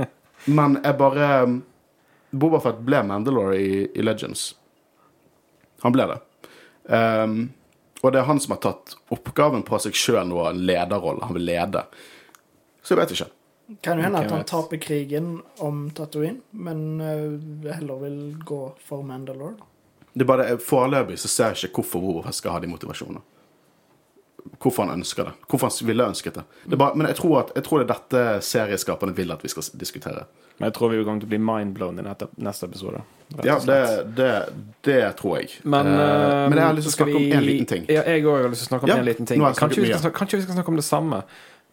Men 0.58 0.78
jeg 0.80 0.96
bare 1.00 1.28
Bobafett 2.30 2.78
ble 2.86 3.02
Mandalore 3.02 3.56
i, 3.58 3.72
i 3.90 4.04
Legends. 4.04 4.52
Han 5.82 5.94
ble 5.96 6.06
det. 6.12 6.20
Um, 6.86 7.40
og 8.00 8.12
det 8.12 8.20
er 8.22 8.28
han 8.28 8.40
som 8.40 8.54
har 8.54 8.62
tatt 8.64 8.94
oppgaven 9.12 9.64
på 9.66 9.80
seg 9.82 9.98
sjøl 9.98 10.30
nå, 10.30 10.38
en 10.46 10.62
lederrolle. 10.68 11.26
Han 11.26 11.36
vil 11.36 11.48
lede. 11.50 11.82
Så 12.80 12.94
jeg 12.94 13.02
vet 13.02 13.14
ikke. 13.16 13.28
Kan 13.84 14.00
jo 14.00 14.06
hende 14.06 14.22
at 14.22 14.32
han 14.32 14.46
taper 14.48 14.80
krigen 14.82 15.34
om 15.62 15.84
Tatooine, 15.94 16.40
men 16.50 17.00
eh, 17.04 17.74
heller 17.76 18.00
vil 18.02 18.22
gå 18.46 18.62
for 18.86 19.04
Mandalore. 19.06 19.58
Det 20.10 20.24
er 20.24 20.30
bare 20.30 20.56
Foreløpig 20.58 21.20
så 21.22 21.30
ser 21.30 21.52
jeg 21.54 21.70
ikke 21.70 21.84
hvorfor 21.84 22.02
Bobafett 22.06 22.40
skal 22.40 22.56
ha 22.56 22.62
de 22.62 22.70
motivasjonene. 22.70 23.22
Hvorfor 24.60 24.86
han 24.86 24.98
ønsker 25.00 25.24
det. 25.24 25.32
Hvorfor 25.48 25.68
han 25.70 25.86
ville 25.88 26.04
ønsket 26.10 26.34
det. 26.34 26.44
det 26.66 26.72
er 26.72 26.76
bare, 26.76 26.96
men 26.96 27.06
jeg 27.06 27.16
tror, 27.16 27.38
at, 27.40 27.52
jeg 27.56 27.64
tror 27.64 27.78
det 27.82 27.86
er 27.90 27.94
dette 27.94 28.22
serieskaperne 28.46 29.14
vil 29.16 29.32
at 29.32 29.42
vi 29.44 29.48
skal 29.48 29.62
diskutere. 29.80 30.24
Men 30.58 30.68
jeg 30.68 30.74
tror 30.76 30.90
vi 30.92 31.04
kommer 31.04 31.20
til 31.22 31.28
å 31.28 31.32
bli 31.32 31.38
mindblown 31.40 31.98
i 31.98 32.02
neste, 32.04 32.26
neste 32.36 32.66
episode. 32.68 33.00
Ja, 33.44 33.58
det, 33.64 33.78
det, 34.16 34.32
det 34.84 34.98
tror 35.16 35.38
jeg. 35.40 35.54
Men, 35.64 35.86
Eh, 35.86 36.00
eh, 36.00 36.48
men 36.50 36.58
jeg 36.58 36.66
har 36.66 36.74
lyst 36.76 36.88
til 36.88 36.92
å 36.92 36.96
snakke 36.98 37.12
snakke 37.12 37.16
om 37.16 37.22
vi- 37.22 37.36
en 37.36 37.44
liten 37.46 37.66
ting. 37.66 37.86
Ja, 37.88 38.02
jeg 38.02 38.24
òg 38.24 38.42
har 38.42 38.50
lyst 38.52 38.66
til 38.66 38.68
å 38.68 38.72
snakke 38.74 38.84
om 38.84 38.88
Ja, 38.92 38.96
en 38.98 39.04
liten 39.08 39.26
ting. 39.26 39.40
Kanskje 39.40 39.80
vi, 39.86 39.92
snakke, 39.94 40.18
kanskje 40.18 40.36
vi 40.36 40.42
skal 40.42 40.54
snakke 40.58 40.68
om 40.68 40.76
det 40.76 40.84
samme. 40.84 41.22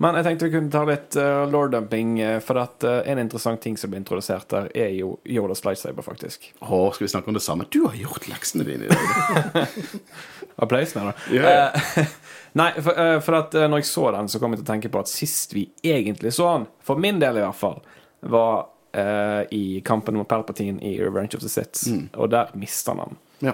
Men 0.04 0.14
jeg 0.20 0.28
tenkte 0.28 0.46
vi 0.46 0.54
kunne 0.54 0.70
ta 0.74 0.84
litt 0.86 1.16
uh, 1.18 1.46
lore-dumping, 1.50 2.20
eh, 2.22 2.36
for 2.46 2.60
at 2.62 2.84
uh, 2.86 3.00
en 3.10 3.18
interessant 3.22 3.62
ting 3.64 3.78
som 3.82 3.90
ble 3.90 3.98
introdusert 4.04 4.46
der, 4.54 4.68
er 4.78 4.92
jo 4.94 5.16
Yodas 5.26 5.64
lightsaber, 5.66 6.06
faktisk. 6.06 6.52
Å, 6.62 6.82
skal 6.94 7.08
vi 7.08 7.10
snakke 7.16 7.32
om 7.32 7.38
det 7.38 7.42
samme? 7.42 7.66
Du 7.74 7.80
har 7.88 7.96
gjort 7.98 8.28
leksene 8.30 8.68
dine 8.68 8.86
i 8.86 8.92
dag. 8.94 9.74
Applaus 10.62 10.94
mener 10.96 11.14
ja. 11.34 11.50
Eh, 11.74 12.06
nei, 12.62 12.72
for, 12.82 12.94
uh, 12.98 13.18
for 13.26 13.38
at 13.42 13.54
eh, 13.58 13.68
når 13.70 13.84
jeg 13.84 13.90
så 13.92 14.08
den, 14.16 14.30
så 14.30 14.40
kom 14.42 14.54
jeg 14.54 14.62
til 14.64 14.68
å 14.68 14.72
tenke 14.72 14.92
på 14.94 15.02
at 15.02 15.12
sist 15.12 15.54
vi 15.54 15.68
egentlig 15.86 16.34
så 16.38 16.50
den, 16.56 16.68
for 16.86 17.02
min 17.02 17.22
del 17.22 17.38
i 17.42 17.46
hvert 17.46 17.58
fall, 17.60 17.82
var 18.30 18.68
eh, 18.98 19.44
i 19.54 19.64
kampen 19.86 20.18
mot 20.18 20.30
Palpatine 20.30 20.82
i 20.86 20.96
Revenge 21.02 21.38
of 21.38 21.46
the 21.46 21.50
Sith, 21.52 21.88
Mm. 21.90 22.08
og 22.18 22.32
der 22.34 22.54
mista 22.58 22.94
han 22.96 23.04
den. 23.04 23.20
Ja. 23.50 23.54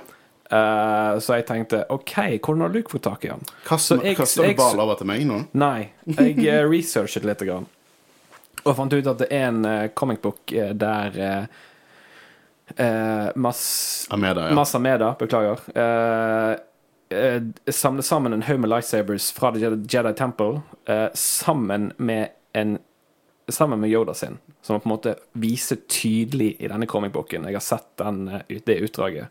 Eh, 0.51 1.19
så 1.23 1.37
jeg 1.37 1.45
tenkte 1.47 1.85
OK, 1.93 2.13
hvordan 2.43 2.61
har 2.65 2.71
Luke 2.73 2.91
fått 2.91 3.05
tak 3.07 3.25
i 3.25 3.29
han? 3.31 3.43
Kaster, 3.65 3.97
du 4.03 4.55
bare 4.59 4.83
over 4.83 4.95
til 4.99 5.07
meg 5.07 5.23
nå? 5.27 5.37
Nei, 5.55 5.89
jeg 6.03 6.37
uh, 6.43 6.67
researchet 6.73 7.23
litt 7.27 7.41
grann, 7.47 7.65
og 8.63 8.75
fant 8.77 8.93
ut 8.93 9.07
at 9.07 9.19
det 9.23 9.29
er 9.31 9.43
en 9.47 9.65
uh, 9.65 9.87
comic 9.95 10.21
book 10.23 10.39
der 10.51 11.09
uh, 11.23 11.45
Mass 13.39 14.07
Ameda, 14.11 14.49
ja. 14.49 14.55
Massa 14.57 14.77
Ameda, 14.81 15.09
beklager. 15.19 15.57
Uh, 15.77 16.53
samler 17.69 18.01
sammen 18.05 18.33
en 18.33 18.43
haug 18.43 18.59
med 18.59 18.69
lightsabers 18.71 19.31
fra 19.35 19.51
The 19.53 19.59
Jedi, 19.61 19.77
Jedi 19.91 20.13
Temple 20.17 20.61
sammen 21.13 21.91
med 22.01 22.27
en 22.57 22.79
Sammen 23.51 23.79
med 23.81 23.91
Yoda 23.91 24.13
sin, 24.15 24.37
som 24.63 24.79
på 24.79 24.87
en 24.87 24.93
måte 24.93 25.11
viser 25.35 25.75
tydelig 25.91 26.53
i 26.63 26.67
denne 26.71 26.87
comic 26.87 27.11
booken 27.11 27.43
Jeg 27.49 27.57
har 27.57 27.65
sett 27.65 27.89
den, 27.99 28.31
det 28.47 28.77
utdraget. 28.87 29.27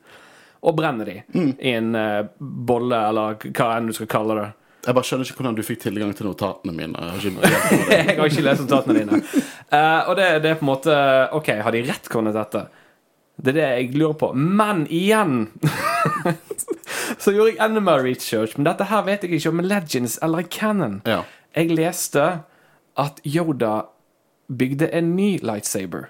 Og 0.62 0.76
brenner 0.78 1.04
de 1.08 1.16
Mm. 1.34 1.54
i 1.58 1.70
en 1.74 1.94
uh, 1.94 2.26
bolle, 2.38 2.98
eller 3.08 3.34
hva 3.50 3.70
enn 3.76 3.88
du 3.90 3.92
skal 3.96 4.06
kalle 4.06 4.36
det. 4.38 4.48
Jeg 4.86 4.94
bare 4.94 5.06
skjønner 5.06 5.26
ikke 5.28 5.38
hvordan 5.40 5.56
du 5.58 5.62
fikk 5.62 5.80
tilgang 5.84 6.12
til 6.14 6.26
notatene 6.26 6.72
mine. 6.74 6.98
Jeg 6.98 7.10
har 7.10 7.18
ikke 7.18 7.90
jeg 7.96 8.16
har 8.18 8.30
ikke 8.30 8.44
lest 8.46 8.62
notatene 8.64 8.98
dine. 8.98 9.18
Uh, 9.72 10.08
og 10.10 10.16
det, 10.18 10.28
det 10.42 10.50
er 10.50 10.58
på 10.60 10.66
en 10.66 10.70
måte 10.72 10.96
OK, 11.38 11.50
har 11.62 11.74
de 11.74 11.82
retconnet 11.86 12.34
dette? 12.34 12.64
Det 13.42 13.52
er 13.54 13.58
det 13.58 13.68
jeg 13.68 13.94
lurer 13.98 14.14
på. 14.20 14.32
Men 14.34 14.82
igjen 14.92 15.48
Så 17.22 17.32
gjorde 17.32 17.52
jeg 17.52 17.60
enda 17.64 17.80
mer 17.80 18.02
research. 18.04 18.56
Men 18.58 18.66
dette 18.68 18.86
her 18.90 19.02
vet 19.06 19.22
jeg 19.24 19.38
ikke 19.38 19.52
om 19.54 19.62
Legends 19.64 20.18
eller 20.22 20.42
Canon. 20.50 21.00
Ja. 21.08 21.22
Jeg 21.56 21.70
leste 21.76 22.26
at 22.98 23.20
Yoda 23.26 23.84
bygde 24.52 24.88
en 24.94 25.14
ny 25.16 25.36
lightsaber. 25.42 26.08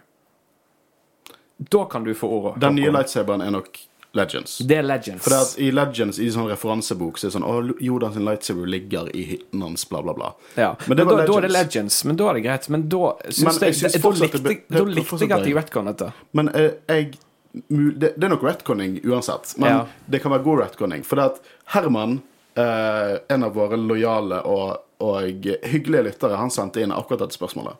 Da 1.72 1.84
kan 1.92 2.04
du 2.04 2.14
få 2.14 2.28
ordet. 2.28 2.60
Den 2.64 2.74
nye 2.80 2.90
lightsaberen 2.94 3.44
er 3.44 3.52
nok 3.54 3.78
Legends. 4.14 4.58
Det 4.58 4.76
er 4.76 4.82
Legends. 4.84 5.22
For 5.24 5.30
det 5.32 5.38
at 5.40 5.54
i 5.58 5.70
Legends, 5.72 6.18
i 6.20 6.26
sånn 6.34 6.48
referansebok, 6.50 7.16
så 7.18 7.26
er 7.26 7.30
det 7.30 7.36
sånn 7.38 7.46
Å, 7.48 7.54
Jordan 7.80 8.12
sin 8.12 8.26
lightsaber 8.28 8.66
ligger 8.68 9.08
i 9.16 9.22
hytten 9.30 9.62
hans, 9.64 9.86
bla, 9.88 10.02
bla, 10.04 10.12
bla. 10.18 10.32
ja. 10.56 10.74
Men 10.86 10.96
det 10.98 11.06
Men 11.06 11.16
da, 11.16 11.24
da 11.26 11.38
er 11.38 11.46
det 11.46 11.52
Legends. 11.54 12.04
Men 12.04 12.16
da 12.20 12.28
er 12.30 12.34
det 12.34 12.42
greit. 12.44 12.68
Men 12.68 12.88
da 12.92 13.14
syns 13.30 13.60
jeg 13.62 13.74
jeg, 13.80 14.02
da 14.02 14.10
likte, 14.10 14.42
det 14.42 14.50
jeg- 14.52 14.64
da 14.68 14.84
likte 14.84 15.18
jeg 15.24 15.32
at 15.38 15.44
de 15.48 15.54
retconnet 15.56 15.98
det. 16.04 16.10
Men 16.32 16.48
uh, 16.52 16.70
jeg 16.88 17.14
det, 17.52 18.14
det 18.16 18.24
er 18.24 18.28
nok 18.32 18.42
retconning 18.44 19.00
uansett. 19.04 19.54
Men 19.58 19.68
Ja. 19.68 19.86
det 20.08 20.22
kan 20.22 20.32
være 20.32 20.42
god 20.44 20.58
retconning. 20.66 21.02
For 21.04 21.16
det 21.16 21.24
at 21.24 21.40
Herman, 21.74 22.22
uh, 22.56 23.18
en 23.28 23.44
av 23.44 23.52
våre 23.54 23.76
lojale 23.76 24.42
og, 24.44 24.76
og 25.00 25.20
hyggelige 25.64 26.04
lyttere, 26.04 26.36
han 26.36 26.50
sendte 26.50 26.80
inn 26.80 26.92
akkurat 26.92 27.18
dette 27.26 27.36
spørsmålet. 27.36 27.76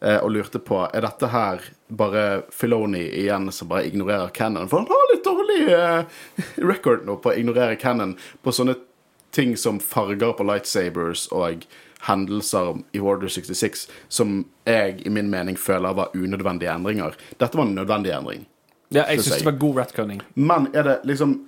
Eh, 0.00 0.18
og 0.18 0.30
lurte 0.34 0.60
på 0.62 0.82
er 0.88 1.04
dette 1.04 1.30
her 1.32 1.64
bare 1.88 2.42
Filoni 2.54 3.02
igjen 3.22 3.50
som 3.52 3.70
bare 3.70 3.86
ignorerer 3.88 4.32
Cannon. 4.34 4.68
For 4.68 4.82
han 4.82 4.90
har 4.90 5.10
litt 5.12 5.26
dårlig 5.26 5.60
eh, 5.74 6.22
record 6.72 7.06
nå 7.06 7.18
på 7.22 7.32
å 7.32 7.36
ignorere 7.36 7.78
Cannon 7.80 8.16
på 8.42 8.54
sånne 8.54 8.76
ting 9.30 9.56
som 9.56 9.78
farger 9.80 10.32
på 10.34 10.46
lightsabers 10.46 11.28
og 11.30 11.66
hendelser 12.08 12.80
i 12.96 13.00
Order 13.00 13.28
66 13.28 13.84
som 14.08 14.40
jeg 14.66 15.02
i 15.06 15.12
min 15.12 15.28
mening 15.30 15.58
føler 15.60 15.94
var 15.94 16.16
unødvendige 16.16 16.72
endringer. 16.72 17.14
Dette 17.38 17.58
var 17.58 17.68
en 17.68 17.76
nødvendig 17.76 18.14
endring. 18.16 18.46
Ja, 18.90 19.04
jeg 19.06 19.22
syns 19.22 19.44
det 19.44 19.46
var 19.46 19.60
god 19.60 19.76
retconning. 19.84 20.22
Men 20.34 20.68
er 20.74 20.88
det 20.88 20.98
liksom 21.04 21.46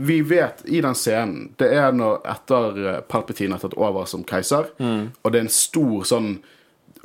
Vi 0.00 0.22
vet 0.24 0.62
i 0.64 0.78
den 0.80 0.94
scenen 0.96 1.50
Det 1.60 1.66
er 1.76 1.92
når 1.92 2.22
etter 2.24 2.78
eh, 2.88 3.00
Palpatine 3.04 3.52
har 3.52 3.60
tatt 3.60 3.76
over 3.76 4.06
som 4.08 4.22
keiser, 4.24 4.70
og 4.80 5.32
det 5.32 5.42
er 5.42 5.44
en 5.44 5.52
stor 5.52 6.06
sånn 6.08 6.30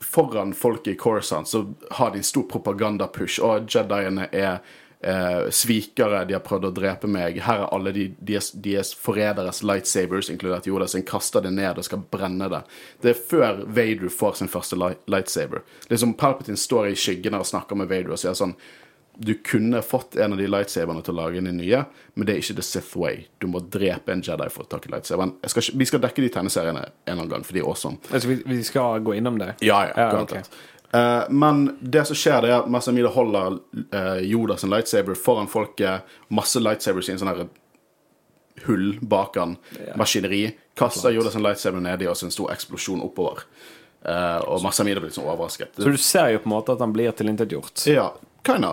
Foran 0.05 0.53
folket 0.53 0.93
i 0.93 0.97
Coruscant 0.97 1.47
så 1.49 1.65
har 1.97 2.11
de 2.13 2.21
en 2.21 2.27
stor 2.27 2.45
propagandapush, 2.51 3.41
og 3.43 3.69
Jediene 3.71 4.27
er 4.31 4.59
eh, 5.05 5.49
svikere, 5.49 6.23
de 6.25 6.37
har 6.37 6.43
prøvd 6.45 6.69
å 6.69 6.73
drepe 6.75 7.09
meg. 7.09 7.41
Her 7.45 7.65
er 7.65 7.73
alle 7.75 7.93
de, 7.95 8.05
deres, 8.19 8.51
deres 8.53 8.93
forræderes 8.97 9.63
lightsabers, 9.65 10.29
inkludert 10.33 10.69
Yoda 10.69 10.87
sin, 10.91 11.05
kaster 11.07 11.43
det 11.45 11.53
ned 11.57 11.81
og 11.81 11.87
skal 11.87 12.05
brenne 12.11 12.49
det. 12.51 12.63
Det 13.03 13.13
er 13.13 13.25
før 13.33 13.61
Vader 13.65 14.13
får 14.13 14.39
sin 14.39 14.51
første 14.51 14.79
light, 14.79 15.03
lightsaber. 15.11 15.65
Liksom 15.89 16.15
Palpatine 16.19 16.59
står 16.59 16.91
i 16.93 16.97
skyggen 16.99 17.37
og 17.37 17.47
snakker 17.49 17.79
med 17.79 17.91
Vader 17.91 18.15
og 18.15 18.21
sier 18.21 18.37
sånn 18.37 18.57
du 19.17 19.33
kunne 19.33 19.81
fått 19.81 20.15
en 20.15 20.33
av 20.33 20.39
de 20.39 20.47
lightsaberne 20.47 21.01
til 21.05 21.15
å 21.15 21.17
lage 21.21 21.39
en 21.39 21.49
nye, 21.57 21.81
men 22.13 22.27
det 22.27 22.35
er 22.35 22.43
ikke 22.43 22.57
the 22.59 22.65
Sith 22.65 22.97
way. 22.99 23.25
Du 23.39 23.47
må 23.51 23.61
drepe 23.61 24.13
en 24.13 24.23
Jedi 24.25 24.47
for 24.51 24.65
å 24.65 24.69
ta 24.69 24.79
lightsaberen. 24.81 25.35
Skal, 25.51 25.69
vi 25.79 25.87
skal 25.89 26.03
dekke 26.03 26.25
de 26.25 26.31
tegneseriene 26.35 26.85
en 26.85 26.93
eller 27.05 27.21
annen 27.21 27.33
gang, 27.33 27.45
for 27.47 27.57
de 27.57 27.63
er 27.63 27.69
awesome. 27.69 27.99
Altså, 28.11 28.31
vi, 28.31 28.39
vi 28.49 28.61
skal 28.67 29.03
gå 29.05 29.17
innom 29.19 29.39
det. 29.41 29.55
Ja, 29.65 29.85
ja, 29.89 29.93
Ja, 30.05 30.21
okay. 30.21 30.43
Uh, 30.95 31.31
men 31.33 31.77
det 31.81 32.05
som 32.07 32.15
skjer, 32.15 32.45
det 32.45 32.51
er 32.53 32.61
at 32.61 32.67
Massamida 32.71 33.09
holder 33.11 33.57
uh, 33.91 34.19
Yoda 34.23 34.55
sin 34.57 34.71
lightsaber 34.71 35.17
foran 35.19 35.49
folket. 35.51 36.05
Masse 36.31 36.61
lightsabers 36.61 37.09
i 37.09 37.15
en 37.15 37.19
sånn 37.19 37.31
her 37.33 37.47
hull 38.63 38.93
bak 39.01 39.35
han. 39.41 39.57
Maskineri. 39.99 40.45
Kaster 40.77 41.11
Yoda 41.11 41.33
sin 41.33 41.43
lightsaber 41.43 41.83
nedi, 41.83 42.07
og 42.07 42.15
så 42.15 42.29
en 42.29 42.35
stor 42.35 42.53
eksplosjon 42.53 43.03
oppover. 43.03 43.43
Uh, 44.05 44.39
og 44.45 44.63
Massamida 44.63 45.01
blir 45.03 45.11
sånn 45.11 45.27
overrasket. 45.27 45.75
Så 45.81 45.91
du 45.91 45.99
ser 45.99 46.35
jo 46.35 46.43
på 46.43 46.51
en 46.51 46.55
måte 46.55 46.75
at 46.77 46.83
han 46.85 46.93
blir 46.95 47.11
tilintetgjort. 47.17 47.87
Ja, 47.89 48.11
kind 48.45 48.69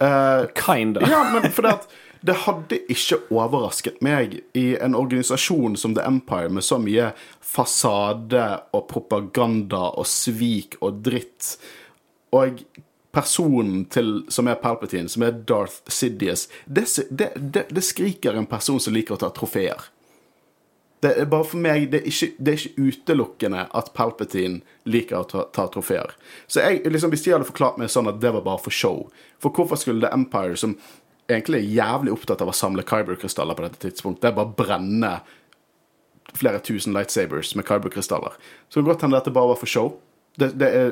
Eh, 0.00 0.48
Kinda. 0.54 1.06
ja, 1.10 1.22
men 1.32 1.50
for 1.54 1.66
det 1.66 1.76
at 1.78 1.88
det 2.26 2.34
hadde 2.42 2.78
ikke 2.90 3.20
overrasket 3.30 4.00
meg 4.02 4.40
i 4.56 4.72
en 4.82 4.96
organisasjon 4.98 5.76
som 5.78 5.94
The 5.94 6.06
Empire 6.08 6.50
med 6.50 6.64
så 6.64 6.78
mye 6.82 7.12
fasade 7.44 8.46
og 8.74 8.88
propaganda 8.90 9.92
og 9.94 10.08
svik 10.10 10.78
og 10.80 11.04
dritt. 11.06 11.54
Og 12.34 12.64
personen 13.14 13.84
til, 13.92 14.24
som 14.32 14.48
er 14.50 14.58
Palpatine, 14.60 15.08
som 15.12 15.24
er 15.24 15.36
Darth 15.48 15.86
Sidious, 15.92 16.48
det, 16.64 16.88
det, 17.10 17.30
det, 17.36 17.68
det 17.70 17.84
skriker 17.84 18.36
en 18.36 18.48
person 18.50 18.80
som 18.82 18.96
liker 18.96 19.16
å 19.16 19.22
ta 19.22 19.30
trofeer. 19.36 19.86
Det 21.06 21.22
er 21.22 21.28
bare 21.30 21.46
for 21.46 21.62
meg, 21.62 21.88
det 21.92 22.00
er 22.02 22.10
ikke, 22.10 22.28
det 22.38 22.52
er 22.52 22.60
ikke 22.60 22.86
utelukkende 22.88 23.64
at 23.78 23.92
Palpatine 23.94 24.60
liker 24.88 25.20
å 25.20 25.26
ta, 25.30 25.44
ta 25.54 25.66
trofeer. 25.70 26.14
Så 26.50 26.64
jeg, 26.64 26.82
liksom, 26.90 27.12
Hvis 27.14 27.26
de 27.26 27.34
hadde 27.36 27.48
forklart 27.48 27.78
meg 27.80 27.92
sånn 27.92 28.10
at 28.10 28.18
det 28.22 28.32
var 28.34 28.44
bare 28.46 28.62
for 28.62 28.74
show 28.74 29.04
For 29.42 29.54
hvorfor 29.54 29.78
skulle 29.78 30.02
The 30.02 30.12
Empire, 30.14 30.56
som 30.58 30.76
egentlig 31.30 31.62
er 31.62 31.76
jævlig 31.80 32.14
opptatt 32.14 32.42
av 32.42 32.50
å 32.50 32.56
samle 32.56 32.84
Kyber-krystaller 32.86 33.58
på 33.58 33.66
dette 33.66 33.82
tidspunktet, 33.82 34.34
bare 34.34 34.54
brenne 34.58 35.12
flere 36.36 36.60
tusen 36.62 36.94
lightsabers 36.96 37.54
med 37.58 37.66
Kyber-krystaller? 37.68 38.34
Så 38.68 38.80
det 38.80 38.88
godt 38.90 39.06
hende 39.06 39.18
dette 39.18 39.34
bare 39.34 39.52
var 39.52 39.60
for 39.60 39.70
show. 39.70 39.94
Det, 40.36 40.52
det 40.60 40.68
er, 40.68 40.90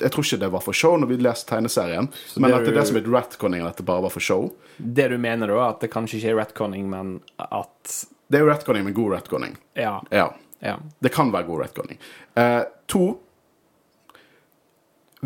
jeg 0.00 0.12
tror 0.14 0.26
ikke 0.26 0.40
det 0.44 0.50
var 0.54 0.62
for 0.64 0.76
show 0.76 0.96
når 1.00 1.10
vi 1.10 1.18
leser 1.20 1.48
tegneserien, 1.48 2.08
men 2.36 2.50
det 2.50 2.56
at 2.56 2.66
det 2.66 2.72
er 2.72 2.78
det 2.80 2.86
som 2.90 2.98
er 3.00 3.08
retconning, 3.10 3.64
at 3.66 3.80
det 3.80 3.86
bare 3.88 4.04
var 4.04 4.14
for 4.14 4.24
show. 4.24 4.50
Det 4.78 5.08
du 5.10 5.16
mener 5.20 5.50
da, 5.50 5.70
at 5.72 5.82
det 5.82 5.90
kanskje 5.94 6.20
ikke 6.20 6.34
er 6.34 6.38
retconning, 6.44 6.86
men 6.92 7.16
at 7.42 7.96
Det 8.26 8.38
er 8.38 8.44
jo 8.44 8.50
retconning, 8.50 8.84
men 8.84 8.96
god 8.96 9.12
retconning. 9.18 9.54
Ja. 9.78 10.00
Ja. 10.10 10.26
ja. 10.64 10.76
Det 10.98 11.12
kan 11.14 11.30
være 11.34 11.46
god 11.46 11.62
retconning. 11.66 12.00
Eh, 12.34 12.62
to 12.90 13.04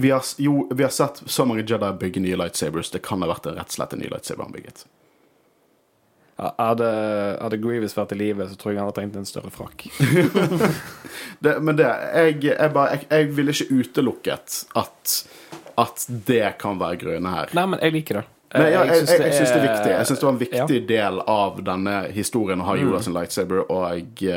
vi 0.00 0.10
har, 0.10 0.24
jo, 0.36 0.68
vi 0.70 0.82
har 0.82 0.90
sett 0.90 1.22
så 1.26 1.44
mange 1.44 1.64
Jedi 1.66 1.92
bygge 2.00 2.20
nye 2.20 2.36
lightsabers. 2.36 2.90
Det 2.90 3.02
kan 3.04 3.22
ha 3.22 3.28
vært 3.28 3.48
en 3.50 3.58
rett 3.58 3.72
og 3.72 3.76
slett 3.76 3.96
en 3.96 4.00
ny 4.00 4.08
lightsaber 4.12 4.46
han 4.46 4.54
bygget. 4.54 4.84
Hadde, 6.40 6.86
hadde 7.36 7.58
Grievous 7.60 7.92
vært 7.98 8.14
i 8.14 8.16
live, 8.16 8.46
så 8.48 8.56
tror 8.56 8.72
jeg 8.72 8.80
han 8.80 8.88
hadde 8.88 8.96
trengt 8.96 9.18
en 9.20 9.28
større 9.28 9.50
frakk. 9.52 9.88
Det, 11.40 11.54
men 11.64 11.76
det 11.76 11.86
jeg, 11.88 12.34
jeg, 12.44 12.70
bare, 12.74 12.96
jeg, 12.96 13.06
jeg 13.08 13.28
ville 13.36 13.52
ikke 13.54 13.76
utelukket 13.80 14.56
at, 14.76 15.12
at 15.80 16.02
det 16.28 16.50
kan 16.60 16.76
være 16.80 16.98
grunnen 17.00 17.28
her. 17.32 17.52
Nei, 17.56 17.64
men 17.72 17.80
jeg 17.80 17.94
liker 17.94 18.20
det. 18.20 18.24
Nei, 18.54 18.70
ja, 18.72 18.80
jeg, 18.84 19.04
jeg, 19.06 19.20
jeg 19.22 19.34
syns 19.38 19.52
det 19.54 19.58
er 19.60 19.66
viktig. 19.68 19.90
Jeg 19.94 20.06
synes 20.08 20.18
det 20.20 20.26
var 20.26 20.32
en 20.32 20.40
viktig 20.42 20.78
Ja. 20.80 20.86
del 20.90 21.20
av 21.30 21.60
denne 21.64 21.96
historien 22.16 22.60
å 22.60 22.64
ha 22.66 22.74
Yoda 22.80 23.00
sin 23.04 23.14
lightsaber, 23.14 23.60
og 23.70 23.84
jeg, 23.94 24.32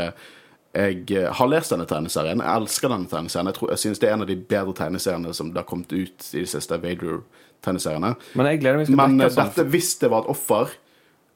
eh, 0.76 1.08
jeg 1.10 1.32
har 1.40 1.48
lest 1.50 1.72
denne 1.74 1.86
tegneserien. 1.90 2.42
Jeg 2.46 2.62
elsker 2.62 2.90
denne 2.94 3.10
tegneserien. 3.10 3.50
Jeg, 3.50 3.56
tror- 3.58 3.70
jeg 3.74 3.82
syns 3.82 4.00
det 4.00 4.10
er 4.10 4.14
en 4.14 4.22
av 4.22 4.28
de 4.30 4.36
bedre 4.36 4.74
tegneseriene 4.78 5.34
som 5.34 5.50
det 5.54 5.58
har 5.64 5.66
kommet 5.70 5.92
ut 5.94 6.30
i 6.34 6.40
de 6.44 6.46
siste 6.46 6.78
Vader-tegneseriene. 6.82 8.16
Men 8.36 8.96
Men 8.96 9.22
eh, 9.22 9.30
dette, 9.30 9.66
hvis 9.70 9.96
det 10.00 10.10
var 10.14 10.24
et 10.26 10.30
offer 10.36 10.70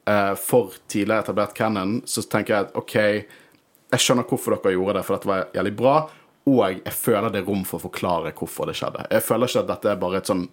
eh, 0.06 0.34
for 0.34 0.72
tidligere 0.88 1.24
etablert 1.26 1.54
canon, 1.54 2.02
så 2.06 2.22
tenker 2.28 2.54
jeg 2.54 2.66
at 2.68 2.76
OK, 2.78 2.94
jeg 2.94 4.00
skjønner 4.04 4.24
hvorfor 4.28 4.54
dere 4.56 4.74
gjorde 4.76 4.94
det, 5.00 5.04
for 5.04 5.16
dette 5.16 5.26
var 5.30 5.46
jævlig 5.54 5.74
bra, 5.76 5.96
og 6.48 6.62
jeg 6.84 6.92
føler 6.94 7.30
det 7.32 7.42
er 7.42 7.48
rom 7.48 7.64
for 7.68 7.78
å 7.80 7.86
forklare 7.90 8.32
hvorfor 8.38 8.66
det 8.70 8.76
skjedde. 8.78 9.06
Jeg 9.10 9.22
føler 9.26 9.46
ikke 9.50 9.60
at 9.64 9.68
dette 9.74 9.90
er 9.92 9.96
bare 10.00 10.16
et 10.22 10.26
sånn 10.30 10.46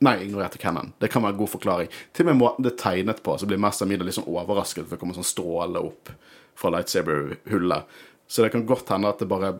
Nei, 0.00 0.14
ignorerte 0.24 0.58
canon. 0.58 0.92
Det 0.98 1.10
kan 1.12 1.22
være 1.22 1.34
en 1.34 1.40
god 1.42 1.50
forklaring. 1.52 1.88
Til 2.16 2.24
og 2.24 2.30
med 2.30 2.38
måten 2.40 2.64
det 2.64 2.72
er 2.72 2.78
tegnet 2.80 3.18
på, 3.22 3.34
så 3.36 3.46
blir 3.48 3.60
Master 3.60 3.86
Mida 3.90 4.04
litt 4.06 4.16
sånn 4.16 4.28
overrasket, 4.32 4.86
for 4.86 4.96
det 4.96 5.00
kommer 5.02 5.18
sånn 5.18 5.26
stråle 5.28 5.82
opp 5.90 6.08
fra 6.56 6.70
lightsaber-hullet. 6.72 7.98
Så 8.30 8.42
det 8.46 8.52
kan 8.54 8.64
godt 8.68 8.88
hende 8.94 9.10
at 9.12 9.18
det 9.20 9.28
bare 9.28 9.58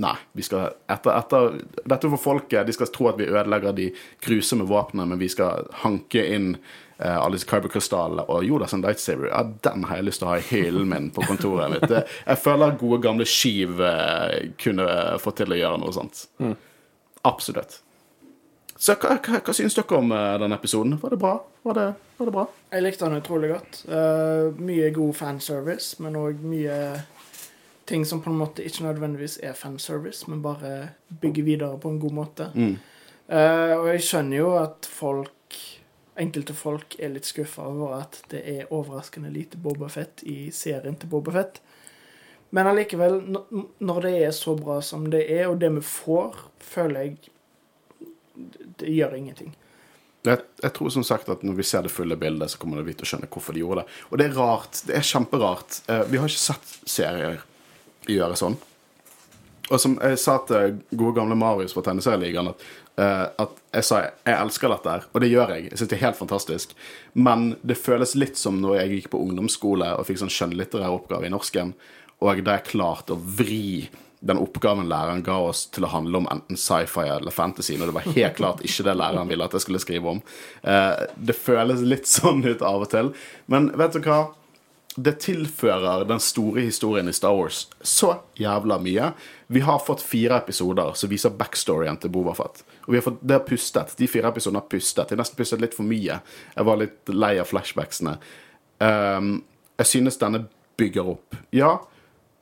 Nei. 0.00 0.14
vi 0.38 0.42
skal 0.46 0.70
etter, 0.88 1.10
etter, 1.18 1.56
Dette 1.84 2.08
for 2.12 2.20
folket. 2.22 2.66
De 2.68 2.72
skal 2.76 2.86
tro 2.94 3.08
at 3.10 3.18
vi 3.18 3.26
ødelegger 3.26 3.72
de 3.76 3.88
grusomme 4.22 4.64
våpnene, 4.68 5.08
men 5.10 5.18
vi 5.18 5.28
skal 5.32 5.66
hanke 5.82 6.22
inn 6.36 6.52
eh, 7.00 7.16
alle 7.16 7.34
disse 7.38 7.48
kyberkrystallene. 7.50 8.24
Og 8.30 8.44
Jodas 8.46 8.70
da, 8.70 8.76
sånn 8.76 8.84
lightsaber, 8.86 9.28
ja, 9.32 9.42
den 9.66 9.84
har 9.88 9.98
jeg 9.98 10.06
lyst 10.10 10.22
til 10.22 10.28
å 10.28 10.30
ha 10.34 10.38
i 10.38 10.46
hyllen 10.52 10.88
min 10.92 11.08
på 11.16 11.24
kontoret 11.26 11.72
mitt. 11.74 11.88
Det- 11.90 12.04
Jeg 12.26 12.38
føler 12.44 12.76
gode, 12.80 13.00
gamle 13.02 13.26
Skiv 13.26 13.80
eh, 13.80 14.50
kunne 14.62 14.86
fått 15.24 15.40
til 15.42 15.56
å 15.56 15.58
gjøre 15.58 15.80
noe 15.82 15.92
sånt. 15.96 16.26
Absolutt. 17.26 17.80
Så 18.80 18.94
hva, 18.96 19.18
hva, 19.20 19.42
hva 19.44 19.52
syns 19.52 19.74
dere 19.76 19.96
om 19.98 20.12
eh, 20.16 20.34
denne 20.40 20.56
episoden? 20.56 20.94
Var 21.02 21.12
det 21.12 21.20
bra? 21.20 21.34
Var 21.68 21.76
det, 21.76 21.88
var 22.16 22.28
det 22.28 22.32
bra? 22.32 22.44
Jeg 22.72 22.84
likte 22.86 23.04
den 23.04 23.20
utrolig 23.20 23.50
godt. 23.52 23.80
Uh, 23.84 24.56
mye 24.56 24.86
god 24.96 25.16
fanservice, 25.18 25.98
men 26.00 26.14
òg 26.16 26.38
mye 26.48 26.76
ting 27.90 28.06
som 28.08 28.22
på 28.24 28.30
en 28.32 28.38
måte 28.40 28.64
ikke 28.64 28.86
nødvendigvis 28.86 29.36
er 29.44 29.58
fanservice, 29.58 30.30
men 30.32 30.40
bare 30.40 30.94
bygger 31.20 31.44
videre 31.44 31.76
på 31.82 31.92
en 31.92 31.98
god 32.00 32.16
måte. 32.16 32.46
Mm. 32.54 32.78
Uh, 33.28 33.74
og 33.82 33.88
jeg 33.90 34.06
skjønner 34.06 34.40
jo 34.40 34.54
at 34.62 34.88
folk, 34.88 35.58
enkelte 36.24 36.56
folk 36.56 36.96
er 36.96 37.12
litt 37.12 37.28
skuffa 37.28 37.66
over 37.68 37.98
at 37.98 38.22
det 38.32 38.40
er 38.48 38.72
overraskende 38.72 39.32
lite 39.34 39.60
Boba 39.60 39.90
Fett 39.92 40.24
i 40.24 40.46
serien 40.56 40.96
til 40.96 41.12
Boba 41.12 41.34
Fett. 41.36 41.60
Men 42.56 42.72
allikevel, 42.72 43.20
når 43.76 44.00
det 44.06 44.14
er 44.22 44.32
så 44.34 44.56
bra 44.56 44.78
som 44.80 45.04
det 45.12 45.26
er, 45.28 45.50
og 45.50 45.60
det 45.60 45.68
vi 45.76 45.84
får, 45.84 46.40
føler 46.64 47.04
jeg 47.04 47.34
det 48.80 48.94
gjør 48.94 49.16
ingenting. 49.18 49.52
Jeg, 50.26 50.42
jeg 50.60 50.72
tror 50.76 50.90
som 50.92 51.04
sagt 51.06 51.30
at 51.32 51.44
når 51.46 51.54
vi 51.56 51.64
ser 51.64 51.86
det 51.86 51.92
fulle 51.92 52.16
bildet, 52.20 52.52
så 52.52 52.60
kommer 52.60 52.84
vi 52.84 52.92
til 52.92 53.06
å 53.06 53.12
skjønne 53.12 53.28
hvorfor 53.32 53.56
de 53.56 53.62
gjorde 53.62 53.84
det. 53.84 54.00
Og 54.10 54.20
det 54.20 54.26
er 54.26 54.34
rart. 54.36 54.82
Det 54.88 54.98
er 54.98 55.06
kjemperart. 55.06 55.78
Eh, 55.88 56.02
vi 56.10 56.20
har 56.20 56.28
ikke 56.28 56.42
sett 56.42 56.74
serier 56.84 57.40
gjøre 58.10 58.36
sånn. 58.36 58.58
Og 59.70 59.78
som 59.80 59.94
jeg 60.02 60.18
sa 60.18 60.36
til 60.48 60.80
gode 60.90 61.14
gamle 61.20 61.38
Marius 61.38 61.72
fra 61.76 61.84
Tegneserieligaen, 61.86 62.50
at, 62.50 62.64
eh, 62.98 63.26
at 63.44 63.56
jeg 63.78 63.86
sa 63.86 64.00
jeg 64.02 64.34
elsker 64.34 64.72
dette 64.74 64.92
her, 64.96 65.06
og 65.12 65.22
det 65.22 65.30
gjør 65.30 65.54
jeg. 65.54 65.68
Jeg 65.70 65.78
synes 65.78 65.92
det 65.92 65.98
er 65.98 66.06
helt 66.08 66.20
fantastisk. 66.20 66.76
Men 67.14 67.46
det 67.62 67.78
føles 67.78 68.16
litt 68.18 68.40
som 68.40 68.60
når 68.60 68.80
jeg 68.80 68.92
gikk 68.96 69.10
på 69.14 69.22
ungdomsskole 69.24 69.94
og 69.96 70.08
fikk 70.08 70.20
sånn 70.24 70.34
skjønnlitterær 70.36 70.98
oppgave 70.98 71.30
i 71.30 71.32
norsken, 71.32 71.72
og 72.20 72.44
da 72.44 72.58
jeg 72.58 72.68
klarte 72.74 73.14
å 73.14 73.22
vri 73.38 73.88
den 74.20 74.38
oppgaven 74.38 74.88
læreren 74.88 75.22
ga 75.24 75.38
oss 75.48 75.64
til 75.72 75.86
å 75.86 75.92
handle 75.94 76.20
om 76.20 76.26
enten 76.30 76.58
sci-fi 76.60 77.06
eller 77.08 77.32
fantasy, 77.32 77.78
når 77.80 77.88
det 77.88 77.96
var 77.96 78.08
helt 78.10 78.36
klart 78.36 78.64
ikke 78.66 78.84
det 78.84 78.96
læreren 79.00 79.30
ville 79.30 79.46
at 79.46 79.56
jeg 79.56 79.64
skulle 79.64 79.80
skrive 79.80 80.12
om. 80.16 80.20
Eh, 80.60 81.06
det 81.16 81.38
føles 81.38 81.80
litt 81.86 82.10
sånn 82.10 82.44
ut 82.44 82.60
av 82.60 82.84
og 82.84 82.92
til. 82.92 83.14
Men 83.50 83.70
vet 83.80 83.96
du 83.96 84.04
hva? 84.04 84.20
Det 85.00 85.14
tilfører 85.22 86.04
den 86.04 86.20
store 86.20 86.66
historien 86.66 87.08
i 87.08 87.14
Star 87.16 87.32
Wars 87.38 87.62
så 87.80 88.10
jævla 88.36 88.76
mye. 88.82 89.12
Vi 89.46 89.62
har 89.64 89.80
fått 89.86 90.02
fire 90.04 90.40
episoder 90.42 90.92
som 90.98 91.12
viser 91.12 91.32
backstoryen 91.38 91.96
til 92.02 92.12
Boba 92.12 92.34
Fett. 92.36 92.64
Og 92.84 92.92
vi 92.92 92.98
har 92.98 93.06
fått, 93.06 93.20
det 93.22 93.38
har 93.38 93.46
pustet. 93.46 93.94
De 93.96 94.08
fire 94.10 94.28
episodene 94.34 94.60
har 94.60 94.68
pustet. 94.68 95.14
Jeg 95.14 95.20
nesten 95.20 95.38
pustet 95.38 95.62
litt 95.62 95.76
for 95.78 95.88
mye. 95.88 96.18
Jeg 96.56 96.68
var 96.68 96.80
litt 96.82 97.12
lei 97.14 97.36
av 97.40 97.48
flashbacksene. 97.48 98.18
Um, 98.82 99.38
jeg 99.80 99.92
synes 99.94 100.20
denne 100.20 100.42
bygger 100.80 101.14
opp. 101.14 101.38
Ja, 101.54 101.76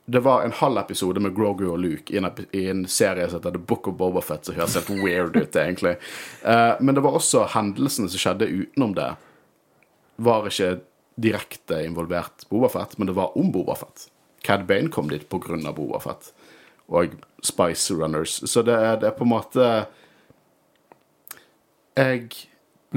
det 0.09 0.19
var 0.25 0.41
en 0.41 0.51
halv 0.51 0.77
episode 0.77 1.21
med 1.21 1.35
Grogu 1.35 1.67
og 1.69 1.79
Luke 1.79 2.13
i 2.13 2.17
en, 2.17 2.29
i 2.51 2.65
en 2.71 2.87
serie 2.89 3.27
som 3.29 3.37
heter 3.37 3.53
The 3.53 3.61
Book 3.61 3.87
of 3.87 3.97
Boba 3.99 4.23
Fett, 4.25 4.47
som 4.47 4.57
høres 4.57 4.77
helt 4.79 4.89
weird 5.03 5.37
ut, 5.37 5.55
egentlig. 5.55 5.95
Uh, 6.41 6.73
men 6.81 6.97
det 6.97 7.03
var 7.05 7.17
også 7.19 7.43
hendelsene 7.53 8.09
som 8.09 8.23
skjedde 8.23 8.47
utenom 8.49 8.95
det, 8.97 9.11
var 10.17 10.49
ikke 10.49 10.79
direkte 11.21 11.83
involvert 11.85 12.47
Boba 12.49 12.71
Fett, 12.73 12.97
men 12.97 13.11
det 13.11 13.17
var 13.19 13.37
om 13.37 13.51
Boba 13.53 13.77
Fett. 13.77 14.07
Cad 14.41 14.65
Bane 14.65 14.89
kom 14.89 15.13
dit 15.13 15.29
på 15.29 15.41
grunn 15.45 15.67
av 15.69 15.77
Boba 15.77 16.01
Fett. 16.01 16.31
Og 16.89 17.13
Spice 17.45 17.93
Runners. 17.93 18.39
Så 18.49 18.65
det 18.65 18.73
er, 18.73 18.97
det 18.97 19.11
er 19.11 19.17
på 19.17 19.27
en 19.27 19.33
måte 19.35 19.65
Jeg 21.99 22.29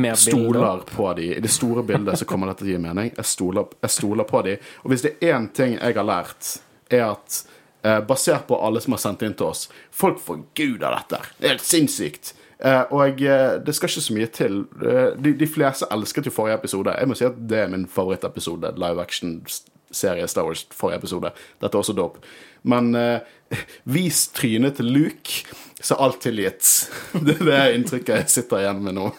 Mer 0.00 0.16
stoler 0.16 0.86
på 0.88 1.12
de. 1.18 1.34
I 1.36 1.40
det 1.44 1.50
store 1.52 1.82
bildet 1.84 2.16
så 2.18 2.24
kommer 2.24 2.48
dette 2.48 2.64
til 2.64 2.72
å 2.72 2.76
gi 2.78 2.80
mening. 2.80 3.10
Jeg 3.12 3.28
stoler, 3.28 3.68
jeg 3.84 3.92
stoler 3.92 4.24
på 4.24 4.40
de. 4.46 4.54
Og 4.86 4.94
hvis 4.94 5.04
det 5.04 5.18
er 5.18 5.34
én 5.36 5.50
ting 5.52 5.74
jeg 5.76 5.98
har 5.98 6.06
lært, 6.08 6.54
er 7.01 7.09
at 7.11 7.43
eh, 7.82 8.01
basert 8.07 8.47
på 8.49 8.59
alle 8.61 8.80
som 8.80 8.97
har 8.97 9.03
sendt 9.03 9.24
inn 9.26 9.34
til 9.38 9.51
oss 9.51 9.68
Folk 9.90 10.20
forguder 10.22 10.95
dette. 10.99 11.20
Det 11.38 11.49
er 11.49 11.57
helt 11.57 11.66
sinnssykt. 11.66 12.34
Eh, 12.62 12.82
og 12.95 13.22
eh, 13.22 13.57
det 13.64 13.74
skal 13.74 13.90
ikke 13.90 14.05
så 14.05 14.14
mye 14.14 14.30
til. 14.30 14.62
Eh, 14.78 15.18
de, 15.18 15.34
de 15.38 15.49
fleste 15.51 15.88
elsket 15.90 16.28
jo 16.28 16.34
forrige 16.34 16.61
episode. 16.61 16.95
Jeg 16.95 17.11
må 17.11 17.18
si 17.18 17.26
at 17.26 17.38
det 17.51 17.64
er 17.64 17.72
min 17.72 17.88
favorittepisode. 17.90 18.70
Live 18.78 19.03
action-serie 19.03 20.28
Star 20.30 20.47
Wars 20.47 20.62
forrige 20.70 21.03
episode. 21.03 21.32
Dette 21.62 21.74
er 21.74 21.82
også 21.82 21.97
dope. 21.99 22.22
Men 22.62 22.95
eh, 22.95 23.34
vis 23.97 24.28
trynet 24.36 24.78
til 24.78 24.93
Luke, 24.95 25.43
så 25.82 25.97
er 25.97 26.07
alt 26.07 26.22
tilgitt. 26.22 26.70
Det 27.26 27.40
er 27.40 27.47
det 27.49 27.62
inntrykket 27.76 28.14
jeg 28.20 28.34
sitter 28.36 28.62
igjen 28.62 28.84
med 28.86 28.99
nå. 29.01 29.11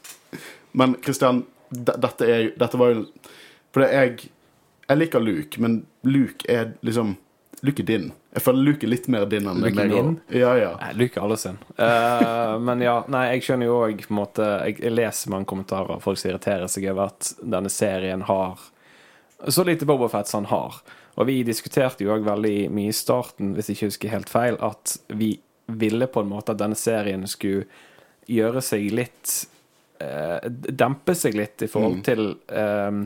Men 0.78 0.98
Christian, 1.04 1.44
dette, 1.70 2.26
er, 2.26 2.50
dette 2.58 2.78
var 2.78 2.90
jo 2.92 3.06
For 3.74 3.86
jeg 3.86 4.28
Jeg 4.88 5.00
liker 5.00 5.22
Luke, 5.24 5.60
men 5.62 5.84
Luke 6.06 6.44
er 6.50 6.74
liksom 6.84 7.16
Luke 7.64 7.80
er 7.80 7.86
din. 7.88 8.10
Jeg 8.34 8.42
føler 8.44 8.66
Luke 8.66 8.84
er 8.84 8.90
litt 8.92 9.06
mer 9.08 9.24
din 9.30 9.46
enn 9.48 9.62
Luke 9.62 9.78
meg. 9.78 9.92
min? 9.94 10.16
Ja, 10.28 10.50
ja. 10.58 10.74
Nei, 10.82 10.90
Luke 10.98 11.16
er 11.16 11.24
alle 11.24 11.38
sin. 11.40 11.56
Uh, 11.78 12.58
men 12.60 12.82
ja, 12.84 12.98
nei, 13.08 13.22
jeg 13.32 13.46
skjønner 13.46 13.70
jo 13.70 13.78
òg 13.86 14.02
jeg, 14.04 14.76
jeg 14.82 14.92
leser 14.92 15.32
mange 15.32 15.48
kommentarer 15.48 16.02
folk 16.04 16.20
som 16.20 16.32
irriterer 16.32 16.68
seg 16.68 16.90
over 16.92 17.14
at 17.14 17.30
denne 17.40 17.72
serien 17.72 18.26
har 18.28 18.60
så 19.48 19.64
lite 19.64 19.88
Bobafett 19.88 20.28
som 20.28 20.44
han 20.44 20.52
har. 20.52 20.82
Og 21.14 21.28
vi 21.30 21.40
diskuterte 21.46 22.04
jo 22.04 22.12
òg 22.14 22.26
veldig 22.26 22.68
mye 22.74 22.90
i 22.90 22.96
starten, 22.96 23.54
hvis 23.54 23.70
jeg 23.70 23.78
ikke 23.78 23.90
husker 23.92 24.14
helt 24.14 24.32
feil, 24.32 24.58
at 24.64 24.96
vi 25.14 25.36
ville 25.66 26.08
på 26.10 26.24
en 26.24 26.30
måte 26.30 26.52
at 26.52 26.60
denne 26.60 26.76
serien 26.78 27.24
skulle 27.30 27.64
gjøre 28.28 28.60
seg 28.64 28.88
litt 28.92 29.32
eh, 30.00 30.48
Dempe 30.48 31.14
seg 31.16 31.36
litt 31.36 31.64
i 31.64 31.68
forhold 31.70 32.02
til 32.04 32.34
eh, 32.48 32.98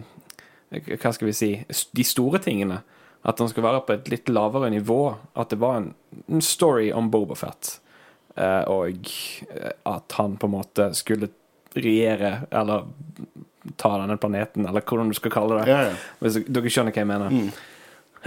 Hva 0.70 1.12
skal 1.14 1.30
vi 1.30 1.36
si 1.36 1.50
De 1.96 2.04
store 2.04 2.40
tingene. 2.44 2.82
At 3.28 3.40
han 3.40 3.48
skulle 3.50 3.66
være 3.66 3.84
på 3.86 3.96
et 3.96 4.08
litt 4.12 4.30
lavere 4.30 4.70
nivå. 4.70 5.02
At 5.34 5.50
det 5.50 5.60
var 5.62 5.80
en, 5.80 5.92
en 6.28 6.44
story 6.44 6.92
om 6.94 7.10
Bobafett. 7.10 7.78
Eh, 8.38 8.62
og 8.70 9.10
eh, 9.50 9.72
at 9.90 10.18
han 10.20 10.36
på 10.38 10.46
en 10.46 10.54
måte 10.54 10.92
skulle 10.94 11.30
regjere, 11.74 12.44
eller 12.50 12.86
ta 13.76 13.90
denne 13.98 14.16
planeten, 14.16 14.66
eller 14.66 14.84
hvordan 14.86 15.10
du 15.10 15.16
skal 15.18 15.34
kalle 15.34 15.58
det. 15.58 15.72
ja, 15.72 15.80
ja. 15.90 15.96
Hvis 16.22 16.38
dere 16.46 16.70
skjønner 16.72 16.94
hva 16.94 17.02
jeg 17.02 17.10
mener. 17.10 17.50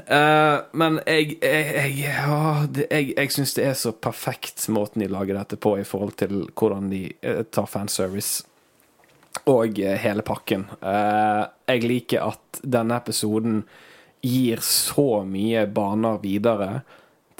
Eh, 0.02 0.58
men 0.78 1.00
jeg 1.06 1.38
Jeg, 1.42 1.96
jeg, 2.04 2.14
å, 2.28 2.68
det, 2.68 2.88
jeg, 2.92 3.12
jeg 3.16 3.34
syns 3.36 3.56
det 3.58 3.66
er 3.68 3.76
så 3.80 3.92
perfekt 3.96 4.68
måten 4.72 5.04
de 5.04 5.10
lager 5.12 5.40
dette 5.40 5.60
på 5.60 5.78
i 5.80 5.88
forhold 5.88 6.16
til 6.22 6.46
hvordan 6.56 6.88
de 6.92 7.06
uh, 7.26 7.42
tar 7.52 7.68
fanservice 7.72 8.46
og 9.48 9.80
hele 9.80 10.22
pakken. 10.28 10.66
Eh, 10.84 11.44
jeg 11.72 11.88
liker 11.88 12.28
at 12.32 12.62
denne 12.64 12.98
episoden 13.00 13.64
gir 14.22 14.62
så 14.66 15.24
mye 15.26 15.66
baner 15.72 16.20
videre 16.22 16.82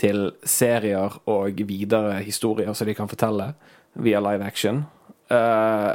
til 0.02 0.32
serier 0.48 1.20
og 1.30 1.62
videre 1.70 2.22
historier 2.26 2.74
som 2.74 2.90
de 2.90 2.96
kan 2.98 3.10
fortelle 3.12 3.52
via 4.02 4.22
live 4.24 4.46
action. 4.46 4.84
Eh, 5.30 5.92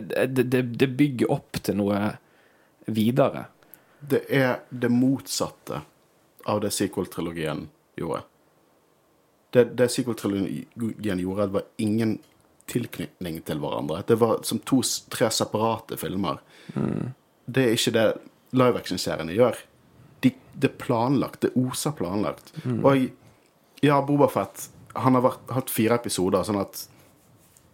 det, 0.00 0.42
det, 0.42 0.62
det 0.80 0.88
bygger 0.96 1.32
opp 1.34 1.60
til 1.60 1.76
noe 1.82 2.00
videre. 2.86 3.46
Det 4.00 4.24
er 4.32 4.62
det 4.70 4.90
motsatte 4.90 5.82
av 6.48 6.62
det 6.64 6.72
sequel-trilogien 6.74 7.68
gjorde. 8.00 8.24
Det, 9.52 9.64
det 9.78 9.90
sequel-trilogien 9.92 11.20
gjorde, 11.20 11.46
det 11.46 11.58
var 11.58 11.68
ingen 11.76 12.16
tilknytning 12.72 13.42
til 13.46 13.60
hverandre. 13.62 14.00
Det 14.08 14.16
var 14.18 14.40
som 14.48 14.62
to-tre 14.66 15.28
separate 15.34 15.98
filmer. 16.00 16.40
Det 17.50 17.64
er 17.68 17.72
ikke 17.76 17.92
det 17.96 18.06
live 18.52 18.78
action-seriene 18.78 19.34
gjør. 19.36 19.56
De, 20.22 20.30
det 20.54 20.70
er 20.70 20.76
planlagt. 20.78 21.40
Det 21.40 21.52
oser 21.56 21.92
planlagt. 21.98 22.52
Og 22.84 23.08
ja, 23.82 24.00
Bobafett 24.06 24.68
Han 24.94 25.14
har 25.16 25.22
vært, 25.24 25.48
hatt 25.50 25.70
fire 25.72 25.94
episoder, 25.96 26.44
sånn 26.44 26.60
at 26.60 26.86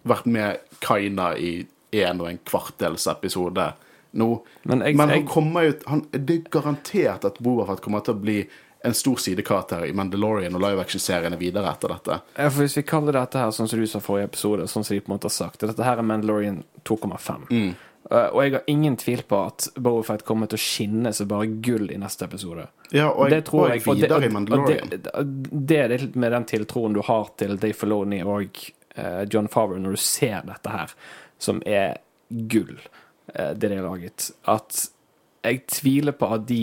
Vært 0.08 0.26
med 0.30 0.60
Kaina 0.80 1.32
i 1.36 1.66
en 1.98 2.20
og 2.22 2.28
en 2.30 2.38
kvartels 2.46 3.06
episode 3.10 3.72
nå. 4.12 4.28
Men 4.64 4.80
jeg- 4.80 4.96
han 4.96 5.26
kommer 5.26 5.64
jo 5.66 5.74
han, 5.86 6.06
Det 6.12 6.30
er 6.36 6.50
garantert 6.50 7.24
at 7.24 7.38
Bobafett 7.42 7.80
kommer 7.82 8.00
til 8.04 8.14
å 8.14 8.20
bli 8.20 8.48
en 8.84 8.94
stor 8.94 9.16
sidekarakter 9.16 9.88
i 9.88 9.92
Mandalorian 9.92 10.54
og 10.54 10.60
live 10.62 10.80
action-seriene 10.80 11.36
videre 11.36 11.66
etter 11.72 11.88
dette. 11.88 12.20
Ja, 12.38 12.48
for 12.48 12.62
Hvis 12.62 12.76
vi 12.76 12.82
kaller 12.82 13.12
dette 13.12 13.34
her 13.38 13.50
sånn 13.50 13.68
som 13.68 13.78
du 13.80 13.86
sa 13.86 13.98
forrige 13.98 14.28
episode, 14.30 14.62
sånn 14.70 14.84
som 14.84 14.94
de 14.94 15.00
på 15.00 15.10
en 15.10 15.18
måte 15.18 15.24
har 15.24 15.30
sagt 15.34 15.58
Dette 15.60 15.82
her 15.84 15.98
er 15.98 16.02
Mandalorian 16.02 16.62
2,5. 16.84 17.50
Uh, 17.50 17.74
og 18.08 18.40
jeg 18.40 18.54
har 18.54 18.70
ingen 18.72 18.96
tvil 18.96 19.22
på 19.28 19.38
at 19.50 19.68
Fett 20.06 20.24
kommer 20.24 20.48
til 20.48 20.56
å 20.56 20.62
skinne 20.62 21.12
som 21.12 21.28
bare 21.28 21.48
gull 21.64 21.90
i 21.92 21.98
neste 22.00 22.24
episode. 22.24 22.64
Ja, 22.94 23.10
og, 23.10 23.28
det 23.30 23.42
tror 23.48 23.68
jeg. 23.68 23.84
går 23.84 23.94
det- 23.94 24.02
videre 24.02 24.24
i 24.24 24.32
Mandalorian. 24.32 24.88
det, 24.88 25.02
det 25.68 25.78
er 25.78 25.88
litt 25.92 26.16
med 26.16 26.32
den 26.32 26.46
tiltroen 26.48 26.96
du 26.96 27.02
har 27.04 27.28
til 27.36 27.58
Dave 27.60 27.76
Filoni 27.76 28.22
og 28.24 28.60
uh, 28.96 29.24
John 29.28 29.48
Favre 29.52 29.78
når 29.78 29.98
du 29.98 30.00
ser 30.00 30.40
dette 30.48 30.72
her, 30.72 30.94
som 31.38 31.60
er 31.66 31.98
gull, 32.30 32.78
uh, 33.36 33.52
det 33.52 33.68
de 33.68 33.76
har 33.76 33.84
laget. 33.84 34.30
At 34.48 34.88
jeg 35.44 35.66
tviler 35.68 36.16
på 36.16 36.32
at 36.32 36.46
de 36.48 36.62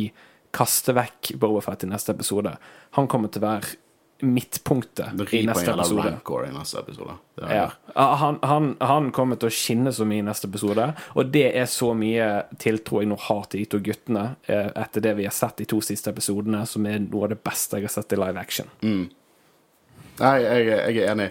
kaster 0.55 0.95
vekk 0.97 1.35
Fett 1.61 1.83
i 1.83 1.87
neste 1.91 2.11
episode. 2.15 2.57
Han 2.97 3.07
kommer 3.07 3.29
til 3.29 3.43
å 3.43 3.49
være 3.51 3.75
midtpunktet 4.23 5.33
i 5.33 5.41
neste 5.45 5.71
episode. 5.71 6.01
rancor 6.07 6.45
i 6.47 6.51
neste 6.53 6.79
episode. 6.79 7.15
Ja. 7.35 7.71
Han, 7.95 8.37
han, 8.41 8.69
han 8.79 9.09
kommer 9.11 9.35
til 9.35 9.49
å 9.51 9.53
skinne 9.53 9.91
så 9.93 10.05
mye 10.07 10.23
i 10.23 10.25
neste 10.25 10.47
episode, 10.47 10.85
og 11.13 11.33
det 11.33 11.49
er 11.51 11.67
så 11.69 11.91
mye 11.97 12.29
tiltro 12.61 13.01
jeg 13.03 13.09
nå 13.11 13.17
har 13.27 13.43
til 13.51 13.63
de 13.63 13.67
to 13.73 13.81
guttene 13.83 14.23
eh, 14.47 14.71
etter 14.85 15.03
det 15.03 15.13
vi 15.19 15.27
har 15.27 15.35
sett 15.35 15.59
de 15.59 15.67
to 15.67 15.81
siste 15.83 16.13
episodene, 16.15 16.63
som 16.69 16.87
er 16.87 17.03
noe 17.03 17.27
av 17.27 17.35
det 17.35 17.41
beste 17.43 17.81
jeg 17.81 17.89
har 17.89 17.95
sett 17.97 18.15
i 18.15 18.21
live 18.21 18.39
action. 18.39 18.71
Nei, 18.81 20.35
jeg, 20.45 20.65
jeg 20.71 21.03
er 21.03 21.11
enig. 21.11 21.29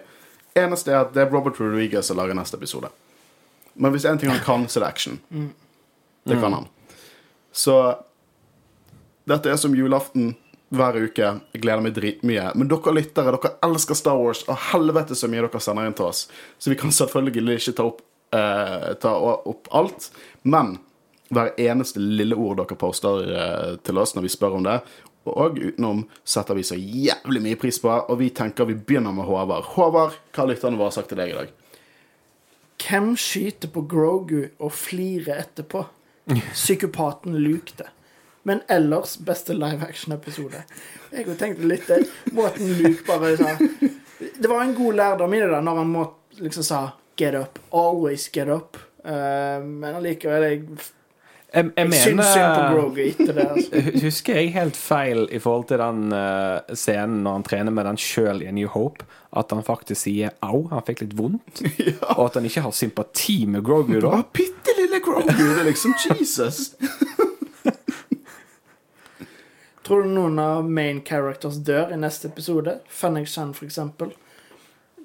Eneste 0.55 0.93
er 0.93 1.01
at 1.07 1.17
det 1.17 1.25
er 1.25 1.33
Robert 1.33 1.57
Rodriguez 1.59 2.07
som 2.07 2.21
lager 2.21 2.37
neste 2.37 2.61
episode. 2.61 2.93
Men 3.75 3.91
hvis 3.97 4.05
en 4.07 4.21
ting 4.21 4.31
han 4.31 4.45
kan, 4.45 4.69
så 4.69 4.79
er 4.79 4.85
det 4.85 4.93
action. 4.93 5.21
Det 6.29 6.37
kan 6.39 6.61
han. 6.61 6.69
Så 7.55 7.75
dette 9.25 9.51
er 9.51 9.57
som 9.57 9.75
julaften 9.75 10.35
hver 10.75 10.97
uke. 11.05 11.29
Jeg 11.53 11.63
gleder 11.63 11.85
meg 11.85 11.95
dritmye. 11.97 12.49
Men 12.59 12.71
dere 12.71 12.95
lyttere, 12.97 13.35
dere 13.37 13.53
elsker 13.67 13.99
Star 13.99 14.19
Wars, 14.21 14.45
og 14.49 14.59
helvete 14.71 15.17
så 15.19 15.31
mye 15.31 15.45
dere 15.45 15.63
sender 15.63 15.89
inn 15.89 15.97
til 15.97 16.09
oss. 16.09 16.27
Så 16.59 16.73
vi 16.73 16.79
kan 16.81 16.95
selvfølgelig 16.95 17.59
ikke 17.61 17.77
ta 17.79 17.89
opp, 17.91 18.03
eh, 18.35 18.91
ta 19.01 19.15
opp 19.15 19.71
alt. 19.73 20.11
Men 20.43 20.79
hver 21.35 21.55
eneste 21.61 22.01
lille 22.01 22.37
ord 22.37 22.61
dere 22.63 22.79
poster 22.79 23.35
eh, 23.35 23.77
til 23.85 23.99
oss 23.99 24.15
når 24.15 24.27
vi 24.27 24.33
spør 24.35 24.59
om 24.59 24.67
det, 24.67 24.79
og 25.25 25.57
utenom 25.57 26.03
setter 26.25 26.59
vi 26.59 26.67
så 26.67 26.77
jævlig 26.77 27.41
mye 27.47 27.61
pris 27.61 27.79
på, 27.81 27.89
og 27.89 28.19
vi 28.21 28.29
tenker 28.35 28.69
vi 28.69 28.77
begynner 28.77 29.15
med 29.17 29.25
Håvard. 29.25 29.71
Håvard, 29.77 30.19
hva 30.35 30.43
har 30.43 30.51
lytterne 30.51 30.81
våre 30.81 30.93
sagt 30.93 31.13
til 31.13 31.21
deg 31.21 31.33
i 31.33 31.39
dag? 31.39 31.53
Hvem 32.85 33.15
skyter 33.17 33.73
på 33.73 33.87
Grogu 33.89 34.41
og 34.59 34.73
flirer 34.77 35.47
etterpå? 35.47 35.87
Psykopaten 36.53 37.39
Luke 37.41 37.77
det. 37.79 37.89
Men 38.47 38.61
ellers 38.69 39.19
beste 39.19 39.55
live 39.57 39.87
action-episode. 39.89 40.65
Jeg 41.11 41.25
har 41.27 41.39
tenkt 41.41 41.63
litt 41.65 41.87
det. 41.89 42.03
Måten 42.37 42.75
Luke 42.77 43.07
bare 43.07 43.37
sa 43.41 43.55
Det 44.19 44.49
var 44.51 44.61
en 44.63 44.75
god 44.77 44.99
lærdom 45.01 45.35
i 45.35 45.41
det 45.41 45.49
da, 45.49 45.61
når 45.65 45.81
han 45.81 45.95
må, 45.95 46.05
liksom 46.45 46.67
sa 46.67 46.83
'get 47.17 47.35
up'. 47.35 47.59
Always 47.71 48.29
get 48.29 48.49
up. 48.49 48.77
Uh, 49.05 49.65
men 49.65 49.95
allikevel 49.95 50.43
Jeg, 50.43 50.63
Jeg, 51.55 51.65
jeg 51.77 51.91
jeg 51.93 51.93
syns 51.93 52.05
synd 52.05 52.21
på 52.21 52.61
mener 52.61 52.75
Grogu 52.75 53.01
etter 53.05 53.33
det. 53.33 53.49
Altså. 53.51 53.83
Husker 54.07 54.41
jeg 54.41 54.53
helt 54.53 54.77
feil 54.77 55.29
i 55.31 55.39
forhold 55.39 55.69
til 55.71 55.79
den 55.79 56.13
uh, 56.13 56.75
scenen 56.75 57.21
når 57.23 57.39
han 57.39 57.49
trener 57.49 57.71
med 57.77 57.87
den 57.87 58.01
sjøl 58.01 58.43
i 58.43 58.51
New 58.51 58.69
Hope? 58.69 59.07
At 59.33 59.53
han 59.55 59.65
faktisk 59.65 60.01
sier 60.01 60.35
'au', 60.43 60.69
han 60.71 60.83
fikk 60.87 61.01
litt 61.07 61.17
vondt? 61.19 61.63
Og 62.19 62.27
at 62.27 62.35
han 62.35 62.45
ikke 62.45 62.67
har 62.67 62.75
sympati 62.77 63.45
med 63.47 63.65
Grogu 63.65 64.01
da? 64.01 64.23
Bitte 64.33 64.77
lille 64.81 65.01
Grogu! 65.01 65.31
Det 65.33 65.61
er 65.61 65.71
liksom 65.71 65.95
Jesus. 66.11 66.75
Tror 69.85 70.03
du 70.03 70.09
noen 70.15 70.39
av 70.41 70.65
main 70.71 71.03
characters 71.05 71.59
dør 71.67 71.93
i 71.93 71.97
neste 72.01 72.29
episode? 72.31 72.79
Fennec 72.89 73.29
Shan, 73.29 73.53
for 73.55 73.67
eksempel. 73.69 74.13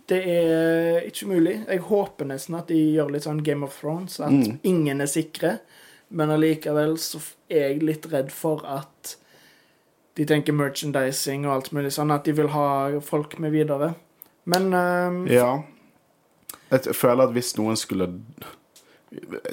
Det 0.09 0.21
er 0.25 1.01
ikke 1.05 1.27
mulig. 1.29 1.57
Jeg 1.67 1.83
håper 1.89 2.25
nesten 2.25 2.55
at 2.57 2.67
de 2.71 2.77
gjør 2.95 3.11
litt 3.13 3.25
sånn 3.27 3.43
Game 3.45 3.63
of 3.67 3.75
Thrones, 3.81 4.19
at 4.19 4.31
Mm. 4.31 4.59
ingen 4.63 5.01
er 5.01 5.05
sikre. 5.11 5.59
Men 6.09 6.29
allikevel 6.33 6.95
så 6.97 7.19
er 7.49 7.67
jeg 7.73 7.83
litt 7.83 8.07
redd 8.11 8.31
for 8.31 8.63
at 8.65 9.15
de 10.15 10.25
tenker 10.25 10.53
merchandising 10.53 11.45
og 11.45 11.53
alt 11.53 11.71
mulig 11.71 11.91
sånn, 11.93 12.11
at 12.11 12.23
de 12.23 12.31
vil 12.33 12.47
ha 12.47 12.99
folk 12.99 13.37
med 13.39 13.51
videre. 13.51 13.93
Men 14.45 14.73
um, 14.73 15.27
Ja. 15.27 15.63
Jeg 16.71 16.95
føler 16.95 17.23
at 17.27 17.33
hvis 17.33 17.55
noen 17.57 17.75
skulle 17.77 18.21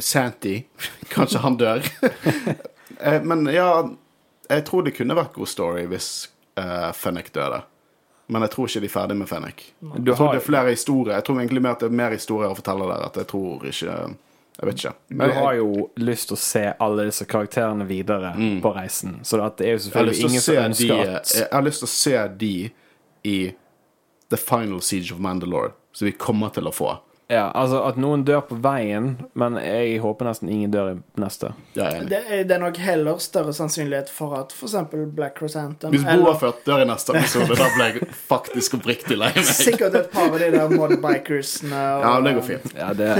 Santy 0.00 0.64
Kanskje 1.14 1.38
han 1.44 1.56
dør. 1.58 1.82
Eh, 3.00 3.20
Men 3.22 3.44
ja, 3.52 3.82
jeg 4.48 4.64
tror 4.68 4.84
det 4.86 4.94
kunne 4.96 5.16
vært 5.16 5.32
god 5.34 5.50
story 5.50 5.86
hvis 5.90 6.10
uh, 6.60 6.92
Fennec 6.96 7.32
døde. 7.34 7.62
Men 8.26 8.42
jeg 8.42 8.50
tror 8.56 8.68
ikke 8.68 8.82
de 8.82 8.88
er 8.88 8.92
ferdig 8.92 9.16
med 9.16 9.28
Fennec. 9.30 9.66
Du 9.80 10.10
Jeg 10.10 10.16
tror 10.16 10.26
har, 10.26 10.34
det 10.34 10.40
er 10.40 10.46
flere 10.46 10.70
historier. 10.74 11.14
Jeg 11.14 11.24
tror 11.24 11.40
egentlig 11.40 11.62
mer 11.62 11.76
at 11.76 11.84
det 11.84 11.90
er 11.90 11.98
mer 12.00 12.14
historier 12.16 12.50
å 12.50 12.58
fortelle 12.58 12.88
der. 12.90 13.04
At 13.06 13.20
jeg 13.22 13.28
tror 13.30 13.66
ikke 13.70 13.98
Jeg 14.56 14.66
vet 14.66 14.78
ikke. 14.80 14.92
du 15.12 15.32
har 15.36 15.54
jo 15.58 15.90
lyst 16.00 16.30
til 16.30 16.34
å 16.34 16.40
se 16.40 16.64
alle 16.80 17.04
disse 17.10 17.26
karakterene 17.28 17.84
videre 17.86 18.32
på 18.62 18.72
reisen. 18.72 19.18
Så 19.22 19.36
det 19.36 19.66
er 19.66 19.74
jo 19.74 19.76
har 19.76 19.84
selvfølgelig 19.84 20.20
ingen 20.30 20.40
som 20.42 20.60
ønsker 20.62 20.94
de, 20.94 21.16
at 21.20 21.34
jeg 21.34 21.48
har 21.52 21.66
lyst 21.66 21.84
til 21.84 21.90
å 21.90 21.92
se 21.92 22.22
de 22.40 22.54
i 23.26 23.38
The 24.32 24.38
Final 24.40 24.80
Siege 24.82 25.12
of 25.14 25.20
Mandalore, 25.20 25.74
som 25.92 26.06
vi 26.08 26.12
kommer 26.12 26.48
til 26.56 26.66
å 26.66 26.72
få. 26.72 26.96
Ja, 27.28 27.48
altså 27.58 27.80
at 27.82 27.96
noen 27.98 28.22
dør 28.22 28.44
på 28.46 28.56
veien, 28.62 29.16
men 29.34 29.56
jeg 29.58 29.96
håper 29.98 30.28
nesten 30.28 30.50
ingen 30.52 30.70
dør 30.70 30.92
i 30.92 30.96
neste. 31.18 31.50
Er 31.74 32.04
det 32.06 32.20
er, 32.22 32.44
det 32.46 32.54
er 32.54 32.60
nok 32.62 32.78
heller 32.78 33.18
større 33.22 33.54
sannsynlighet 33.56 34.12
for 34.14 34.36
at 34.38 34.54
f.eks. 34.54 34.76
Black 35.16 35.40
Chrysanthemum 35.40 35.96
Hvis 35.96 36.06
eller 36.06 36.22
Boa 36.22 36.36
Fett 36.38 36.62
dør 36.68 36.84
i 36.84 36.86
neste 36.86 37.16
episode, 37.18 37.58
da 37.58 37.66
ble 37.74 37.88
jeg 37.90 38.10
faktisk 38.28 38.78
oppriktig 38.78 39.18
lei 39.18 39.32
meg. 39.34 39.50
sikkert 39.58 39.98
et 39.98 40.12
par 40.14 40.30
av 40.30 40.38
de 40.38 40.52
der 40.54 40.70
modbikersene 40.70 41.82
og 41.96 42.06
Ja, 42.06 42.14
det 42.28 42.36
går 42.38 42.46
fint. 42.52 42.76
Ja, 42.78 42.92
det 42.94 43.10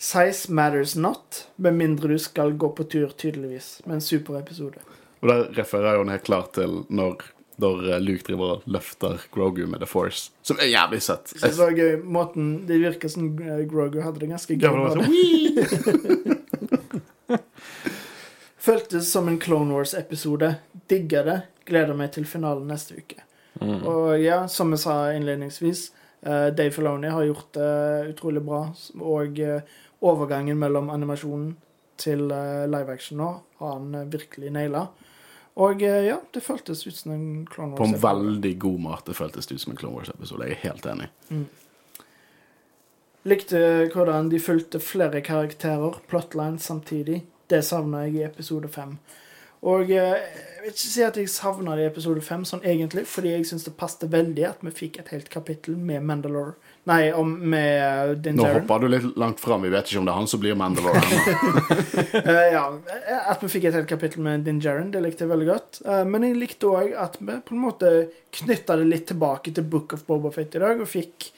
Size 0.00 0.50
matters 0.50 0.96
not, 0.96 1.44
med 1.60 1.76
mindre 1.76 2.08
du 2.08 2.18
skal 2.18 2.54
gå 2.56 2.70
på 2.72 2.88
tur, 2.88 3.10
tydeligvis. 3.20 3.82
Med 3.84 4.00
en 4.00 4.00
super 4.00 4.38
episode. 4.38 4.80
Og 5.20 5.28
der 5.28 5.50
refererer 5.58 6.00
hun 6.00 6.08
helt 6.08 6.24
klart 6.24 6.54
til 6.56 6.80
når, 6.88 7.20
når 7.60 7.92
eh, 7.94 8.00
Luke 8.02 8.24
driver 8.26 8.50
og 8.56 8.62
løfter 8.70 9.18
Grogu 9.34 9.66
med 9.66 9.78
The 9.82 9.86
Force. 9.88 10.30
Som 10.46 10.56
er 10.60 10.64
jævlig 10.72 11.00
søtt. 11.04 11.26
Så 11.34 11.46
det 11.46 11.58
var 11.58 11.70
gøy. 11.76 11.96
Måten 12.04 12.66
Det 12.68 12.78
virker 12.82 13.08
som 13.12 13.24
eh, 13.38 13.64
Grogu 13.70 14.00
hadde 14.04 14.20
det 14.22 14.28
ganske 14.32 14.54
Ja, 14.60 14.70
gøy. 14.70 14.76
men 14.80 14.98
det. 15.00 15.06
Føltes 18.60 19.08
som 19.12 19.28
en 19.28 19.40
Clone 19.40 19.74
Wars-episode. 19.74 20.54
Digga 20.90 21.22
det. 21.24 21.40
Gleder 21.68 21.94
meg 21.96 22.12
til 22.12 22.26
finalen 22.28 22.68
neste 22.68 22.94
uke. 22.98 23.16
Og 23.60 24.20
ja, 24.20 24.46
som 24.48 24.70
jeg 24.72 24.80
sa 24.82 25.12
innledningsvis, 25.12 25.90
uh, 26.26 26.48
Dave 26.54 26.70
Filoni 26.72 27.08
har 27.12 27.24
gjort 27.28 27.52
det 27.56 28.08
utrolig 28.12 28.42
bra. 28.44 28.62
Og 29.00 29.38
uh, 29.40 29.60
overgangen 30.00 30.58
mellom 30.60 30.90
animasjonen 30.92 31.56
til 32.00 32.18
live 32.30 32.88
action 32.88 33.18
nå 33.20 33.30
har 33.60 33.70
han 33.76 34.10
virkelig 34.12 34.50
naila. 34.54 34.86
Og 35.60 35.82
eh, 35.84 36.04
ja, 36.08 36.18
det 36.32 36.40
føltes 36.44 36.86
ut 36.86 36.96
som 36.96 37.12
en 37.12 37.24
Clone 37.50 37.74
Wars. 37.74 37.80
På 37.80 37.88
en 37.88 37.98
veldig 38.00 38.52
god 38.62 38.84
måte 38.86 39.16
føltes 39.16 39.48
det 39.48 39.58
ut 39.58 39.64
som 39.64 39.74
en 39.74 39.80
Clone 39.80 39.98
Wars-episode. 39.98 40.48
Jeg 40.48 40.56
er 40.56 40.64
helt 40.64 40.86
enig. 40.88 41.10
Likte 43.28 43.60
hvordan 43.92 44.30
de 44.32 44.40
fulgte 44.40 44.80
flere 44.80 45.20
karakterer, 45.20 45.98
plotlines 46.08 46.64
samtidig. 46.70 47.24
Det 47.50 47.60
savna 47.66 48.06
jeg 48.06 48.16
i 48.16 48.24
episode 48.24 48.70
fem. 48.72 48.96
Og 49.60 49.90
eh, 49.92 50.16
jeg 50.16 50.62
vil 50.64 50.72
ikke 50.72 50.86
si 50.86 51.04
at 51.04 51.18
jeg 51.20 51.32
savna 51.32 51.76
det 51.76 51.84
i 51.84 51.90
episode 51.90 52.22
fem, 52.24 52.46
sånn 52.48 52.64
egentlig, 52.64 53.04
fordi 53.08 53.34
jeg 53.34 53.48
syns 53.50 53.66
det 53.68 53.76
passet 53.76 54.08
veldig 54.12 54.46
at 54.48 54.64
vi 54.64 54.72
fikk 54.72 55.00
et 55.02 55.12
helt 55.12 55.28
kapittel 55.32 55.76
med 55.76 56.06
Mandalore 56.08 56.56
Nei, 56.88 57.12
om, 57.12 57.32
med 57.50 58.18
Din 58.24 58.38
Nå 58.40 58.46
hoppa 58.54 58.78
du 58.80 58.86
litt 58.88 59.16
langt 59.20 59.40
fram. 59.40 59.62
Vi 59.62 59.72
vet 59.72 59.90
ikke 59.90 60.00
om 60.00 60.06
det 60.08 60.14
er 60.14 60.20
han 60.22 60.30
som 60.30 60.40
blir 60.40 60.56
Mandalore 60.58 61.02
ennå. 61.02 61.18
Eh, 62.20 62.46
ja, 62.52 62.64
at 63.30 63.42
vi 63.42 63.48
fikk 63.52 63.66
et 63.68 63.76
helt 63.76 63.88
kapittel 63.88 64.22
med 64.24 64.44
Din 64.44 64.58
Jaren, 64.62 64.90
det 64.92 65.02
likte 65.04 65.24
jeg 65.24 65.30
veldig 65.30 65.46
godt. 65.48 65.80
Uh, 65.84 66.02
men 66.08 66.24
jeg 66.26 66.38
likte 66.38 66.68
òg 66.68 66.94
at 66.98 67.18
vi 67.20 67.36
på 67.46 67.54
en 67.54 67.62
måte 67.62 67.90
knytta 68.34 68.76
det 68.80 68.88
litt 68.88 69.06
tilbake 69.10 69.52
til 69.56 69.66
Book 69.70 69.94
of 69.96 70.02
Boba 70.08 70.32
Fett 70.34 70.56
i 70.56 70.62
dag, 70.62 70.80
og 70.80 70.90
fikk 70.90 71.30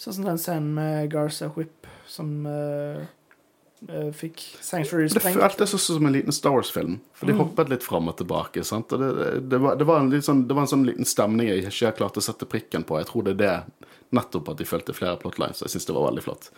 sånn 0.00 0.18
som 0.18 0.28
den 0.28 0.40
scenen 0.40 0.70
med 0.76 1.10
Garza 1.12 1.50
Whip 1.56 1.88
som 2.08 2.30
uh, 2.46 3.02
eh, 3.88 4.10
fikk 4.16 4.44
Sanctuary 4.60 5.08
Det 5.12 5.24
føltes 5.24 5.76
også 5.78 5.98
som 5.98 6.08
en 6.08 6.16
liten 6.16 6.36
Star 6.36 6.56
Wars-film. 6.56 6.98
For 7.16 7.30
de 7.30 7.38
hoppet 7.38 7.72
litt 7.72 7.86
fram 7.86 8.10
og 8.12 8.18
tilbake. 8.20 8.64
Sant? 8.68 8.92
Og 8.92 9.02
det, 9.02 9.30
det, 9.48 9.62
var, 9.62 9.78
det, 9.80 9.88
var 9.88 10.04
sånn, 10.20 10.46
det 10.48 10.58
var 10.58 10.66
en 10.66 10.74
sånn 10.74 10.86
liten 10.88 11.08
stemning 11.08 11.50
jeg 11.50 11.66
ikke 11.66 11.88
har 11.88 11.98
klart 12.04 12.20
å 12.20 12.24
sette 12.24 12.48
prikken 12.48 12.86
på. 12.88 13.00
Jeg 13.00 13.10
tror 13.10 13.28
det 13.28 13.36
er 13.38 13.42
det 13.42 13.90
nettopp 14.16 14.52
at 14.52 14.60
de 14.60 14.68
fulgte 14.68 14.94
flere 14.96 15.18
plotlines. 15.20 15.62
Jeg 15.64 15.74
syns 15.74 15.88
det 15.88 15.96
var 15.96 16.08
veldig 16.10 16.24
flott. 16.24 16.50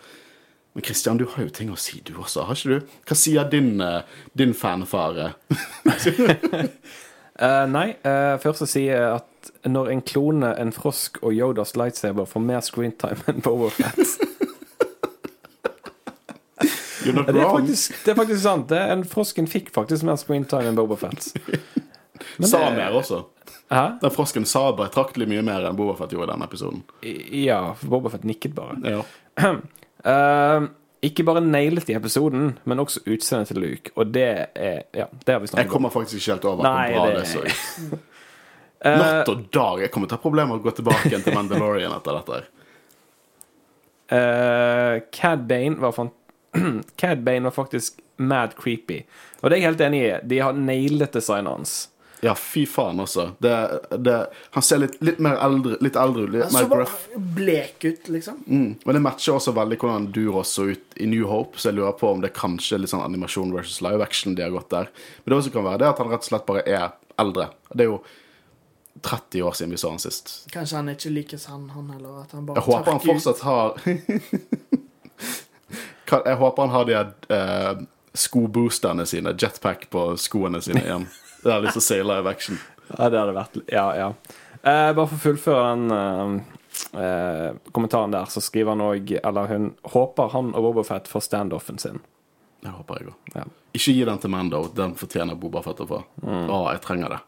Men 0.75 0.83
Christian, 0.83 1.17
du 1.17 1.25
har 1.31 1.45
jo 1.47 1.53
ting 1.55 1.71
å 1.71 1.77
si, 1.79 2.01
du 2.03 2.17
også, 2.19 2.43
har 2.49 2.59
ikke 2.59 2.73
du? 2.73 2.95
Hva 3.07 3.15
sier 3.15 3.47
din, 3.47 3.79
eh, 3.81 4.01
din 4.35 4.51
fanfare? 4.53 5.29
uh, 5.87 7.63
nei, 7.77 7.87
uh, 8.03 8.35
først 8.43 8.67
sier 8.67 8.91
jeg 8.91 9.21
at 9.21 9.51
når 9.69 9.93
en 9.93 10.03
klone, 10.03 10.51
en 10.59 10.73
frosk 10.75 11.21
og 11.23 11.31
Yodas 11.31 11.77
lightsaber 11.79 12.27
får 12.27 12.43
mer 12.43 12.65
screentime 12.65 13.23
enn 13.31 13.43
Boba 13.45 13.69
Fett 13.71 14.17
You're 17.05 17.13
not 17.13 17.27
det, 17.29 17.37
er 17.37 17.49
faktisk, 17.53 18.05
det 18.05 18.11
er 18.11 18.15
faktisk 18.17 18.41
sant. 18.41 18.69
Det, 18.69 18.79
en 18.91 19.03
frosken 19.05 19.47
fikk 19.47 19.69
faktisk 19.75 20.03
mer 20.07 20.17
screentime 20.17 20.71
enn 20.71 20.77
Boba 20.77 20.97
Fett. 20.97 21.27
Sa 22.49 22.63
mer 22.73 22.97
også. 22.97 23.21
Hæ? 23.71 23.83
Den 24.01 24.11
frosken 24.13 24.45
sa 24.45 24.67
betraktelig 24.77 25.25
mye 25.31 25.41
mer 25.41 25.65
enn 25.65 25.75
Boba 25.77 25.95
Fett 25.97 26.11
gjorde 26.13 26.29
i 26.29 26.33
den 26.35 26.45
episoden. 26.45 26.83
Ja, 27.33 27.73
for 27.79 27.87
Boba 27.95 28.11
Fett 28.13 28.23
nikket 28.29 28.53
bare. 28.55 28.77
Ja. 28.85 28.99
uh, 30.05 30.67
ikke 31.09 31.25
bare 31.25 31.41
nailet 31.41 31.89
i 31.89 31.95
episoden, 31.97 32.57
men 32.65 32.79
også 32.81 33.01
utseendet 33.09 33.47
til 33.51 33.59
Luke. 33.61 33.91
Og 33.95 34.13
det 34.13 34.27
er 34.55 34.83
Ja, 34.93 35.05
det 35.25 35.33
har 35.33 35.39
vi 35.41 35.45
Jeg 35.49 35.49
snakket 35.55 35.67
om. 35.69 35.73
kommer 35.73 35.89
faktisk 35.93 36.15
ikke 36.21 36.31
helt 36.35 36.45
over 36.45 36.63
Nei, 36.63 36.91
hvor 36.93 36.99
bra 36.99 37.07
det, 37.09 37.19
det- 37.19 37.27
så 37.27 37.39
ut. 37.93 37.99
Eh, 38.85 38.97
Natt 38.99 39.29
og 39.31 39.39
dag. 39.49 39.79
Jeg 39.81 39.89
kommer 39.89 40.05
til 40.07 40.13
å 40.13 40.19
ha 40.19 40.21
problemer 40.21 40.51
med 40.51 40.59
å 40.59 40.63
gå 40.67 40.71
tilbake 40.77 41.09
til 41.23 41.33
Mandalorian 41.33 41.93
etter 41.95 42.19
dette. 42.19 42.41
Eh, 44.13 44.99
Cad 45.11 45.47
Bane 45.47 45.79
var 45.81 45.91
fant 45.95 46.13
Cad 47.01 47.23
Bane 47.25 47.43
var 47.47 47.51
faktisk 47.55 47.99
mad 48.21 48.53
creepy. 48.59 48.99
Og 49.41 49.49
det 49.49 49.57
er 49.57 49.61
jeg 49.63 49.67
helt 49.71 49.81
enig 49.87 50.01
i. 50.05 50.11
De 50.29 50.39
har 50.43 50.53
nailet 50.53 51.15
designet 51.17 51.49
hans. 51.55 51.73
Ja, 52.23 52.35
fy 52.35 52.65
faen, 52.65 52.99
altså. 52.99 53.31
Det, 53.43 53.79
det, 53.97 54.15
han 54.55 54.63
ser 54.63 54.79
litt, 54.81 54.95
litt 55.03 55.19
mer 55.21 55.37
eldre 55.43 55.77
litt 55.83 55.97
eldre 55.99 56.23
ut. 56.25 56.37
Han 56.43 56.51
så 56.51 56.67
bare 56.71 56.87
blek 57.37 57.85
ut, 57.85 58.07
liksom. 58.09 58.39
Mm. 58.47 58.75
Men 58.83 58.97
det 58.97 59.01
matcher 59.05 59.35
også 59.35 59.53
veldig 59.55 59.77
hvordan 59.81 60.09
Duros 60.15 60.53
så 60.57 60.69
ut 60.71 60.95
i 60.95 61.09
New 61.11 61.27
Hope, 61.29 61.59
så 61.59 61.69
jeg 61.69 61.79
lurer 61.79 61.97
på 61.99 62.09
om 62.11 62.23
det 62.23 62.31
er 62.31 62.37
kanskje 62.37 62.79
litt 62.81 62.93
sånn 62.93 63.03
animasjon 63.05 63.53
versus 63.55 63.81
live 63.85 64.03
action 64.03 64.37
de 64.37 64.45
har 64.45 64.53
gått 64.55 64.71
der. 64.73 64.91
Men 65.23 65.33
det 65.33 65.39
også 65.41 65.55
kan 65.55 65.67
være 65.67 65.83
det 65.83 65.89
at 65.91 66.03
han 66.03 66.13
rett 66.13 66.23
og 66.25 66.29
slett 66.31 66.47
bare 66.47 66.63
er 66.65 66.87
eldre. 67.21 67.49
Det 67.73 67.85
er 67.85 67.91
jo 67.91 67.99
30 69.05 69.43
år 69.43 69.57
siden 69.59 69.75
vi 69.75 69.77
så 69.77 69.89
han 69.89 69.99
sist. 69.99 70.35
Kanskje 70.53 70.79
han 70.79 70.93
ikke 70.95 71.11
like 71.13 71.37
sann, 71.41 71.67
han 71.75 71.89
heller. 71.93 72.21
At 72.23 72.31
han 72.31 72.47
bare 72.47 72.61
Jeg 72.61 72.69
håper 72.69 72.91
han 72.91 73.03
fortsatt 73.03 73.43
har 73.45 73.75
Jeg 76.25 76.39
håper 76.39 76.61
han 76.63 76.73
har 76.73 76.87
de 76.87 76.95
her 76.95 77.11
eh, 77.33 77.83
skoboosterne 78.15 79.05
sine, 79.05 79.35
jetpack 79.41 79.89
på 79.91 80.07
skoene 80.21 80.61
sine 80.63 80.83
igjen. 80.85 81.07
Det 81.45 81.51
har 81.53 81.59
jeg 81.61 81.67
lyst 81.67 81.77
til 81.77 81.83
å 81.83 81.85
se 81.85 81.97
live 82.01 82.31
action. 82.31 82.57
Ja, 82.89 83.07
det 83.13 83.19
hadde 83.21 83.35
vært 83.37 83.59
Ja, 83.69 83.85
ja. 83.97 84.07
Eh, 84.65 84.91
bare 84.97 85.05
for 85.05 85.13
å 85.15 85.21
fullføre 85.21 85.65
den 85.75 85.91
eh, 85.93 87.03
eh, 87.05 87.51
kommentaren 87.73 88.13
der, 88.13 88.25
så 88.33 88.41
skriver 88.41 88.73
han 88.73 88.81
òg 88.81 89.11
Eller 89.19 89.51
hun 89.51 89.67
håper 89.93 90.31
han 90.33 90.49
og 90.57 90.65
Bobafett 90.71 91.09
får 91.09 91.25
standoffen 91.27 91.77
sin. 91.81 92.01
Det 92.65 92.73
håper 92.73 92.97
jeg 93.03 93.11
òg. 93.11 93.29
Ja. 93.37 93.45
Ikke 93.77 93.93
gi 93.93 94.05
den 94.09 94.21
til 94.23 94.33
Mando. 94.33 94.63
Den 94.73 94.95
fortjener 94.97 95.37
Boba 95.37 95.61
Fett 95.61 95.81
å 95.83 95.87
få. 95.89 96.01
Mm. 96.23 96.47
Å, 96.49 96.59
jeg 96.73 96.81
trenger 96.85 97.13
det. 97.13 97.21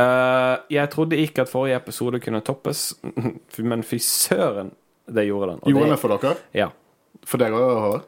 Eh, 0.00 0.56
jeg 0.76 0.90
trodde 0.94 1.18
ikke 1.18 1.44
at 1.44 1.50
forrige 1.52 1.78
episode 1.80 2.20
kunne 2.22 2.42
toppes, 2.46 2.88
men 3.70 3.82
fy 3.86 3.98
søren, 4.02 4.72
det 5.10 5.26
gjorde 5.28 5.52
den. 5.54 5.62
Og 5.62 5.70
Gjorde 5.72 5.86
den 5.86 5.90
det, 5.94 5.96
det 5.98 6.02
for 6.02 6.16
dere? 6.16 6.36
ja. 6.56 6.68
For 7.26 7.42
deg 7.42 7.52
òg, 7.52 7.70
Håvard? 7.84 8.04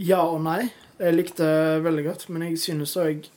Ja 0.00 0.22
og 0.30 0.38
nei. 0.40 0.70
Jeg 0.98 1.14
likte 1.14 1.46
det 1.46 1.82
veldig 1.84 2.04
godt, 2.08 2.28
men 2.34 2.48
jeg 2.48 2.60
synes 2.62 2.96
òg 3.00 3.28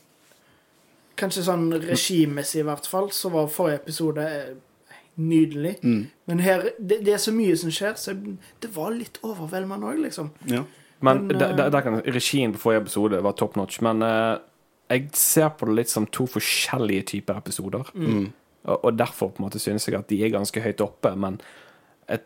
Kanskje 1.19 1.43
sånn 1.45 1.67
regimessig, 1.83 2.63
i 2.63 2.65
hvert 2.65 2.87
fall, 2.89 3.11
så 3.13 3.29
var 3.29 3.49
forrige 3.51 3.81
episode 3.83 4.23
eh, 4.25 4.53
nydelig. 5.21 5.75
Mm. 5.83 5.99
Men 6.31 6.39
her 6.41 6.63
det, 6.79 7.01
det 7.05 7.13
er 7.13 7.19
så 7.21 7.33
mye 7.35 7.57
som 7.59 7.69
skjer, 7.73 7.91
så 7.99 8.15
det 8.15 8.69
var 8.73 8.95
litt 8.95 9.19
overveldende 9.27 9.91
òg, 9.91 9.99
liksom. 10.07 10.31
Ja. 10.49 10.63
Men 11.01 11.27
Men, 11.27 11.35
der, 11.35 11.51
eh, 11.51 11.57
der, 11.57 11.69
der 11.69 11.81
kan 11.85 11.99
regien 12.01 12.55
på 12.55 12.63
forrige 12.63 12.81
episode 12.87 13.23
var 13.23 13.35
top 13.37 13.55
notch. 13.59 13.81
Men 13.85 14.01
uh, 14.01 14.39
jeg 14.89 15.09
ser 15.13 15.49
på 15.57 15.65
det 15.69 15.75
litt 15.75 15.91
som 15.91 16.07
to 16.07 16.25
forskjellige 16.25 17.03
typer 17.13 17.37
episoder. 17.37 17.91
Mm. 17.93 18.31
Og, 18.63 18.85
og 18.85 18.97
derfor 18.97 19.31
på 19.31 19.41
en 19.41 19.49
måte 19.49 19.59
synes 19.59 19.87
jeg 19.87 19.97
at 19.97 20.09
de 20.09 20.23
er 20.23 20.33
ganske 20.33 20.61
høyt 20.61 20.81
oppe, 20.81 21.13
men 21.15 21.39
jeg 22.09 22.21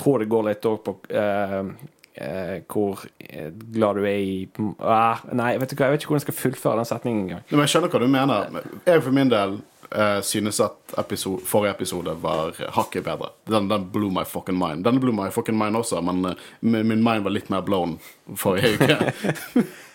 tror 0.00 0.22
det 0.22 0.30
går 0.32 0.46
litt 0.48 0.68
òg 0.68 0.78
på 0.86 0.96
eh, 1.12 1.72
eh, 2.20 2.60
hvor 2.70 3.02
eh, 3.18 3.50
glad 3.74 3.98
du 3.98 4.06
er 4.06 4.20
i 4.20 4.36
ah, 4.78 5.24
Nei, 5.32 5.54
vet 5.58 5.72
du 5.72 5.76
hva, 5.76 5.88
jeg 5.88 5.96
vet 5.96 6.04
ikke 6.04 6.12
hvordan 6.14 6.22
jeg 6.22 6.28
skal 6.28 6.38
fullføre 6.38 6.80
den 6.80 6.88
setningen 6.92 7.26
engang. 7.26 7.44
Men 7.50 7.64
jeg 7.64 7.74
skjønner 7.74 7.92
hva 7.92 8.00
du 8.02 8.08
mener. 8.12 8.62
Jeg 8.86 9.04
for 9.06 9.16
min 9.16 9.32
del 9.32 9.58
eh, 9.90 10.20
synes 10.26 10.60
at 10.64 10.96
episode, 11.00 11.44
forrige 11.48 11.76
episode 11.78 12.16
var 12.22 12.56
hakket 12.76 13.06
bedre. 13.06 13.32
Den, 13.50 13.68
den 13.72 13.90
blew 13.92 14.10
my 14.14 14.24
fucking 14.28 14.58
mind. 14.58 14.84
Den 14.84 15.00
blew 15.00 15.16
my 15.16 15.30
fucking 15.34 15.58
mind 15.58 15.80
også, 15.80 16.00
men 16.04 16.24
eh, 16.32 16.48
min, 16.60 16.88
min 16.88 17.04
mind 17.04 17.24
var 17.26 17.36
litt 17.36 17.50
mer 17.52 17.64
blown 17.66 17.98
forrige 18.36 18.76
uke. 18.76 19.64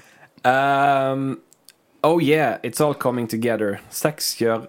Um, 0.46 1.42
oh 2.04 2.20
yeah, 2.20 2.60
it's 2.62 2.80
all 2.80 2.94
coming 2.94 3.28
together. 3.28 3.80
Sex 3.90 4.36
gjør 4.38 4.68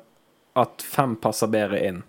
at 0.57 0.83
fem 0.83 1.17
passer 1.21 1.51
bedre 1.53 1.83
inn. 1.85 2.03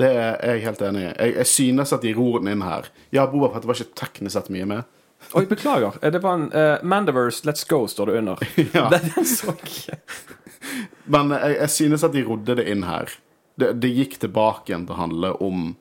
Det 0.00 0.08
er 0.10 0.54
jeg 0.54 0.64
helt 0.64 0.82
enig 0.88 1.02
i. 1.04 1.10
Jeg, 1.10 1.34
jeg 1.42 1.50
synes 1.50 1.92
at 1.96 2.04
de 2.04 2.14
ror 2.16 2.40
den 2.40 2.54
inn 2.54 2.64
her. 2.64 2.88
Ja, 3.14 3.26
Boba 3.30 3.52
Fett 3.54 3.68
var 3.68 3.78
ikke 3.78 4.00
teknisk 4.00 4.36
sett 4.38 4.50
mye 4.52 4.68
med. 4.70 4.96
Oi, 5.36 5.44
beklager. 5.50 5.98
Det 6.00 6.22
var 6.24 6.38
en 6.38 6.46
uh, 6.54 6.82
Mandiverse 6.82 7.44
Let's 7.48 7.66
Go, 7.68 7.84
står 7.90 8.10
det 8.12 8.20
under. 8.22 8.46
Ja. 8.76 8.86
Den, 8.92 9.26
så 9.28 9.54
ikke. 9.56 10.00
Men 11.12 11.34
jeg, 11.36 11.58
jeg 11.58 11.74
synes 11.76 12.06
at 12.06 12.16
de 12.16 12.24
rodde 12.24 12.56
det 12.56 12.66
inn 12.72 12.86
her. 12.88 13.12
Det, 13.60 13.74
det 13.82 13.92
gikk 13.92 14.18
tilbake 14.22 14.72
igjen 14.72 14.88
til 14.88 14.96
å 14.96 15.02
handle 15.02 15.32
om 15.44 15.72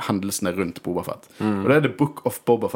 hendelsene 0.00 0.54
rundt 0.56 0.80
Boba 0.84 1.04
Fett. 1.04 1.28
Og 1.42 1.66
det 1.68 1.76
er 1.76 1.84
The 1.84 1.96
Book 1.98 2.22
of 2.28 2.40
Boba 2.48 2.70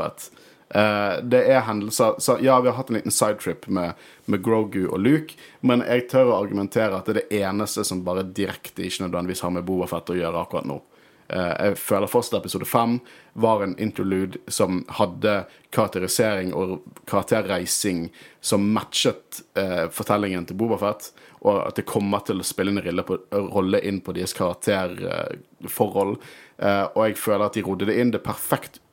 Eh, 0.69 1.17
det 1.23 1.43
er 1.53 1.61
hendelser 1.61 2.15
så, 2.19 2.39
Ja, 2.41 2.61
vi 2.61 2.69
har 2.69 2.77
hatt 2.77 2.91
en 2.91 2.97
liten 2.97 3.15
sidetrip 3.15 3.67
med, 3.67 3.93
med 4.25 4.43
Grogu 4.43 4.87
og 4.87 4.99
Luke, 4.99 5.37
men 5.61 5.85
jeg 5.85 6.09
tør 6.11 6.33
å 6.33 6.41
argumentere 6.41 6.97
at 6.97 7.07
det 7.07 7.15
er 7.15 7.21
det 7.21 7.43
eneste 7.45 7.85
som 7.85 8.05
bare 8.07 8.25
direkte 8.25 8.87
ikke 8.87 9.07
nødvendigvis 9.07 9.45
har 9.45 9.55
med 9.55 9.67
Boba 9.69 9.89
Fett 9.91 10.11
å 10.11 10.19
gjøre 10.19 10.41
akkurat 10.41 10.69
nå. 10.69 10.81
Uh, 11.25 11.53
jeg 11.57 11.79
føler 11.81 12.11
fortsatt 12.11 12.43
episode 12.43 12.67
fem 12.69 12.99
var 13.41 13.63
en 13.65 13.73
interlude 13.81 14.43
som 14.53 14.83
hadde 14.93 15.47
karakterisering 15.73 16.51
og 16.53 16.83
karakterreising 17.09 18.11
som 18.45 18.67
matchet 18.75 19.41
uh, 19.57 19.87
fortellingen 19.89 20.45
til 20.45 20.59
Boba 20.61 20.77
Fett, 20.83 21.09
og 21.41 21.63
at 21.63 21.81
det 21.81 21.87
kommer 21.89 22.21
til 22.29 22.43
å 22.43 22.47
spille 22.47 22.75
en 22.75 22.85
rille 22.85 23.07
på, 23.09 23.17
rolle 23.33 23.81
inn 23.89 24.03
på 24.05 24.13
deres 24.17 24.37
karakterforhold. 24.37 26.19
Uh, 26.61 26.85
og 26.93 27.01
jeg 27.07 27.21
føler 27.25 27.47
at 27.49 27.57
de 27.57 27.65
rodde 27.65 27.89
det 27.89 27.97
inn. 28.01 28.13
Det 28.13 28.21
er 28.21 28.29
perfekt 28.29 28.84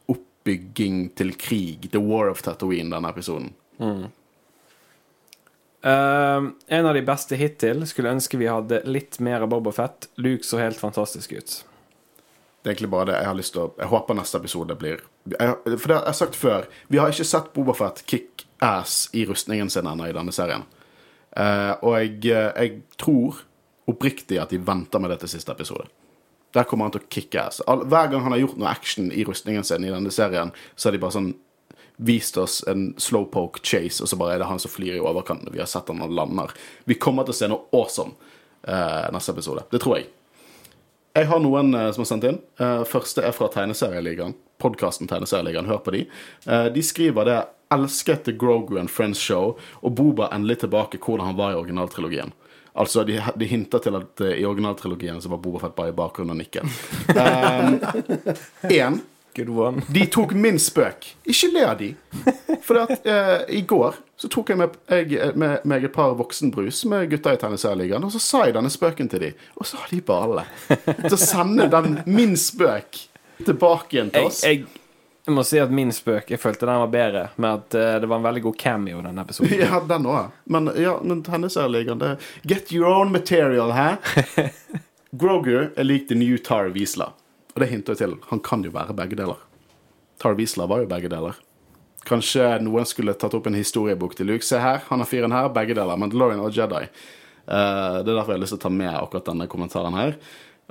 oppbygging 0.41 1.09
til 1.15 1.34
krig. 1.38 1.91
The 1.91 1.99
War 1.99 2.30
of 2.30 2.41
Tatooine, 2.41 2.89
denne 2.89 3.09
episoden. 3.09 3.53
Um, 5.81 6.55
en 6.68 6.85
av 6.85 6.93
de 6.93 7.01
beste 7.01 7.35
hittil. 7.35 7.85
Skulle 7.88 8.11
ønske 8.11 8.38
vi 8.38 8.49
hadde 8.49 8.81
litt 8.85 9.19
mer 9.19 9.41
av 9.41 9.49
Boba 9.49 9.72
Fett. 9.72 10.09
Luke 10.15 10.43
så 10.43 10.57
helt 10.57 10.80
fantastisk 10.80 11.31
ut. 11.31 11.65
Det 12.61 12.69
er 12.69 12.73
egentlig 12.73 12.91
bare 12.91 13.09
det 13.09 13.18
jeg 13.18 13.26
har 13.26 13.38
lyst 13.38 13.53
til 13.55 13.63
å 13.63 13.72
Jeg 13.80 13.89
håper 13.89 14.13
neste 14.13 14.38
episode 14.38 14.76
blir 14.77 14.99
jeg, 15.34 15.53
For 15.65 15.88
det 15.89 15.95
har 15.95 16.03
jeg 16.05 16.19
sagt 16.19 16.35
før, 16.38 16.68
vi 16.93 16.99
har 17.01 17.09
ikke 17.09 17.26
sett 17.26 17.53
Bobafett 17.55 18.03
kick 18.05 18.45
ass 18.61 19.09
i 19.18 19.26
rustningen 19.26 19.69
sin 19.69 19.88
ennå 19.89 20.05
i 20.05 20.13
denne 20.13 20.34
serien. 20.34 20.68
Uh, 21.34 21.73
og 21.81 21.95
jeg, 21.97 22.19
eh, 22.30 22.51
jeg 22.59 22.99
tror 23.01 23.39
oppriktig 23.89 24.38
at 24.38 24.51
de 24.53 24.59
venter 24.61 25.01
med 25.01 25.09
det 25.09 25.23
til 25.23 25.31
siste 25.31 25.53
episode. 25.55 25.88
Der 26.55 26.67
kommer 26.67 26.87
han 26.87 26.95
til 26.95 27.03
å 27.03 27.11
kicke 27.11 27.45
ass. 27.45 27.61
Hver 27.65 28.11
gang 28.11 28.25
han 28.25 28.35
har 28.35 28.41
gjort 28.41 28.59
noe 28.59 28.71
action 28.71 29.11
i 29.11 29.23
rustningen 29.27 29.63
sin 29.67 29.85
i 29.87 29.93
denne 29.93 30.11
serien, 30.11 30.51
så 30.75 30.89
har 30.89 30.97
de 30.97 31.01
bare 31.03 31.15
sånn 31.15 31.31
vist 32.01 32.37
oss 32.37 32.63
en 32.67 32.93
slowpoke 32.97 33.61
chase, 33.63 34.01
og 34.01 34.09
så 34.09 34.17
bare 34.17 34.35
er 34.35 34.41
det 34.41 34.49
han 34.49 34.59
som 34.59 34.71
flyr 34.73 34.97
i 34.97 35.03
overkanten. 35.03 35.51
Vi 35.53 35.61
har 35.61 35.69
sett 35.69 35.91
han 35.91 36.01
og 36.01 36.13
lander. 36.17 36.53
Vi 36.89 36.97
kommer 36.97 37.27
til 37.27 37.35
å 37.35 37.37
se 37.37 37.49
noe 37.51 37.69
awesome 37.77 38.15
uh, 38.65 39.07
neste 39.13 39.35
episode. 39.35 39.67
Det 39.71 39.83
tror 39.83 39.99
jeg. 39.99 40.09
Jeg 41.13 41.27
har 41.29 41.43
noen 41.43 41.75
uh, 41.75 41.89
som 41.93 42.01
har 42.01 42.09
sendt 42.09 42.27
inn. 42.27 42.39
Uh, 42.61 42.81
første 42.89 43.21
er 43.21 43.35
fra 43.37 43.51
Tegneserieligaen. 43.53 44.33
Podkasten 44.61 45.09
Tegneserieligaen. 45.11 45.69
Hør 45.69 45.81
på 45.85 45.93
de. 45.95 46.03
De 46.73 46.83
skriver 46.85 47.25
det 47.25 47.39
'Elsket 47.73 48.25
The 48.27 48.33
Grogu 48.37 48.77
and 48.77 48.89
Friends 48.89 49.17
Show', 49.17 49.57
og 49.81 49.95
Boba 49.95 50.27
endelig 50.33 50.59
tilbake 50.61 50.99
hvordan 51.01 51.25
han 51.25 51.37
var 51.37 51.53
i 51.53 51.57
originaltrilogien. 51.57 52.33
Altså, 52.73 53.03
de, 53.03 53.18
de 53.35 53.48
hinter 53.52 53.84
til 53.84 53.98
at 53.99 54.23
uh, 54.23 54.31
i 54.31 54.45
originaltrilogien 54.48 55.22
så 55.22 55.31
var 55.31 55.41
Boba 55.43 55.60
Fett 55.65 55.76
bare 55.76 55.91
i 55.91 55.95
bakgrunnen 55.95 56.35
og 56.35 56.39
nikket. 56.39 56.64
Én. 58.72 59.02
Good 59.35 59.49
one. 59.49 59.81
De 59.88 60.06
tok 60.11 60.34
min 60.35 60.57
spøk. 60.60 61.06
Ikke 61.31 61.48
le 61.53 61.61
av 61.64 61.77
de. 61.80 61.93
For 62.65 62.81
at, 62.81 63.06
uh, 63.07 63.43
i 63.48 63.61
går 63.68 63.99
så 64.19 64.30
tok 64.30 64.52
jeg 64.52 64.60
med, 64.60 64.76
jeg, 64.91 65.31
med 65.39 65.64
med 65.65 65.85
et 65.88 65.93
par 65.95 66.11
voksenbrus 66.19 66.84
med 66.91 67.07
gutta 67.10 67.34
i 67.34 67.39
Tennisærligaen, 67.41 68.03
og 68.06 68.11
så 68.14 68.19
sa 68.22 68.43
jeg 68.45 68.53
denne 68.53 68.69
spøken 68.69 69.10
til 69.10 69.23
de, 69.23 69.31
og 69.56 69.65
så 69.65 69.80
har 69.81 69.89
de 69.89 70.02
bare 70.06 70.27
alle 70.27 71.10
Så 71.10 71.18
sende 71.18 71.65
den 71.72 71.98
min 72.06 72.35
spøk 72.38 72.99
tilbake 73.45 73.95
igjen 73.95 74.11
til 74.14 74.27
oss. 74.30 74.43
jeg, 74.45 74.61
jeg 74.61 74.80
må 75.30 75.43
si 75.45 75.60
at 75.61 75.69
min 75.69 75.91
spøk 75.93 76.31
Jeg 76.34 76.41
følte 76.41 76.65
den 76.65 76.80
var 76.81 76.89
bedre, 76.89 77.27
med 77.38 77.60
at 77.60 77.76
eh, 77.77 77.98
det 78.02 78.10
var 78.10 78.22
en 78.22 78.26
veldig 78.26 78.41
god 78.48 78.57
cameo 78.57 79.02
i 79.02 79.06
denne 79.06 79.22
episoden. 79.22 79.53
Ja, 79.61 79.81
den 79.85 80.07
òg. 80.10 80.31
Men 80.49 80.72
ja, 80.81 80.95
men 81.03 81.22
Tegneserieligaen 81.26 82.02
det 82.02 82.15
Get 82.48 82.73
your 82.73 82.89
own 82.89 83.14
material, 83.14 83.73
hæ? 83.77 84.41
Grogu 85.22 85.69
er 85.76 85.85
lik 85.85 86.07
the 86.10 86.18
new 86.18 86.38
Tar 86.38 86.72
Wiesla. 86.73 87.11
Og 87.53 87.61
det 87.61 87.69
hinter 87.69 87.93
jeg 87.93 88.02
til. 88.02 88.18
Han 88.31 88.39
kan 88.39 88.64
jo 88.64 88.72
være 88.73 88.95
begge 88.98 89.19
deler. 89.19 89.39
Tar 90.23 90.38
Wiesla 90.39 90.65
var 90.72 90.85
jo 90.85 90.89
begge 90.89 91.11
deler. 91.11 91.38
Kanskje 92.07 92.48
noen 92.64 92.88
skulle 92.89 93.14
tatt 93.19 93.35
opp 93.38 93.49
en 93.49 93.57
historiebok 93.60 94.15
til 94.18 94.31
Luke. 94.31 94.45
Se 94.48 94.57
her, 94.61 94.80
han 94.88 95.03
har 95.03 95.10
fyren 95.10 95.35
her, 95.35 95.52
begge 95.53 95.76
deler. 95.77 95.99
Mandalorian 95.99 96.41
og 96.41 96.56
Jedi. 96.56 96.85
Eh, 96.88 97.98
det 98.02 98.07
er 98.07 98.15
derfor 98.15 98.34
jeg 98.34 98.39
har 98.39 98.45
lyst 98.45 98.56
til 98.56 98.61
å 98.61 98.65
ta 98.65 98.72
med 98.73 98.93
akkurat 98.95 99.27
denne 99.27 99.49
kommentaren 99.52 99.98
her. 99.99 100.15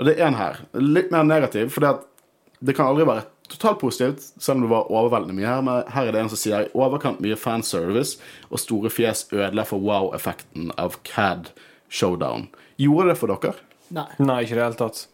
Og 0.01 0.09
det 0.09 0.17
er 0.17 0.31
en 0.31 0.41
her. 0.41 0.63
Litt 0.81 1.13
mer 1.13 1.29
negativ, 1.29 1.69
for 1.75 1.85
det 1.85 2.75
kan 2.75 2.89
aldri 2.89 3.07
være 3.09 3.29
totalt 3.51 3.81
positivt, 3.83 4.27
selv 4.39 4.59
om 4.59 4.65
det 4.65 4.73
var 4.73 4.91
overveldende 4.91 5.37
mye 5.37 5.49
her. 5.49 5.63
Men 5.67 5.83
her 5.95 6.09
er 6.09 6.17
det 6.17 6.23
en 6.25 6.33
som 6.33 6.41
sier 6.41 6.67
i 6.67 6.73
overkant 6.79 7.23
mye 7.25 7.39
fanservice, 7.39 8.19
og 8.51 8.63
store 8.63 8.93
fjes 8.93 9.27
ødela 9.33 9.67
for 9.69 9.83
wow-effekten 9.83 10.71
av 10.81 11.01
CAD 11.07 11.53
Showdown. 11.91 12.49
Gjorde 12.81 13.13
det 13.13 13.19
for 13.21 13.33
dere? 13.35 13.57
Nei. 13.91 14.07
Nei, 14.23 14.43
ikke 14.45 14.55
i 14.55 14.61
det 14.61 14.69
hele 14.69 14.81
tatt. 14.81 15.07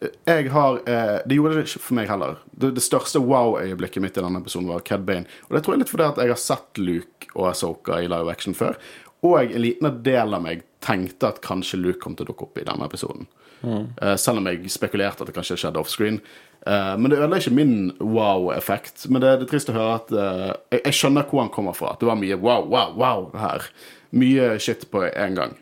Jeg 0.00 0.48
har, 0.48 0.78
eh, 0.88 1.18
Det 1.26 1.36
gjorde 1.36 1.56
det 1.58 1.66
ikke 1.66 1.84
for 1.84 1.94
meg 1.94 2.08
heller. 2.08 2.38
Det, 2.56 2.74
det 2.74 2.82
største 2.82 3.20
wow-øyeblikket 3.20 4.00
mitt 4.00 4.16
i 4.16 4.24
denne 4.24 4.40
episoden 4.40 4.68
var 4.68 4.80
Cad 4.80 5.04
Bane. 5.04 5.26
Og 5.48 5.56
det 5.56 5.64
tror 5.64 5.76
jeg 5.76 5.84
litt 5.84 5.92
fordi 5.92 6.08
at 6.08 6.16
jeg 6.22 6.32
har 6.32 6.40
sett 6.40 6.80
Luke 6.80 7.28
og 7.34 7.50
Asoka 7.50 8.00
i 8.00 8.08
live 8.08 8.32
action 8.32 8.56
før. 8.56 8.80
Og 9.22 9.36
en 9.42 9.60
liten 9.60 10.02
del 10.02 10.34
av 10.34 10.42
meg 10.42 10.64
tenkte 10.80 11.28
at 11.28 11.42
kanskje 11.44 11.82
Luke 11.82 12.00
kom 12.00 12.16
til 12.16 12.24
å 12.24 12.32
dukke 12.32 12.48
opp 12.48 12.58
i 12.58 12.64
denne 12.64 12.88
episoden. 12.88 13.28
Eh, 13.62 14.16
selv 14.16 14.40
om 14.40 14.48
jeg 14.48 14.70
spekulerte 14.72 15.20
at 15.20 15.28
det 15.28 15.36
kanskje 15.36 15.58
skjedde 15.60 15.82
offscreen. 15.82 16.20
Uh, 16.66 16.92
men 17.00 17.08
det 17.08 17.18
ødela 17.18 17.38
ikke 17.40 17.56
min 17.56 17.74
wow-effekt. 18.00 19.06
Men 19.08 19.22
det, 19.22 19.32
er 19.32 19.48
trist 19.48 19.72
å 19.72 19.76
høre 19.76 19.96
at 19.96 20.12
uh, 20.12 20.50
jeg, 20.72 20.82
jeg 20.84 20.98
skjønner 20.98 21.28
hvor 21.30 21.44
han 21.44 21.52
kommer 21.54 21.76
fra. 21.76 21.94
Det 22.00 22.08
var 22.08 22.20
mye 22.20 22.38
wow, 22.40 22.66
wow, 22.68 22.92
wow 23.00 23.28
her. 23.40 23.68
Mye 24.12 24.52
shit 24.60 24.84
på 24.92 25.06
en 25.08 25.38
gang. 25.38 25.56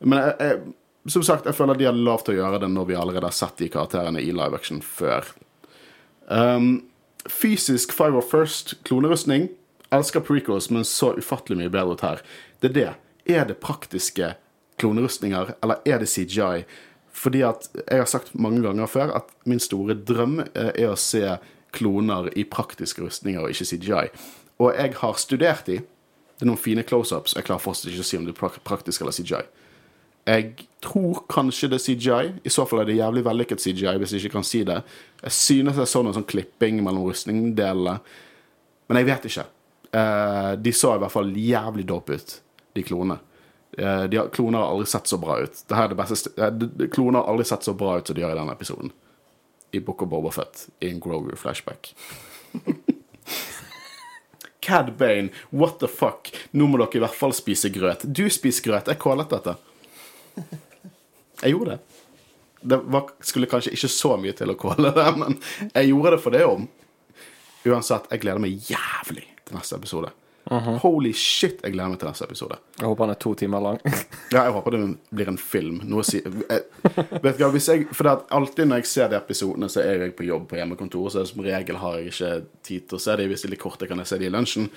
Men 0.00 0.22
jeg, 0.22 0.36
jeg, 0.40 1.12
som 1.12 1.24
sagt, 1.26 1.46
jeg 1.48 1.56
føler 1.56 1.78
de 1.78 1.88
har 1.88 1.96
lov 1.96 2.24
til 2.24 2.36
å 2.36 2.42
gjøre 2.42 2.62
det 2.64 2.70
når 2.72 2.88
vi 2.90 2.96
allerede 2.98 3.28
har 3.28 3.36
sett 3.36 3.60
de 3.60 3.70
karakterene 3.72 4.22
i 4.22 4.32
live 4.32 4.56
action 4.56 4.80
før. 4.84 5.28
Um, 6.28 6.88
fysisk 7.28 7.92
Five 7.96 8.18
of 8.20 8.28
First 8.30 8.78
klonerustning. 8.88 9.48
Elsker 9.92 10.20
prequels, 10.20 10.68
men 10.70 10.84
så 10.84 11.14
ufattelig 11.16 11.62
mye 11.62 11.72
bedre 11.72 11.96
ut 11.96 12.04
her. 12.04 12.20
Det 12.60 12.72
er 12.72 12.76
det. 12.76 12.90
Er 13.38 13.48
det 13.48 13.60
praktiske 13.60 14.34
klonerustninger, 14.80 15.54
eller 15.62 15.80
er 15.88 16.00
det 16.00 16.10
CGI? 16.12 16.64
Fordi 17.18 17.42
at 17.46 17.68
jeg 17.82 18.02
har 18.02 18.10
sagt 18.10 18.34
mange 18.38 18.62
ganger 18.62 18.90
før 18.90 19.14
at 19.18 19.30
min 19.48 19.62
store 19.62 19.96
drøm 19.98 20.40
eh, 20.46 20.72
er 20.74 20.92
å 20.92 20.98
se 20.98 21.24
kloner 21.74 22.30
i 22.38 22.46
praktiske 22.48 23.02
rustninger 23.04 23.42
og 23.42 23.52
ikke 23.52 23.66
CGI. 23.68 24.04
Og 24.62 24.74
jeg 24.74 24.94
har 25.00 25.18
studert 25.20 25.66
de. 25.66 25.80
Det 25.82 26.46
er 26.46 26.50
noen 26.50 26.60
fine 26.60 26.84
close-ups. 26.86 27.34
Jeg 27.34 27.46
klarer 27.48 27.62
fortsatt 27.62 27.90
ikke 27.90 28.04
å 28.04 28.06
si 28.06 28.18
om 28.18 28.26
det 28.26 28.34
er 28.36 28.60
praktisk 28.66 29.02
eller 29.02 29.14
CGI. 29.14 29.42
Jeg 30.28 30.66
tror 30.84 31.22
kanskje 31.30 31.70
det 31.72 31.78
er 31.78 31.84
CGI. 31.84 32.32
I 32.46 32.52
så 32.52 32.66
fall 32.68 32.82
er 32.82 32.90
det 32.90 32.98
jævlig 32.98 33.24
vellykket 33.26 33.62
CGI, 33.64 33.94
hvis 34.00 34.14
jeg 34.14 34.24
ikke 34.24 34.36
kan 34.36 34.46
si 34.46 34.62
det. 34.68 34.80
Jeg 35.24 35.34
synes 35.34 35.80
jeg 35.80 35.90
så 35.90 36.02
noen 36.04 36.16
sånn 36.18 36.28
klipping 36.28 36.82
mellom 36.84 37.08
rustningdelene, 37.08 37.96
men 38.88 39.00
jeg 39.00 39.08
vet 39.08 39.30
ikke. 39.30 39.46
Eh, 39.98 40.52
de 40.60 40.74
så 40.76 40.94
i 40.94 41.00
hvert 41.02 41.14
fall 41.14 41.32
jævlig 41.32 41.86
dope 41.88 42.18
ut, 42.20 42.36
de 42.76 42.84
klonene. 42.84 43.18
Eh, 43.76 44.04
de 44.04 44.16
har, 44.16 44.28
kloner 44.28 44.58
har 44.58 44.72
aldri 44.72 44.86
sett 44.86 45.06
så 45.06 45.18
bra 45.20 45.40
ut. 45.40 45.52
Dette 45.66 45.82
er 45.82 45.90
det 45.92 45.98
beste 45.98 46.32
eh, 46.36 46.88
Kloner 46.94 47.20
har 47.20 47.32
aldri 47.32 47.44
sett 47.48 47.66
så 47.66 47.74
bra 47.76 47.98
ut 47.98 48.06
som 48.08 48.16
de 48.16 48.24
gjør 48.24 48.34
i 48.36 48.38
denne 48.40 48.54
episoden. 48.56 48.94
I 49.70 49.82
Book 49.84 50.02
of 50.02 50.08
Bobafett, 50.08 50.68
i 50.80 50.90
en 50.90 51.00
Grogu-flashback. 51.00 51.92
Cad 54.68 54.92
Bane, 54.96 55.28
what 55.50 55.78
the 55.80 55.88
fuck? 55.88 56.32
Nå 56.50 56.66
må 56.68 56.80
dere 56.80 57.00
i 57.00 57.04
hvert 57.04 57.16
fall 57.16 57.34
spise 57.36 57.70
grøt. 57.72 58.04
Du 58.04 58.24
spiser 58.32 58.64
grøt. 58.70 58.88
Jeg 58.88 59.00
kålet 59.00 59.30
dette. 59.32 59.54
Jeg 61.42 61.54
gjorde 61.54 61.76
det. 61.76 61.98
Det 62.60 62.76
var, 62.90 63.12
skulle 63.22 63.46
kanskje 63.46 63.70
ikke 63.76 63.90
så 63.92 64.16
mye 64.18 64.34
til 64.34 64.50
å 64.50 64.56
kåle 64.58 64.90
det, 64.90 65.04
men 65.14 65.36
jeg 65.70 65.92
gjorde 65.92 66.10
det 66.16 66.22
for 66.24 66.34
det 66.34 66.40
om. 66.42 66.64
Uansett, 67.68 68.08
jeg 68.10 68.24
gleder 68.24 68.42
meg 68.42 68.56
jævlig 68.66 69.22
til 69.46 69.54
neste 69.54 69.78
episode. 69.78 70.10
Holy 70.48 71.10
shit, 71.12 71.58
jeg 71.60 71.74
gleder 71.74 71.90
meg 71.92 71.98
til 72.00 72.08
neste 72.08 72.24
episode. 72.24 72.56
Jeg 72.78 72.86
håper 72.88 73.04
den 73.04 73.12
er 73.12 73.20
to 73.20 73.32
timer 73.36 73.60
lang. 73.64 73.80
Ja, 74.32 74.42
jeg 74.44 74.52
håper 74.56 74.74
det 74.74 74.80
blir 75.12 75.30
en 75.32 75.38
film. 75.40 75.78
Noe 75.88 76.04
si 76.04 76.20
jeg, 76.20 76.64
Vet 76.84 77.38
du 77.38 77.42
hva, 77.42 77.50
hvis 77.52 77.68
jeg 77.68 77.86
For 77.92 78.04
det 78.04 78.12
er 78.12 78.36
alltid 78.38 78.68
når 78.68 78.82
jeg 78.82 78.90
ser 78.90 79.12
de 79.12 79.16
episodene, 79.18 79.68
så 79.72 79.82
er 79.84 80.04
jeg 80.06 80.14
på 80.16 80.26
jobb 80.28 80.48
på 80.50 80.58
hjemmekontoret, 80.60 81.14
så 81.14 81.24
som 81.28 81.44
regel 81.44 81.80
har 81.80 81.98
jeg 81.98 82.12
ikke 82.12 82.32
tid 82.68 82.88
til 82.88 82.98
å 82.98 83.02
se 83.04 83.16
de. 83.20 83.28
Hvis 83.28 83.44
det 83.44 83.50
er 83.50 83.54
litt 83.56 83.64
korte, 83.64 83.88
kan 83.90 84.00
jeg 84.02 84.10
se 84.10 84.20
de 84.20 84.28
i 84.28 84.32
lunsjen. 84.32 84.68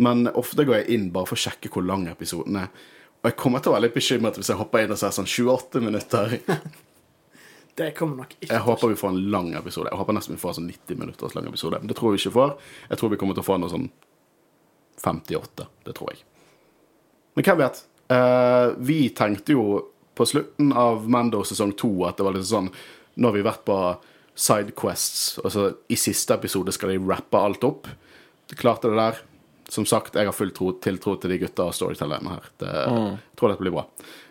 Men 0.00 0.28
ofte 0.32 0.64
går 0.68 0.82
jeg 0.82 0.98
inn 0.98 1.08
bare 1.14 1.28
for 1.28 1.36
å 1.40 1.44
sjekke 1.44 1.72
hvor 1.72 1.84
lang 1.84 2.08
episoden 2.12 2.60
er. 2.64 2.72
Og 3.18 3.30
jeg 3.30 3.38
kommer 3.40 3.64
til 3.64 3.72
å 3.72 3.76
være 3.76 3.88
litt 3.88 3.96
bekymret 3.96 4.36
hvis 4.38 4.52
jeg 4.52 4.60
hopper 4.60 4.84
inn 4.84 4.94
og 4.94 5.00
ser 5.00 5.16
sånn 5.16 5.28
28 5.28 5.84
minutter. 5.84 6.38
Det 7.78 7.92
kommer 7.94 8.24
nok 8.24 8.32
ikke 8.40 8.50
Jeg 8.50 8.62
håper 8.66 8.90
vi 8.90 8.96
får 8.98 9.12
en 9.12 9.18
lang 9.30 9.52
episode. 9.54 9.90
Jeg 9.92 9.98
håper 10.00 10.16
nesten 10.16 10.34
vi 10.34 10.40
får 10.42 10.50
en 10.50 10.56
sånn 10.56 10.70
90 10.72 10.98
minutters 10.98 11.34
lang 11.36 11.46
episode. 11.46 11.78
Men 11.78 11.90
det 11.90 11.96
tror 11.98 12.10
vi 12.10 12.18
ikke 12.18 12.34
får. 12.34 12.54
Jeg 12.90 12.98
tror 12.98 13.12
vi 13.12 13.18
kommer 13.20 13.38
til 13.38 13.44
å 13.44 13.46
få 13.46 13.58
noe 13.62 13.70
sånn 13.70 13.84
58. 15.04 15.66
Det 15.86 15.94
tror 15.96 16.12
jeg. 16.12 16.24
Men 17.36 17.46
hvem 17.46 17.60
vet? 17.62 17.80
Uh, 18.08 18.74
vi 18.82 19.00
tenkte 19.14 19.54
jo 19.54 19.64
på 20.18 20.26
slutten 20.26 20.72
av 20.72 21.04
Mando 21.10 21.44
sesong 21.46 21.74
to 21.78 21.90
at 22.08 22.18
det 22.18 22.24
var 22.26 22.34
litt 22.34 22.48
sånn 22.48 22.70
Nå 23.18 23.28
har 23.28 23.36
vi 23.36 23.44
vært 23.44 23.64
på 23.66 23.76
Sidequests, 24.38 25.40
og 25.42 25.50
så 25.50 25.64
i 25.90 25.96
siste 25.98 26.36
episode 26.36 26.70
skal 26.70 26.92
de 26.92 27.00
rappe 27.02 27.38
alt 27.42 27.64
opp. 27.66 27.88
De 28.46 28.54
klarte 28.58 28.86
det 28.86 28.98
der. 29.00 29.16
Som 29.68 29.82
sagt, 29.90 30.14
jeg 30.14 30.28
har 30.30 30.36
full 30.36 30.52
tro, 30.54 30.70
tiltro 30.78 31.16
til 31.18 31.34
de 31.34 31.40
gutta 31.42 31.66
og 31.66 31.74
storytellerne 31.74 32.36
her. 32.36 32.46
Det, 32.62 32.70
Jeg 32.70 33.34
tror 33.40 33.50
dette 33.50 33.64
blir 33.64 33.74
bra. 33.74 33.82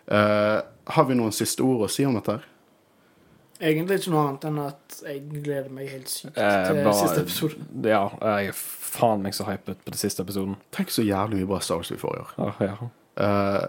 Uh, 0.08 0.64
har 0.96 1.10
vi 1.10 1.20
noen 1.20 1.36
siste 1.36 1.66
ord 1.68 1.84
å 1.84 1.92
si 1.92 2.08
om 2.08 2.16
dette? 2.16 2.38
her? 2.38 2.48
Egentlig 3.62 4.00
ikke 4.02 4.12
noe 4.14 4.24
annet 4.28 4.44
enn 4.46 4.60
at 4.62 4.98
jeg 5.08 5.22
gleder 5.44 5.70
meg 5.74 5.90
helt 5.90 6.10
sykt 6.12 6.38
Eh, 6.38 6.68
til 6.68 6.84
bare- 6.84 7.00
siste 7.00 7.22
episode. 7.26 7.56
Ja, 7.96 8.04
jeg 8.22 8.52
er 8.52 8.54
faen 8.58 9.22
meg 9.26 9.34
så 9.34 9.48
hypet 9.50 9.82
på 9.86 9.92
den 9.94 9.98
siste 9.98 10.22
episoden. 10.22 10.56
Tenk 10.72 10.90
så 10.94 11.02
jævlig 11.06 11.42
mye 11.42 11.50
bra 11.50 11.60
Star 11.66 11.76
Wars 11.82 11.92
vi 11.92 11.98
får 11.98 12.16
i 12.16 12.22
år. 12.22 12.32
Ah, 12.38 12.62
ja. 12.62 12.78
uh, 13.18 13.68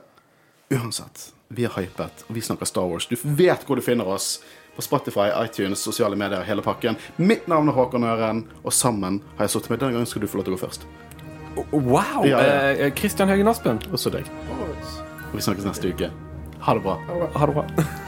uansett, 0.78 1.30
vi 1.48 1.64
er 1.64 1.72
hypet, 1.78 2.24
og 2.28 2.34
vi 2.36 2.40
snakker 2.44 2.68
Star 2.68 2.84
Wars. 2.90 3.06
Du 3.08 3.16
vet 3.24 3.64
hvor 3.66 3.76
du 3.76 3.82
finner 3.82 4.06
oss. 4.08 4.38
På 4.78 4.82
Spotify, 4.86 5.24
iTunes, 5.42 5.80
sosiale 5.82 6.14
medier, 6.14 6.44
hele 6.46 6.62
pakken. 6.62 6.94
Mitt 7.18 7.48
navn 7.50 7.66
er 7.66 7.74
Håkon 7.74 8.04
Øren, 8.06 8.44
og 8.62 8.70
sammen 8.72 9.16
har 9.34 9.48
jeg 9.48 9.50
sittet 9.56 9.70
med. 9.72 9.80
Denne 9.82 9.96
gangen 9.96 10.06
skal 10.06 10.22
du 10.22 10.28
få 10.30 10.38
lov 10.38 10.44
til 10.46 10.54
å 10.54 10.58
gå 10.58 10.60
først. 10.68 10.86
Wow! 11.72 12.22
Ja, 12.28 12.38
ja. 12.38 12.58
Eh, 12.86 12.92
Christian 12.94 13.26
Høgen 13.28 13.50
Aspen. 13.50 13.80
Også 13.90 14.12
deg. 14.14 14.28
Og 14.54 15.34
vi 15.34 15.42
snakkes 15.42 15.66
neste 15.66 15.90
uke. 15.90 16.12
Ha 16.62 16.76
det 16.78 16.84
bra. 16.86 16.94
det 17.08 17.18
bra. 17.24 17.32
Ha 17.40 17.50
det 17.50 17.58
bra. 17.58 18.06